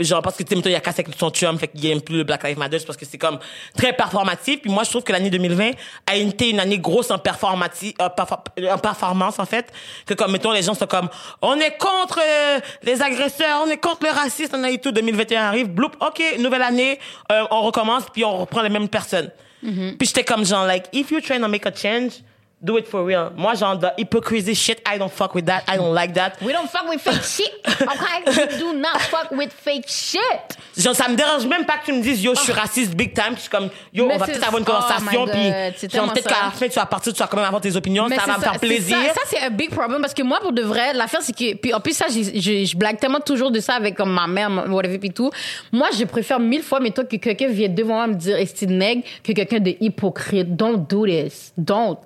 genre 0.00 0.20
parce 0.22 0.36
que 0.36 0.42
tu 0.42 0.48
sais 0.50 0.56
mettons, 0.56 0.68
il 0.68 0.72
y 0.72 0.76
a 0.76 0.80
cassé 0.80 1.02
avec 1.06 1.16
son 1.16 1.30
chum 1.30 1.58
fait 1.58 1.68
qu'il 1.68 1.86
aime 1.90 2.00
plus 2.02 2.16
le 2.18 2.24
Black 2.24 2.42
Lives 2.44 2.58
Matter 2.58 2.78
parce 2.86 2.96
que 2.96 3.04
c'est 3.06 3.18
comme 3.18 3.38
très 3.76 3.92
performatif. 3.92 4.60
Puis 4.62 4.70
moi 4.70 4.82
je 4.84 4.90
trouve 4.90 5.02
que 5.04 5.12
l'année 5.12 5.30
2020 5.30 5.70
a 6.06 6.16
été 6.16 6.50
une 6.50 6.60
année 6.60 6.78
grosse 6.78 7.10
en 7.10 7.18
performatif 7.18 7.94
euh, 8.00 8.08
perfor- 8.08 8.72
en 8.72 8.78
performance 8.78 9.38
en 9.38 9.46
fait. 9.46 9.72
Que 10.06 10.14
comme 10.14 10.32
mettons 10.32 10.50
les 10.52 10.62
gens 10.62 10.74
sont 10.74 10.86
comme 10.86 11.08
on 11.42 11.56
est 11.58 11.76
contre 11.78 12.20
euh, 12.20 12.58
les 12.82 13.00
agresseurs 13.00 13.62
on 13.64 13.70
est 13.70 13.78
contre 13.78 14.04
le 14.04 14.10
racisme 14.10 14.56
on 14.56 14.64
a 14.64 14.70
eu 14.70 14.78
tout. 14.78 14.90
2021 14.92 15.42
arrive 15.44 15.68
bloup 15.68 15.92
ok 16.00 16.20
nouvelle 16.40 16.62
année 16.62 16.98
euh, 17.30 17.44
on 17.50 17.62
recommence 17.62 18.04
puis 18.12 18.24
on 18.24 18.38
reprend 18.38 18.62
les 18.62 18.68
mêmes 18.70 18.88
personnes. 18.88 19.30
Puis 19.62 19.96
j'étais 20.08 20.24
comme 20.24 20.44
genre 20.44 20.64
like 20.66 20.86
if 20.92 21.10
you're 21.10 21.22
trying 21.22 21.42
to 21.42 21.48
make 21.48 21.66
a 21.66 21.72
change 21.74 22.22
do 22.62 22.78
it 22.78 22.86
for 22.86 23.04
real 23.04 23.30
moi 23.36 23.54
genre 23.54 23.78
the 23.78 23.92
hypocrisy 23.96 24.54
shit 24.54 24.80
I 24.86 24.98
don't 24.98 25.12
fuck 25.12 25.34
with 25.34 25.46
that 25.46 25.64
I 25.68 25.76
don't 25.76 25.94
like 25.94 26.14
that 26.14 26.40
We 26.42 26.52
don't 26.52 26.68
fuck 26.70 26.88
with 26.88 27.00
fake 27.00 27.22
shit, 27.22 27.52
okay? 27.80 28.22
We 28.26 28.58
do 28.58 28.72
not 28.74 29.00
fuck 29.02 29.30
with 29.30 29.52
fake 29.52 29.88
shit. 29.88 30.56
Genre, 30.76 30.94
ça 30.94 31.08
me 31.08 31.16
dérange 31.16 31.46
même 31.46 31.64
pas 31.64 31.78
que 31.78 31.86
tu 31.86 31.92
me 31.92 32.02
dises, 32.02 32.22
yo, 32.22 32.34
je 32.34 32.40
suis 32.40 32.52
raciste 32.52 32.94
big 32.94 33.14
time. 33.14 33.34
Je 33.34 33.40
suis 33.42 33.50
comme, 33.50 33.68
yo, 33.92 34.06
Mais 34.06 34.14
on 34.14 34.18
va 34.18 34.26
peut-être 34.26 34.46
avoir 34.46 34.60
une 34.60 34.66
oh 34.68 34.72
conversation. 34.72 35.26
my 35.26 35.32
puis, 35.32 35.88
genre, 35.90 36.12
peut-être 36.12 36.28
qu'à 36.28 36.44
la 36.44 36.50
fin, 36.50 36.68
tu 36.68 36.74
vas 36.74 36.86
partir, 36.86 37.12
tu 37.12 37.18
vas 37.18 37.26
quand 37.26 37.36
même 37.36 37.46
avoir 37.46 37.60
tes 37.60 37.74
opinions. 37.76 38.06
Mais 38.08 38.16
ça 38.16 38.26
va 38.26 38.38
me 38.38 38.42
faire 38.42 38.58
plaisir. 38.58 38.96
Ça, 39.08 39.14
ça, 39.14 39.20
c'est 39.26 39.40
un 39.40 39.50
big 39.50 39.70
problem 39.70 40.00
parce 40.00 40.14
que 40.14 40.22
moi, 40.22 40.38
pour 40.40 40.52
de 40.52 40.62
vrai, 40.62 40.92
l'affaire, 40.94 41.20
c'est 41.22 41.36
que. 41.36 41.54
Puis 41.54 41.74
en 41.74 41.80
plus, 41.80 41.92
ça, 41.92 42.06
je 42.08 42.76
blague 42.76 42.98
tellement 42.98 43.20
toujours 43.20 43.50
de 43.50 43.60
ça 43.60 43.74
avec 43.74 43.96
comme 43.96 44.12
ma 44.12 44.26
mère, 44.26 44.50
whatever, 44.68 44.98
puis 44.98 45.10
tout. 45.10 45.30
Moi, 45.72 45.88
je 45.98 46.04
préfère 46.04 46.40
mille 46.40 46.62
fois, 46.62 46.80
mais 46.80 46.90
toi, 46.90 47.04
que 47.04 47.16
quelqu'un 47.16 47.48
vienne 47.48 47.74
devant 47.74 47.94
moi 47.94 48.06
me 48.06 48.14
dire, 48.14 48.36
est-ce 48.36 48.64
nègre, 48.64 49.02
que 49.22 49.32
quelqu'un 49.32 49.60
de 49.60 49.74
hypocrite. 49.80 50.56
Don't 50.56 50.86
do 50.88 51.06
this. 51.06 51.52
Don't. 51.56 51.98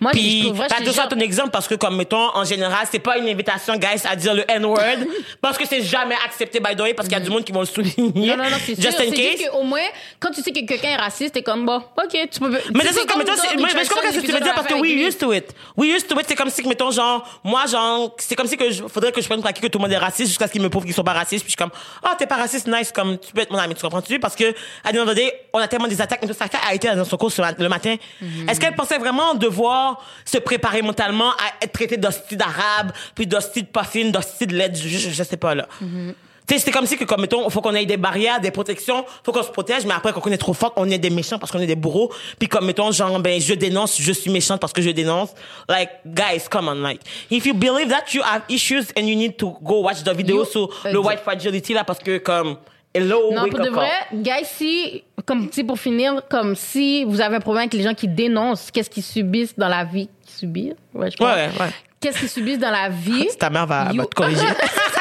Moi, 0.00 0.12
je- 0.14 0.18
Puis, 0.18 0.42
pour 0.44 0.54
vrai, 0.54 0.66
je 0.84 0.92
jure- 0.92 1.08
ton 1.08 1.18
exemple 1.20 1.50
parce 1.50 1.66
que, 1.66 1.74
comme, 1.74 1.96
mettons, 1.96 2.34
en 2.34 2.44
général, 2.44 2.86
c'est 2.90 2.98
pas 2.98 3.18
une 3.18 3.28
invitation, 3.28 3.74
guys, 3.76 4.02
à 4.08 4.14
dire 4.16 4.34
le 4.34 4.44
N-word. 4.48 4.78
parce 5.40 5.58
que 5.58 5.66
c'est 5.66 5.82
jamais 5.82 6.14
accepté, 6.24 6.60
by 6.60 6.76
the 6.76 6.80
way, 6.80 6.94
parce 6.94 7.08
qu'il 7.08 7.16
y 7.18 7.20
a 7.20 7.24
du 7.24 7.30
monde 7.30 7.44
qui 7.44 7.52
vont 7.52 7.60
le 7.60 7.66
souligner. 7.66 8.28
Non, 8.28 8.36
non, 8.36 8.44
non, 8.50 8.56
c'est 8.64 8.74
sûr. 8.74 8.82
Just 8.84 9.00
in 9.00 9.10
case. 9.10 9.38
juste 9.38 9.50
qu'au 9.50 9.62
moins, 9.62 9.80
quand 10.20 10.30
tu 10.30 10.42
sais 10.42 10.52
que 10.52 10.60
quelqu'un 10.66 10.90
est 10.90 10.96
raciste, 10.96 11.34
t'es 11.34 11.42
comme, 11.42 11.64
bon, 11.66 11.76
OK, 11.76 12.10
tu 12.30 12.40
peux. 12.40 12.50
Mais 12.50 12.84
c'est 12.84 12.92
ça, 12.94 13.00
comme, 13.06 13.18
mettons, 13.18 13.32
c'est- 13.36 13.56
mais- 13.56 13.62
mais 13.74 13.84
je 13.84 13.88
comprends 13.90 14.10
ce 14.12 14.16
que 14.20 14.26
tu 14.26 14.32
veux 14.32 14.40
dire 14.40 14.54
parce 14.54 14.66
que 14.66 14.74
we 14.74 14.90
used 14.92 15.18
to 15.18 15.32
it. 15.32 15.54
We 15.76 15.90
used 15.94 16.06
to 16.08 16.18
it, 16.20 16.26
c'est 16.28 16.34
comme 16.34 16.50
si, 16.50 16.66
mettons, 16.66 16.90
genre, 16.90 17.40
moi, 17.44 17.66
genre, 17.66 18.14
c'est 18.18 18.34
comme 18.36 18.46
si 18.46 18.56
que 18.56 18.70
je, 18.70 18.82
faudrait 18.88 19.12
que 19.12 19.20
je 19.20 19.26
prenne 19.26 19.40
pour 19.40 19.48
acquis 19.48 19.60
que 19.62 19.66
tout 19.68 19.78
le 19.78 19.82
monde 19.82 19.92
est 19.92 19.96
raciste 19.98 20.28
jusqu'à 20.28 20.46
ce 20.46 20.52
qu'ils 20.52 20.62
me 20.62 20.68
prouvent 20.68 20.84
qu'ils 20.84 20.94
sont 20.94 21.02
pas 21.04 21.12
racistes. 21.12 21.44
Puis 21.44 21.52
je 21.52 21.56
suis 21.56 21.56
comme, 21.56 21.70
ah, 22.02 22.14
t'es 22.18 22.26
pas 22.26 22.36
raciste, 22.36 22.66
nice, 22.68 22.92
comme, 22.92 23.18
tu 23.18 23.32
peux 23.32 23.40
être 23.40 23.50
mon 23.50 23.58
ami, 23.58 23.74
tu 23.74 23.82
comprends-tu? 23.82 24.18
Parce 24.18 24.36
que, 24.36 24.54
à 24.84 24.90
of 24.98 25.10
the 25.10 25.14
day, 25.14 25.32
on 25.52 25.58
a 25.58 25.68
tellement 25.68 25.88
des 25.88 26.00
attaques, 26.00 26.20
mais 26.26 26.32
ça 26.32 26.46
fait 26.46 26.58
a 26.68 26.74
été 26.74 26.88
dans 26.94 27.04
son 27.04 27.16
cours 27.16 27.30
le 27.58 27.68
matin. 27.68 27.96
Mhm. 28.20 28.48
Est-ce 28.48 28.60
qu'elle 28.60 28.74
pensait 28.74 28.98
vraiment 28.98 29.34
devoir 29.34 29.87
se 30.24 30.38
préparer 30.38 30.82
mentalement 30.82 31.30
à 31.30 31.64
être 31.64 31.72
traitée 31.72 31.96
d'hostie 31.96 32.36
d'arabe, 32.36 32.92
puis 33.14 33.26
d'hostie 33.26 33.62
de 33.62 33.68
pas 33.68 33.84
fine, 33.84 34.10
d'hostie 34.12 34.46
de 34.46 34.54
laide, 34.56 34.76
je, 34.76 34.88
je, 34.88 35.22
sais 35.22 35.36
pas, 35.36 35.54
là. 35.54 35.66
Tu 35.80 36.54
sais, 36.54 36.60
c'est 36.60 36.70
comme 36.70 36.86
si 36.86 36.96
que, 36.96 37.04
comme, 37.04 37.20
mettons, 37.20 37.48
faut 37.50 37.60
qu'on 37.60 37.74
ait 37.74 37.84
des 37.84 37.98
barrières, 37.98 38.40
des 38.40 38.50
protections, 38.50 39.04
faut 39.22 39.32
qu'on 39.32 39.42
se 39.42 39.50
protège, 39.50 39.84
mais 39.84 39.92
après, 39.92 40.14
quand 40.14 40.22
on 40.26 40.30
est 40.30 40.38
trop 40.38 40.54
fort, 40.54 40.72
on 40.76 40.88
est 40.90 40.96
des 40.96 41.10
méchants 41.10 41.38
parce 41.38 41.52
qu'on 41.52 41.58
est 41.58 41.66
des 41.66 41.76
bourreaux. 41.76 42.10
Puis 42.38 42.48
comme, 42.48 42.64
mettons, 42.64 42.90
genre, 42.90 43.20
ben, 43.20 43.38
je 43.38 43.52
dénonce, 43.52 44.00
je 44.00 44.12
suis 44.12 44.30
méchante 44.30 44.58
parce 44.58 44.72
que 44.72 44.80
je 44.80 44.88
dénonce. 44.88 45.28
Like, 45.68 45.90
guys, 46.06 46.48
come 46.50 46.68
on, 46.68 46.76
like. 46.82 47.02
If 47.30 47.44
you 47.44 47.52
believe 47.52 47.90
that 47.90 48.14
you 48.14 48.22
have 48.22 48.42
issues 48.48 48.86
and 48.96 49.02
you 49.02 49.14
need 49.14 49.36
to 49.36 49.58
go 49.62 49.82
watch 49.82 50.02
the 50.04 50.14
video 50.16 50.38
You- 50.38 50.44
sur 50.46 50.68
le 50.84 50.90
Exact. 50.90 51.04
white 51.06 51.20
fragility, 51.20 51.74
là, 51.74 51.84
parce 51.84 51.98
que, 51.98 52.16
comme, 52.16 52.56
hello, 52.94 53.32
Non, 53.32 53.42
wake 53.42 53.50
pour 53.52 53.60
de 53.60 53.68
up 53.68 53.74
vrai, 53.74 53.90
call. 54.10 54.22
guys, 54.22 54.44
si, 54.44 55.04
comme, 55.24 55.50
sais, 55.52 55.64
pour 55.64 55.78
finir, 55.78 56.22
comme 56.30 56.54
si 56.56 57.04
vous 57.04 57.20
avez 57.20 57.36
un 57.36 57.40
problème 57.40 57.62
avec 57.62 57.74
les 57.74 57.82
gens 57.82 57.94
qui 57.94 58.08
dénoncent 58.08 58.70
qu'est-ce 58.70 58.90
qu'ils 58.90 59.02
subissent 59.02 59.56
dans 59.58 59.68
la 59.68 59.84
vie. 59.84 60.08
Subir? 60.26 60.74
Ouais, 60.94 61.10
je 61.10 61.16
pense. 61.16 61.26
Ouais, 61.34 61.48
ouais. 61.60 61.70
Qu'est-ce 62.00 62.18
qu'ils 62.20 62.28
subissent 62.28 62.58
dans 62.60 62.70
la 62.70 62.88
vie. 62.90 63.28
Ta 63.38 63.50
mère 63.50 63.66
va, 63.66 63.90
You- 63.92 63.98
va 64.02 64.06
te 64.06 64.14
corriger. 64.14 64.46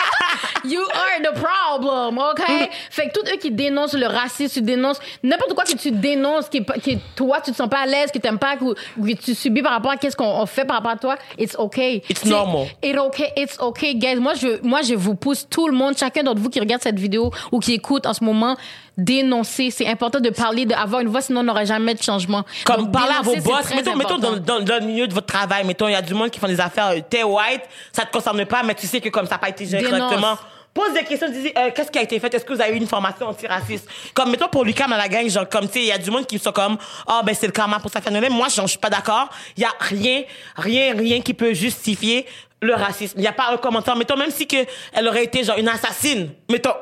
You 0.66 0.82
are 0.82 1.22
the 1.22 1.40
problem, 1.40 2.18
OK? 2.18 2.70
fait 2.90 3.10
que 3.10 3.20
tous 3.20 3.32
eux 3.32 3.38
qui 3.38 3.52
dénoncent 3.52 3.94
le 3.94 4.08
racisme, 4.08 4.54
tu 4.54 4.62
dénonces 4.62 5.00
n'importe 5.24 5.54
quoi 5.54 5.64
que 5.64 5.76
tu 5.78 5.92
dénonces, 5.92 6.50
qui, 6.50 6.58
est 6.58 6.62
pas- 6.62 6.76
qui 6.80 6.92
est- 6.92 7.00
toi, 7.16 7.40
tu 7.44 7.52
te 7.52 7.56
sens 7.58 7.70
pas 7.70 7.80
à 7.80 7.86
l'aise, 7.86 8.12
que 8.12 8.18
t'aimes 8.20 8.40
pas, 8.40 8.56
que, 8.58 8.74
que 8.74 9.14
tu 9.22 9.36
subis 9.36 9.62
par 9.62 9.74
rapport 9.74 9.92
à 9.92 9.98
qu'est-ce 9.98 10.16
qu'on 10.16 10.26
on 10.26 10.46
fait 10.46 10.66
par 10.66 10.78
rapport 10.78 10.92
à 10.92 10.98
toi, 10.98 11.16
it's 11.38 11.56
okay. 11.58 12.02
It's 12.10 12.26
normal. 12.26 12.68
It's 12.84 12.98
okay, 12.98 13.32
it's 13.38 13.60
okay, 13.60 13.96
guys. 13.96 14.16
Moi, 14.18 14.34
je, 14.36 14.62
moi, 14.64 14.82
je 14.82 14.94
vous 14.96 15.16
pousse 15.16 15.48
tout 15.50 15.68
le 15.68 15.74
monde, 15.76 15.98
chacun 15.98 16.24
d'entre 16.24 16.42
vous 16.42 16.50
qui 16.50 16.60
regarde 16.60 16.82
cette 16.82 17.00
vidéo 17.00 17.32
ou 17.52 17.60
qui 17.60 17.74
écoute 17.74 18.06
en 18.06 18.14
ce 18.14 18.24
moment, 18.24 18.56
dénoncer. 18.98 19.70
C'est 19.72 19.88
important 19.88 20.20
de 20.20 20.30
parler, 20.30 20.66
d'avoir 20.66 21.02
une 21.02 21.08
voix, 21.10 21.22
sinon 21.22 21.42
on 21.42 21.44
n'aura 21.44 21.66
jamais 21.66 21.94
de 21.94 22.02
changement. 22.02 22.44
Comme 22.66 22.86
Donc, 22.86 22.92
parler 22.92 23.14
à 23.18 23.22
vos 23.22 23.36
boss. 23.36 23.74
Mettons, 23.76 23.96
mettons 23.96 24.18
dans, 24.18 24.34
important. 24.34 24.60
dans, 24.60 24.66
dans 24.66 24.80
le 24.80 24.86
milieu 24.86 25.08
de 25.08 25.14
votre 25.14 25.28
travail, 25.28 25.64
mettons, 25.66 25.88
il 25.88 25.94
y 25.94 25.96
a 25.96 26.02
du 26.02 26.14
monde 26.14 26.30
qui 26.32 26.40
font 26.40 26.48
des 26.48 26.60
affaires, 26.60 26.90
euh, 26.90 27.00
t'es 27.08 27.24
white, 27.24 27.62
ça 27.92 28.06
te 28.06 28.12
concerne 28.12 28.44
pas, 28.46 28.64
mais 28.64 28.76
tu 28.76 28.88
sais 28.88 29.00
que 29.00 29.10
comme 29.10 29.26
ça 29.26 29.36
n'a 29.36 29.40
pas 29.40 29.50
été 29.50 29.66
géré 29.66 29.84
correctement. 29.84 30.36
Pose 30.74 30.94
des 30.94 31.04
questions, 31.04 31.28
dis 31.30 31.52
euh, 31.58 31.72
qu'est-ce 31.76 31.90
qui 31.90 31.98
a 31.98 32.04
été 32.04 32.20
fait, 32.20 32.32
est-ce 32.36 32.46
que 32.46 32.54
vous 32.54 32.62
avez 32.62 32.74
eu 32.74 32.78
une 32.78 32.88
formation 32.88 33.28
antiraciste? 33.28 33.90
Comme, 34.14 34.30
mettons, 34.30 34.48
pour 34.48 34.64
Lucas, 34.64 34.86
dans 34.88 34.96
la 34.96 35.08
gang, 35.08 35.28
genre, 35.28 35.50
comme, 35.50 35.66
tu 35.66 35.74
sais, 35.74 35.80
il 35.80 35.88
y 35.88 35.92
a 35.92 35.98
du 35.98 36.12
monde 36.12 36.28
qui 36.28 36.38
sont 36.38 36.52
comme, 36.52 36.78
oh, 37.08 37.20
ben, 37.24 37.34
c'est 37.34 37.48
le 37.48 37.52
karma 37.52 37.80
pour 37.80 37.90
sa 37.90 38.00
famille. 38.00 38.30
Moi, 38.30 38.48
je 38.50 38.68
suis 38.68 38.78
pas 38.78 38.92
d'accord. 38.92 39.28
Il 39.56 39.64
y 39.64 39.66
a 39.66 39.72
rien, 39.80 40.22
rien, 40.56 40.96
rien 40.96 41.22
qui 41.22 41.34
peut 41.34 41.54
justifier 41.54 42.28
le 42.62 42.76
racisme. 42.76 43.18
Il 43.18 43.22
n'y 43.22 43.28
a 43.28 43.34
pas 43.34 43.52
un 43.52 43.58
commentaire. 43.58 43.96
Mettons, 43.96 44.18
même 44.18 44.30
si 44.30 44.46
que 44.46 44.58
elle 44.94 45.08
aurait 45.08 45.24
été, 45.24 45.44
genre, 45.44 45.58
une 45.58 45.70
assassine. 45.70 46.30
Mettons, 46.48 46.76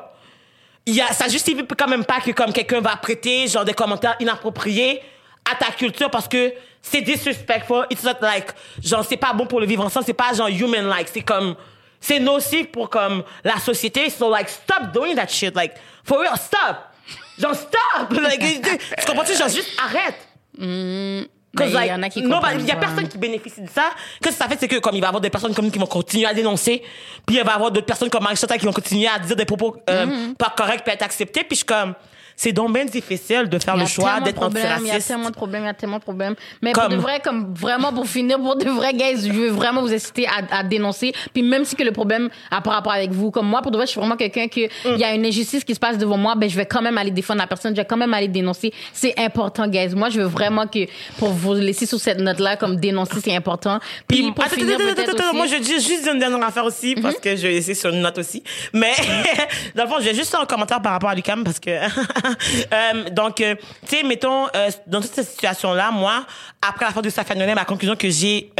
y 0.86 1.00
a, 1.00 1.12
ça 1.12 1.28
justifie 1.28 1.66
quand 1.66 1.88
même 1.88 2.04
pas 2.04 2.20
que 2.20 2.30
comme 2.30 2.52
quelqu'un 2.52 2.80
va 2.80 2.96
prêter 2.96 3.48
genre 3.48 3.64
des 3.64 3.74
commentaires 3.74 4.16
inappropriés 4.20 5.02
à 5.50 5.54
ta 5.54 5.72
culture 5.72 6.10
parce 6.10 6.28
que 6.28 6.52
c'est 6.82 7.00
disrespectful. 7.00 7.86
It's 7.90 8.04
not 8.04 8.20
like 8.20 8.48
genre 8.82 9.04
c'est 9.04 9.16
pas 9.16 9.32
bon 9.32 9.46
pour 9.46 9.60
le 9.60 9.66
vivre 9.66 9.84
ensemble. 9.84 10.06
C'est 10.06 10.14
pas 10.14 10.32
genre 10.32 10.48
human 10.48 10.86
like. 10.86 11.08
C'est 11.12 11.22
comme 11.22 11.56
c'est 12.00 12.20
nocif 12.20 12.70
pour 12.70 12.88
comme 12.88 13.24
la 13.42 13.58
société. 13.58 14.10
So 14.10 14.30
like 14.30 14.48
stop 14.48 14.92
doing 14.92 15.14
that 15.16 15.28
shit. 15.28 15.54
Like 15.54 15.74
for 16.04 16.20
real 16.20 16.36
stop. 16.36 16.92
Genre 17.38 17.54
stop. 17.54 18.10
like, 18.22 18.40
tu 18.40 19.06
comprends-tu? 19.06 19.36
Genre 19.36 19.48
juste 19.48 19.70
arrête. 19.78 20.16
Ben, 20.58 21.26
Il 21.64 21.72
y 21.72 21.92
en 21.92 22.02
a 22.02 22.08
qui 22.08 22.20
il 22.20 22.66
y 22.66 22.70
a 22.70 22.76
personne 22.76 23.08
qui 23.08 23.18
bénéficie 23.18 23.60
de 23.62 23.68
ça. 23.68 23.90
Qu'est-ce 24.20 24.36
que 24.36 24.42
ça 24.42 24.48
fait, 24.48 24.56
c'est 24.58 24.68
que 24.68 24.76
comme 24.78 24.94
il 24.94 25.00
va 25.00 25.06
y 25.06 25.08
avoir 25.08 25.20
des 25.20 25.30
personnes 25.30 25.54
comme 25.54 25.64
nous 25.66 25.70
qui 25.70 25.78
vont 25.78 25.86
continuer 25.86 26.26
à 26.26 26.34
dénoncer, 26.34 26.82
puis 27.26 27.36
il 27.36 27.42
va 27.42 27.52
y 27.52 27.54
avoir 27.54 27.70
d'autres 27.70 27.86
personnes 27.86 28.10
comme 28.10 28.22
Marie 28.22 28.36
qui 28.36 28.66
vont 28.66 28.72
continuer 28.72 29.08
à 29.08 29.18
dire 29.18 29.36
des 29.36 29.44
propos 29.44 29.76
euh, 29.90 30.06
Mm-hmm. 30.06 30.34
pas 30.34 30.54
corrects 30.56 30.84
puis 30.84 30.92
être 30.92 31.02
acceptés. 31.02 31.40
Puis 31.40 31.50
je 31.50 31.56
suis 31.56 31.64
comme, 31.64 31.94
c'est 32.36 32.52
donc 32.52 32.72
bien 32.74 32.84
difficile 32.84 33.48
de 33.48 33.58
faire 33.58 33.76
le 33.76 33.86
choix 33.86 34.20
d'être 34.20 34.36
problèmes, 34.36 34.62
Il 34.64 34.68
y 34.68 34.70
a 34.70 34.76
antiraciste. 34.76 35.08
tellement 35.08 35.30
de 35.30 35.34
problèmes, 35.34 35.62
il 35.62 35.66
y 35.66 35.70
a 35.70 35.74
tellement 35.74 35.96
de 35.98 36.02
problèmes. 36.02 36.34
Mais 36.62 36.72
Comme- 36.72 36.84
pour 36.84 36.92
de 36.92 36.96
vrai, 36.98 37.20
comme 37.24 37.54
vraiment 37.54 37.92
pour 37.92 38.06
finir, 38.06 38.38
pour 38.38 38.56
de 38.56 38.68
vrai, 38.68 38.92
guys, 38.92 39.26
je 39.26 39.32
veux 39.32 39.48
vraiment 39.48 39.80
vous 39.80 39.92
inciter 39.92 40.26
à, 40.26 40.58
à 40.58 40.62
dénoncer. 40.62 41.12
Puis 41.32 41.42
même 41.42 41.64
si 41.64 41.74
que 41.76 41.82
le 41.82 41.92
problème 41.92 42.28
a 42.50 42.60
pas 42.60 42.70
rapport 42.72 42.92
avec 42.92 43.10
vous, 43.10 43.30
comme 43.30 43.46
moi, 43.48 43.62
pour 43.62 43.70
de 43.70 43.76
vrai, 43.78 43.86
je 43.86 43.92
suis 43.92 44.00
vraiment 44.00 44.16
quelqu'un 44.16 44.48
que 44.48 44.60
il 44.60 44.98
y 44.98 45.04
a 45.04 45.14
une 45.14 45.24
injustice 45.24 45.64
qui 45.64 45.74
se 45.74 45.80
passe 45.80 45.98
devant 45.98 46.16
moi, 46.18 46.34
ben 46.36 46.48
je 46.48 46.56
vais 46.56 46.66
quand 46.66 46.82
même 46.82 46.98
aller 46.98 47.10
défendre 47.10 47.40
la 47.40 47.46
personne, 47.46 47.74
je 47.74 47.80
vais 47.80 47.86
quand 47.86 47.96
même 47.96 48.12
aller 48.14 48.28
dénoncer. 48.28 48.72
C'est 48.92 49.14
important, 49.18 49.66
guys. 49.66 49.94
Moi, 49.94 50.10
je 50.10 50.20
veux 50.20 50.26
vraiment 50.26 50.66
que 50.66 50.80
pour 51.18 51.30
vous 51.30 51.54
laisser 51.54 51.86
sur 51.86 51.98
cette 51.98 52.18
note-là, 52.20 52.56
comme 52.56 52.76
dénoncer, 52.76 53.16
c'est 53.24 53.34
important. 53.34 53.78
Puis 54.08 54.22
Puis, 54.22 54.32
pour 54.32 54.44
attends, 54.44 54.56
finir, 54.56 54.74
attends, 54.76 55.02
attends, 55.02 55.28
aussi- 55.28 55.36
moi 55.36 55.46
je 55.46 55.56
dis 55.56 55.74
juste 55.80 56.06
une 56.12 56.18
dernière 56.18 56.42
affaire 56.46 56.64
aussi 56.64 56.94
Mm-hmm. 56.94 57.02
parce 57.02 57.16
que 57.16 57.34
je 57.36 57.42
vais 57.46 57.56
essayer 57.56 57.74
sur 57.74 57.90
une 57.90 58.00
note 58.02 58.18
aussi. 58.18 58.42
Mais 58.72 58.92
dans 59.74 59.84
le 59.84 59.88
fond, 59.88 59.96
je 60.00 60.04
vais 60.04 60.14
juste 60.14 60.34
un 60.34 60.44
commentaire 60.44 60.80
par 60.82 60.92
rapport 60.92 61.10
à 61.10 61.14
Lucam 61.14 61.42
parce 61.44 61.58
que 61.58 61.70
euh, 62.72 63.10
donc 63.10 63.40
euh, 63.40 63.54
tu 63.86 63.96
sais 63.96 64.02
mettons 64.02 64.46
euh, 64.54 64.70
dans 64.86 65.00
toute 65.00 65.12
cette 65.12 65.28
situation 65.28 65.72
là, 65.74 65.90
moi 65.90 66.26
après 66.66 66.84
la 66.84 66.92
fin 66.92 67.02
de 67.02 67.10
sa 67.10 67.24
famille, 67.24 67.52
ma 67.54 67.64
conclusion 67.64 67.96
que 67.96 68.10
j'ai 68.10 68.50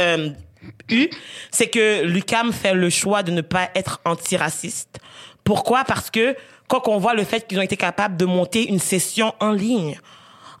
eue, 0.89 1.09
c'est 1.51 1.67
que 1.67 2.03
Lucam 2.03 2.51
fait 2.51 2.73
le 2.73 2.89
choix 2.89 3.23
de 3.23 3.31
ne 3.31 3.41
pas 3.41 3.69
être 3.75 4.01
antiraciste. 4.05 4.99
Pourquoi? 5.43 5.83
Parce 5.83 6.09
que 6.09 6.35
quand 6.67 6.87
on 6.87 6.97
voit 6.97 7.13
le 7.13 7.23
fait 7.23 7.47
qu'ils 7.47 7.59
ont 7.59 7.63
été 7.63 7.77
capables 7.77 8.17
de 8.17 8.25
monter 8.25 8.67
une 8.67 8.79
session 8.79 9.33
en 9.39 9.51
ligne 9.51 9.97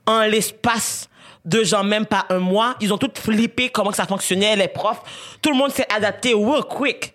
en 0.05 0.21
l'espace 0.21 1.09
de 1.47 1.63
genre 1.63 1.83
même 1.83 2.05
pas 2.05 2.25
un 2.29 2.39
mois. 2.39 2.75
Ils 2.81 2.93
ont 2.93 2.97
tout 2.97 3.11
flippé 3.13 3.69
comment 3.69 3.91
que 3.91 3.95
ça 3.95 4.05
fonctionnait, 4.05 4.55
les 4.55 4.67
profs. 4.67 5.01
Tout 5.41 5.49
le 5.49 5.55
monde 5.55 5.71
s'est 5.71 5.87
adapté 5.91 6.33
real 6.33 6.63
quick. 6.63 7.13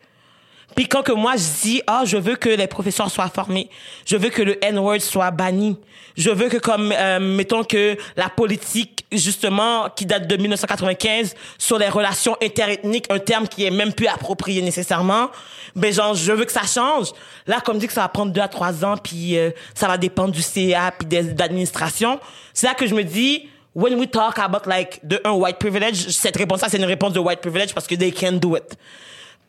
Puis 0.75 0.89
quand 0.89 1.03
que 1.03 1.13
moi 1.13 1.35
je 1.37 1.63
dis 1.63 1.83
ah 1.87 2.03
je 2.05 2.17
veux 2.17 2.37
que 2.37 2.49
les 2.49 2.67
professeurs 2.67 3.11
soient 3.11 3.29
formés, 3.29 3.69
je 4.07 4.17
veux 4.17 4.31
que 4.31 4.43
le 4.43 4.63
N-word 4.65 5.01
soit 5.01 5.31
banni, 5.31 5.79
je 6.17 6.31
veux 6.31 6.49
que 6.49 6.57
comme 6.57 6.93
euh, 6.97 7.19
mettons 7.21 7.65
que 7.65 7.97
la 8.17 8.29
politique 8.29 9.05
justement 9.13 9.89
qui 9.95 10.07
date 10.07 10.27
de 10.27 10.37
1995 10.37 11.35
sur 11.59 11.79
les 11.79 11.89
relations 11.89 12.37
interethniques, 12.43 13.07
un 13.11 13.19
terme 13.19 13.49
qui 13.49 13.65
est 13.65 13.71
même 13.71 13.93
plus 13.93 14.07
approprié 14.07 14.63
nécessairement, 14.63 15.31
ben 15.77 15.93
genre 15.93 16.15
je 16.15 16.33
veux 16.33 16.45
que 16.45 16.53
ça 16.53 16.67
change. 16.67 17.13
Là 17.47 17.61
comme 17.61 17.79
dit 17.79 17.87
que 17.87 17.93
ça 17.93 18.03
va 18.03 18.09
prendre 18.09 18.33
deux 18.33 18.41
à 18.41 18.49
trois 18.49 18.85
ans 18.85 18.97
puis 18.97 19.37
euh, 19.37 19.51
ça 19.75 19.89
va 19.89 19.99
dépendre 19.99 20.33
du 20.33 20.43
CA 20.43 20.93
puis 20.97 21.07
des 21.07 21.23
de 21.23 21.39
l'administration, 21.39 22.21
c'est 22.53 22.67
là 22.67 22.75
que 22.75 22.87
je 22.87 22.95
me 22.95 23.05
dis 23.05 23.49
when 23.75 23.95
we 23.95 24.11
talk 24.11 24.39
about 24.39 24.67
like 24.67 25.01
de 25.07 25.21
un 25.25 25.33
white 25.33 25.59
privilege, 25.59 26.09
cette 26.09 26.37
réponse 26.37 26.63
là 26.63 26.69
c'est 26.71 26.79
une 26.79 26.85
réponse 26.85 27.13
de 27.13 27.21
white 27.21 27.41
privilege 27.41 27.75
parce 27.75 27.87
que 27.87 27.95
they 27.95 28.13
can 28.13 28.33
do 28.33 28.57
it. 28.57 28.77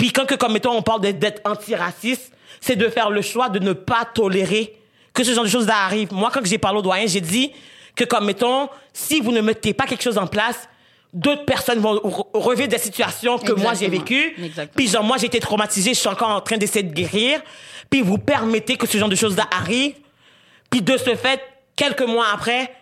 Puis 0.03 0.11
quand 0.11 0.25
que, 0.25 0.35
comme 0.35 0.51
mettons, 0.51 0.71
on 0.75 0.81
parle 0.81 0.99
d'être- 0.99 1.39
antiraciste, 1.45 2.33
c'est 2.59 2.75
de 2.75 2.89
faire 2.89 3.09
le 3.09 3.21
choix 3.21 3.47
de 3.47 3.59
ne 3.59 3.71
pas 3.71 4.03
tolérer 4.03 4.77
que 5.13 5.23
ce 5.23 5.31
genre 5.33 5.45
de 5.45 5.49
choses-là 5.49 5.75
arrive. 5.85 6.11
Moi, 6.11 6.29
quand 6.33 6.41
j'ai 6.45 6.57
parlé 6.57 6.79
au 6.79 6.81
doyen, 6.81 7.07
j'ai 7.07 7.21
dit 7.21 7.53
que, 7.95 8.03
comme 8.03 8.25
mettons, 8.25 8.67
si 8.91 9.21
vous 9.21 9.31
ne 9.31 9.39
mettez 9.39 9.73
pas 9.73 9.85
quelque 9.85 10.03
chose 10.03 10.17
en 10.17 10.27
place, 10.27 10.67
d'autres 11.13 11.45
personnes 11.45 11.79
vont 11.79 11.95
re- 11.95 12.27
revivre 12.33 12.67
des 12.67 12.79
situations 12.79 13.37
que 13.37 13.53
moi 13.53 13.71
j'ai 13.75 13.87
vécues. 13.87 14.35
Puis 14.75 14.89
genre, 14.89 15.05
moi, 15.05 15.15
j'ai 15.15 15.27
été 15.27 15.39
traumatisée, 15.39 15.93
je 15.93 15.99
suis 16.01 16.09
encore 16.09 16.31
en 16.31 16.41
train 16.41 16.57
d'essayer 16.57 16.83
de 16.83 16.93
guérir. 16.93 17.39
Puis 17.89 18.01
vous 18.01 18.17
permettez 18.17 18.75
que 18.75 18.85
ce 18.85 18.97
genre 18.97 19.07
de 19.07 19.15
choses-là 19.15 19.47
arrive. 19.57 19.93
Puis 20.69 20.81
de 20.81 20.97
ce 20.97 21.15
fait, 21.15 21.39
quelques 21.77 22.01
mois 22.05 22.25
après, 22.33 22.75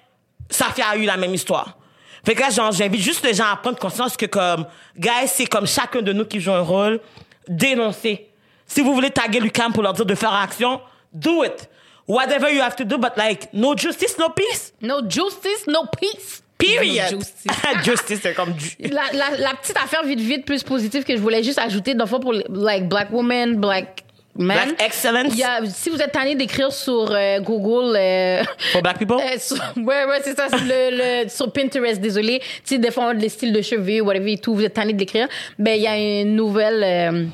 Safia 0.49 0.87
a 0.87 0.95
eu 0.97 1.03
la 1.05 1.17
même 1.17 1.35
histoire. 1.35 1.77
Fait 2.23 2.35
que 2.35 2.41
là, 2.41 2.49
genre, 2.49 2.71
j'invite 2.71 3.01
juste 3.01 3.25
les 3.25 3.33
gens 3.33 3.47
à 3.51 3.55
prendre 3.57 3.79
conscience 3.79 4.15
que 4.15 4.25
comme, 4.25 4.65
guys, 4.97 5.27
c'est 5.27 5.47
comme 5.47 5.65
chacun 5.65 6.01
de 6.01 6.13
nous 6.13 6.25
qui 6.25 6.39
joue 6.39 6.51
un 6.51 6.61
rôle, 6.61 6.99
dénoncer. 7.47 8.29
Si 8.67 8.81
vous 8.81 8.93
voulez 8.93 9.09
taguer 9.09 9.39
Lucam 9.39 9.73
pour 9.73 9.83
leur 9.83 9.93
dire 9.93 10.05
de 10.05 10.15
faire 10.15 10.33
action, 10.33 10.81
do 11.11 11.43
it. 11.43 11.69
Whatever 12.07 12.53
you 12.53 12.61
have 12.61 12.75
to 12.75 12.83
do, 12.83 12.97
but 12.97 13.13
like, 13.17 13.49
no 13.53 13.75
justice, 13.75 14.17
no 14.17 14.29
peace. 14.29 14.73
No 14.81 15.01
justice, 15.07 15.65
no 15.67 15.85
peace. 15.99 16.43
Period. 16.57 17.11
No 17.11 17.19
justice. 17.19 17.51
justice, 17.83 18.19
c'est 18.21 18.33
comme 18.33 18.53
du... 18.53 18.75
la, 18.79 19.03
la, 19.13 19.37
la 19.37 19.53
petite 19.55 19.77
affaire 19.77 20.03
vite 20.03 20.19
vite 20.19 20.45
plus 20.45 20.61
positive 20.63 21.03
que 21.03 21.15
je 21.15 21.21
voulais 21.21 21.43
juste 21.43 21.57
ajouter 21.59 21.95
dans 21.95 22.05
le 22.05 22.09
fond 22.09 22.19
pour 22.19 22.33
like 22.33 22.87
black 22.87 23.11
women 23.11 23.55
black 23.59 24.00
men 24.35 24.55
Black 24.75 24.81
excellence. 24.81 25.35
y 25.37 25.43
a, 25.43 25.59
si 25.65 25.89
vous 25.89 26.01
êtes 26.01 26.11
tanné 26.11 26.35
d'écrire 26.35 26.71
sur 26.71 27.11
euh, 27.11 27.39
Google 27.41 27.95
euh, 27.97 28.43
for 28.71 28.81
black 28.81 28.97
people? 28.99 29.17
euh, 29.21 29.37
sur- 29.39 29.57
ouais 29.77 30.05
ouais 30.05 30.21
c'est 30.23 30.35
ça 30.35 30.47
le, 30.51 31.23
le 31.23 31.29
sur 31.29 31.51
Pinterest 31.51 31.99
désolé. 31.99 32.39
Tu 32.39 32.75
sais 32.75 32.77
des 32.77 32.91
fois 32.91 33.05
on 33.05 33.09
a 33.09 33.13
des 33.13 33.29
styles 33.29 33.53
de 33.53 33.61
cheveux 33.61 34.01
whatever 34.01 34.33
et 34.33 34.37
tout 34.37 34.53
vous 34.55 34.63
êtes 34.63 34.73
tanné 34.73 34.93
d'écrire. 34.93 35.27
Ben 35.59 35.75
il 35.75 35.81
y 35.81 35.87
a 35.87 35.97
une 36.21 36.35
nouvelle 36.35 36.83
euh, 36.83 37.25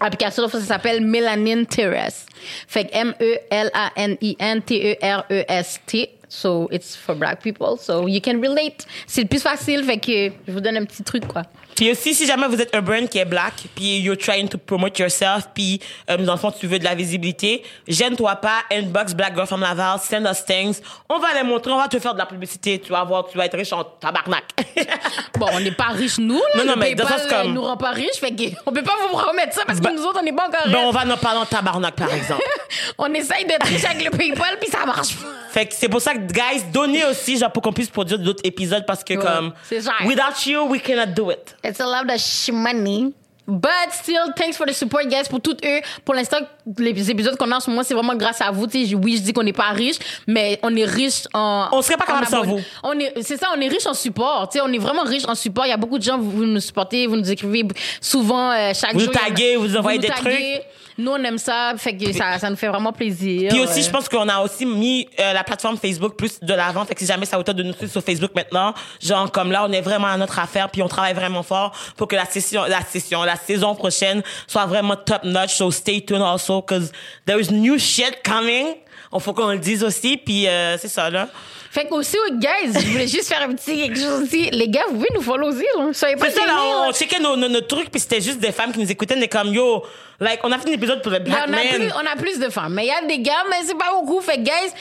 application 0.00 0.48
ça 0.48 0.60
s'appelle 0.60 1.04
Melanin 1.04 1.64
Terrace. 1.64 2.26
Fait 2.66 2.84
que 2.86 2.96
M 2.96 3.14
E 3.20 3.36
E 3.52 4.96
R 5.02 5.24
S 5.48 5.80
T. 5.86 6.10
So 6.32 6.68
it's 6.70 6.94
for 6.94 7.16
black 7.16 7.42
people 7.42 7.76
so 7.76 8.06
you 8.06 8.20
can 8.20 8.40
relate. 8.40 8.86
C'est 9.06 9.22
le 9.22 9.26
plus 9.28 9.42
facile 9.42 9.82
fait 9.84 9.98
que 9.98 10.32
je 10.46 10.52
vous 10.52 10.60
donne 10.60 10.76
un 10.76 10.84
petit 10.84 11.02
truc 11.02 11.26
quoi 11.26 11.42
Puis 11.76 11.90
aussi, 11.90 12.14
si 12.14 12.26
jamais 12.26 12.46
vous 12.46 12.60
êtes 12.60 12.74
un 12.74 12.82
brand 12.82 13.08
qui 13.08 13.18
est 13.18 13.24
black, 13.24 13.54
puis 13.74 14.00
you're 14.00 14.16
trying 14.18 14.48
to 14.48 14.58
promote 14.58 14.98
yourself, 14.98 15.48
puis 15.54 15.80
euh, 16.10 16.16
dans 16.18 16.32
le 16.34 16.38
fond, 16.38 16.50
tu 16.50 16.66
veux 16.66 16.78
de 16.78 16.84
la 16.84 16.94
visibilité, 16.94 17.62
gêne-toi 17.88 18.36
pas, 18.36 18.58
inbox 18.70 19.14
Black 19.14 19.34
Girl 19.34 19.46
from 19.46 19.60
Laval, 19.62 19.98
send 19.98 20.26
us 20.30 20.44
things. 20.44 20.80
On 21.08 21.18
va 21.18 21.28
les 21.34 21.42
montrer, 21.42 21.72
on 21.72 21.78
va 21.78 21.88
te 21.88 21.98
faire 21.98 22.12
de 22.14 22.18
la 22.18 22.26
publicité. 22.26 22.78
Tu 22.78 22.90
vas 22.92 23.04
voir, 23.04 23.26
tu 23.30 23.38
vas 23.38 23.46
être 23.46 23.56
riche 23.56 23.72
en 23.72 23.84
tabarnak. 23.84 24.44
Bon, 25.38 25.46
on 25.54 25.60
n'est 25.60 25.70
pas 25.72 25.88
riches, 25.88 26.18
nous. 26.18 26.34
Là. 26.54 26.58
Non, 26.58 26.64
non, 26.64 26.74
mais 26.76 26.94
PayPal 26.94 27.26
comme- 27.28 27.54
nous 27.54 27.62
rend 27.62 27.76
pas 27.76 27.90
riches. 27.92 28.18
Fait 28.20 28.34
on 28.66 28.72
peut 28.72 28.82
pas 28.82 28.92
vous 29.10 29.16
promettre 29.16 29.54
ça 29.54 29.62
parce 29.66 29.78
que 29.78 29.84
Ben- 29.84 29.94
nous 29.96 30.02
autres, 30.02 30.18
on 30.20 30.22
n'est 30.22 30.32
pas 30.32 30.48
encore 30.48 30.60
ben, 30.66 30.76
on 30.84 30.90
riches. 30.90 31.06
va 31.06 31.14
en 31.14 31.16
parler 31.16 31.40
en 31.40 31.46
tabarnak, 31.46 31.94
par 31.96 32.12
exemple. 32.12 32.42
On 32.98 33.12
essaye 33.14 33.44
d'être 33.46 33.66
riches 33.66 33.84
avec 33.84 34.04
le 34.04 34.10
PayPal, 34.10 34.58
puis 34.60 34.70
ça 34.70 34.84
marche 34.84 35.14
pas. 35.16 35.28
Fait 35.50 35.66
que 35.66 35.74
c'est 35.74 35.88
pour 35.88 36.00
ça 36.00 36.12
que, 36.14 36.18
guys, 36.20 36.62
donnez 36.72 37.04
aussi, 37.06 37.38
genre, 37.38 37.50
pour 37.50 37.62
qu'on 37.62 37.72
puisse 37.72 37.88
produire 37.88 38.18
d'autres 38.18 38.42
épisodes 38.44 38.84
parce 38.86 39.02
que, 39.02 39.14
Ouais, 39.14 39.24
comme, 39.24 39.52
without 40.06 40.46
you, 40.46 40.60
we 40.68 40.80
cannot 40.82 41.12
do 41.14 41.30
it. 41.30 41.56
It's 41.70 41.80
a 41.80 41.86
lot 41.86 42.10
of 42.12 42.18
sh- 42.20 42.50
money. 42.52 43.12
But 43.46 43.90
still, 43.92 44.32
thanks 44.36 44.56
for 44.56 44.64
the 44.64 44.72
support, 44.72 45.08
guys, 45.08 45.24
pour 45.28 45.40
toutes 45.40 45.64
eux. 45.64 45.80
Pour 46.04 46.14
l'instant, 46.14 46.36
les 46.78 47.10
épisodes 47.10 47.36
qu'on 47.36 47.50
a 47.50 47.56
en 47.56 47.60
ce 47.60 47.68
moment, 47.68 47.82
c'est 47.82 47.94
vraiment 47.94 48.14
grâce 48.14 48.40
à 48.40 48.52
vous. 48.52 48.68
Tu 48.68 48.86
sais, 48.86 48.94
oui, 48.94 49.16
je 49.16 49.22
dis 49.22 49.32
qu'on 49.32 49.42
n'est 49.42 49.52
pas 49.52 49.70
riche, 49.70 49.96
mais 50.28 50.60
on 50.62 50.76
est 50.76 50.84
riche 50.84 51.22
en. 51.34 51.66
On 51.72 51.82
serait 51.82 51.96
pas 51.96 52.04
capable 52.06 52.26
sans 52.26 52.42
vous. 52.44 52.60
On 52.84 52.96
est, 52.96 53.12
c'est 53.22 53.36
ça, 53.38 53.48
on 53.56 53.60
est 53.60 53.66
riche 53.66 53.86
en 53.86 53.94
support. 53.94 54.48
Tu 54.52 54.58
sais, 54.58 54.64
on 54.64 54.72
est 54.72 54.78
vraiment 54.78 55.02
riche 55.02 55.24
en 55.26 55.34
support. 55.34 55.66
Il 55.66 55.70
y 55.70 55.72
a 55.72 55.76
beaucoup 55.76 55.98
de 55.98 56.04
gens, 56.04 56.16
vous, 56.18 56.30
vous 56.30 56.44
nous 56.44 56.60
supportez, 56.60 57.08
vous 57.08 57.16
nous 57.16 57.28
écrivez 57.28 57.66
souvent, 58.00 58.52
euh, 58.52 58.70
chaque 58.72 58.92
Vous 58.92 59.00
jour. 59.00 59.08
nous 59.12 59.18
en 59.18 59.24
a- 59.24 59.28
taguez, 59.30 59.56
vous 59.56 59.76
envoyez 59.76 59.98
nous 59.98 60.02
des 60.02 60.08
taguez. 60.08 60.62
Nous, 61.00 61.10
on 61.10 61.22
aime 61.24 61.38
ça. 61.38 61.72
Fait 61.76 61.96
que 61.96 62.12
ça, 62.12 62.38
ça 62.38 62.50
nous 62.50 62.56
fait 62.56 62.68
vraiment 62.68 62.92
plaisir. 62.92 63.50
Puis 63.50 63.60
aussi, 63.60 63.80
Euh, 63.80 63.82
je 63.84 63.90
pense 63.90 64.08
qu'on 64.08 64.28
a 64.28 64.40
aussi 64.40 64.66
mis 64.66 65.08
euh, 65.18 65.32
la 65.32 65.42
plateforme 65.42 65.76
Facebook 65.76 66.16
plus 66.16 66.38
de 66.40 66.54
l'avant. 66.54 66.84
Fait 66.84 66.94
que 66.94 67.00
si 67.00 67.06
jamais 67.06 67.26
ça 67.26 67.42
tente 67.42 67.56
de 67.56 67.62
nous 67.62 67.72
suivre 67.72 67.90
sur 67.92 68.02
Facebook 68.02 68.32
maintenant, 68.34 68.74
genre 69.02 69.30
comme 69.32 69.50
là, 69.50 69.64
on 69.68 69.72
est 69.72 69.80
vraiment 69.80 70.08
à 70.08 70.16
notre 70.16 70.38
affaire, 70.38 70.68
puis 70.70 70.82
on 70.82 70.88
travaille 70.88 71.14
vraiment 71.14 71.42
fort 71.42 71.72
pour 71.96 72.06
que 72.08 72.16
la 72.16 72.26
session, 72.26 72.64
la 72.68 72.82
session, 72.82 73.22
la 73.24 73.36
saison 73.36 73.74
prochaine 73.74 74.22
soit 74.46 74.66
vraiment 74.66 74.96
top 74.96 75.24
notch. 75.24 75.54
So 75.54 75.70
stay 75.70 76.00
tuned 76.02 76.22
also, 76.22 76.62
cause 76.62 76.92
there 77.26 77.40
is 77.40 77.50
new 77.50 77.78
shit 77.78 78.22
coming. 78.22 78.66
On 79.12 79.18
faut 79.18 79.32
qu'on 79.32 79.48
le 79.50 79.58
dise 79.58 79.82
aussi, 79.82 80.16
puis 80.16 80.46
euh, 80.46 80.78
c'est 80.78 80.88
ça 80.88 81.10
là. 81.10 81.28
Fait 81.72 81.84
que 81.86 81.94
aussi, 81.94 82.16
guys, 82.32 82.72
je 82.80 82.86
voulais 82.90 83.06
juste 83.06 83.28
faire 83.32 83.42
un 83.48 83.54
petit 83.54 83.76
quelque 83.78 83.96
chose 83.98 84.22
aussi. 84.24 84.50
Les 84.50 84.68
gars, 84.68 84.82
vous 84.88 84.96
pouvez 84.96 85.08
nous 85.14 85.22
follow 85.22 85.48
aussi, 85.48 85.64
là. 85.76 85.92
Soyez 85.92 86.16
pas 86.16 86.26
C'est 86.28 86.40
ça, 86.40 86.46
là, 86.46 86.56
on 86.88 86.92
checkait 86.92 87.20
nos, 87.20 87.36
nos, 87.36 87.48
nos 87.48 87.60
trucs, 87.60 87.90
puis 87.90 88.00
c'était 88.00 88.20
juste 88.20 88.40
des 88.40 88.50
femmes 88.50 88.72
qui 88.72 88.80
nous 88.80 88.90
écoutaient, 88.90 89.16
est 89.16 89.28
comme, 89.28 89.54
yo, 89.54 89.84
like, 90.18 90.40
on 90.42 90.50
a 90.50 90.58
fait 90.58 90.68
un 90.68 90.72
épisode 90.72 91.00
pour 91.00 91.12
le 91.12 91.20
Mais 91.20 91.24
Black 91.26 91.44
on, 91.48 91.52
a 91.52 91.56
plus, 91.76 91.92
on 91.94 92.12
a 92.12 92.16
plus 92.16 92.38
de 92.40 92.48
femmes. 92.50 92.74
Mais 92.74 92.86
il 92.86 92.88
y 92.88 92.90
a 92.90 93.06
des 93.06 93.20
gars, 93.20 93.44
mais 93.48 93.56
c'est 93.64 93.78
pas 93.78 93.92
beaucoup. 93.94 94.20
Fait 94.20 94.38
que, 94.38 94.42
guys, 94.42 94.72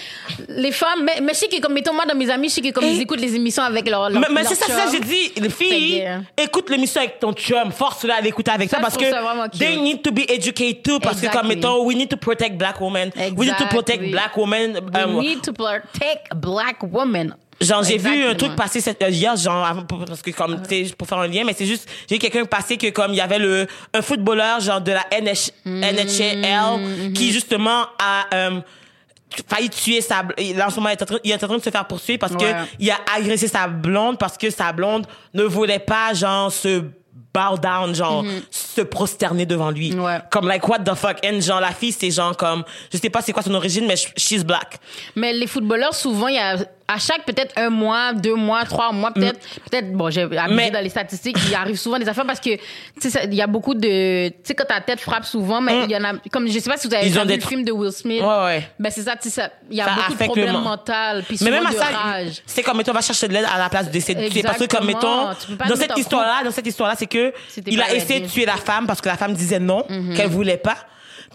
les 0.48 0.72
femmes, 0.72 1.04
mais, 1.04 1.20
mais 1.22 1.34
je 1.36 1.40
sais 1.42 1.48
que 1.48 1.62
comme, 1.62 1.74
mettons, 1.74 1.94
moi, 1.94 2.08
dans 2.08 2.16
mes 2.16 2.28
amis, 2.32 2.50
je 2.50 2.56
sais 2.56 2.62
que 2.62 2.72
comme 2.72 2.86
ils 2.86 3.02
écoutent 3.02 3.22
les 3.22 3.36
émissions 3.36 3.62
avec 3.62 3.88
leur, 3.88 4.10
leur 4.10 4.20
Mais, 4.22 4.28
mais 4.34 4.44
c'est 4.44 4.56
ça, 4.56 4.66
c'est 4.66 4.74
ça, 4.74 4.86
j'ai 4.92 5.00
dit, 5.00 5.32
les 5.40 5.50
filles, 5.52 6.04
que- 6.36 6.44
écoute 6.44 6.72
l'émission 6.72 7.02
avec 7.02 7.20
ton 7.20 7.34
chum, 7.34 7.72
force-la 7.72 8.16
à 8.16 8.22
l'écouter 8.22 8.50
avec 8.50 8.68
Ça, 8.68 8.78
toi, 8.78 8.88
parce 8.90 8.98
que 8.98 9.58
they 9.60 9.78
need 9.78 10.02
to 10.02 10.12
be 10.12 10.22
educated 10.28 10.82
too, 10.82 11.00
parce 11.00 11.18
que 11.22 11.28
comme, 11.28 11.52
Exactly. 11.52 11.56
mettons, 11.56 11.86
we 11.86 11.96
need 11.96 12.10
to 12.10 12.18
protect 12.18 12.58
black 12.58 12.82
women. 12.82 13.12
We 13.38 13.48
need 13.48 13.58
to 13.58 13.66
protect 13.68 14.02
Exactly. 14.02 14.12
black 14.12 14.36
women. 14.36 14.80
We 14.92 15.04
Um, 15.04 15.20
need 15.20 15.42
to 15.44 15.54
protect 15.54 16.34
black 16.36 16.78
women. 16.84 17.36
Genre, 17.62 17.84
j'ai 17.84 17.98
vu 17.98 18.24
un 18.26 18.36
truc 18.36 18.56
passer 18.56 18.80
cette, 18.80 19.02
euh, 19.04 19.10
hier, 19.10 19.36
genre, 19.36 19.66
avant- 19.66 19.84
parce 19.84 20.22
que 20.22 20.32
comme, 20.32 20.62
tu 20.66 20.86
sais, 20.88 20.94
pour 20.96 21.06
faire 21.08 21.18
un 21.18 21.28
lien, 21.28 21.44
mais 21.46 21.54
c'est 21.54 21.66
juste, 21.66 21.90
j'ai 22.10 22.16
vu 22.16 22.20
quelqu'un 22.20 22.46
passer 22.46 22.78
que 22.78 22.90
comme, 22.92 23.12
il 23.12 23.18
y 23.18 23.22
avait 23.22 23.38
le, 23.40 23.68
un 23.94 24.02
footballeur, 24.02 24.62
genre, 24.62 24.80
de 24.80 24.94
la 24.94 25.06
NH, 25.12 25.52
NHL, 25.66 27.12
qui 27.14 27.32
justement 27.34 27.84
a, 28.00 28.26
euh, 28.34 28.62
failli 29.48 29.70
tuer 29.70 30.02
sa, 30.02 30.24
là, 30.56 30.68
en 30.68 30.70
ce 30.70 30.76
moment, 30.78 30.90
il 30.90 30.94
est 30.94 31.04
en 31.04 31.06
train, 31.06 31.18
il 31.24 31.32
est 31.32 31.44
en 31.44 31.48
train 31.48 31.58
de 31.58 31.64
se 31.64 31.70
faire 31.70 31.86
poursuivre 31.86 32.20
parce 32.20 32.32
Ouais. 32.34 32.40
que 32.40 32.46
il 32.80 32.90
a 32.90 32.98
agressé 33.16 33.48
sa 33.48 33.68
blonde 33.68 34.18
parce 34.18 34.38
que 34.38 34.50
sa 34.50 34.72
blonde 34.72 35.06
ne 35.34 35.44
voulait 35.44 35.80
pas, 35.80 36.14
genre, 36.14 36.52
se 36.52 36.84
bow 37.34 37.58
down, 37.58 37.94
genre, 37.94 38.24
se 38.50 38.82
prosterner 38.82 39.46
devant 39.46 39.72
lui. 39.72 39.94
Ouais. 39.94 40.20
Comme, 40.32 40.48
like, 40.48 40.68
what 40.68 40.80
the 40.80 40.96
fuck? 40.96 41.18
And, 41.26 41.42
genre, 41.42 41.60
la 41.62 41.72
fille, 41.72 41.92
c'est 41.92 42.12
genre 42.12 42.36
comme, 42.36 42.64
je 42.92 42.98
sais 42.98 43.10
pas 43.10 43.22
c'est 43.22 43.32
quoi 43.34 43.44
son 43.44 43.54
origine, 43.54 43.86
mais 43.88 43.96
sh- 43.96 44.12
she's 44.18 44.44
black. 44.44 44.80
Mais 45.16 45.34
les 45.34 45.48
footballeurs, 45.48 45.94
souvent, 45.94 46.28
il 46.28 46.36
y 46.36 46.40
a 46.40 46.58
à 46.92 46.98
chaque 46.98 47.24
peut-être 47.26 47.54
un 47.58 47.70
mois, 47.70 48.14
deux 48.14 48.34
mois, 48.34 48.64
trois 48.66 48.92
mois, 48.92 49.12
peut-être, 49.12 49.40
peut-être, 49.70 49.92
bon, 49.94 50.10
j'ai 50.10 50.24
abusé 50.24 50.70
Mm. 50.70 50.72
Dans 50.74 50.82
les 50.84 50.90
statistiques, 50.90 51.38
il 51.48 51.54
arrive 51.56 51.76
souvent 51.78 52.00
des 52.00 52.10
affaires 52.10 52.26
parce 52.26 52.40
que, 52.40 52.56
tu 53.00 53.10
sais, 53.10 53.22
il 53.26 53.36
y 53.36 53.42
a 53.42 53.48
beaucoup 53.48 53.76
de, 53.76 54.30
tu 54.30 54.34
sais, 54.44 54.56
quand 54.56 54.66
ta 54.66 54.82
tête 54.82 55.00
frappe 55.00 55.26
souvent, 55.26 55.62
mais 55.62 55.84
il 55.86 55.92
y 55.92 55.96
en 55.98 56.04
a, 56.04 56.14
comme, 56.32 56.48
je 56.48 56.58
sais 56.60 56.70
pas 56.70 56.78
si 56.78 56.88
vous 56.88 56.94
avez 56.94 57.06
Mm. 57.06 57.08
Ils 57.14 57.28
vu 57.28 57.36
le 57.36 57.42
film 57.42 57.64
de 57.64 57.72
Will 57.72 57.92
Smith. 57.92 58.22
Ouais, 58.22 58.44
ouais. 58.46 58.70
Ben, 58.80 58.90
c'est 58.92 59.04
ça, 59.04 59.16
tu 59.16 59.30
sais, 59.30 59.50
il 59.70 59.78
y 59.78 59.82
a 59.82 59.86
Ça 59.86 59.92
beaucoup 59.96 60.12
de 60.14 60.18
problèmes 60.26 60.54
men- 60.54 60.62
mentaux, 60.64 61.24
puis 61.28 61.38
Mais 61.42 61.52
même 61.52 61.66
à 61.68 61.72
de 61.72 61.76
ça, 61.76 61.86
rage. 61.86 62.42
c'est 62.46 62.64
comme, 62.64 62.78
mettons, 62.78 62.92
on 62.92 62.96
va 62.96 63.02
chercher 63.02 63.28
de 63.28 63.34
l'aide 63.34 63.46
à 63.54 63.58
la 63.60 63.70
place 63.70 63.86
de 63.88 63.92
décès 63.92 64.16
de 64.16 64.28
tuer. 64.28 64.42
Parce 64.44 64.58
que, 64.58 64.66
comme, 64.66 64.86
mettons, 64.88 65.28
dans 65.28 65.36
te 65.36 65.76
cette 65.76 65.98
histoire-là, 65.98 66.44
dans 66.44 66.52
cette 66.52 66.68
histoire-là, 66.68 66.96
c'est 66.98 67.06
que, 67.08 67.32
il 67.68 67.82
a 67.82 67.94
essayé 67.94 68.22
de 68.22 68.28
tuer 68.28 68.46
la 68.46 68.58
femme 68.58 68.88
parce 68.88 69.00
que 69.02 69.08
la 69.10 69.18
femme 69.18 69.34
disait 69.34 69.60
non, 69.60 69.84
qu'elle 70.16 70.30
voulait 70.30 70.58
pas. 70.58 70.78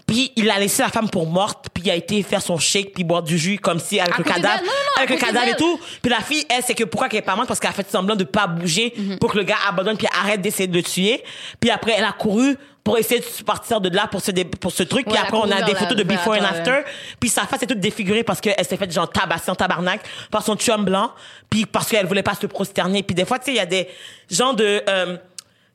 Puis, 0.07 0.31
il 0.35 0.49
a 0.51 0.59
laissé 0.59 0.83
la 0.83 0.89
femme 0.89 1.09
pour 1.09 1.25
morte, 1.27 1.65
puis 1.73 1.83
il 1.85 1.89
a 1.91 1.95
été 1.95 2.21
faire 2.21 2.41
son 2.41 2.59
shake, 2.59 2.93
puis 2.93 3.03
boire 3.03 3.23
du 3.23 3.37
jus, 3.39 3.57
comme 3.57 3.79
si, 3.79 3.99
avec 3.99 4.13
À 4.13 4.17
le 4.19 4.23
cadavre. 4.23 4.61
Non, 4.63 4.67
non, 4.67 5.03
avec 5.03 5.09
le 5.09 5.17
cadavre 5.17 5.47
et 5.47 5.55
tout. 5.55 5.79
Puis 6.01 6.11
la 6.11 6.19
fille, 6.21 6.45
elle, 6.49 6.61
c'est 6.65 6.75
que 6.75 6.83
pourquoi 6.83 7.09
qu'elle 7.09 7.19
est 7.19 7.23
pas 7.23 7.35
morte? 7.35 7.47
Parce 7.47 7.59
qu'elle 7.59 7.71
a 7.71 7.73
fait 7.73 7.89
semblant 7.89 8.15
de 8.15 8.23
pas 8.23 8.45
bouger 8.45 8.93
Mhm. 8.95 9.17
pour 9.17 9.31
que 9.31 9.37
le 9.37 9.43
gars 9.43 9.57
abandonne, 9.67 9.97
puis 9.97 10.07
arrête 10.15 10.41
d'essayer 10.41 10.67
de 10.67 10.75
le 10.75 10.83
tuer. 10.83 11.23
Puis 11.59 11.71
après, 11.71 11.93
elle 11.97 12.03
a 12.05 12.11
couru 12.11 12.55
pour 12.83 12.99
essayer 12.99 13.19
de 13.19 13.43
partir 13.43 13.81
de 13.81 13.89
là 13.89 14.05
pour 14.05 14.21
ce, 14.21 14.29
pour 14.61 14.71
ce 14.71 14.83
truc. 14.83 15.07
Ouais, 15.07 15.13
puis 15.13 15.21
après, 15.23 15.37
on 15.37 15.49
a 15.49 15.63
des 15.63 15.73
la- 15.73 15.79
photos 15.79 15.97
de 15.97 16.03
before 16.03 16.33
and 16.35 16.43
after. 16.45 16.81
Puis 17.19 17.29
sa 17.29 17.47
face 17.47 17.63
est 17.63 17.65
toute 17.67 17.79
défigurée 17.79 18.23
parce 18.23 18.39
qu'elle 18.39 18.63
s'est 18.63 18.77
faite 18.77 18.91
genre 18.93 19.09
tabasser 19.09 19.49
en 19.49 19.55
tabarnak 19.55 20.01
par 20.29 20.43
son 20.43 20.55
chum 20.55 20.85
blanc. 20.85 21.11
Puis 21.49 21.65
parce 21.65 21.87
qu'elle 21.89 22.05
voulait 22.05 22.21
pas 22.21 22.35
se 22.35 22.45
prosterner. 22.45 23.01
Puis 23.01 23.15
des 23.15 23.25
fois, 23.25 23.39
tu 23.39 23.45
sais, 23.45 23.51
il 23.53 23.57
y 23.57 23.59
a 23.59 23.65
des 23.65 23.87
gens 24.29 24.53
de 24.53 24.83
euh, 24.87 25.17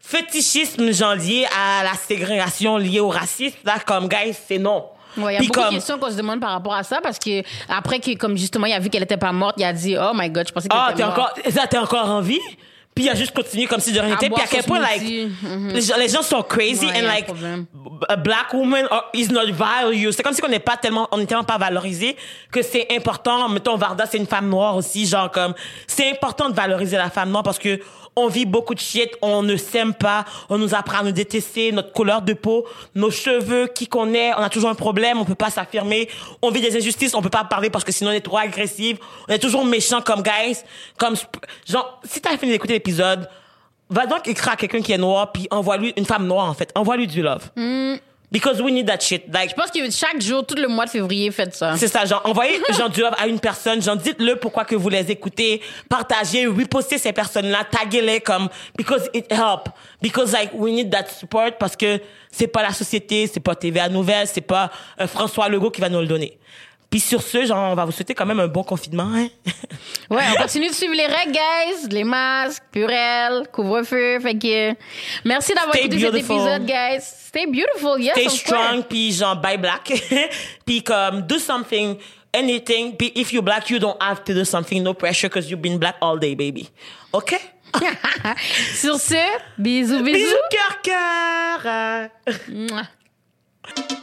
fétichisme 0.00 0.92
genre 0.92 1.14
lié 1.14 1.46
à 1.56 1.84
la 1.84 1.94
ségrégation, 1.94 2.76
lié 2.76 3.00
au 3.00 3.08
racisme. 3.08 3.58
Là, 3.64 3.78
comme, 3.84 4.08
guys, 4.08 4.36
c'est 4.48 4.58
non. 4.58 4.86
Ouais, 5.16 5.32
il 5.32 5.34
y 5.34 5.36
a 5.36 5.38
Puis 5.38 5.48
beaucoup 5.48 5.60
comme, 5.60 5.70
de 5.70 5.74
questions 5.74 5.98
qu'on 5.98 6.10
se 6.10 6.16
demande 6.16 6.40
par 6.40 6.50
rapport 6.50 6.74
à 6.74 6.82
ça 6.84 7.00
parce 7.02 7.18
que 7.18 7.42
après 7.68 7.98
que 7.98 8.16
comme 8.16 8.36
justement 8.36 8.66
il 8.66 8.72
a 8.72 8.78
vu 8.78 8.90
qu'elle 8.90 9.02
était 9.02 9.16
pas 9.16 9.32
morte, 9.32 9.56
il 9.58 9.64
a 9.64 9.72
dit 9.72 9.96
oh 9.98 10.12
my 10.14 10.30
god, 10.30 10.46
je 10.46 10.52
pensais 10.52 10.68
qu'elle 10.68 10.80
ah, 10.80 10.90
était 10.90 10.98
t'es 10.98 11.04
morte. 11.04 11.18
encore, 11.18 11.52
ça, 11.52 11.66
t'es 11.66 11.78
encore 11.78 12.08
en 12.08 12.20
vie? 12.20 12.38
Puis 12.94 13.04
il 13.04 13.10
a 13.10 13.14
juste 13.14 13.32
continué 13.32 13.66
comme 13.66 13.80
si 13.80 13.92
de 13.92 14.00
rien 14.00 14.10
n'était. 14.10 14.28
Puis 14.30 14.42
à 14.42 14.46
quel 14.46 14.64
point, 14.64 14.80
like. 14.80 15.02
Mhm. 15.02 15.72
les, 15.72 15.80
gens, 15.80 15.96
les 15.96 16.08
gens 16.08 16.22
sont 16.22 16.42
crazy 16.42 16.86
Ouais, 16.86 16.92
and 16.92 17.04
a 17.04 17.14
like, 17.14 17.28
a 18.08 18.16
black 18.16 18.52
woman 18.52 18.86
is 19.14 19.28
not 19.28 19.50
valued. 19.52 20.12
C'est 20.12 20.22
comme 20.22 20.34
si 20.34 20.44
on 20.44 20.48
n'est 20.48 20.58
pas 20.58 20.76
tellement, 20.76 21.08
on 21.12 21.18
n'est 21.18 21.26
tellement 21.26 21.44
pas 21.44 21.58
valorisé 21.58 22.16
que 22.50 22.62
c'est 22.62 22.88
important. 22.90 23.48
Mettons, 23.48 23.76
Varda, 23.76 24.06
c'est 24.06 24.18
une 24.18 24.26
femme 24.26 24.48
noire 24.48 24.76
aussi, 24.76 25.06
genre 25.06 25.30
comme, 25.30 25.54
c'est 25.86 26.10
important 26.10 26.50
de 26.50 26.54
valoriser 26.54 26.96
la 26.96 27.10
femme 27.10 27.30
noire 27.30 27.44
parce 27.44 27.58
que 27.58 27.80
on 28.16 28.28
vit 28.28 28.46
beaucoup 28.46 28.74
de 28.74 28.80
shit, 28.80 29.10
on 29.22 29.42
ne 29.42 29.56
s'aime 29.56 29.94
pas, 29.94 30.24
on 30.48 30.58
nous 30.58 30.74
apprend 30.74 30.98
à 30.98 31.02
nous 31.02 31.12
détester, 31.12 31.72
notre 31.72 31.92
couleur 31.92 32.22
de 32.22 32.32
peau, 32.32 32.66
nos 32.94 33.10
cheveux, 33.10 33.66
qui 33.66 33.86
qu'on 33.86 34.12
est, 34.14 34.32
on 34.34 34.38
a 34.38 34.48
toujours 34.48 34.70
un 34.70 34.74
problème, 34.74 35.18
on 35.18 35.24
peut 35.24 35.34
pas 35.34 35.50
s'affirmer, 35.50 36.08
on 36.42 36.50
vit 36.50 36.60
des 36.60 36.76
injustices, 36.76 37.14
on 37.14 37.22
peut 37.22 37.30
pas 37.30 37.44
parler 37.44 37.70
parce 37.70 37.84
que 37.84 37.92
sinon 37.92 38.10
on 38.10 38.14
est 38.14 38.20
trop 38.20 38.38
agressif, 38.38 38.98
on 39.28 39.32
est 39.32 39.38
toujours 39.38 39.64
méchant 39.64 40.00
comme 40.02 40.22
guys, 40.22 40.58
comme, 40.98 41.14
genre, 41.68 42.00
si 42.04 42.20
t'as 42.20 42.36
fini 42.36 42.52
d'écouter 42.52 42.74
l'épisode, 42.74 43.28
va 43.88 44.06
donc 44.06 44.28
écrire 44.28 44.52
à 44.52 44.56
quelqu'un 44.56 44.82
qui 44.82 44.92
est 44.92 44.98
noir 44.98 45.32
puis 45.32 45.48
envoie-lui, 45.50 45.92
une 45.96 46.06
femme 46.06 46.26
noire 46.26 46.48
en 46.48 46.54
fait, 46.54 46.70
envoie-lui 46.74 47.06
du 47.06 47.22
love. 47.22 47.50
Because 48.32 48.62
we 48.62 48.70
need 48.72 48.86
that 48.86 49.00
shit. 49.00 49.24
Like, 49.32 49.50
Je 49.50 49.54
pense 49.54 49.70
que 49.70 49.90
chaque 49.90 50.20
jour, 50.20 50.46
tout 50.46 50.54
le 50.54 50.68
mois 50.68 50.84
de 50.84 50.90
février, 50.90 51.30
faites 51.32 51.54
ça. 51.54 51.76
c'est 51.76 51.88
ça, 51.88 52.04
genre, 52.04 52.22
envoyez 52.24 52.60
genre 52.78 52.88
du 52.88 53.00
love 53.00 53.14
à 53.18 53.26
une 53.26 53.40
personne, 53.40 53.82
genre, 53.82 53.96
dites-le 53.96 54.36
pourquoi 54.36 54.64
que 54.64 54.76
vous 54.76 54.88
les 54.88 55.10
écoutez, 55.10 55.60
partagez, 55.88 56.46
repostez 56.46 56.98
ces 56.98 57.12
personnes-là, 57.12 57.66
taguez-les 57.68 58.20
comme, 58.20 58.48
because 58.76 59.08
it 59.12 59.26
help. 59.32 59.68
Because, 60.00 60.32
like, 60.32 60.50
we 60.54 60.72
need 60.72 60.90
that 60.92 61.06
support 61.08 61.58
parce 61.58 61.74
que 61.74 62.00
c'est 62.30 62.46
pas 62.46 62.62
la 62.62 62.72
société, 62.72 63.26
c'est 63.26 63.40
pas 63.40 63.56
TVA 63.56 63.88
Nouvelle, 63.88 64.28
c'est 64.28 64.40
pas 64.40 64.70
euh, 65.00 65.08
François 65.08 65.48
Legault 65.48 65.70
qui 65.70 65.80
va 65.80 65.88
nous 65.88 66.00
le 66.00 66.06
donner. 66.06 66.38
Puis 66.90 66.98
sur 66.98 67.22
ce, 67.22 67.46
genre, 67.46 67.70
on 67.70 67.74
va 67.76 67.84
vous 67.84 67.92
souhaiter 67.92 68.14
quand 68.14 68.26
même 68.26 68.40
un 68.40 68.48
bon 68.48 68.64
confinement, 68.64 69.10
hein. 69.14 69.28
Ouais, 70.10 70.24
on 70.32 70.42
continue 70.42 70.68
de 70.68 70.74
suivre 70.74 70.94
les 70.94 71.06
règles, 71.06 71.32
guys. 71.32 71.88
Les 71.88 72.02
masques, 72.02 72.64
purelles, 72.72 73.46
couvre-feu. 73.52 74.18
Fait 74.18 74.36
que, 74.36 74.74
merci 75.24 75.54
d'avoir 75.54 75.76
écouté 75.76 76.00
cet 76.00 76.10
beautiful. 76.10 76.36
épisode, 76.36 76.66
guys. 76.66 77.00
Stay 77.00 77.46
beautiful, 77.46 78.02
yes. 78.02 78.14
Stay 78.14 78.28
strong, 78.28 78.82
puis 78.82 79.12
genre, 79.12 79.36
buy 79.36 79.56
black. 79.56 79.92
puis 80.66 80.82
comme, 80.82 81.22
do 81.22 81.38
something, 81.38 81.96
anything. 82.34 82.96
Puis 82.96 83.12
if 83.14 83.32
you're 83.32 83.44
black, 83.44 83.70
you 83.70 83.78
don't 83.78 84.02
have 84.02 84.24
to 84.24 84.34
do 84.34 84.44
something, 84.44 84.82
no 84.82 84.92
pressure, 84.92 85.28
because 85.28 85.48
you've 85.48 85.62
been 85.62 85.78
black 85.78 85.94
all 86.00 86.18
day, 86.18 86.34
baby. 86.34 86.68
OK? 87.12 87.38
Sur 88.74 88.98
ce, 88.98 89.14
bisous, 89.56 90.02
bisous. 90.02 90.18
Bisous, 90.18 90.36
cœur, 90.82 92.10
cœur. 92.42 93.99